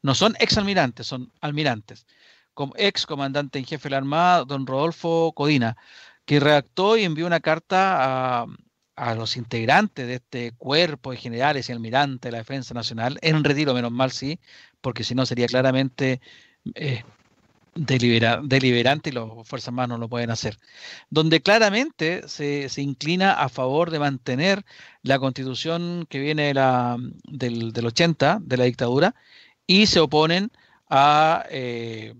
no 0.00 0.14
son 0.14 0.36
exalmirantes, 0.38 1.08
son 1.08 1.32
almirantes, 1.40 2.06
como 2.54 2.72
ex 2.76 3.06
comandante 3.06 3.58
en 3.58 3.64
jefe 3.64 3.88
de 3.88 3.90
la 3.90 3.96
Armada, 3.96 4.44
don 4.44 4.64
Rodolfo 4.64 5.32
Codina, 5.32 5.76
que 6.24 6.38
redactó 6.38 6.96
y 6.96 7.02
envió 7.02 7.26
una 7.26 7.40
carta 7.40 8.42
a, 8.42 8.46
a 8.96 9.14
los 9.14 9.36
integrantes 9.36 10.06
de 10.06 10.14
este 10.14 10.52
cuerpo 10.52 11.10
de 11.10 11.16
generales 11.16 11.68
y 11.68 11.72
almirantes 11.72 12.20
de 12.22 12.32
la 12.32 12.38
Defensa 12.38 12.74
Nacional, 12.74 13.18
en 13.22 13.44
retiro, 13.44 13.74
menos 13.74 13.92
mal 13.92 14.12
sí, 14.12 14.38
porque 14.80 15.04
si 15.04 15.14
no 15.14 15.26
sería 15.26 15.46
claramente 15.46 16.20
eh, 16.74 17.02
deliberante 17.74 19.10
y 19.10 19.12
las 19.12 19.24
Fuerzas 19.44 19.68
Armadas 19.68 19.88
no 19.88 19.98
lo 19.98 20.08
pueden 20.08 20.30
hacer, 20.30 20.58
donde 21.10 21.42
claramente 21.42 22.28
se, 22.28 22.68
se, 22.68 22.82
inclina 22.82 23.32
a 23.32 23.48
favor 23.48 23.90
de 23.90 23.98
mantener 23.98 24.64
la 25.02 25.18
constitución 25.18 26.06
que 26.08 26.20
viene 26.20 26.44
de 26.44 26.54
la, 26.54 26.96
del, 27.24 27.72
del 27.72 27.86
80, 27.86 28.38
de 28.42 28.56
la 28.56 28.64
dictadura, 28.64 29.14
y 29.66 29.86
se 29.86 30.00
oponen 30.00 30.50
a... 30.88 31.44
Eh, 31.50 32.14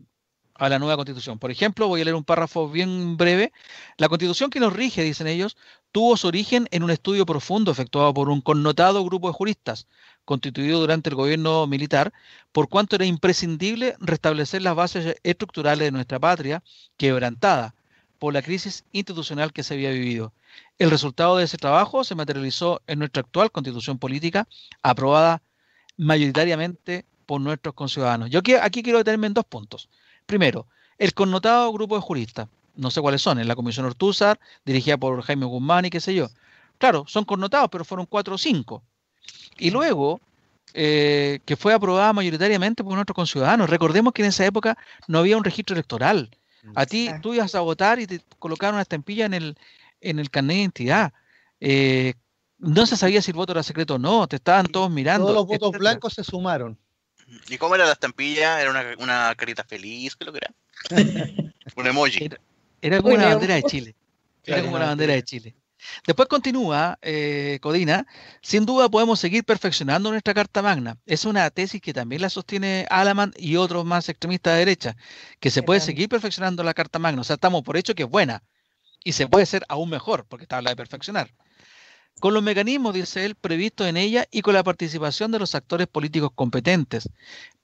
a 0.54 0.68
la 0.68 0.78
nueva 0.78 0.96
constitución. 0.96 1.38
Por 1.38 1.50
ejemplo, 1.50 1.88
voy 1.88 2.00
a 2.00 2.04
leer 2.04 2.14
un 2.14 2.24
párrafo 2.24 2.68
bien 2.68 3.16
breve. 3.16 3.52
La 3.96 4.08
constitución 4.08 4.50
que 4.50 4.60
nos 4.60 4.72
rige, 4.72 5.02
dicen 5.02 5.26
ellos, 5.26 5.56
tuvo 5.92 6.16
su 6.16 6.28
origen 6.28 6.68
en 6.70 6.82
un 6.82 6.90
estudio 6.90 7.26
profundo 7.26 7.70
efectuado 7.70 8.14
por 8.14 8.28
un 8.28 8.40
connotado 8.40 9.04
grupo 9.04 9.28
de 9.28 9.34
juristas, 9.34 9.86
constituido 10.24 10.80
durante 10.80 11.10
el 11.10 11.16
gobierno 11.16 11.66
militar, 11.66 12.12
por 12.52 12.68
cuanto 12.68 12.96
era 12.96 13.04
imprescindible 13.04 13.96
restablecer 14.00 14.62
las 14.62 14.76
bases 14.76 15.16
estructurales 15.22 15.86
de 15.86 15.92
nuestra 15.92 16.18
patria, 16.18 16.62
quebrantada 16.96 17.74
por 18.18 18.32
la 18.32 18.42
crisis 18.42 18.84
institucional 18.92 19.52
que 19.52 19.62
se 19.62 19.74
había 19.74 19.90
vivido. 19.90 20.32
El 20.78 20.90
resultado 20.90 21.36
de 21.36 21.44
ese 21.44 21.58
trabajo 21.58 22.04
se 22.04 22.14
materializó 22.14 22.80
en 22.86 23.00
nuestra 23.00 23.20
actual 23.20 23.50
constitución 23.50 23.98
política, 23.98 24.48
aprobada 24.82 25.42
mayoritariamente 25.96 27.04
por 27.26 27.40
nuestros 27.40 27.74
conciudadanos. 27.74 28.30
Yo 28.30 28.40
aquí 28.62 28.82
quiero 28.82 28.98
detenerme 28.98 29.26
en 29.26 29.34
dos 29.34 29.44
puntos. 29.44 29.88
Primero, 30.26 30.66
el 30.98 31.14
connotado 31.14 31.72
grupo 31.72 31.96
de 31.96 32.02
juristas, 32.02 32.48
no 32.76 32.90
sé 32.90 33.00
cuáles 33.00 33.22
son, 33.22 33.38
en 33.38 33.48
la 33.48 33.56
Comisión 33.56 33.86
Ortúzar, 33.86 34.38
dirigida 34.64 34.96
por 34.96 35.22
Jaime 35.22 35.46
Guzmán 35.46 35.84
y 35.84 35.90
qué 35.90 36.00
sé 36.00 36.14
yo. 36.14 36.28
Claro, 36.78 37.04
son 37.06 37.24
connotados, 37.24 37.68
pero 37.70 37.84
fueron 37.84 38.06
cuatro 38.06 38.34
o 38.34 38.38
cinco. 38.38 38.82
Y 39.58 39.70
luego, 39.70 40.20
eh, 40.72 41.40
que 41.44 41.56
fue 41.56 41.72
aprobada 41.72 42.12
mayoritariamente 42.12 42.82
por 42.82 42.94
nuestros 42.94 43.14
conciudadanos. 43.14 43.70
Recordemos 43.70 44.12
que 44.12 44.22
en 44.22 44.28
esa 44.28 44.44
época 44.44 44.76
no 45.06 45.18
había 45.18 45.36
un 45.36 45.44
registro 45.44 45.74
electoral. 45.74 46.30
A 46.74 46.86
ti, 46.86 47.10
tú 47.20 47.34
ibas 47.34 47.54
a 47.54 47.60
votar 47.60 48.00
y 48.00 48.06
te 48.06 48.22
colocaron 48.38 48.76
una 48.76 48.82
estampilla 48.82 49.26
en 49.26 49.34
el, 49.34 49.58
en 50.00 50.18
el 50.18 50.30
carnet 50.30 50.56
de 50.56 50.60
identidad. 50.62 51.12
Eh, 51.60 52.14
no 52.58 52.86
se 52.86 52.96
sabía 52.96 53.20
si 53.20 53.30
el 53.32 53.36
voto 53.36 53.52
era 53.52 53.62
secreto 53.62 53.96
o 53.96 53.98
no, 53.98 54.26
te 54.26 54.36
estaban 54.36 54.66
todos 54.66 54.90
mirando. 54.90 55.26
Todos 55.26 55.36
los 55.36 55.46
votos 55.46 55.72
blancos 55.78 56.14
se 56.14 56.24
sumaron. 56.24 56.78
¿Y 57.48 57.58
cómo 57.58 57.74
era 57.74 57.86
la 57.86 57.92
estampilla? 57.92 58.60
¿Era 58.60 58.70
una, 58.70 58.84
una 58.98 59.34
carita 59.36 59.64
feliz? 59.64 60.16
¿Qué 60.16 60.24
lo 60.24 60.32
que 60.32 60.40
era? 60.42 60.54
un 61.76 61.86
emoji. 61.86 62.28
Era, 62.80 63.00
como 63.00 63.14
una 63.14 63.28
bandera 63.28 63.54
de 63.54 63.62
Chile. 63.62 63.94
Era 64.44 64.62
como 64.62 64.76
una 64.76 64.86
bandera 64.86 65.14
de 65.14 65.22
Chile. 65.22 65.54
Después 66.06 66.28
continúa 66.28 66.98
eh, 67.02 67.58
Codina, 67.60 68.06
sin 68.40 68.64
duda 68.64 68.88
podemos 68.88 69.20
seguir 69.20 69.44
perfeccionando 69.44 70.10
nuestra 70.10 70.32
Carta 70.32 70.62
Magna. 70.62 70.96
Es 71.04 71.26
una 71.26 71.50
tesis 71.50 71.80
que 71.80 71.92
también 71.92 72.22
la 72.22 72.30
sostiene 72.30 72.86
Alaman 72.88 73.32
y 73.36 73.56
otros 73.56 73.84
más 73.84 74.08
extremistas 74.08 74.54
de 74.54 74.58
derecha, 74.60 74.96
que 75.40 75.50
se 75.50 75.62
puede 75.62 75.80
seguir 75.80 76.08
perfeccionando 76.08 76.62
la 76.62 76.72
Carta 76.72 76.98
Magna. 76.98 77.20
O 77.20 77.24
sea, 77.24 77.34
estamos 77.34 77.62
por 77.62 77.76
hecho 77.76 77.94
que 77.94 78.04
es 78.04 78.08
buena 78.08 78.42
y 79.04 79.12
se 79.12 79.26
puede 79.26 79.44
ser 79.44 79.64
aún 79.68 79.90
mejor, 79.90 80.24
porque 80.26 80.44
está 80.44 80.56
habla 80.56 80.70
de 80.70 80.76
perfeccionar 80.76 81.30
con 82.20 82.34
los 82.34 82.42
mecanismos, 82.42 82.94
dice 82.94 83.24
él, 83.24 83.34
previstos 83.34 83.86
en 83.86 83.96
ella 83.96 84.26
y 84.30 84.42
con 84.42 84.54
la 84.54 84.64
participación 84.64 85.30
de 85.32 85.38
los 85.38 85.54
actores 85.54 85.86
políticos 85.86 86.30
competentes, 86.34 87.08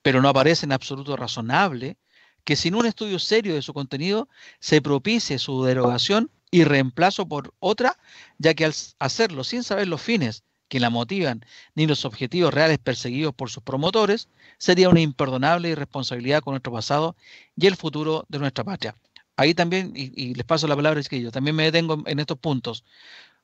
pero 0.01 0.21
no 0.21 0.29
aparece 0.29 0.65
en 0.65 0.71
absoluto 0.71 1.15
razonable 1.15 1.97
que 2.43 2.55
sin 2.55 2.75
un 2.75 2.85
estudio 2.85 3.19
serio 3.19 3.53
de 3.53 3.61
su 3.61 3.73
contenido 3.73 4.27
se 4.59 4.81
propicie 4.81 5.39
su 5.39 5.63
derogación 5.63 6.31
y 6.51 6.63
reemplazo 6.63 7.27
por 7.27 7.53
otra, 7.59 7.97
ya 8.37 8.53
que 8.53 8.65
al 8.65 8.73
hacerlo 8.99 9.43
sin 9.43 9.63
saber 9.63 9.87
los 9.87 10.01
fines 10.01 10.43
que 10.67 10.79
la 10.79 10.89
motivan 10.89 11.45
ni 11.75 11.85
los 11.85 12.05
objetivos 12.05 12.53
reales 12.53 12.77
perseguidos 12.77 13.33
por 13.33 13.49
sus 13.49 13.63
promotores, 13.63 14.29
sería 14.57 14.89
una 14.89 15.01
imperdonable 15.01 15.69
irresponsabilidad 15.69 16.41
con 16.41 16.53
nuestro 16.53 16.71
pasado 16.71 17.15
y 17.57 17.67
el 17.67 17.75
futuro 17.75 18.25
de 18.29 18.39
nuestra 18.39 18.63
patria. 18.63 18.95
Ahí 19.35 19.53
también, 19.53 19.91
y, 19.95 20.33
les 20.33 20.45
paso 20.45 20.67
la 20.67 20.75
palabra, 20.75 20.99
es 20.99 21.09
que 21.09 21.21
yo 21.21 21.31
también 21.31 21.55
me 21.55 21.63
detengo 21.63 22.03
en 22.05 22.19
estos 22.19 22.37
puntos 22.37 22.83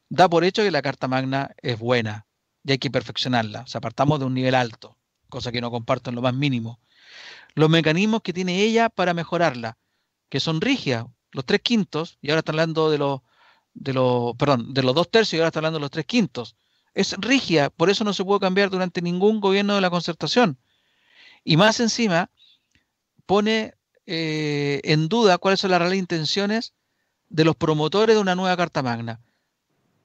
da 0.10 0.30
por 0.30 0.43
hecho 0.43 0.64
que 0.64 0.72
la 0.72 0.82
Carta 0.82 1.08
Magna 1.08 1.51
es 1.62 1.80
buena 1.80 2.28
y 2.64 2.72
hay 2.72 2.78
que 2.78 2.91
perfeccionarla. 2.91 3.62
O 3.62 3.68
sea, 3.68 3.82
partamos 3.82 4.20
de 4.20 4.26
un 4.26 4.34
nivel 4.34 4.55
alto, 4.55 4.97
cosa 5.30 5.51
que 5.51 5.62
no 5.62 5.72
comparto 5.72 6.10
en 6.10 6.16
lo 6.16 6.22
más 6.22 6.34
mínimo. 6.34 6.80
Los 7.55 7.70
mecanismos 7.70 8.22
que 8.22 8.34
tiene 8.34 8.62
ella 8.62 8.89
para 8.89 9.14
mejorarla, 9.14 9.78
que 10.30 10.39
son 10.39 10.62
rígidas, 10.62 11.05
los 11.32 11.45
tres 11.45 11.62
quintos, 11.62 12.18
y 12.22 12.30
ahora 12.30 12.39
están 12.39 12.55
hablando 12.55 12.91
de 12.91 12.97
los, 12.97 13.22
de 13.74 13.93
los, 13.93 14.36
perdón, 14.36 14.74
de 14.74 14.84
los 14.84 14.95
dos 14.95 15.10
tercios 15.10 15.34
y 15.34 15.38
ahora 15.38 15.47
están 15.47 15.62
hablando 15.62 15.80
de 15.80 15.84
los 15.84 15.91
tres 15.91 16.05
quintos. 16.05 16.55
Es 16.93 17.14
rígida, 17.18 17.70
por 17.70 17.89
eso 17.89 18.03
no 18.03 18.14
se 18.14 18.24
puede 18.26 18.39
cambiar 18.39 18.70
durante 18.70 19.01
ningún 19.01 19.39
gobierno 19.39 19.76
de 19.76 19.82
la 19.82 19.89
concertación. 19.89 20.60
Y 21.43 21.58
más 21.58 21.80
encima, 21.80 22.32
pone 23.26 23.76
eh, 24.05 24.82
en 24.84 25.08
duda 25.10 25.38
cuáles 25.38 25.60
son 25.60 25.72
las 25.72 25.80
reales 25.80 25.99
intenciones 25.99 26.74
de 27.30 27.43
los 27.43 27.55
promotores 27.55 28.16
de 28.16 28.22
una 28.22 28.36
nueva 28.36 28.58
Carta 28.58 28.82
Magna. 28.82 29.22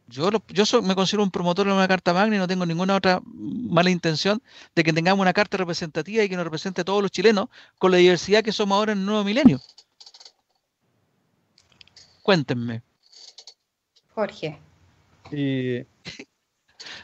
Yo, 0.09 0.31
yo 0.49 0.83
me 0.83 0.95
considero 0.95 1.23
un 1.23 1.31
promotor 1.31 1.67
de 1.67 1.73
una 1.73 1.89
carta 1.89 2.13
magna 2.13 2.37
y 2.37 2.39
no 2.39 2.47
tengo 2.47 2.67
ninguna 2.67 2.97
otra 2.97 3.23
mala 3.25 3.91
intención 3.91 4.43
de 4.75 4.85
que 4.85 4.93
tengamos 4.93 5.23
una 5.23 5.33
carta 5.33 5.57
representativa 5.57 6.23
y 6.23 6.29
que 6.29 6.37
nos 6.37 6.45
represente 6.45 6.83
a 6.83 6.85
todos 6.85 7.03
los 7.03 7.11
chilenos 7.11 7.49
con 7.79 7.91
la 7.91 7.97
diversidad 7.97 8.43
que 8.43 8.53
somos 8.53 8.77
ahora 8.77 8.93
en 8.93 8.99
el 8.99 9.07
nuevo 9.07 9.25
milenio. 9.25 9.61
Cuéntenme. 12.23 12.83
Jorge. 14.15 14.59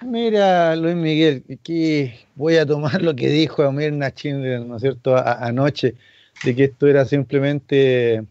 mira, 0.03 0.76
Luis 0.76 0.94
Miguel, 0.94 1.44
aquí 1.51 2.12
voy 2.34 2.57
a 2.57 2.66
tomar 2.66 3.01
lo 3.03 3.16
que 3.16 3.28
dijo 3.28 3.62
Amir 3.62 3.92
Nachin, 3.92 4.68
¿no 4.68 4.76
es 4.76 4.82
cierto?, 4.82 5.16
anoche, 5.16 5.94
de 6.44 6.55
que 6.55 6.64
esto 6.64 6.86
era 6.86 7.05
simplemente 7.05 8.24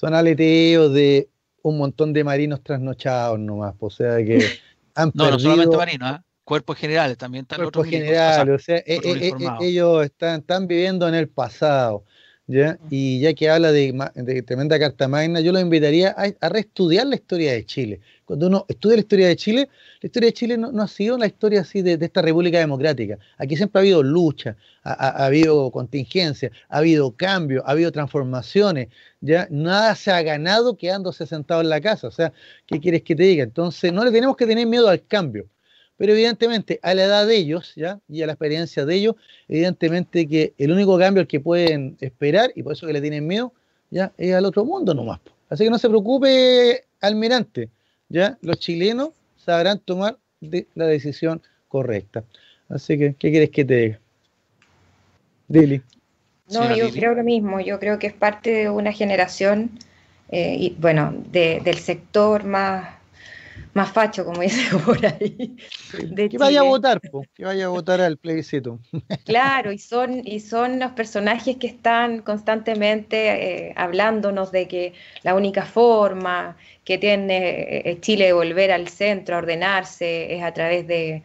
son 0.00 0.14
aleteos 0.14 0.92
de 0.94 1.28
un 1.62 1.78
montón 1.78 2.12
de 2.12 2.24
marinos 2.24 2.62
trasnochados 2.62 3.38
nomás, 3.38 3.74
o 3.78 3.90
sea 3.90 4.16
que 4.24 4.38
han 4.94 5.10
no, 5.14 5.30
no 5.30 5.38
solamente 5.38 5.76
marinos, 5.76 6.18
¿eh? 6.18 6.22
cuerpos 6.44 6.76
generales 6.76 7.16
también 7.16 7.42
están 7.42 7.58
cuerpos 7.58 7.86
generales, 7.86 8.60
o 8.60 8.64
sea, 8.64 8.78
eh, 8.78 9.00
eh, 9.04 9.32
ellos 9.60 10.04
están, 10.04 10.40
están 10.40 10.66
viviendo 10.66 11.06
en 11.08 11.14
el 11.14 11.28
pasado. 11.28 12.04
¿Ya? 12.50 12.78
Y 12.90 13.20
ya 13.20 13.32
que 13.32 13.48
habla 13.48 13.70
de, 13.70 13.94
de 14.14 14.42
tremenda 14.42 14.76
carta 14.78 15.06
magna, 15.06 15.40
yo 15.40 15.52
lo 15.52 15.60
invitaría 15.60 16.14
a, 16.16 16.48
reestudiar 16.48 17.06
la 17.06 17.14
historia 17.14 17.52
de 17.52 17.64
Chile. 17.64 18.00
Cuando 18.24 18.48
uno 18.48 18.66
estudia 18.68 18.96
la 18.96 19.00
historia 19.00 19.28
de 19.28 19.36
Chile, 19.36 19.68
la 20.00 20.06
historia 20.06 20.26
de 20.28 20.32
Chile 20.32 20.58
no, 20.58 20.82
ha 20.82 20.88
sido 20.88 21.16
la 21.16 21.26
historia 21.26 21.60
así 21.60 21.80
de, 21.82 21.96
esta 22.00 22.22
República 22.22 22.58
Democrática. 22.58 23.18
Aquí 23.38 23.56
siempre 23.56 23.78
ha 23.78 23.82
habido 23.82 24.02
lucha, 24.02 24.56
ha, 24.82 25.26
habido 25.26 25.70
contingencia, 25.70 26.50
ha 26.68 26.78
habido 26.78 27.12
cambio, 27.12 27.62
ha 27.66 27.70
habido 27.70 27.92
transformaciones. 27.92 28.88
Ya 29.20 29.46
nada 29.50 29.94
se 29.94 30.10
ha 30.10 30.20
ganado 30.22 30.76
quedándose 30.76 31.26
sentado 31.26 31.60
en 31.60 31.68
la 31.68 31.80
casa. 31.80 32.08
O 32.08 32.12
sea, 32.12 32.32
¿qué 32.66 32.80
quieres 32.80 33.02
que 33.02 33.14
te 33.14 33.22
diga? 33.22 33.44
Entonces, 33.44 33.92
no 33.92 34.04
le 34.04 34.10
tenemos 34.10 34.36
que 34.36 34.46
tener 34.46 34.66
miedo 34.66 34.88
al 34.88 35.06
cambio. 35.06 35.46
Pero 36.00 36.14
evidentemente, 36.14 36.80
a 36.82 36.94
la 36.94 37.04
edad 37.04 37.26
de 37.26 37.36
ellos, 37.36 37.74
¿ya? 37.76 38.00
Y 38.08 38.22
a 38.22 38.26
la 38.26 38.32
experiencia 38.32 38.86
de 38.86 38.94
ellos, 38.94 39.16
evidentemente 39.48 40.26
que 40.26 40.54
el 40.56 40.72
único 40.72 40.98
cambio 40.98 41.20
al 41.20 41.26
que 41.26 41.40
pueden 41.40 41.98
esperar, 42.00 42.52
y 42.54 42.62
por 42.62 42.72
eso 42.72 42.86
que 42.86 42.94
le 42.94 43.02
tienen 43.02 43.26
miedo, 43.26 43.52
ya, 43.90 44.10
es 44.16 44.32
al 44.32 44.46
otro 44.46 44.64
mundo 44.64 44.94
nomás. 44.94 45.20
Así 45.50 45.64
que 45.64 45.68
no 45.68 45.76
se 45.76 45.90
preocupe, 45.90 46.84
almirante, 47.02 47.68
ya, 48.08 48.38
los 48.40 48.58
chilenos 48.58 49.10
sabrán 49.36 49.78
tomar 49.78 50.16
la 50.40 50.86
decisión 50.86 51.42
correcta. 51.68 52.24
Así 52.70 52.96
que, 52.96 53.14
¿qué 53.18 53.30
quieres 53.30 53.50
que 53.50 53.66
te 53.66 53.76
diga? 53.76 54.00
Dili. 55.48 55.82
No, 56.50 56.74
yo 56.74 56.88
creo 56.88 57.14
lo 57.14 57.24
mismo, 57.24 57.60
yo 57.60 57.78
creo 57.78 57.98
que 57.98 58.06
es 58.06 58.14
parte 58.14 58.50
de 58.50 58.70
una 58.70 58.92
generación, 58.92 59.72
eh, 60.30 60.56
y, 60.58 60.76
bueno, 60.78 61.12
del 61.30 61.76
sector 61.76 62.44
más 62.44 62.99
más 63.74 63.92
facho, 63.92 64.24
como 64.24 64.40
dice 64.40 64.76
por 64.84 65.04
ahí. 65.04 65.56
que 66.28 66.38
vaya 66.38 66.60
a 66.60 66.64
votar, 66.64 67.00
que 67.34 67.44
vaya 67.44 67.66
a 67.66 67.68
votar 67.68 68.00
al 68.00 68.16
plebiscito. 68.16 68.80
Claro, 69.24 69.70
y 69.70 69.78
son, 69.78 70.26
y 70.26 70.40
son 70.40 70.80
los 70.80 70.92
personajes 70.92 71.56
que 71.56 71.66
están 71.66 72.22
constantemente 72.22 73.68
eh, 73.68 73.74
hablándonos 73.76 74.50
de 74.50 74.66
que 74.66 74.94
la 75.22 75.34
única 75.34 75.64
forma 75.64 76.56
que 76.84 76.98
tiene 76.98 77.82
eh, 77.84 77.98
Chile 78.00 78.26
de 78.26 78.32
volver 78.32 78.72
al 78.72 78.88
centro, 78.88 79.36
a 79.36 79.38
ordenarse, 79.38 80.34
es 80.34 80.42
a 80.42 80.52
través 80.52 80.86
de, 80.86 81.22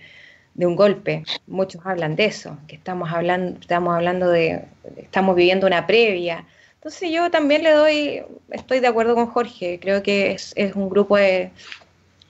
de 0.53 0.65
un 0.65 0.75
golpe. 0.75 1.23
Muchos 1.47 1.83
hablan 1.85 2.15
de 2.15 2.25
eso, 2.25 2.57
que 2.67 2.75
estamos 2.75 3.11
hablando, 3.11 3.59
estamos 3.59 3.95
hablando 3.95 4.29
de, 4.29 4.65
estamos 4.97 5.35
viviendo 5.35 5.65
una 5.65 5.87
previa. 5.87 6.45
Entonces 6.75 7.09
yo 7.11 7.31
también 7.31 7.63
le 7.63 7.71
doy, 7.71 8.21
estoy 8.51 8.79
de 8.79 8.87
acuerdo 8.87 9.15
con 9.15 9.25
Jorge, 9.27 9.79
creo 9.81 10.03
que 10.03 10.31
es, 10.33 10.53
es 10.55 10.75
un 10.75 10.89
grupo 10.89 11.17
de, 11.17 11.51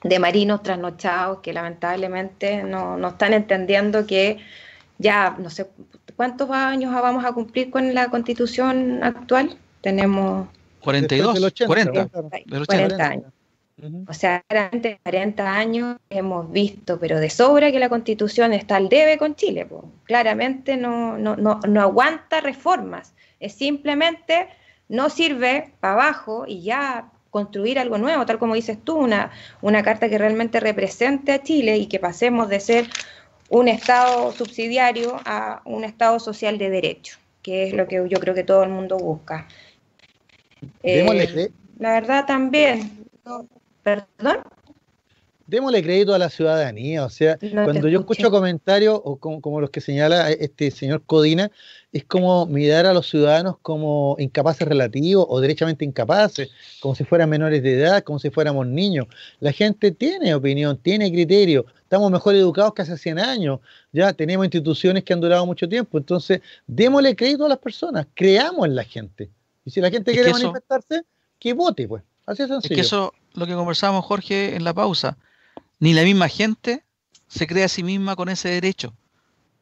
de, 0.08 0.18
marinos 0.18 0.62
trasnochados 0.62 1.40
que 1.40 1.52
lamentablemente 1.52 2.62
no, 2.62 2.96
no, 2.96 3.08
están 3.08 3.32
entendiendo 3.32 4.06
que 4.06 4.38
ya 4.98 5.36
no 5.38 5.50
sé 5.50 5.68
cuántos 6.16 6.50
años 6.50 6.92
vamos 6.92 7.24
a 7.24 7.32
cumplir 7.32 7.70
con 7.70 7.94
la 7.94 8.08
constitución 8.08 9.02
actual. 9.02 9.56
Tenemos 9.80 10.48
42, 10.80 11.52
40, 11.66 12.08
40 12.66 13.06
años. 13.06 13.32
O 14.08 14.14
sea, 14.14 14.42
durante 14.48 14.98
40 15.02 15.52
años 15.52 15.96
hemos 16.08 16.50
visto, 16.50 16.98
pero 16.98 17.20
de 17.20 17.28
sobra, 17.28 17.70
que 17.70 17.78
la 17.78 17.90
constitución 17.90 18.54
está 18.54 18.76
al 18.76 18.88
debe 18.88 19.18
con 19.18 19.34
Chile. 19.34 19.68
Claramente 20.04 20.78
no, 20.78 21.18
no, 21.18 21.36
no, 21.36 21.60
no 21.68 21.82
aguanta 21.82 22.40
reformas. 22.40 23.12
Es 23.38 23.52
simplemente 23.52 24.48
no 24.88 25.10
sirve 25.10 25.74
para 25.80 25.94
abajo 25.94 26.44
y 26.46 26.62
ya 26.62 27.10
construir 27.36 27.78
algo 27.78 27.98
nuevo, 27.98 28.24
tal 28.24 28.38
como 28.38 28.54
dices 28.54 28.78
tú, 28.82 28.96
una, 28.96 29.30
una 29.60 29.82
carta 29.82 30.08
que 30.08 30.16
realmente 30.16 30.58
represente 30.58 31.32
a 31.32 31.42
Chile 31.42 31.76
y 31.76 31.86
que 31.86 31.98
pasemos 31.98 32.48
de 32.48 32.60
ser 32.60 32.86
un 33.50 33.68
Estado 33.68 34.32
subsidiario 34.32 35.20
a 35.26 35.60
un 35.66 35.84
Estado 35.84 36.18
social 36.18 36.56
de 36.56 36.70
derecho, 36.70 37.18
que 37.42 37.64
es 37.68 37.74
lo 37.74 37.86
que 37.86 37.96
yo 38.08 38.18
creo 38.20 38.32
que 38.32 38.42
todo 38.42 38.62
el 38.62 38.70
mundo 38.70 38.96
busca. 38.96 39.46
Eh, 40.82 41.50
la 41.78 41.92
verdad 42.00 42.24
también, 42.24 43.04
¿Perdón? 43.82 44.38
Démosle 45.46 45.82
crédito 45.82 46.12
a 46.12 46.18
la 46.18 46.28
ciudadanía, 46.28 47.04
o 47.04 47.10
sea, 47.10 47.38
cuando 47.38 47.86
yo 47.88 48.00
escucho 48.00 48.30
comentarios 48.32 49.00
o 49.04 49.16
como, 49.16 49.60
los 49.60 49.70
que 49.70 49.80
señala 49.80 50.30
este 50.30 50.72
señor 50.72 51.02
Codina, 51.06 51.52
es 51.92 52.04
como 52.04 52.46
mirar 52.46 52.84
a 52.84 52.92
los 52.92 53.08
ciudadanos 53.08 53.56
como 53.62 54.16
incapaces 54.18 54.66
relativos 54.66 55.24
o 55.28 55.40
derechamente 55.40 55.84
incapaces, 55.84 56.50
como 56.80 56.96
si 56.96 57.04
fueran 57.04 57.30
menores 57.30 57.62
de 57.62 57.74
edad, 57.74 58.02
como 58.02 58.18
si 58.18 58.30
fuéramos 58.30 58.66
niños. 58.66 59.06
La 59.38 59.52
gente 59.52 59.92
tiene 59.92 60.34
opinión, 60.34 60.78
tiene 60.78 61.12
criterio, 61.12 61.64
estamos 61.80 62.10
mejor 62.10 62.34
educados 62.34 62.74
que 62.74 62.82
hace 62.82 62.98
100 62.98 63.18
años, 63.20 63.60
ya 63.92 64.12
tenemos 64.12 64.44
instituciones 64.46 65.04
que 65.04 65.12
han 65.12 65.20
durado 65.20 65.46
mucho 65.46 65.68
tiempo, 65.68 65.96
entonces 65.96 66.40
démosle 66.66 67.14
crédito 67.14 67.46
a 67.46 67.48
las 67.48 67.58
personas, 67.58 68.06
creamos 68.14 68.66
en 68.66 68.74
la 68.74 68.82
gente. 68.82 69.30
Y 69.64 69.70
si 69.70 69.80
la 69.80 69.90
gente 69.90 70.12
quiere 70.12 70.32
manifestarse, 70.32 71.02
que 71.38 71.52
vote, 71.52 71.86
pues. 71.86 72.02
Así 72.26 72.42
es 72.42 72.48
sencillo. 72.48 72.74
Es 72.74 72.76
que 72.76 72.80
eso, 72.80 73.14
lo 73.34 73.46
que 73.46 73.54
conversábamos, 73.54 74.04
Jorge, 74.04 74.56
en 74.56 74.64
la 74.64 74.74
pausa. 74.74 75.16
Ni 75.78 75.92
la 75.92 76.02
misma 76.02 76.28
gente 76.28 76.84
se 77.28 77.46
cree 77.46 77.64
a 77.64 77.68
sí 77.68 77.82
misma 77.82 78.16
con 78.16 78.28
ese 78.28 78.48
derecho. 78.48 78.94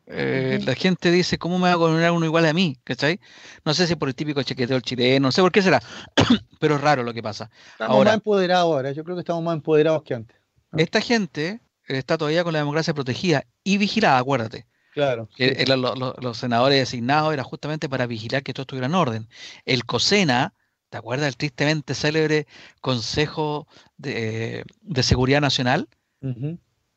Eh, 0.06 0.60
la 0.64 0.74
gente 0.74 1.10
dice, 1.10 1.38
¿cómo 1.38 1.58
me 1.58 1.68
va 1.68 1.74
a 1.74 1.78
coronar 1.78 2.12
uno 2.12 2.26
igual 2.26 2.44
a 2.44 2.52
mí? 2.52 2.78
¿Cachai? 2.84 3.20
No 3.64 3.72
sé 3.72 3.86
si 3.86 3.96
por 3.96 4.08
el 4.08 4.14
típico 4.14 4.42
chequeteo 4.42 4.80
chileno, 4.80 5.28
no 5.28 5.32
sé 5.32 5.40
por 5.40 5.50
qué 5.50 5.62
será, 5.62 5.80
pero 6.60 6.76
es 6.76 6.80
raro 6.82 7.02
lo 7.02 7.14
que 7.14 7.22
pasa. 7.22 7.50
Estamos 7.72 8.04
más 8.04 8.14
empoderados 8.14 8.64
ahora, 8.64 8.92
yo 8.92 9.02
creo 9.02 9.16
que 9.16 9.20
estamos 9.20 9.42
más 9.42 9.54
empoderados 9.54 10.02
que 10.02 10.14
antes. 10.14 10.36
Esta 10.76 11.00
gente 11.00 11.60
está 11.86 12.18
todavía 12.18 12.44
con 12.44 12.52
la 12.52 12.58
democracia 12.58 12.92
protegida 12.92 13.46
y 13.62 13.78
vigilada, 13.78 14.18
acuérdate. 14.18 14.66
Claro. 14.92 15.28
los 15.38 16.38
senadores 16.38 16.78
designados 16.78 17.32
era 17.32 17.42
justamente 17.42 17.88
para 17.88 18.06
vigilar 18.06 18.42
que 18.42 18.52
todo 18.52 18.62
estuviera 18.62 18.86
en 18.86 18.94
orden. 18.94 19.28
El 19.64 19.86
COSENA 19.86 20.54
¿Te 20.94 20.98
acuerdas 20.98 21.26
del 21.26 21.36
tristemente 21.36 21.92
célebre 21.92 22.46
Consejo 22.80 23.66
de, 23.96 24.64
Seguridad 25.02 25.40
Nacional? 25.40 25.88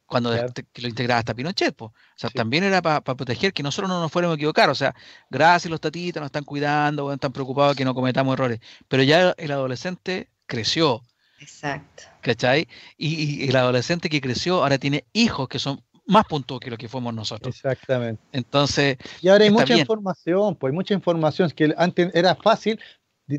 Cuando 0.06 0.32
lo 0.34 0.88
integraba 0.88 1.20
hasta 1.20 1.34
Pinochet. 1.34 1.82
O 1.82 1.94
sea, 2.16 2.30
también 2.30 2.64
era 2.64 2.82
para 2.82 3.02
proteger 3.02 3.52
que 3.52 3.62
nosotros 3.62 3.90
no 3.90 4.00
nos 4.00 4.12
fuéramos 4.12 4.36
a 4.36 4.38
equivocar. 4.38 4.70
O 4.70 4.76
sea, 4.76 4.96
gracias 5.30 5.70
los 5.70 5.82
tatitas 5.82 6.22
nos 6.22 6.28
están 6.28 6.46
cuidando, 6.46 7.12
están 7.12 7.34
preocupados 7.34 7.76
que 7.76 7.84
no 7.84 7.94
cometamos 7.94 8.34
errores. 8.34 8.60
Pero 8.88 9.04
ya 9.04 9.36
el 9.38 9.52
adolescente 9.52 10.30
creció. 10.46 11.02
Exacto. 11.40 12.04
¿Cachai? 12.22 12.68
Y, 12.98 13.48
el 13.50 13.56
adolescente 13.56 14.10
que 14.10 14.22
creció 14.22 14.64
ahora 14.64 14.78
tiene 14.78 15.06
hijos 15.14 15.48
que 15.48 15.60
son 15.60 15.84
más 16.06 16.26
puntuales 16.26 16.64
que 16.64 16.72
lo 16.72 16.78
que 16.78 16.88
fuimos 16.88 17.14
nosotros. 17.14 17.54
Exactamente. 17.56 18.22
Entonces. 18.32 18.98
Y 19.22 19.28
ahora 19.28 19.44
hay 19.44 19.52
mucha 19.52 19.78
información, 19.78 20.56
pues 20.56 20.72
hay 20.72 20.76
mucha 20.76 20.94
información, 20.94 21.52
que 21.52 21.74
antes 21.78 22.10
era 22.16 22.34
fácil 22.36 22.80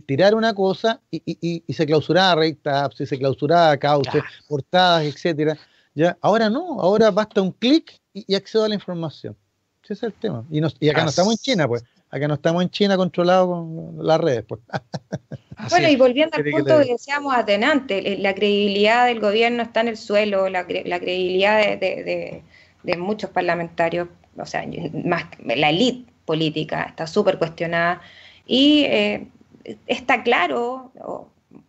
tirar 0.06 0.34
una 0.34 0.52
cosa 0.52 1.00
y, 1.10 1.22
y, 1.24 1.64
y 1.66 1.72
se 1.72 1.86
clausuraba 1.86 2.34
recta, 2.34 2.90
se 2.94 3.18
clausuraba 3.18 3.76
cauce, 3.78 4.22
portadas, 4.46 5.04
etcétera. 5.04 5.56
¿Ya? 5.98 6.16
Ahora 6.20 6.48
no, 6.48 6.80
ahora 6.80 7.10
basta 7.10 7.42
un 7.42 7.50
clic 7.50 8.00
y, 8.12 8.34
accedo 8.34 8.64
a 8.64 8.68
la 8.68 8.76
información. 8.76 9.36
Ese 9.82 9.94
es 9.94 10.02
el 10.04 10.12
tema. 10.12 10.44
Y, 10.50 10.60
y 10.80 10.88
acá 10.90 11.02
no 11.02 11.10
estamos 11.10 11.32
en 11.32 11.38
China, 11.38 11.66
pues. 11.66 11.82
Acá 12.10 12.28
no 12.28 12.34
estamos 12.34 12.62
en 12.62 12.70
China 12.70 12.96
controlado 12.96 13.48
con 13.48 14.06
las 14.06 14.20
redes, 14.20 14.44
pues. 14.46 14.60
bueno, 15.70 15.88
y 15.88 15.96
volviendo 15.96 16.36
al 16.36 16.44
punto 16.44 16.78
que 16.78 16.92
decíamos 16.92 17.34
atenante, 17.34 18.16
la 18.18 18.34
credibilidad 18.34 19.06
del 19.06 19.20
gobierno 19.20 19.62
está 19.62 19.80
en 19.80 19.88
el 19.88 19.96
suelo, 19.96 20.48
la, 20.48 20.66
la 20.84 21.00
credibilidad 21.00 21.58
de, 21.58 21.76
de, 21.76 22.42
de, 22.84 22.96
muchos 22.96 23.30
parlamentarios, 23.30 24.08
o 24.36 24.46
sea, 24.46 24.64
más 25.04 25.24
la 25.44 25.70
élite 25.70 26.12
política 26.24 26.84
está 26.84 27.06
súper 27.06 27.38
cuestionada. 27.38 28.00
Y 28.46 28.84
eh, 28.84 29.28
está 29.86 30.22
claro, 30.22 30.92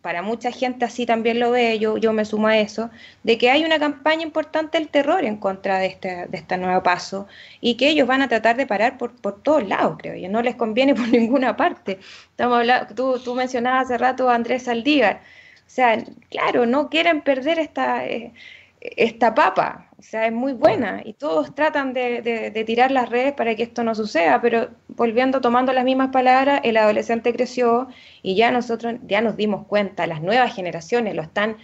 para 0.02 0.22
mucha 0.22 0.52
gente 0.52 0.84
así 0.84 1.06
también 1.06 1.40
lo 1.40 1.50
ve, 1.50 1.78
yo, 1.78 1.96
yo 1.96 2.12
me 2.12 2.24
sumo 2.24 2.48
a 2.48 2.58
eso, 2.58 2.90
de 3.22 3.38
que 3.38 3.50
hay 3.50 3.64
una 3.64 3.78
campaña 3.78 4.22
importante 4.22 4.78
del 4.78 4.88
terror 4.88 5.24
en 5.24 5.36
contra 5.36 5.78
de 5.78 5.86
este, 5.86 6.26
de 6.26 6.38
este 6.38 6.58
nuevo 6.58 6.82
paso 6.82 7.26
y 7.60 7.76
que 7.76 7.88
ellos 7.88 8.06
van 8.06 8.22
a 8.22 8.28
tratar 8.28 8.56
de 8.56 8.66
parar 8.66 8.98
por, 8.98 9.16
por 9.16 9.42
todos 9.42 9.66
lados, 9.66 9.96
creo 9.98 10.16
yo, 10.16 10.28
no 10.28 10.42
les 10.42 10.56
conviene 10.56 10.94
por 10.96 11.08
ninguna 11.08 11.56
parte. 11.56 11.98
Estamos 12.30 12.58
hablando, 12.58 12.94
tú, 12.94 13.18
tú 13.20 13.34
mencionabas 13.34 13.86
hace 13.86 13.98
rato 13.98 14.28
a 14.28 14.34
Andrés 14.34 14.64
Saldívar, 14.64 15.22
o 15.66 15.72
sea, 15.72 16.02
claro, 16.30 16.66
no 16.66 16.90
quieren 16.90 17.22
perder 17.22 17.58
esta, 17.58 18.06
eh, 18.06 18.32
esta 18.80 19.34
papa, 19.34 19.89
o 20.00 20.02
sea, 20.02 20.26
es 20.26 20.32
muy 20.32 20.54
buena. 20.54 21.02
Y 21.04 21.12
todos 21.12 21.54
tratan 21.54 21.92
de, 21.92 22.64
tirar 22.66 22.90
las 22.90 23.10
redes 23.10 23.34
para 23.34 23.54
que 23.54 23.62
esto 23.62 23.84
no 23.84 23.94
suceda, 23.94 24.40
pero 24.40 24.70
volviendo, 24.88 25.42
tomando 25.42 25.74
las 25.74 25.84
mismas 25.84 26.08
palabras, 26.08 26.62
el 26.64 26.78
adolescente 26.78 27.34
creció 27.34 27.88
y 28.22 28.34
ya 28.34 28.50
nosotros 28.50 28.94
ya 29.06 29.20
nos 29.20 29.36
dimos 29.36 29.66
cuenta, 29.66 30.06
las 30.06 30.22
nuevas 30.22 30.54
generaciones 30.54 31.14
lo 31.14 31.20
están, 31.20 31.58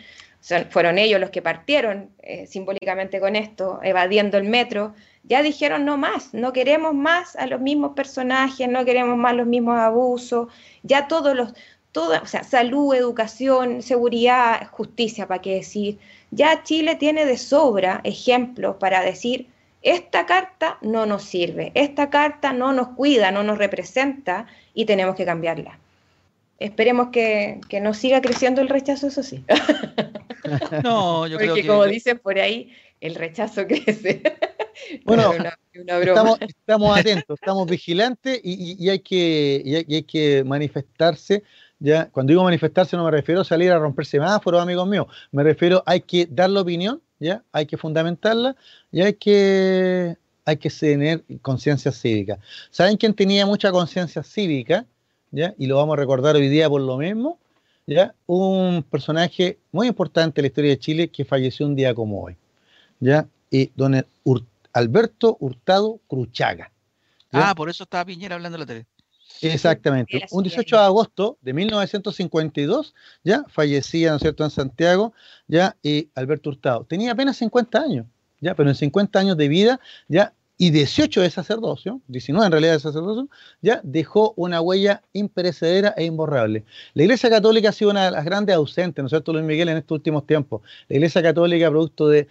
fueron 0.68 0.98
ellos 0.98 1.18
los 1.18 1.30
que 1.30 1.40
partieron 1.40 2.10
eh, 2.18 2.46
simbólicamente 2.46 3.20
con 3.20 3.36
esto, 3.36 3.80
evadiendo 3.82 4.36
el 4.36 4.44
metro, 4.44 4.94
ya 5.22 5.42
dijeron 5.42 5.86
no 5.86 5.96
más, 5.96 6.34
no 6.34 6.52
queremos 6.52 6.92
más 6.92 7.36
a 7.36 7.46
los 7.46 7.62
mismos 7.62 7.92
personajes, 7.96 8.68
no 8.68 8.84
queremos 8.84 9.16
más 9.16 9.34
los 9.34 9.46
mismos 9.46 9.78
abusos, 9.80 10.48
ya 10.82 11.08
todos 11.08 11.34
los, 11.34 11.54
todo, 11.96 12.22
o 12.22 12.26
sea, 12.26 12.44
salud, 12.44 12.94
educación, 12.94 13.80
seguridad, 13.80 14.68
justicia, 14.70 15.26
para 15.26 15.40
qué 15.40 15.54
decir 15.54 15.98
ya 16.30 16.62
Chile 16.62 16.96
tiene 16.96 17.24
de 17.24 17.38
sobra 17.38 18.02
ejemplos 18.04 18.76
para 18.76 19.02
decir, 19.02 19.46
esta 19.80 20.26
carta 20.26 20.76
no 20.82 21.06
nos 21.06 21.22
sirve, 21.22 21.72
esta 21.74 22.10
carta 22.10 22.52
no 22.52 22.74
nos 22.74 22.88
cuida, 22.88 23.30
no 23.30 23.42
nos 23.42 23.56
representa 23.56 24.46
y 24.74 24.84
tenemos 24.84 25.14
que 25.14 25.24
cambiarla. 25.24 25.78
Esperemos 26.58 27.08
que, 27.08 27.60
no 27.80 27.94
siga 27.94 28.20
creciendo 28.20 28.60
el 28.60 28.68
rechazo, 28.68 29.06
eso 29.06 29.22
sí. 29.22 29.44
No, 30.84 31.26
yo 31.26 31.38
creo 31.38 31.54
que... 31.54 31.66
como 31.66 31.86
dicen 31.86 32.18
por 32.18 32.38
ahí, 32.38 32.72
el 33.00 33.14
rechazo 33.14 33.66
crece. 33.66 34.22
Bueno, 35.06 35.32
Estamos, 35.72 36.98
atentos, 36.98 37.38
estamos 37.40 37.66
vigilantes 37.66 38.38
y, 38.44 38.90
hay 38.90 38.98
que, 38.98 39.62
y 39.64 39.74
hay 39.94 40.02
que 40.02 40.44
manifestarse 40.44 41.42
ya, 41.78 42.08
cuando 42.10 42.30
digo 42.30 42.42
manifestarse 42.42 42.96
no 42.96 43.04
me 43.04 43.10
refiero 43.10 43.42
a 43.42 43.44
salir 43.44 43.70
a 43.72 43.78
romper 43.78 44.06
semáforos, 44.06 44.62
amigos 44.62 44.88
míos, 44.88 45.06
me 45.32 45.42
refiero 45.42 45.82
hay 45.86 46.00
que 46.00 46.26
dar 46.30 46.50
la 46.50 46.62
opinión, 46.62 47.02
ya, 47.18 47.42
hay 47.52 47.66
que 47.66 47.76
fundamentarla 47.76 48.56
y 48.90 49.02
hay 49.02 49.14
que 49.14 50.16
hay 50.46 50.56
que 50.58 50.70
tener 50.70 51.24
conciencia 51.42 51.90
cívica. 51.90 52.38
¿Saben 52.70 52.96
quién 52.96 53.14
tenía 53.14 53.44
mucha 53.46 53.72
conciencia 53.72 54.22
cívica? 54.22 54.86
¿Ya? 55.32 55.54
Y 55.58 55.66
lo 55.66 55.76
vamos 55.76 55.94
a 55.94 55.96
recordar 55.96 56.36
hoy 56.36 56.48
día 56.48 56.70
por 56.70 56.80
lo 56.80 56.96
mismo, 56.98 57.40
¿ya? 57.84 58.14
Un 58.26 58.84
personaje 58.88 59.58
muy 59.72 59.88
importante 59.88 60.40
en 60.40 60.44
la 60.44 60.46
historia 60.46 60.70
de 60.70 60.78
Chile 60.78 61.08
que 61.08 61.24
falleció 61.24 61.66
un 61.66 61.74
día 61.74 61.92
como 61.94 62.22
hoy, 62.22 62.36
¿ya? 63.00 63.26
Y 63.50 63.72
don 63.74 64.06
Alberto 64.72 65.36
Hurtado 65.40 65.98
Cruchaga. 66.06 66.70
Ah, 67.32 67.54
por 67.56 67.68
eso 67.68 67.82
estaba 67.82 68.04
Piñera 68.04 68.36
hablando 68.36 68.56
de 68.56 68.60
la 68.60 68.66
tele. 68.66 68.86
Exactamente. 69.42 70.22
Un 70.30 70.42
18 70.42 70.76
de 70.76 70.82
agosto 70.82 71.38
de 71.40 71.52
1952, 71.52 72.94
ya 73.24 73.44
fallecía, 73.48 74.10
¿no 74.10 74.16
es 74.16 74.22
cierto?, 74.22 74.44
en 74.44 74.50
Santiago, 74.50 75.12
ya, 75.46 75.76
y 75.82 76.10
Alberto 76.14 76.50
Hurtado. 76.50 76.84
Tenía 76.84 77.12
apenas 77.12 77.36
50 77.36 77.80
años, 77.80 78.06
ya, 78.40 78.54
pero 78.54 78.68
en 78.68 78.74
50 78.74 79.18
años 79.18 79.36
de 79.36 79.48
vida, 79.48 79.80
ya 80.08 80.32
y 80.58 80.70
18 80.70 81.20
de 81.20 81.30
sacerdocio, 81.30 82.00
19 82.08 82.46
en 82.46 82.52
realidad 82.52 82.72
de 82.72 82.80
sacerdocio, 82.80 83.28
ya 83.60 83.80
dejó 83.82 84.32
una 84.36 84.60
huella 84.60 85.02
imperecedera 85.12 85.92
e 85.96 86.04
imborrable. 86.04 86.64
La 86.94 87.02
Iglesia 87.02 87.28
Católica 87.28 87.68
ha 87.68 87.72
sido 87.72 87.90
una 87.90 88.06
de 88.06 88.10
las 88.12 88.24
grandes 88.24 88.56
ausentes, 88.56 89.02
¿no 89.02 89.06
es 89.06 89.10
cierto, 89.10 89.32
Luis 89.32 89.44
Miguel, 89.44 89.68
en 89.68 89.76
estos 89.76 89.96
últimos 89.96 90.26
tiempos? 90.26 90.62
La 90.88 90.96
Iglesia 90.96 91.22
Católica, 91.22 91.68
producto 91.68 92.08
de, 92.08 92.26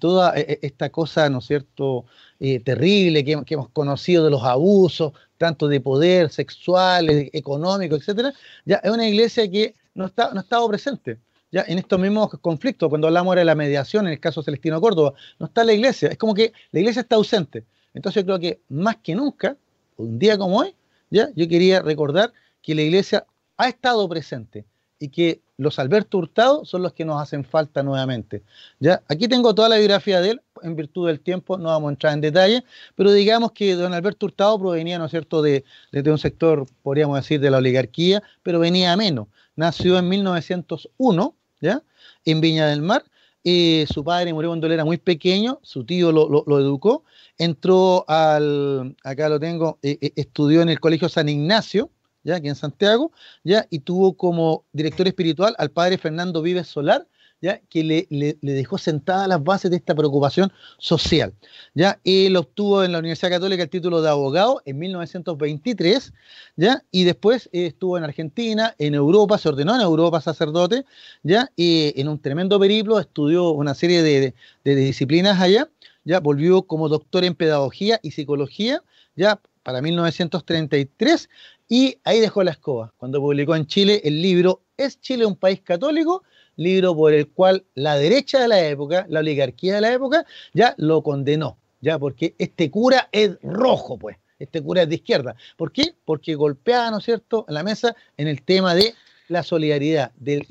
toda 0.00 0.36
e, 0.36 0.40
e, 0.40 0.58
esta 0.62 0.90
cosa, 0.90 1.30
¿no 1.30 1.38
es 1.38 1.46
cierto?, 1.46 2.04
eh, 2.40 2.60
terrible 2.60 3.24
que, 3.24 3.32
hemos 3.48 3.68
conocido 3.70 4.24
de 4.24 4.30
los 4.30 4.42
abusos, 4.44 5.12
tanto 5.38 5.68
de 5.68 5.80
poder 5.80 6.30
sexual, 6.30 7.10
e, 7.10 7.30
económico, 7.32 7.96
etcétera, 7.96 8.32
ya 8.64 8.76
es 8.76 8.90
una 8.90 9.08
iglesia 9.08 9.50
que 9.50 9.74
no, 9.94 10.06
está, 10.06 10.32
no 10.32 10.40
ha 10.40 10.42
estado 10.42 10.68
presente 10.68 11.18
ya 11.52 11.64
en 11.66 11.78
estos 11.78 11.98
mismos 11.98 12.30
conflictos, 12.40 12.88
cuando 12.88 13.06
hablamos 13.06 13.36
de 13.36 13.44
la 13.44 13.54
mediación, 13.54 14.06
en 14.06 14.12
el 14.12 14.20
caso 14.20 14.42
Celestino 14.42 14.80
Córdoba, 14.80 15.14
no 15.38 15.46
está 15.46 15.64
la 15.64 15.72
iglesia, 15.72 16.08
es 16.08 16.18
como 16.18 16.34
que 16.34 16.52
la 16.72 16.80
iglesia 16.80 17.02
está 17.02 17.16
ausente. 17.16 17.64
Entonces 17.94 18.22
yo 18.22 18.26
creo 18.26 18.38
que 18.38 18.60
más 18.68 18.96
que 18.96 19.14
nunca, 19.14 19.56
un 19.96 20.18
día 20.18 20.36
como 20.36 20.58
hoy, 20.58 20.74
ya 21.10 21.30
yo 21.34 21.48
quería 21.48 21.80
recordar 21.80 22.32
que 22.62 22.74
la 22.74 22.82
iglesia 22.82 23.24
ha 23.56 23.68
estado 23.68 24.08
presente 24.08 24.64
y 24.98 25.08
que 25.08 25.40
los 25.58 25.78
Alberto 25.78 26.18
Hurtado 26.18 26.64
son 26.64 26.82
los 26.82 26.92
que 26.92 27.04
nos 27.04 27.20
hacen 27.20 27.44
falta 27.44 27.82
nuevamente. 27.82 28.42
¿ya? 28.78 29.02
Aquí 29.08 29.28
tengo 29.28 29.54
toda 29.54 29.68
la 29.68 29.76
biografía 29.76 30.20
de 30.20 30.30
él, 30.30 30.42
en 30.62 30.76
virtud 30.76 31.06
del 31.06 31.20
tiempo, 31.20 31.58
no 31.58 31.64
vamos 31.66 31.88
a 31.88 31.92
entrar 31.92 32.12
en 32.12 32.20
detalle, 32.20 32.64
pero 32.94 33.12
digamos 33.12 33.52
que 33.52 33.74
don 33.74 33.94
Alberto 33.94 34.26
Hurtado 34.26 34.58
provenía, 34.58 34.98
¿no 34.98 35.06
es 35.06 35.10
cierto?, 35.10 35.42
de, 35.42 35.64
de 35.92 36.10
un 36.10 36.18
sector, 36.18 36.66
podríamos 36.82 37.16
decir, 37.16 37.40
de 37.40 37.50
la 37.50 37.58
oligarquía, 37.58 38.22
pero 38.42 38.58
venía 38.58 38.92
a 38.92 38.96
menos 38.96 39.28
nació 39.56 39.98
en 39.98 40.08
1901, 40.08 41.36
¿ya? 41.60 41.82
En 42.24 42.40
Viña 42.40 42.66
del 42.68 42.82
Mar. 42.82 43.04
su 43.42 44.04
padre 44.04 44.32
murió 44.32 44.50
cuando 44.50 44.66
él 44.66 44.74
era 44.74 44.84
muy 44.84 44.98
pequeño, 44.98 45.58
su 45.62 45.84
tío 45.84 46.12
lo, 46.12 46.60
educó, 46.60 47.04
entró 47.38 48.04
al, 48.08 48.96
acá 49.02 49.28
lo 49.28 49.40
tengo, 49.40 49.78
eh, 49.82 49.98
eh, 50.00 50.12
estudió 50.16 50.62
en 50.62 50.68
el 50.68 50.80
Colegio 50.80 51.08
San 51.08 51.28
Ignacio, 51.28 51.90
ya 52.26 52.36
aquí 52.36 52.48
en 52.48 52.56
Santiago, 52.56 53.12
ya, 53.44 53.66
y 53.70 53.78
tuvo 53.78 54.16
como 54.16 54.64
director 54.72 55.06
espiritual 55.06 55.54
al 55.58 55.70
padre 55.70 55.96
Fernando 55.96 56.42
Vives 56.42 56.66
Solar, 56.66 57.06
¿ya? 57.40 57.60
que 57.68 57.84
le, 57.84 58.06
le, 58.10 58.36
dejó 58.40 58.78
sentadas 58.78 59.28
las 59.28 59.42
bases 59.42 59.70
de 59.70 59.76
esta 59.76 59.94
preocupación 59.94 60.52
social. 60.78 61.32
¿ya? 61.74 62.00
Él 62.02 62.36
obtuvo 62.36 62.82
en 62.82 62.92
la 62.92 62.98
Universidad 62.98 63.30
Católica 63.30 63.62
el 63.62 63.70
título 63.70 64.02
de 64.02 64.08
abogado 64.08 64.60
en 64.64 64.78
1923, 64.78 66.12
¿ya? 66.56 66.82
y 66.90 67.04
después 67.04 67.48
estuvo 67.52 67.96
en 67.96 68.04
Argentina, 68.04 68.74
en 68.78 68.94
Europa, 68.94 69.38
se 69.38 69.48
ordenó 69.48 69.76
en 69.76 69.82
Europa 69.82 70.20
sacerdote, 70.20 70.84
¿ya? 71.22 71.50
y 71.54 71.92
en 72.00 72.08
un 72.08 72.18
tremendo 72.18 72.58
periplo 72.58 72.98
estudió 72.98 73.50
una 73.50 73.74
serie 73.74 74.02
de, 74.02 74.34
de, 74.64 74.74
disciplinas 74.74 75.40
allá, 75.40 75.68
ya 76.04 76.18
volvió 76.18 76.62
como 76.62 76.88
doctor 76.88 77.24
en 77.24 77.36
pedagogía 77.36 78.00
y 78.02 78.10
psicología, 78.10 78.82
ya 79.14 79.40
para 79.66 79.82
1933, 79.82 81.28
y 81.68 81.98
ahí 82.04 82.20
dejó 82.20 82.42
la 82.42 82.52
escoba, 82.52 82.92
cuando 82.96 83.20
publicó 83.20 83.56
en 83.56 83.66
Chile 83.66 84.00
el 84.04 84.22
libro 84.22 84.62
¿Es 84.76 85.00
Chile 85.00 85.24
un 85.26 85.36
país 85.36 85.60
católico? 85.62 86.22
libro 86.56 86.94
por 86.96 87.12
el 87.12 87.28
cual 87.28 87.64
la 87.74 87.96
derecha 87.96 88.40
de 88.40 88.48
la 88.48 88.66
época, 88.66 89.06
la 89.08 89.20
oligarquía 89.20 89.74
de 89.74 89.80
la 89.82 89.92
época, 89.92 90.24
ya 90.54 90.74
lo 90.78 91.02
condenó, 91.02 91.58
ya 91.80 91.98
porque 91.98 92.34
este 92.38 92.70
cura 92.70 93.08
es 93.12 93.38
rojo, 93.42 93.98
pues, 93.98 94.16
este 94.38 94.62
cura 94.62 94.82
es 94.82 94.88
de 94.88 94.96
izquierda. 94.96 95.36
¿Por 95.56 95.72
qué? 95.72 95.94
Porque 96.04 96.34
golpeaba, 96.34 96.90
¿no 96.90 96.98
es 96.98 97.04
cierto?, 97.04 97.44
en 97.48 97.54
la 97.54 97.62
mesa 97.62 97.94
en 98.16 98.28
el 98.28 98.42
tema 98.42 98.74
de 98.74 98.94
la 99.28 99.42
solidaridad, 99.42 100.12
de, 100.16 100.44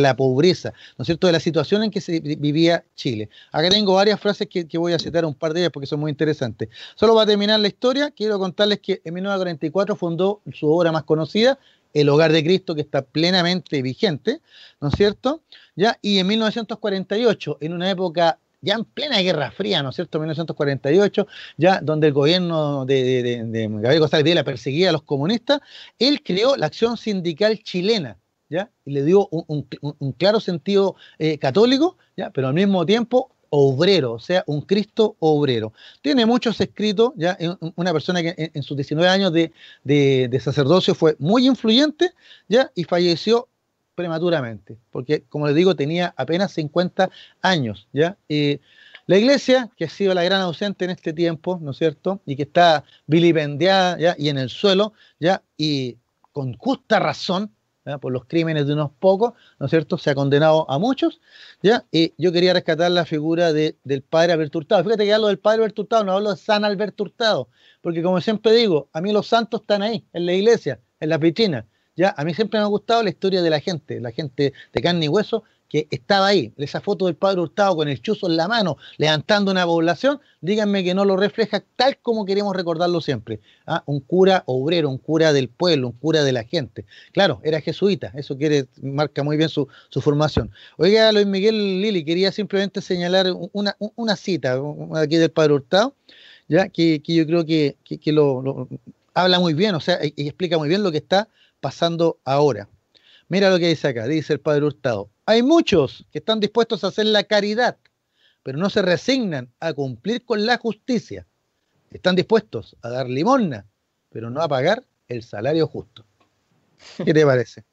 la 0.00 0.16
pobreza, 0.16 0.72
¿no 0.98 1.02
es 1.02 1.06
cierto?, 1.06 1.26
de 1.26 1.32
la 1.32 1.40
situación 1.40 1.82
en 1.82 1.90
que 1.90 2.00
se 2.00 2.20
vivía 2.20 2.84
Chile. 2.94 3.28
Acá 3.50 3.70
tengo 3.70 3.94
varias 3.94 4.20
frases 4.20 4.48
que, 4.48 4.66
que, 4.66 4.78
voy 4.78 4.92
a 4.92 4.98
citar, 4.98 5.24
un 5.24 5.34
par 5.34 5.52
de 5.54 5.60
ellas 5.60 5.72
porque 5.72 5.86
son 5.86 6.00
muy 6.00 6.10
interesantes. 6.10 6.68
Solo 6.94 7.14
para 7.14 7.26
terminar 7.26 7.60
la 7.60 7.68
historia, 7.68 8.10
quiero 8.10 8.38
contarles 8.38 8.80
que 8.80 9.00
en 9.04 9.14
1944 9.14 9.96
fundó 9.96 10.40
su 10.52 10.68
obra 10.68 10.92
más 10.92 11.04
conocida, 11.04 11.58
el 11.94 12.08
hogar 12.08 12.32
de 12.32 12.42
Cristo, 12.42 12.74
que 12.74 12.80
está 12.80 13.02
plenamente 13.02 13.82
vigente, 13.82 14.40
¿no 14.80 14.88
es 14.88 14.94
cierto? 14.94 15.42
¿Ya? 15.76 15.98
Y 16.02 16.18
en 16.18 16.26
1948, 16.26 17.58
en 17.60 17.72
una 17.72 17.90
época 17.90 18.38
ya 18.62 18.74
en 18.74 18.84
plena 18.84 19.18
Guerra 19.18 19.50
Fría, 19.50 19.82
¿no 19.82 19.90
es 19.90 19.96
cierto? 19.96 20.18
1948, 20.18 21.26
ya 21.58 21.80
donde 21.82 22.06
el 22.06 22.12
gobierno 22.12 22.86
de, 22.86 23.22
de, 23.44 23.68
Gabriel 23.68 24.00
González 24.00 24.24
Videla 24.24 24.44
perseguía 24.44 24.88
a 24.88 24.92
los 24.92 25.02
comunistas, 25.02 25.60
él 25.98 26.22
creó 26.22 26.56
la 26.56 26.66
acción 26.66 26.96
sindical 26.96 27.58
chilena, 27.62 28.18
¿ya? 28.48 28.70
Y 28.84 28.92
le 28.92 29.04
dio 29.04 29.28
un, 29.28 29.66
claro 30.16 30.40
sentido 30.40 30.94
eh, 31.18 31.38
católico, 31.38 31.98
¿ya? 32.16 32.30
Pero 32.30 32.48
al 32.48 32.54
mismo 32.54 32.86
tiempo 32.86 33.32
obrero, 33.54 34.14
o 34.14 34.18
sea, 34.18 34.44
un 34.46 34.62
Cristo 34.62 35.16
obrero. 35.18 35.74
Tiene 36.00 36.24
muchos 36.24 36.58
escritos, 36.60 37.12
ya 37.16 37.36
una 37.74 37.92
persona 37.92 38.22
que 38.22 38.50
en, 38.54 38.62
sus 38.62 38.76
19 38.78 39.06
años 39.10 39.30
de, 39.32 40.40
sacerdocio 40.42 40.94
fue 40.94 41.16
muy 41.18 41.46
influyente, 41.46 42.12
ya, 42.48 42.70
y 42.74 42.84
falleció 42.84 43.48
prematuramente, 43.94 44.78
porque 44.90 45.24
como 45.28 45.46
les 45.46 45.56
digo, 45.56 45.76
tenía 45.76 46.14
apenas 46.16 46.52
50 46.52 47.10
años, 47.42 47.88
ya. 47.92 48.16
la 49.06 49.18
iglesia, 49.18 49.70
que 49.76 49.84
ha 49.84 49.88
sido 49.88 50.14
la 50.14 50.24
gran 50.24 50.40
ausente 50.40 50.84
en 50.84 50.92
este 50.92 51.12
tiempo, 51.12 51.58
¿no 51.60 51.72
es 51.72 51.78
cierto? 51.78 52.20
Y 52.26 52.36
que 52.36 52.42
está 52.44 52.84
vilipendiada, 53.06 53.98
¿ya? 53.98 54.14
Y 54.18 54.28
en 54.28 54.38
el 54.38 54.48
suelo, 54.48 54.92
¿ya? 55.20 55.42
Y 55.56 55.98
con 56.32 56.54
justa 56.54 56.98
razón, 56.98 57.52
por 58.00 58.12
los 58.12 58.26
crímenes 58.26 58.66
de 58.66 58.74
unos 58.74 58.92
pocos, 58.98 59.32
¿no 59.58 59.66
es 59.66 59.70
cierto? 59.70 59.98
Se 59.98 60.10
ha 60.10 60.14
condenado 60.14 60.70
a 60.70 60.78
muchos, 60.78 61.20
¿ya? 61.62 61.84
Y 61.90 62.14
yo 62.16 62.32
quería 62.32 62.52
rescatar 62.52 62.90
la 62.90 63.04
figura 63.04 63.52
de, 63.52 63.76
del 63.84 64.02
padre 64.02 64.32
Alberto 64.32 64.58
Hurtado. 64.58 64.84
Fíjate 64.84 65.04
que 65.04 65.12
hablo 65.12 65.26
del 65.26 65.38
padre 65.38 65.58
Alberto 65.58 65.82
Hurtado, 65.82 66.04
no 66.04 66.12
hablo 66.12 66.30
de 66.30 66.36
San 66.36 66.64
Alberto 66.64 67.04
Hurtado, 67.04 67.48
porque 67.80 68.02
como 68.02 68.20
siempre 68.20 68.52
digo, 68.52 68.88
a 68.92 69.00
mí 69.00 69.12
los 69.12 69.26
santos 69.26 69.62
están 69.62 69.82
ahí, 69.82 70.06
en 70.12 70.26
la 70.26 70.32
iglesia, 70.32 70.80
en 71.00 71.08
la 71.08 71.18
piscina, 71.18 71.66
¿ya? 71.96 72.14
A 72.16 72.24
mí 72.24 72.34
siempre 72.34 72.58
me 72.58 72.64
ha 72.64 72.68
gustado 72.68 73.02
la 73.02 73.10
historia 73.10 73.42
de 73.42 73.50
la 73.50 73.60
gente, 73.60 74.00
la 74.00 74.10
gente 74.10 74.52
de 74.72 74.82
carne 74.82 75.06
y 75.06 75.08
hueso, 75.08 75.44
que 75.72 75.88
estaba 75.90 76.26
ahí, 76.26 76.52
esa 76.58 76.82
foto 76.82 77.06
del 77.06 77.16
padre 77.16 77.40
Hurtado 77.40 77.74
con 77.76 77.88
el 77.88 78.02
chuzo 78.02 78.28
en 78.28 78.36
la 78.36 78.46
mano, 78.46 78.76
levantando 78.98 79.50
una 79.50 79.64
población, 79.64 80.20
díganme 80.42 80.84
que 80.84 80.92
no 80.92 81.06
lo 81.06 81.16
refleja 81.16 81.64
tal 81.76 81.96
como 81.96 82.26
queremos 82.26 82.54
recordarlo 82.54 83.00
siempre. 83.00 83.40
¿ah? 83.66 83.82
Un 83.86 84.00
cura 84.00 84.42
obrero, 84.44 84.90
un 84.90 84.98
cura 84.98 85.32
del 85.32 85.48
pueblo, 85.48 85.86
un 85.86 85.94
cura 85.94 86.24
de 86.24 86.32
la 86.32 86.44
gente. 86.44 86.84
Claro, 87.12 87.40
era 87.42 87.62
jesuita, 87.62 88.12
eso 88.14 88.36
quiere, 88.36 88.66
marca 88.82 89.22
muy 89.22 89.38
bien 89.38 89.48
su, 89.48 89.66
formación. 90.02 90.50
Oiga, 90.76 91.10
Luis 91.10 91.24
Miguel 91.24 91.80
Lili, 91.80 92.04
quería 92.04 92.32
simplemente 92.32 92.82
señalar 92.82 93.28
una, 93.54 94.16
cita 94.16 94.60
aquí 94.96 95.16
del 95.16 95.30
padre 95.30 95.54
Hurtado, 95.54 95.96
ya 96.48 96.68
que, 96.68 97.00
yo 97.02 97.26
creo 97.26 97.46
que, 97.46 97.78
lo, 98.12 98.68
habla 99.14 99.40
muy 99.40 99.54
bien, 99.54 99.74
o 99.74 99.80
sea, 99.80 100.00
y 100.02 100.28
explica 100.28 100.58
muy 100.58 100.68
bien 100.68 100.82
lo 100.82 100.92
que 100.92 100.98
está 100.98 101.30
pasando 101.62 102.18
ahora. 102.24 102.68
Mira 103.28 103.48
lo 103.48 103.58
que 103.58 103.68
dice 103.68 103.88
acá, 103.88 104.06
dice 104.06 104.34
el 104.34 104.40
padre 104.40 104.66
Hurtado. 104.66 105.08
Hay 105.24 105.42
muchos 105.42 106.04
que 106.10 106.18
están 106.18 106.40
dispuestos 106.40 106.84
a 106.84 106.88
hacer 106.88 107.06
la 107.06 107.22
caridad, 107.22 107.78
pero 108.42 108.58
no 108.58 108.68
se 108.68 108.82
resignan 108.82 109.48
a 109.60 109.72
cumplir 109.72 110.24
con 110.24 110.44
la 110.44 110.58
justicia. 110.58 111.26
Están 111.90 112.16
dispuestos 112.16 112.76
a 112.82 112.90
dar 112.90 113.08
limosna, 113.08 113.64
pero 114.10 114.28
no 114.28 114.42
a 114.42 114.48
pagar 114.48 114.84
el 115.08 115.22
salario 115.22 115.66
justo. 115.68 116.04
¿Qué 117.04 117.14
te 117.14 117.24
parece? 117.24 117.64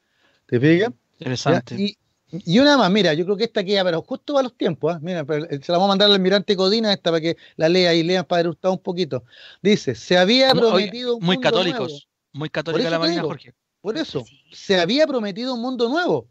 ¿Te 0.46 0.60
fijas? 0.60 0.92
Interesante. 1.18 1.96
Y, 2.32 2.58
una 2.60 2.78
más, 2.78 2.88
mira, 2.92 3.12
yo 3.12 3.24
creo 3.24 3.36
que 3.36 3.44
esta 3.44 3.64
queda, 3.64 3.82
pero 3.82 4.02
justo 4.02 4.38
a 4.38 4.42
los 4.44 4.56
tiempos. 4.56 4.94
¿eh? 4.94 4.98
Mira, 5.02 5.26
se 5.26 5.72
la 5.72 5.78
vamos 5.78 5.86
a 5.86 5.88
mandar 5.88 6.06
al 6.06 6.14
almirante 6.14 6.54
Codina 6.54 6.92
esta 6.92 7.10
para 7.10 7.20
que 7.20 7.36
la 7.56 7.68
lea 7.68 7.92
y 7.92 8.04
lean 8.04 8.24
para 8.24 8.48
Hurtado 8.48 8.74
un 8.74 8.80
poquito. 8.80 9.24
Dice, 9.60 9.96
se 9.96 10.16
había 10.16 10.52
prometido 10.52 11.16
un 11.16 11.26
Muy 11.26 11.40
católicos, 11.40 12.08
muy 12.32 12.48
católica 12.48 12.88
la 12.88 13.00
Marina 13.00 13.22
Jorge. 13.22 13.52
Por 13.80 13.96
eso, 13.96 14.24
se 14.52 14.78
había 14.78 15.06
prometido 15.06 15.54
un 15.54 15.62
mundo 15.62 15.88
nuevo. 15.88 16.28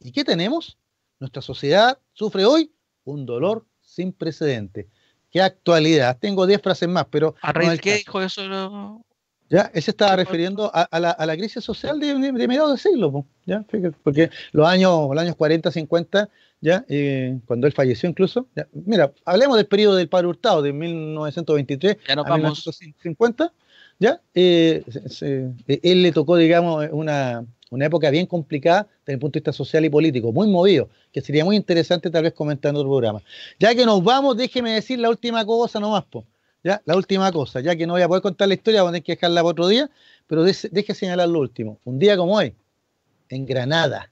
¿Y 0.00 0.12
qué 0.12 0.24
tenemos? 0.24 0.78
Nuestra 1.18 1.42
sociedad 1.42 1.98
sufre 2.12 2.44
hoy 2.44 2.72
un 3.04 3.26
dolor 3.26 3.66
sin 3.80 4.12
precedente. 4.12 4.88
¿Qué 5.30 5.40
actualidad? 5.40 6.18
Tengo 6.20 6.46
10 6.46 6.62
frases 6.62 6.88
más, 6.88 7.06
pero... 7.10 7.34
¿A 7.42 7.52
raíz 7.52 7.80
qué 7.80 7.96
dijo 7.96 8.22
eso? 8.22 9.02
¿Ya? 9.50 9.70
Él 9.74 9.82
se 9.82 9.90
estaba 9.90 10.16
refiriendo 10.16 10.70
a, 10.72 10.88
la, 11.00 11.36
crisis 11.36 11.62
social 11.62 12.00
de, 12.00 12.14
mediados 12.32 12.70
del 12.70 12.92
siglo, 12.92 13.26
¿ya? 13.44 13.64
porque 14.02 14.30
los 14.52 14.66
años, 14.66 15.08
los 15.10 15.18
años 15.18 15.36
40, 15.36 15.70
50, 15.70 16.28
¿ya? 16.60 16.84
Eh, 16.88 17.38
cuando 17.46 17.66
él 17.66 17.72
falleció 17.72 18.08
incluso. 18.08 18.48
Mira, 18.72 19.12
hablemos 19.24 19.56
del 19.56 19.66
periodo 19.66 19.96
del 19.96 20.08
padre 20.08 20.28
Hurtado, 20.28 20.62
de 20.62 20.72
1923 20.72 21.98
ya 22.08 22.14
a 22.14 22.36
1950. 22.36 23.52
¿Ya? 23.98 24.20
Eh, 24.34 24.82
eh, 25.20 25.80
él 25.82 26.02
le 26.02 26.12
tocó, 26.12 26.36
digamos, 26.36 26.86
una, 26.92 27.44
una 27.70 27.86
época 27.86 28.10
bien 28.10 28.26
complicada 28.26 28.86
desde 29.00 29.14
el 29.14 29.18
punto 29.18 29.34
de 29.34 29.40
vista 29.40 29.52
social 29.52 29.84
y 29.84 29.90
político, 29.90 30.32
muy 30.32 30.48
movido, 30.48 30.88
que 31.12 31.20
sería 31.20 31.44
muy 31.44 31.56
interesante 31.56 32.10
tal 32.10 32.24
vez 32.24 32.32
comentar 32.32 32.70
en 32.70 32.76
otro 32.76 32.88
programa. 32.88 33.22
Ya 33.58 33.74
que 33.74 33.84
nos 33.84 34.02
vamos, 34.02 34.36
déjeme 34.36 34.72
decir 34.72 34.98
la 34.98 35.10
última 35.10 35.44
cosa 35.44 35.80
nomás, 35.80 36.04
po. 36.04 36.24
¿ya? 36.62 36.80
La 36.84 36.96
última 36.96 37.30
cosa, 37.32 37.60
ya 37.60 37.76
que 37.76 37.86
no 37.86 37.94
voy 37.94 38.02
a 38.02 38.08
poder 38.08 38.22
contar 38.22 38.48
la 38.48 38.54
historia, 38.54 38.82
voy 38.82 38.88
a 38.88 38.92
tener 38.92 39.02
que 39.02 39.12
dejarla 39.12 39.42
para 39.42 39.50
otro 39.50 39.68
día, 39.68 39.90
pero 40.26 40.44
deje, 40.44 40.94
señalar 40.94 41.28
lo 41.28 41.40
último. 41.40 41.78
Un 41.84 41.98
día 41.98 42.16
como 42.16 42.36
hoy, 42.36 42.54
en 43.28 43.46
Granada, 43.46 44.10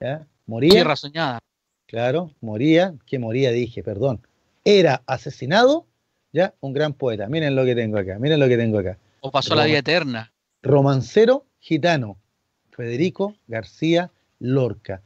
¿ya? 0.00 0.26
Moría. 0.46 0.70
Tierra 0.70 0.96
soñada. 0.96 1.38
Claro, 1.86 2.32
moría, 2.40 2.94
que 3.06 3.18
moría, 3.18 3.50
dije, 3.52 3.82
perdón. 3.82 4.20
Era 4.64 5.02
asesinado 5.06 5.86
¿ya? 6.36 6.54
Un 6.60 6.74
gran 6.74 6.92
poeta. 6.92 7.28
Miren 7.28 7.56
lo 7.56 7.64
que 7.64 7.74
tengo 7.74 7.98
acá, 7.98 8.18
miren 8.18 8.38
lo 8.38 8.46
que 8.46 8.56
tengo 8.56 8.78
acá. 8.78 8.98
O 9.26 9.30
pasó 9.32 9.56
la 9.56 9.64
vida 9.64 9.78
eterna. 9.78 10.32
Romancero 10.62 11.46
gitano, 11.58 12.16
Federico 12.70 13.34
García 13.48 14.12
Lorca. 14.38 15.02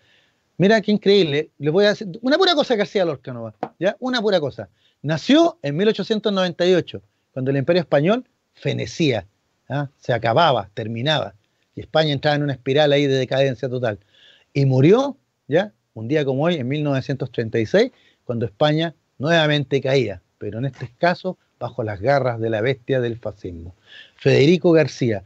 Mira 0.59 0.83
qué 0.83 0.93
increíble. 0.93 1.53
Le 1.57 1.71
voy 1.71 1.87
a 1.87 1.89
decir 1.89 2.07
una 2.21 2.37
pura 2.37 2.55
cosa 2.55 2.77
García 2.77 3.07
Lorca 3.07 3.33
no 3.33 3.45
va, 3.45 3.55
¿ya? 3.79 3.97
Una 3.99 4.21
pura 4.21 4.39
cosa. 4.39 4.69
Nació 5.01 5.59
en 5.63 5.75
1898, 5.79 7.03
cuando 7.33 7.51
el 7.51 7.57
Imperio 7.57 7.81
Español 7.81 8.27
fenecía, 8.53 9.27
¿ah? 9.71 9.89
se 9.97 10.13
acababa, 10.13 10.69
terminaba, 10.75 11.35
y 11.75 11.81
España 11.81 12.13
entraba 12.13 12.37
en 12.37 12.43
una 12.43 12.53
espiral 12.53 12.93
ahí 12.93 13.07
de 13.07 13.15
decadencia 13.15 13.71
total. 13.71 14.01
Y 14.53 14.67
murió, 14.67 15.17
¿ya? 15.49 15.73
Un 15.95 16.09
día 16.09 16.27
como 16.27 16.45
hoy, 16.45 16.57
en 16.57 16.69
1936, 16.69 17.91
cuando 18.25 18.45
España 18.45 18.95
nuevamente 19.17 19.81
caía, 19.81 20.21
pero 20.37 20.59
en 20.59 20.67
este 20.67 20.93
caso 20.99 21.39
bajo 21.61 21.85
las 21.85 22.01
garras 22.01 22.41
de 22.41 22.51
la 22.51 22.62
bestia 22.62 23.01
del 23.01 23.19
fascismo. 23.19 23.77
Federico 24.16 24.73
García. 24.73 25.23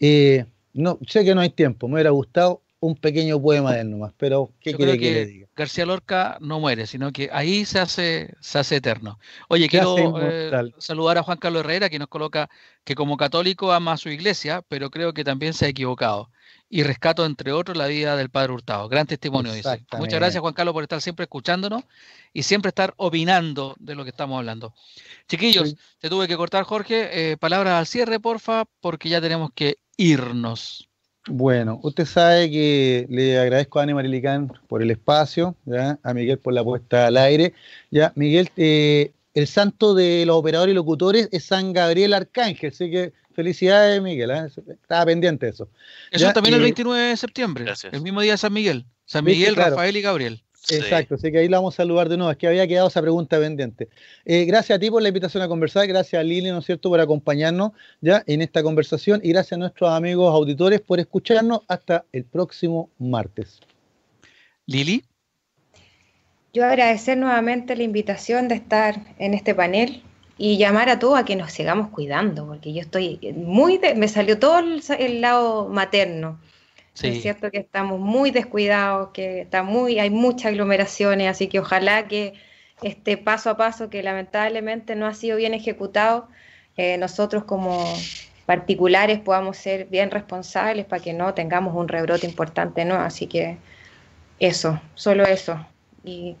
Eh, 0.00 0.46
no, 0.72 0.98
sé 1.06 1.24
que 1.24 1.34
no 1.36 1.42
hay 1.42 1.50
tiempo, 1.50 1.86
me 1.86 1.94
hubiera 1.94 2.10
gustado 2.10 2.62
un 2.84 2.96
pequeño 2.96 3.40
poema 3.40 3.72
de 3.72 3.80
él 3.80 3.90
nomás, 3.90 4.12
pero 4.18 4.50
¿qué 4.60 4.74
quiere 4.74 4.98
que, 4.98 5.12
le 5.12 5.26
diga? 5.26 5.48
García 5.56 5.86
Lorca 5.86 6.36
no 6.40 6.60
muere, 6.60 6.86
sino 6.86 7.12
que 7.12 7.30
ahí 7.32 7.64
se 7.64 7.78
hace, 7.78 8.34
se 8.40 8.58
hace 8.58 8.76
eterno. 8.76 9.18
Oye, 9.48 9.68
quiero 9.68 10.20
eh, 10.20 10.50
saludar 10.76 11.16
a 11.16 11.22
Juan 11.22 11.38
Carlos 11.38 11.60
Herrera, 11.60 11.88
que 11.88 11.98
nos 11.98 12.08
coloca 12.08 12.50
que 12.84 12.94
como 12.94 13.16
católico 13.16 13.72
ama 13.72 13.92
a 13.92 13.96
su 13.96 14.10
iglesia, 14.10 14.62
pero 14.68 14.90
creo 14.90 15.14
que 15.14 15.24
también 15.24 15.54
se 15.54 15.64
ha 15.64 15.68
equivocado. 15.68 16.30
Y 16.68 16.82
rescato, 16.82 17.24
entre 17.24 17.52
otros, 17.52 17.76
la 17.76 17.86
vida 17.86 18.16
del 18.16 18.28
Padre 18.30 18.52
Hurtado. 18.52 18.88
Gran 18.88 19.06
testimonio, 19.06 19.52
dice. 19.52 19.82
Muchas 19.96 20.18
gracias, 20.18 20.40
Juan 20.40 20.54
Carlos, 20.54 20.74
por 20.74 20.82
estar 20.82 21.00
siempre 21.00 21.24
escuchándonos 21.24 21.84
y 22.32 22.42
siempre 22.42 22.68
estar 22.68 22.92
opinando 22.96 23.76
de 23.78 23.94
lo 23.94 24.04
que 24.04 24.10
estamos 24.10 24.38
hablando. 24.38 24.74
Chiquillos, 25.28 25.76
te 25.98 26.10
tuve 26.10 26.28
que 26.28 26.36
cortar, 26.36 26.64
Jorge. 26.64 27.32
Eh, 27.32 27.36
palabras 27.38 27.74
al 27.74 27.86
cierre, 27.86 28.20
porfa, 28.20 28.64
porque 28.80 29.08
ya 29.08 29.20
tenemos 29.20 29.50
que 29.54 29.78
irnos. 29.96 30.90
Bueno, 31.26 31.80
usted 31.82 32.04
sabe 32.04 32.50
que 32.50 33.06
le 33.08 33.38
agradezco 33.38 33.78
a 33.78 33.84
Ana 33.84 33.94
Marilicán 33.94 34.52
por 34.68 34.82
el 34.82 34.90
espacio, 34.90 35.56
a 36.02 36.14
Miguel 36.14 36.38
por 36.38 36.52
la 36.52 36.62
puesta 36.62 37.06
al 37.06 37.16
aire. 37.16 37.54
Ya, 37.90 38.12
Miguel, 38.14 38.50
eh, 38.56 39.12
el 39.32 39.46
santo 39.46 39.94
de 39.94 40.24
los 40.26 40.36
operadores 40.36 40.72
y 40.72 40.76
locutores 40.76 41.28
es 41.32 41.44
San 41.44 41.72
Gabriel 41.72 42.12
Arcángel, 42.12 42.70
así 42.70 42.90
que 42.90 43.12
felicidades, 43.34 44.02
Miguel, 44.02 44.30
¿eh? 44.30 44.48
estaba 44.68 45.06
pendiente 45.06 45.46
de 45.46 45.52
eso. 45.52 45.68
Eso 46.10 46.30
también 46.32 46.56
el 46.56 46.62
29 46.62 47.02
de 47.08 47.16
septiembre, 47.16 47.72
el 47.90 48.02
mismo 48.02 48.20
día 48.20 48.32
de 48.32 48.38
San 48.38 48.52
Miguel. 48.52 48.84
San 49.06 49.24
Miguel, 49.24 49.56
Rafael 49.56 49.96
y 49.96 50.02
Gabriel. 50.02 50.43
Exacto, 50.70 51.16
así 51.16 51.30
que 51.30 51.38
ahí 51.38 51.48
la 51.48 51.58
vamos 51.58 51.74
a 51.74 51.76
saludar 51.78 52.08
de 52.08 52.16
nuevo. 52.16 52.30
Es 52.32 52.38
que 52.38 52.46
había 52.46 52.66
quedado 52.66 52.88
esa 52.88 53.02
pregunta 53.02 53.38
pendiente. 53.38 53.88
Eh, 54.24 54.44
gracias 54.44 54.76
a 54.76 54.80
ti 54.80 54.90
por 54.90 55.02
la 55.02 55.08
invitación 55.08 55.42
a 55.42 55.48
conversar, 55.48 55.86
gracias 55.86 56.18
a 56.18 56.22
Lili, 56.22 56.50
¿no 56.50 56.58
es 56.58 56.66
cierto?, 56.66 56.88
por 56.88 57.00
acompañarnos 57.00 57.72
ya 58.00 58.22
en 58.26 58.40
esta 58.40 58.62
conversación 58.62 59.20
y 59.22 59.30
gracias 59.30 59.54
a 59.54 59.58
nuestros 59.58 59.90
amigos 59.90 60.32
auditores 60.34 60.80
por 60.80 61.00
escucharnos 61.00 61.60
hasta 61.68 62.04
el 62.12 62.24
próximo 62.24 62.90
martes. 62.98 63.60
Lili. 64.66 65.04
Yo 66.54 66.64
agradecer 66.64 67.18
nuevamente 67.18 67.76
la 67.76 67.82
invitación 67.82 68.48
de 68.48 68.54
estar 68.54 69.00
en 69.18 69.34
este 69.34 69.54
panel 69.54 70.02
y 70.38 70.56
llamar 70.56 70.88
a 70.88 70.98
todos 70.98 71.18
a 71.18 71.24
que 71.24 71.36
nos 71.36 71.52
sigamos 71.52 71.90
cuidando, 71.90 72.46
porque 72.46 72.72
yo 72.72 72.80
estoy 72.80 73.18
muy, 73.34 73.80
me 73.96 74.08
salió 74.08 74.38
todo 74.38 74.60
el 74.60 75.20
lado 75.20 75.68
materno 75.68 76.38
es 77.02 77.22
cierto 77.22 77.50
que 77.50 77.58
estamos 77.58 77.98
muy 77.98 78.30
descuidados, 78.30 79.10
que 79.12 79.40
está 79.40 79.62
muy, 79.62 79.98
hay 79.98 80.10
muchas 80.10 80.46
aglomeraciones, 80.52 81.28
así 81.28 81.48
que 81.48 81.58
ojalá 81.58 82.06
que 82.06 82.34
este 82.82 83.16
paso 83.16 83.50
a 83.50 83.56
paso 83.56 83.90
que 83.90 84.02
lamentablemente 84.02 84.94
no 84.94 85.06
ha 85.06 85.14
sido 85.14 85.36
bien 85.36 85.54
ejecutado, 85.54 86.28
eh, 86.76 86.96
nosotros 86.98 87.44
como 87.44 87.84
particulares 88.46 89.20
podamos 89.20 89.56
ser 89.56 89.86
bien 89.86 90.10
responsables 90.10 90.84
para 90.84 91.02
que 91.02 91.12
no 91.12 91.34
tengamos 91.34 91.74
un 91.74 91.88
rebrote 91.88 92.26
importante, 92.26 92.84
¿no? 92.84 92.96
Así 92.96 93.26
que 93.26 93.56
eso, 94.38 94.80
solo 94.94 95.24
eso. 95.24 95.66
Y, 96.04 96.36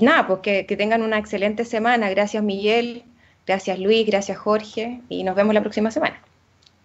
nada, 0.00 0.26
pues 0.26 0.40
que, 0.40 0.66
que 0.66 0.76
tengan 0.76 1.02
una 1.02 1.18
excelente 1.18 1.64
semana. 1.64 2.08
Gracias 2.08 2.42
Miguel, 2.42 3.04
gracias 3.46 3.78
Luis, 3.78 4.06
gracias 4.06 4.38
Jorge 4.38 5.00
y 5.08 5.24
nos 5.24 5.36
vemos 5.36 5.54
la 5.54 5.60
próxima 5.60 5.90
semana. 5.90 6.20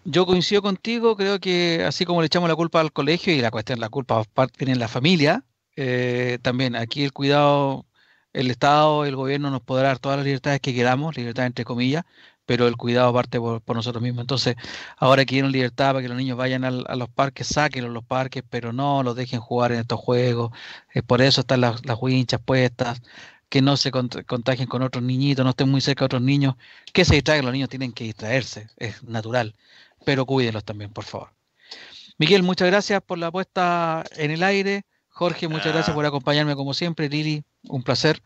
Yo 0.04 0.24
coincido 0.26 0.62
contigo, 0.62 1.14
creo 1.16 1.40
que 1.40 1.84
así 1.84 2.06
como 2.06 2.20
le 2.22 2.26
echamos 2.26 2.48
la 2.48 2.56
culpa 2.56 2.80
al 2.80 2.92
colegio 2.92 3.34
y 3.34 3.40
la 3.40 3.50
cuestión, 3.50 3.80
la 3.80 3.90
culpa 3.90 4.24
tiene 4.56 4.74
la 4.76 4.88
familia, 4.88 5.44
eh, 5.76 6.38
también 6.42 6.74
aquí 6.74 7.04
el 7.04 7.12
cuidado, 7.12 7.86
el 8.32 8.50
Estado, 8.50 9.04
el 9.04 9.14
gobierno 9.14 9.50
nos 9.50 9.60
podrá 9.62 9.88
dar 9.88 9.98
todas 9.98 10.18
las 10.18 10.24
libertades 10.26 10.60
que 10.60 10.74
queramos, 10.74 11.16
libertad 11.16 11.46
entre 11.46 11.64
comillas, 11.66 12.04
pero 12.46 12.66
el 12.66 12.76
cuidado 12.76 13.12
parte 13.12 13.38
por, 13.38 13.62
nosotros 13.76 14.02
mismos. 14.02 14.22
Entonces, 14.22 14.56
ahora 14.96 15.24
quieren 15.26 15.52
libertad 15.52 15.92
para 15.92 16.02
que 16.02 16.08
los 16.08 16.16
niños 16.16 16.38
vayan 16.38 16.64
a 16.64 16.70
los 16.70 17.08
parques, 17.10 17.46
sáquenlos 17.48 17.92
los 17.92 18.04
parques, 18.04 18.42
pero 18.48 18.72
no 18.72 19.02
los 19.02 19.14
dejen 19.16 19.40
jugar 19.40 19.72
en 19.72 19.80
estos 19.80 20.00
juegos. 20.00 20.50
es 20.92 21.02
por 21.02 21.20
eso 21.22 21.42
están 21.42 21.60
las, 21.60 21.84
las 21.84 21.98
puestas, 22.44 23.02
que 23.48 23.62
no 23.62 23.76
se 23.76 23.90
contagien 23.90 24.68
con 24.68 24.82
otros 24.82 25.04
niñitos, 25.04 25.44
no 25.44 25.50
estén 25.50 25.68
muy 25.70 25.80
cerca 25.80 26.00
de 26.02 26.06
otros 26.06 26.22
niños, 26.22 26.54
que 26.92 27.04
se 27.04 27.16
distraigan, 27.16 27.44
los 27.46 27.52
niños 27.52 27.68
tienen 27.68 27.92
que 27.92 28.04
distraerse, 28.04 28.68
es 28.76 29.02
natural 29.02 29.54
pero 30.04 30.26
cuídenlos 30.26 30.64
también, 30.64 30.92
por 30.92 31.04
favor. 31.04 31.32
Miguel, 32.18 32.42
muchas 32.42 32.68
gracias 32.68 33.00
por 33.02 33.18
la 33.18 33.30
puesta 33.30 34.04
en 34.16 34.30
el 34.30 34.42
aire. 34.42 34.84
Jorge, 35.08 35.48
muchas 35.48 35.72
gracias 35.72 35.94
por 35.94 36.04
acompañarme 36.04 36.54
como 36.54 36.74
siempre. 36.74 37.08
Lili, 37.08 37.44
un 37.64 37.82
placer. 37.82 38.22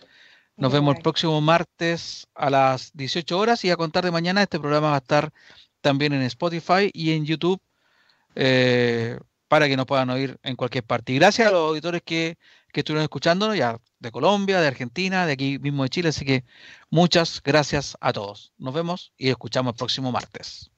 Nos 0.57 0.73
vemos 0.73 0.97
el 0.97 1.03
próximo 1.03 1.41
martes 1.41 2.29
a 2.35 2.51
las 2.51 2.93
18 2.95 3.39
horas 3.39 3.65
y 3.65 3.71
a 3.71 3.77
contar 3.77 4.05
de 4.05 4.11
mañana 4.11 4.43
este 4.43 4.61
programa 4.61 4.91
va 4.91 4.97
a 4.97 4.99
estar 4.99 5.33
también 5.81 6.13
en 6.13 6.23
Spotify 6.23 6.91
y 6.93 7.13
en 7.13 7.25
YouTube 7.25 7.61
eh, 8.37 9.19
para 9.49 9.69
que 9.69 9.77
nos 9.77 9.87
puedan 9.87 10.11
oír 10.11 10.39
en 10.43 10.57
cualquier 10.57 10.85
parte. 10.85 11.13
Y 11.13 11.17
gracias 11.17 11.49
a 11.49 11.51
los 11.51 11.69
auditores 11.69 12.03
que, 12.03 12.39
que 12.73 12.81
estuvieron 12.81 13.03
escuchándonos 13.03 13.57
ya 13.57 13.79
de 13.99 14.11
Colombia, 14.11 14.61
de 14.61 14.69
Argentina, 14.69 15.27
de 15.27 15.33
aquí 15.33 15.59
mismo 15.59 15.83
de 15.83 15.91
Chile. 15.91 16.09
Así 16.11 16.25
que 16.25 16.45
muchas 16.91 17.43
gracias 17.43 17.97
a 18.01 18.13
todos. 18.13 18.53
Nos 18.59 18.75
vemos 18.75 19.13
y 19.17 19.31
escuchamos 19.31 19.73
el 19.73 19.77
próximo 19.77 20.13
martes. 20.13 20.74